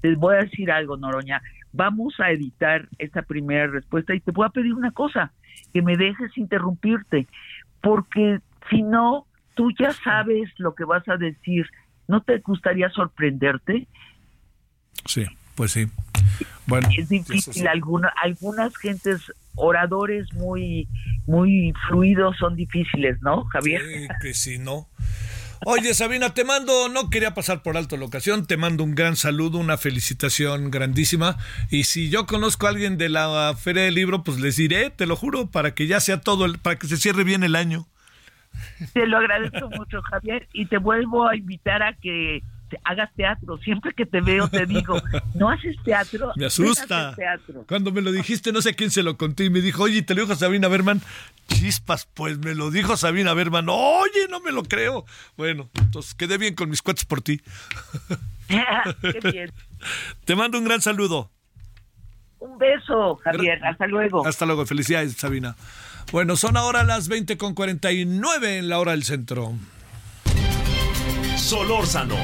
te 0.00 0.14
voy 0.14 0.36
a 0.36 0.44
decir 0.44 0.70
algo, 0.70 0.96
Noroña, 0.96 1.42
vamos 1.72 2.20
a 2.20 2.30
editar 2.30 2.88
esta 2.98 3.22
primera 3.22 3.66
respuesta 3.66 4.14
y 4.14 4.20
te 4.20 4.30
voy 4.30 4.46
a 4.46 4.50
pedir 4.50 4.74
una 4.74 4.92
cosa, 4.92 5.32
que 5.72 5.82
me 5.82 5.96
dejes 5.96 6.36
interrumpirte, 6.36 7.26
porque 7.80 8.40
si 8.70 8.82
no, 8.82 9.26
tú 9.54 9.70
ya 9.78 9.92
sabes 10.04 10.50
lo 10.58 10.74
que 10.74 10.84
vas 10.84 11.06
a 11.08 11.16
decir. 11.16 11.66
¿No 12.08 12.22
te 12.22 12.38
gustaría 12.38 12.90
sorprenderte? 12.90 13.86
Sí, 15.06 15.24
pues 15.54 15.72
sí. 15.72 15.88
Bueno, 16.66 16.88
es 16.96 17.08
difícil. 17.08 17.66
algunas 17.68 18.76
gentes 18.76 19.32
oradores 19.54 20.32
muy, 20.34 20.88
muy 21.26 21.72
fluidos 21.88 22.36
son 22.38 22.56
difíciles, 22.56 23.20
¿no, 23.22 23.44
Javier? 23.44 23.82
Sí, 23.82 24.08
que 24.20 24.34
sí, 24.34 24.58
no. 24.58 24.88
Oye, 25.64 25.94
Sabina, 25.94 26.34
te 26.34 26.44
mando, 26.44 26.88
no 26.88 27.08
quería 27.08 27.34
pasar 27.34 27.62
por 27.62 27.76
alto 27.76 27.96
la 27.96 28.06
ocasión, 28.06 28.46
te 28.46 28.56
mando 28.56 28.82
un 28.82 28.96
gran 28.96 29.14
saludo, 29.14 29.58
una 29.58 29.78
felicitación 29.78 30.72
grandísima. 30.72 31.36
Y 31.70 31.84
si 31.84 32.10
yo 32.10 32.26
conozco 32.26 32.66
a 32.66 32.70
alguien 32.70 32.98
de 32.98 33.08
la 33.08 33.54
Feria 33.56 33.84
del 33.84 33.94
Libro, 33.94 34.24
pues 34.24 34.40
les 34.40 34.56
diré, 34.56 34.90
te 34.90 35.06
lo 35.06 35.14
juro, 35.14 35.52
para 35.52 35.72
que 35.72 35.86
ya 35.86 36.00
sea 36.00 36.20
todo, 36.20 36.52
para 36.58 36.78
que 36.78 36.88
se 36.88 36.96
cierre 36.96 37.22
bien 37.22 37.44
el 37.44 37.54
año. 37.54 37.86
Te 38.92 39.06
lo 39.06 39.18
agradezco 39.18 39.70
mucho, 39.70 40.02
Javier, 40.02 40.48
y 40.52 40.66
te 40.66 40.78
vuelvo 40.78 41.28
a 41.28 41.36
invitar 41.36 41.82
a 41.82 41.94
que 41.94 42.42
hagas 42.84 43.10
teatro. 43.14 43.58
Siempre 43.58 43.92
que 43.92 44.06
te 44.06 44.20
veo 44.20 44.48
te 44.48 44.66
digo, 44.66 45.00
¿no 45.34 45.50
haces 45.50 45.76
teatro? 45.84 46.32
Me 46.36 46.46
asusta. 46.46 47.14
Cuando 47.66 47.92
me 47.92 48.00
lo 48.00 48.12
dijiste, 48.12 48.52
no 48.52 48.62
sé 48.62 48.74
quién 48.74 48.90
se 48.90 49.02
lo 49.02 49.16
conté 49.16 49.44
y 49.44 49.50
me 49.50 49.60
dijo, 49.60 49.82
oye, 49.82 50.02
¿te 50.02 50.14
lo 50.14 50.22
dijo 50.22 50.34
Sabina 50.34 50.68
Berman? 50.68 51.00
Chispas, 51.48 52.06
pues 52.14 52.38
me 52.38 52.54
lo 52.54 52.70
dijo 52.70 52.96
Sabina 52.96 53.34
Berman. 53.34 53.66
Oye, 53.68 54.28
no 54.30 54.40
me 54.40 54.52
lo 54.52 54.62
creo. 54.62 55.04
Bueno, 55.36 55.68
entonces 55.80 56.14
quedé 56.14 56.38
bien 56.38 56.54
con 56.54 56.70
mis 56.70 56.82
cuates 56.82 57.04
por 57.04 57.20
ti. 57.20 57.40
Qué 58.48 59.30
bien. 59.30 59.52
Te 60.24 60.36
mando 60.36 60.58
un 60.58 60.64
gran 60.64 60.80
saludo. 60.80 61.30
Un 62.38 62.58
beso, 62.58 63.16
Javier. 63.16 63.64
Hasta 63.64 63.86
luego. 63.86 64.26
Hasta 64.26 64.46
luego. 64.46 64.66
Felicidades, 64.66 65.14
Sabina. 65.14 65.54
Bueno, 66.12 66.36
son 66.36 66.58
ahora 66.58 66.84
las 66.84 67.08
20 67.08 67.38
con 67.38 67.54
49 67.54 68.58
en 68.58 68.68
la 68.68 68.78
hora 68.78 68.92
del 68.92 69.02
centro. 69.02 69.54
Solórzano, 71.38 72.16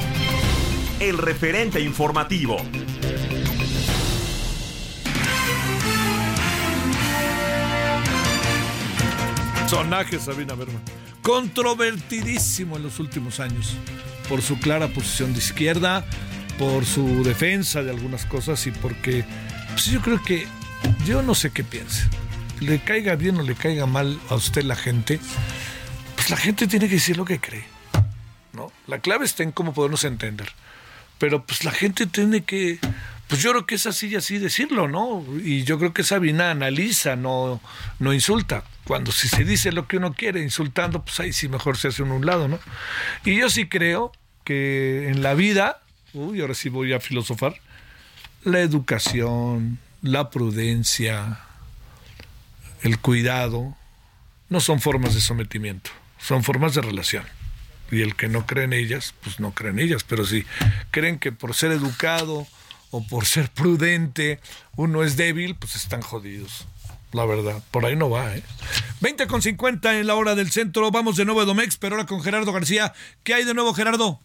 el 1.01 1.17
referente 1.17 1.81
informativo. 1.81 2.59
Sonaje 9.67 10.19
Sabina 10.19 10.55
Berman. 10.55 10.83
Controvertidísimo 11.23 12.77
en 12.77 12.83
los 12.83 13.01
últimos 13.01 13.41
años 13.41 13.75
por 14.29 14.43
su 14.43 14.61
clara 14.61 14.89
posición 14.89 15.33
de 15.33 15.39
izquierda, 15.39 16.05
por 16.59 16.85
su 16.85 17.25
defensa 17.25 17.83
de 17.83 17.89
algunas 17.89 18.27
cosas 18.27 18.67
y 18.67 18.71
porque 18.71 19.25
pues 19.71 19.87
yo 19.87 20.03
creo 20.03 20.23
que 20.23 20.47
yo 21.07 21.23
no 21.23 21.35
sé 21.35 21.51
qué 21.51 21.65
piense 21.65 22.07
le 22.61 22.81
caiga 22.81 23.17
bien 23.17 23.37
o 23.39 23.43
le 23.43 23.55
caiga 23.55 23.87
mal 23.87 24.19
a 24.29 24.35
usted 24.35 24.63
la 24.63 24.77
gente, 24.77 25.21
pues 26.17 26.31
la 26.31 26.37
gente 26.37 26.67
tiene 26.67 26.89
que 26.89 26.95
decir 26.95 27.17
lo 27.17 27.25
que 27.25 27.41
cree. 27.41 27.65
¿no? 28.53 28.73
La 28.87 29.01
clave 29.01 29.25
está 29.25 29.43
en 29.43 29.53
cómo 29.53 29.73
podemos 29.73 30.05
entender. 30.05 30.49
Pero 31.19 31.45
pues 31.45 31.65
la 31.65 31.73
gente 31.73 32.07
tiene 32.07 32.45
que, 32.45 32.79
pues 33.27 33.43
yo 33.43 33.51
creo 33.51 33.67
que 33.67 33.75
es 33.75 33.87
así 33.87 34.09
y 34.09 34.17
así 34.17 34.39
decirlo, 34.39 34.89
¿no? 34.89 35.25
Y 35.43 35.65
yo 35.65 35.79
creo 35.79 35.93
que 35.93 36.05
Sabina 36.05 36.51
analiza, 36.51 37.17
no, 37.17 37.61
no 37.99 38.15
insulta. 38.15 38.65
Cuando 38.85 39.13
si 39.13 39.29
se 39.29 39.45
dice 39.45 39.73
lo 39.73 39.89
que 39.89 39.97
uno 39.97 40.15
quiere 40.15 40.43
insultando, 40.43 41.05
pues 41.05 41.19
ahí 41.21 41.33
sí 41.33 41.49
mejor 41.49 41.77
se 41.77 41.89
hace 41.89 42.03
uno 42.03 42.17
un 42.17 42.27
lado, 42.27 42.49
¿no? 42.49 42.59
Y 43.25 43.37
yo 43.37 43.51
sí 43.51 43.69
creo 43.69 44.13
que 44.45 45.09
en 45.09 45.23
la 45.23 45.35
vida, 45.35 45.83
uy, 46.15 46.41
ahora 46.41 46.55
sí 46.55 46.69
voy 46.69 46.93
a 46.93 47.01
filosofar, 47.01 47.55
la 48.45 48.61
educación, 48.61 49.79
la 50.03 50.31
prudencia, 50.31 51.41
el 52.83 52.99
cuidado, 52.99 53.75
no 54.49 54.61
son 54.61 54.81
formas 54.81 55.15
de 55.15 55.21
sometimiento, 55.21 55.91
son 56.19 56.45
formas 56.45 56.75
de 56.75 56.83
relación. 56.83 57.25
Y 57.91 58.03
el 58.03 58.17
que 58.17 58.29
no 58.29 58.47
cree 58.47 58.65
en 58.65 58.73
ellas, 58.73 59.15
pues 59.23 59.41
no 59.41 59.53
cree 59.53 59.71
en 59.71 59.79
ellas. 59.79 60.05
Pero 60.05 60.27
si 60.27 60.45
creen 60.91 61.19
que 61.19 61.33
por 61.33 61.55
ser 61.55 61.73
educado 61.73 62.47
o 62.91 63.07
por 63.07 63.25
ser 63.25 63.49
prudente 63.51 64.41
uno 64.77 65.05
es 65.05 65.17
débil, 65.17 65.57
pues 65.57 65.75
están 65.75 66.03
jodidos. 66.03 66.67
La 67.13 67.25
verdad, 67.25 67.63
por 67.71 67.87
ahí 67.87 67.97
no 67.97 68.11
va, 68.11 68.37
¿eh? 68.37 68.43
20 69.01 69.27
con 69.27 69.41
50 69.41 69.99
en 69.99 70.07
la 70.07 70.15
hora 70.15 70.35
del 70.35 70.51
centro. 70.51 70.91
Vamos 70.91 71.17
de 71.17 71.25
nuevo 71.25 71.41
a 71.41 71.47
Domex, 71.47 71.79
pero 71.79 71.97
ahora 71.97 72.07
con 72.07 72.23
Gerardo 72.23 72.53
García. 72.53 72.93
¿Qué 73.25 73.33
hay 73.33 73.45
de 73.45 73.55
nuevo, 73.55 73.73
Gerardo? 73.73 74.21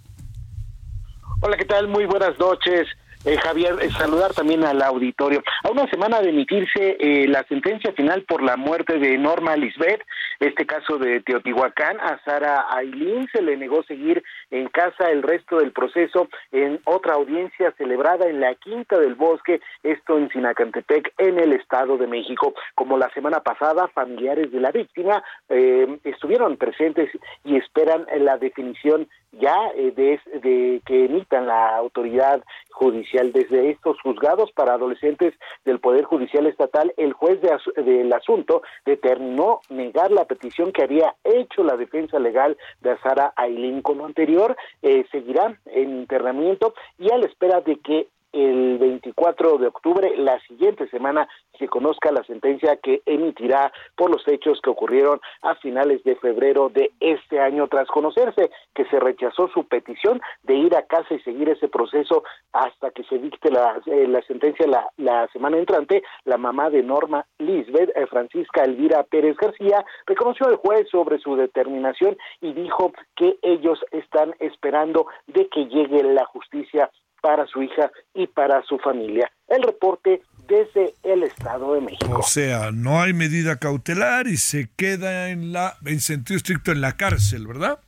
Hola, 1.39 1.55
¿qué 1.55 1.65
tal? 1.65 1.87
Muy 1.87 2.05
buenas 2.05 2.37
noches. 2.39 2.87
Eh, 3.25 3.37
Javier, 3.37 3.77
eh, 3.81 3.89
saludar 3.91 4.33
también 4.33 4.65
al 4.65 4.81
auditorio. 4.81 5.41
A 5.63 5.71
una 5.71 5.87
semana 5.87 6.19
de 6.19 6.31
emitirse 6.31 6.97
eh, 6.99 7.25
la 7.29 7.45
sentencia 7.47 7.93
final 7.93 8.23
por 8.23 8.43
la 8.43 8.57
muerte 8.57 8.99
de 8.99 9.17
Norma 9.17 9.55
Lisbeth, 9.55 10.01
este 10.41 10.65
caso 10.65 10.97
de 10.97 11.21
Teotihuacán, 11.21 12.01
a 12.01 12.19
Sara 12.25 12.65
Ailín 12.69 13.29
se 13.31 13.41
le 13.41 13.55
negó 13.55 13.81
seguir 13.83 14.21
en 14.53 14.67
casa 14.67 15.09
el 15.09 15.23
resto 15.23 15.57
del 15.57 15.71
proceso 15.71 16.27
en 16.51 16.79
otra 16.85 17.15
audiencia 17.15 17.71
celebrada 17.71 18.29
en 18.29 18.39
la 18.39 18.53
Quinta 18.53 18.99
del 18.99 19.15
Bosque, 19.15 19.59
esto 19.81 20.17
en 20.17 20.29
Sinacantepec, 20.29 21.11
en 21.17 21.39
el 21.39 21.53
Estado 21.53 21.97
de 21.97 22.05
México. 22.05 22.53
Como 22.75 22.97
la 22.97 23.09
semana 23.13 23.41
pasada, 23.41 23.87
familiares 23.87 24.51
de 24.51 24.59
la 24.59 24.71
víctima 24.71 25.23
estuvieron 25.49 26.57
presentes 26.57 27.09
y 27.43 27.57
esperan 27.57 28.05
la 28.19 28.37
definición 28.37 29.07
ya 29.31 29.57
de, 29.73 30.19
de 30.43 30.81
que 30.85 31.05
emitan 31.05 31.47
la 31.47 31.75
autoridad 31.75 32.43
judicial. 32.71 33.31
Desde 33.31 33.71
estos 33.71 33.99
juzgados 34.01 34.51
para 34.51 34.73
adolescentes 34.73 35.33
del 35.65 35.79
Poder 35.79 36.03
Judicial 36.03 36.45
Estatal, 36.45 36.93
el 36.97 37.13
juez 37.13 37.39
del 37.41 38.13
asunto 38.13 38.61
determinó 38.85 39.61
negar 39.69 40.11
la 40.11 40.25
petición 40.25 40.71
que 40.71 40.83
había 40.83 41.15
hecho 41.23 41.63
la 41.63 41.77
defensa 41.77 42.19
legal 42.19 42.57
de 42.81 42.91
Azara 42.91 43.33
Ailín. 43.35 43.81
Con 43.81 43.97
lo 43.97 44.05
anterior, 44.05 44.42
eh, 44.81 45.05
seguirá 45.11 45.59
en 45.65 45.99
internamiento 45.99 46.73
y 46.97 47.11
a 47.11 47.17
la 47.17 47.25
espera 47.25 47.61
de 47.61 47.77
que 47.77 48.07
el 48.33 48.77
24 48.79 49.59
de 49.59 49.67
octubre, 49.67 50.13
la 50.17 50.39
siguiente 50.41 50.87
semana, 50.89 51.27
se 51.57 51.67
conozca 51.67 52.11
la 52.11 52.23
sentencia 52.23 52.77
que 52.77 53.01
emitirá 53.05 53.71
por 53.95 54.09
los 54.09 54.27
hechos 54.27 54.59
que 54.61 54.69
ocurrieron 54.69 55.21
a 55.43 55.55
finales 55.55 56.03
de 56.03 56.15
febrero 56.15 56.69
de 56.69 56.91
este 56.99 57.39
año, 57.39 57.67
tras 57.67 57.87
conocerse 57.87 58.49
que 58.73 58.85
se 58.85 58.99
rechazó 58.99 59.47
su 59.49 59.65
petición 59.65 60.19
de 60.43 60.55
ir 60.55 60.75
a 60.75 60.83
casa 60.83 61.13
y 61.13 61.19
seguir 61.19 61.49
ese 61.49 61.67
proceso 61.67 62.23
hasta 62.51 62.91
que 62.91 63.03
se 63.03 63.19
dicte 63.19 63.51
la, 63.51 63.79
eh, 63.85 64.07
sentencia 64.27 64.65
la, 64.67 64.87
la, 64.97 65.27
semana 65.27 65.57
entrante, 65.57 66.03
la 66.25 66.37
mamá 66.37 66.69
de 66.69 66.81
Norma 66.81 67.25
Lisbeth, 67.37 67.91
eh, 67.95 68.07
Francisca 68.07 68.63
Elvira 68.63 69.03
Pérez 69.03 69.37
García, 69.37 69.85
reconoció 70.07 70.47
al 70.47 70.55
juez 70.55 70.87
sobre 70.89 71.19
su 71.19 71.35
determinación 71.35 72.17
y 72.41 72.53
dijo 72.53 72.91
que 73.15 73.37
ellos 73.41 73.79
están 73.91 74.33
esperando 74.39 75.05
de 75.27 75.47
que 75.49 75.65
llegue 75.65 76.03
la 76.03 76.25
justicia 76.25 76.89
para 77.23 77.47
su 77.47 77.63
hija 77.63 77.89
y 78.13 78.27
para 78.27 78.61
su 78.63 78.77
familia. 78.79 79.31
El 79.47 79.63
reporte 79.63 80.21
desde 80.45 80.93
el 81.03 81.23
Estado 81.23 81.73
de 81.73 81.79
México. 81.79 82.19
O 82.19 82.21
sea, 82.21 82.71
no 82.71 83.01
hay 83.01 83.13
medida 83.13 83.55
cautelar 83.55 84.27
y 84.27 84.35
se 84.35 84.69
queda 84.75 85.29
en 85.29 85.53
la 85.53 85.77
en 85.85 86.01
sentido 86.01 86.35
estricto 86.35 86.73
en 86.73 86.81
la 86.81 86.97
cárcel, 86.97 87.47
¿verdad? 87.47 87.79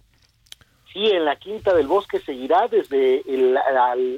Y 0.96 1.12
en 1.12 1.26
la 1.26 1.36
Quinta 1.36 1.74
del 1.74 1.88
Bosque 1.88 2.20
seguirá 2.20 2.70
desde 2.70 3.22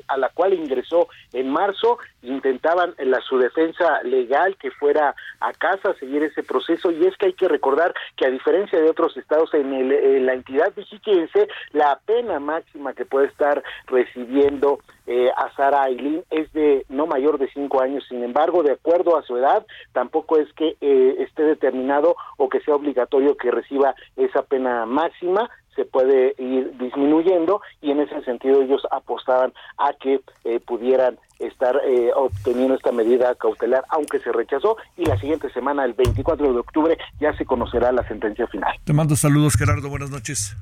a 0.07 0.17
la 0.17 0.29
cual 0.29 0.53
ingresó 0.53 1.09
en 1.33 1.49
marzo. 1.49 1.97
Intentaban 2.21 2.93
la, 2.99 3.19
su 3.21 3.39
defensa 3.39 4.03
legal 4.03 4.55
que 4.57 4.69
fuera 4.69 5.15
a 5.39 5.53
casa, 5.53 5.95
seguir 5.95 6.21
ese 6.21 6.43
proceso 6.43 6.91
y 6.91 7.05
es 7.05 7.17
que 7.17 7.27
hay 7.27 7.33
que 7.33 7.47
recordar 7.47 7.95
que 8.15 8.27
a 8.27 8.29
diferencia 8.29 8.79
de 8.79 8.89
otros 8.89 9.17
estados 9.17 9.51
en, 9.55 9.73
el, 9.73 10.25
la 10.25 10.33
entidad 10.33 10.71
mexiquense, 10.75 11.47
la 11.71 11.99
pena 12.05 12.39
máxima 12.39 12.93
que 12.93 13.05
puede 13.05 13.25
estar 13.25 13.63
recibiendo 13.87 14.79
eh, 15.07 15.31
a 15.35 15.51
Sara 15.55 15.83
Aileen 15.83 16.23
es 16.29 16.51
de 16.53 16.85
no 16.89 17.07
mayor 17.07 17.39
de 17.39 17.49
cinco 17.53 17.81
años. 17.81 18.05
Sin 18.07 18.23
embargo, 18.23 18.61
de 18.61 18.73
acuerdo 18.73 19.17
a 19.17 19.23
su 19.23 19.35
edad, 19.35 19.65
tampoco 19.93 20.37
es 20.37 20.51
que 20.53 20.75
eh, 20.79 21.15
esté 21.19 21.41
determinado 21.41 22.15
o 22.37 22.49
que 22.49 22.59
sea 22.59 22.75
obligatorio 22.75 23.35
que 23.35 23.49
reciba 23.49 23.95
esa 24.15 24.43
pena 24.43 24.85
máxima 24.85 25.49
se 25.77 25.85
puede 25.85 26.33
ir 26.39 26.75
disminuyendo 26.77 27.61
y 27.81 27.91
en 27.91 28.01
ese 28.01 28.21
sentido 28.23 28.61
ellos 28.61 28.81
apostaban 28.91 29.53
a 29.77 29.93
que 29.93 30.19
eh, 30.43 30.59
pudieran 30.59 31.17
estar 31.39 31.79
eh, 31.85 32.09
obteniendo 32.15 32.73
esta 32.73 32.91
medida 32.91 33.35
cautelar, 33.35 33.83
aunque 33.89 34.19
se 34.19 34.31
rechazó 34.31 34.75
y 34.97 35.05
la 35.05 35.17
siguiente 35.19 35.49
semana, 35.53 35.85
el 35.85 35.93
24 35.93 36.51
de 36.51 36.59
octubre, 36.59 36.97
ya 37.21 37.31
se 37.37 37.45
conocerá 37.45 37.91
la 37.91 38.05
sentencia 38.07 38.47
final. 38.47 38.75
Te 38.83 38.91
mando 38.91 39.15
saludos, 39.15 39.55
Gerardo, 39.55 39.87
buenas 39.87 40.09
noches. 40.09 40.57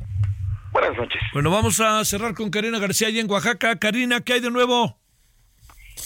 Buenas 0.73 0.97
noches. 0.97 1.21
Bueno, 1.33 1.49
vamos 1.49 1.79
a 1.79 2.03
cerrar 2.03 2.33
con 2.33 2.51
Karina 2.51 2.77
García 2.79 3.07
allá 3.07 3.21
en 3.21 3.31
Oaxaca. 3.31 3.79
Karina, 3.79 4.19
¿qué 4.19 4.33
hay 4.33 4.41
de 4.41 4.51
nuevo? 4.51 4.97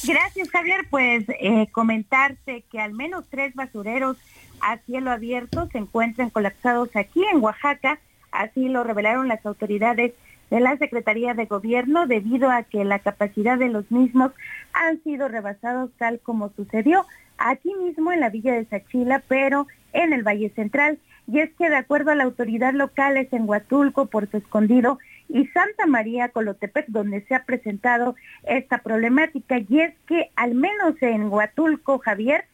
Gracias, 0.08 0.52
Javier. 0.52 0.86
Pues 0.92 1.26
eh, 1.28 1.68
comentarte 1.72 2.64
que 2.72 2.80
al 2.80 2.94
menos 2.94 3.26
tres 3.32 3.56
basureros 3.56 4.18
a 4.62 4.78
cielo 4.78 5.10
abierto 5.10 5.68
se 5.72 5.80
encuentran 5.80 6.30
colapsados 6.30 6.96
aquí 6.96 7.24
en 7.34 7.42
Oaxaca 7.42 8.00
Así 8.32 8.70
lo 8.70 8.84
revelaron 8.84 9.28
las 9.28 9.46
autoridades 9.46 10.14
de 10.50 10.60
la 10.60 10.78
Secretaría 10.78 11.34
de 11.34 11.46
Gobierno 11.46 12.08
debido 12.08 12.50
a 12.50 12.64
que 12.64 12.84
la 12.84 13.00
capacidad 13.00 13.58
de 13.58 13.70
los 13.70 13.90
mismos 13.92 14.32
han 14.74 15.02
sido 15.04 15.28
rebasados 15.28 15.92
tal 15.98 16.20
como 16.20 16.50
sucedió 16.56 17.06
aquí 17.38 17.74
mismo 17.76 18.12
en 18.12 18.20
la 18.20 18.30
villa 18.30 18.54
de 18.54 18.66
Sachila, 18.66 19.24
pero 19.28 19.68
en 19.94 20.14
el 20.14 20.24
Valle 20.24 20.50
Central. 20.56 21.00
Y 21.28 21.40
es 21.40 21.52
que 21.58 21.70
de 21.70 21.76
acuerdo 21.76 22.12
a 22.12 22.16
la 22.16 22.24
autoridad 22.24 22.74
local 22.74 23.18
es 23.18 23.32
en 23.34 23.48
Huatulco, 23.48 24.08
Puerto 24.08 24.38
Escondido 24.38 24.98
y 25.28 25.46
Santa 25.48 25.86
María 25.86 26.30
Colotepec 26.30 26.88
donde 26.88 27.22
se 27.22 27.36
ha 27.36 27.46
presentado 27.46 28.16
esta 28.44 28.80
problemática. 28.80 29.60
Y 29.60 29.82
es 29.82 29.94
que 30.08 30.32
al 30.36 30.56
menos 30.56 30.96
en 31.02 31.32
Huatulco, 31.32 32.00
Javier, 32.00 32.46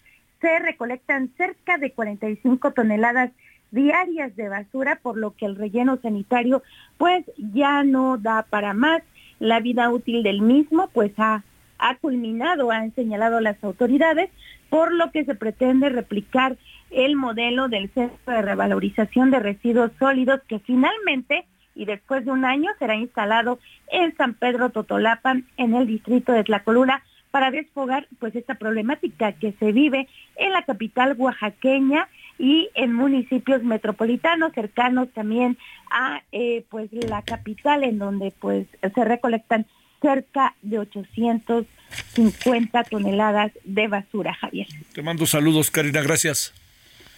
se 0.41 0.60
recolectan 0.60 1.31
cerca 1.38 1.77
de 1.77 1.91
45 1.91 2.72
toneladas 2.72 3.31
diarias 3.71 4.35
de 4.35 4.49
basura, 4.49 4.99
por 5.01 5.17
lo 5.17 5.31
que 5.31 5.45
el 5.45 5.55
relleno 5.55 5.97
sanitario 6.01 6.63
pues 6.97 7.25
ya 7.37 7.83
no 7.83 8.17
da 8.17 8.43
para 8.49 8.73
más. 8.73 9.01
La 9.39 9.59
vida 9.59 9.89
útil 9.89 10.23
del 10.23 10.41
mismo 10.41 10.89
pues 10.93 11.11
ha, 11.17 11.43
ha 11.77 11.95
culminado, 11.95 12.71
han 12.71 12.93
señalado 12.95 13.41
las 13.41 13.61
autoridades, 13.63 14.29
por 14.69 14.93
lo 14.93 15.11
que 15.11 15.25
se 15.25 15.35
pretende 15.35 15.89
replicar 15.89 16.57
el 16.91 17.15
modelo 17.15 17.67
del 17.67 17.89
Centro 17.89 18.33
de 18.33 18.41
Revalorización 18.41 19.31
de 19.31 19.39
Residuos 19.39 19.91
Sólidos 19.99 20.41
que 20.47 20.59
finalmente 20.59 21.45
y 21.75 21.85
después 21.85 22.23
de 22.25 22.31
un 22.31 22.45
año 22.45 22.71
será 22.79 22.95
instalado 22.95 23.59
en 23.89 24.15
San 24.15 24.33
Pedro 24.33 24.69
Totolapan, 24.69 25.45
en 25.57 25.75
el 25.75 25.85
distrito 25.85 26.31
de 26.31 26.45
Tlacolula, 26.45 27.03
para 27.31 27.51
desfogar 27.51 28.07
pues 28.19 28.33
esta 28.33 28.55
problemática 28.55 29.33
que 29.33 29.51
se 29.59 29.73
vive 29.73 30.07
en 30.37 30.53
la 30.53 30.63
capital 30.63 31.15
oaxaqueña 31.17 32.07
y 32.37 32.69
en 32.75 32.93
municipios 32.93 33.63
metropolitanos 33.63 34.53
cercanos 34.53 35.09
también 35.13 35.57
a 35.91 36.21
eh, 36.31 36.65
pues 36.69 36.89
la 36.91 37.21
capital 37.21 37.83
en 37.83 37.99
donde 37.99 38.33
pues 38.39 38.67
se 38.81 39.05
recolectan 39.05 39.65
cerca 40.01 40.55
de 40.61 40.79
850 40.79 42.83
toneladas 42.83 43.51
de 43.63 43.87
basura, 43.87 44.33
Javier. 44.33 44.67
Te 44.93 45.01
mando 45.01 45.25
saludos, 45.25 45.71
Karina, 45.71 46.01
gracias. 46.01 46.53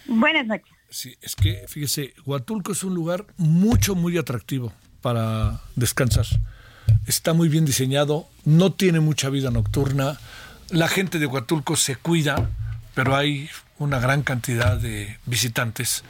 Buenas 0.06 0.46
noches. 0.46 0.72
Sí, 0.90 1.16
es 1.20 1.36
que 1.36 1.64
fíjese, 1.68 2.14
Huatulco 2.24 2.72
es 2.72 2.82
un 2.82 2.94
lugar 2.94 3.26
mucho, 3.36 3.94
muy 3.94 4.16
atractivo 4.16 4.72
para 5.02 5.60
descansar. 5.76 6.24
Está 7.06 7.34
muy 7.34 7.50
bien 7.50 7.66
diseñado, 7.66 8.26
no 8.44 8.72
tiene 8.72 9.00
mucha 9.00 9.28
vida 9.28 9.50
nocturna, 9.50 10.18
la 10.70 10.88
gente 10.88 11.18
de 11.18 11.26
Huatulco 11.26 11.76
se 11.76 11.96
cuida, 11.96 12.48
pero 12.98 13.14
hay 13.14 13.48
una 13.78 14.00
gran 14.00 14.22
cantidad 14.22 14.76
de 14.76 15.18
visitantes 15.24 16.02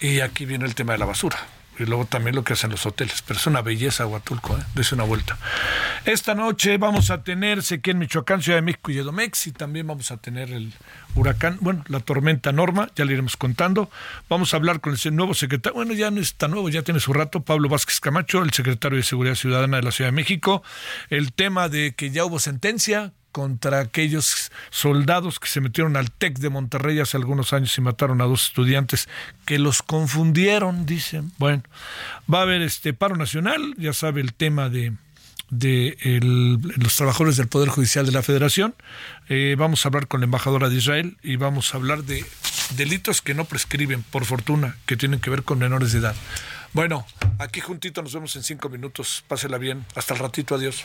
y 0.00 0.20
aquí 0.20 0.46
viene 0.46 0.64
el 0.64 0.74
tema 0.74 0.94
de 0.94 0.98
la 0.98 1.04
basura. 1.04 1.36
Y 1.78 1.84
luego 1.84 2.06
también 2.06 2.34
lo 2.34 2.44
que 2.44 2.54
hacen 2.54 2.70
los 2.70 2.86
hoteles. 2.86 3.20
Pero 3.20 3.38
es 3.38 3.46
una 3.46 3.60
belleza 3.60 4.06
Huatulco, 4.06 4.56
¿eh? 4.56 4.82
Una 4.92 5.04
vuelta. 5.04 5.36
Esta 6.06 6.34
noche 6.34 6.78
vamos 6.78 7.10
a 7.10 7.22
tener 7.24 7.62
sequía 7.62 7.92
en 7.92 7.98
Michoacán, 7.98 8.40
Ciudad 8.40 8.56
de 8.56 8.62
México 8.62 8.90
y 8.90 8.96
Edomex. 8.96 9.48
Y 9.48 9.52
también 9.52 9.86
vamos 9.86 10.10
a 10.12 10.16
tener 10.16 10.50
el 10.50 10.72
huracán, 11.14 11.58
bueno, 11.60 11.84
la 11.88 12.00
tormenta 12.00 12.52
Norma, 12.52 12.88
ya 12.96 13.04
le 13.04 13.12
iremos 13.12 13.36
contando. 13.36 13.90
Vamos 14.30 14.54
a 14.54 14.56
hablar 14.56 14.80
con 14.80 14.96
el 15.02 15.16
nuevo 15.16 15.34
secretario, 15.34 15.74
bueno, 15.74 15.92
ya 15.92 16.10
no 16.10 16.22
está 16.22 16.48
nuevo, 16.48 16.70
ya 16.70 16.80
tiene 16.80 17.00
su 17.00 17.12
rato, 17.12 17.42
Pablo 17.42 17.68
Vázquez 17.68 18.00
Camacho, 18.00 18.42
el 18.42 18.52
secretario 18.54 18.96
de 18.96 19.02
Seguridad 19.02 19.34
Ciudadana 19.34 19.76
de 19.76 19.82
la 19.82 19.92
Ciudad 19.92 20.08
de 20.08 20.16
México. 20.16 20.62
El 21.10 21.34
tema 21.34 21.68
de 21.68 21.94
que 21.94 22.10
ya 22.10 22.24
hubo 22.24 22.38
sentencia 22.38 23.12
contra 23.32 23.80
aquellos 23.80 24.50
soldados 24.70 25.38
que 25.38 25.48
se 25.48 25.60
metieron 25.60 25.96
al 25.96 26.10
TEC 26.10 26.38
de 26.38 26.50
Monterrey 26.50 26.98
hace 27.00 27.16
algunos 27.16 27.52
años 27.52 27.76
y 27.76 27.80
mataron 27.80 28.20
a 28.20 28.24
dos 28.24 28.46
estudiantes 28.46 29.08
que 29.46 29.58
los 29.58 29.82
confundieron, 29.82 30.86
dicen. 30.86 31.32
Bueno, 31.38 31.62
va 32.32 32.40
a 32.40 32.42
haber 32.42 32.62
este 32.62 32.92
paro 32.92 33.16
nacional, 33.16 33.74
ya 33.78 33.92
sabe 33.92 34.20
el 34.20 34.34
tema 34.34 34.68
de, 34.68 34.92
de 35.50 35.96
los 36.76 36.96
trabajadores 36.96 37.36
del 37.36 37.48
Poder 37.48 37.68
Judicial 37.68 38.06
de 38.06 38.12
la 38.12 38.22
Federación. 38.22 38.74
Eh, 39.28 39.56
vamos 39.58 39.84
a 39.84 39.88
hablar 39.88 40.08
con 40.08 40.20
la 40.20 40.24
embajadora 40.24 40.68
de 40.68 40.76
Israel 40.76 41.16
y 41.22 41.36
vamos 41.36 41.74
a 41.74 41.78
hablar 41.78 42.04
de 42.04 42.24
delitos 42.76 43.22
que 43.22 43.34
no 43.34 43.44
prescriben, 43.44 44.02
por 44.02 44.24
fortuna, 44.24 44.76
que 44.86 44.96
tienen 44.96 45.20
que 45.20 45.30
ver 45.30 45.42
con 45.42 45.58
menores 45.58 45.92
de 45.92 45.98
edad. 45.98 46.14
Bueno, 46.72 47.04
aquí 47.38 47.60
juntito 47.60 48.00
nos 48.02 48.14
vemos 48.14 48.36
en 48.36 48.42
cinco 48.42 48.68
minutos. 48.68 49.24
Pásela 49.26 49.58
bien. 49.58 49.84
Hasta 49.96 50.14
el 50.14 50.20
ratito. 50.20 50.54
Adiós. 50.54 50.84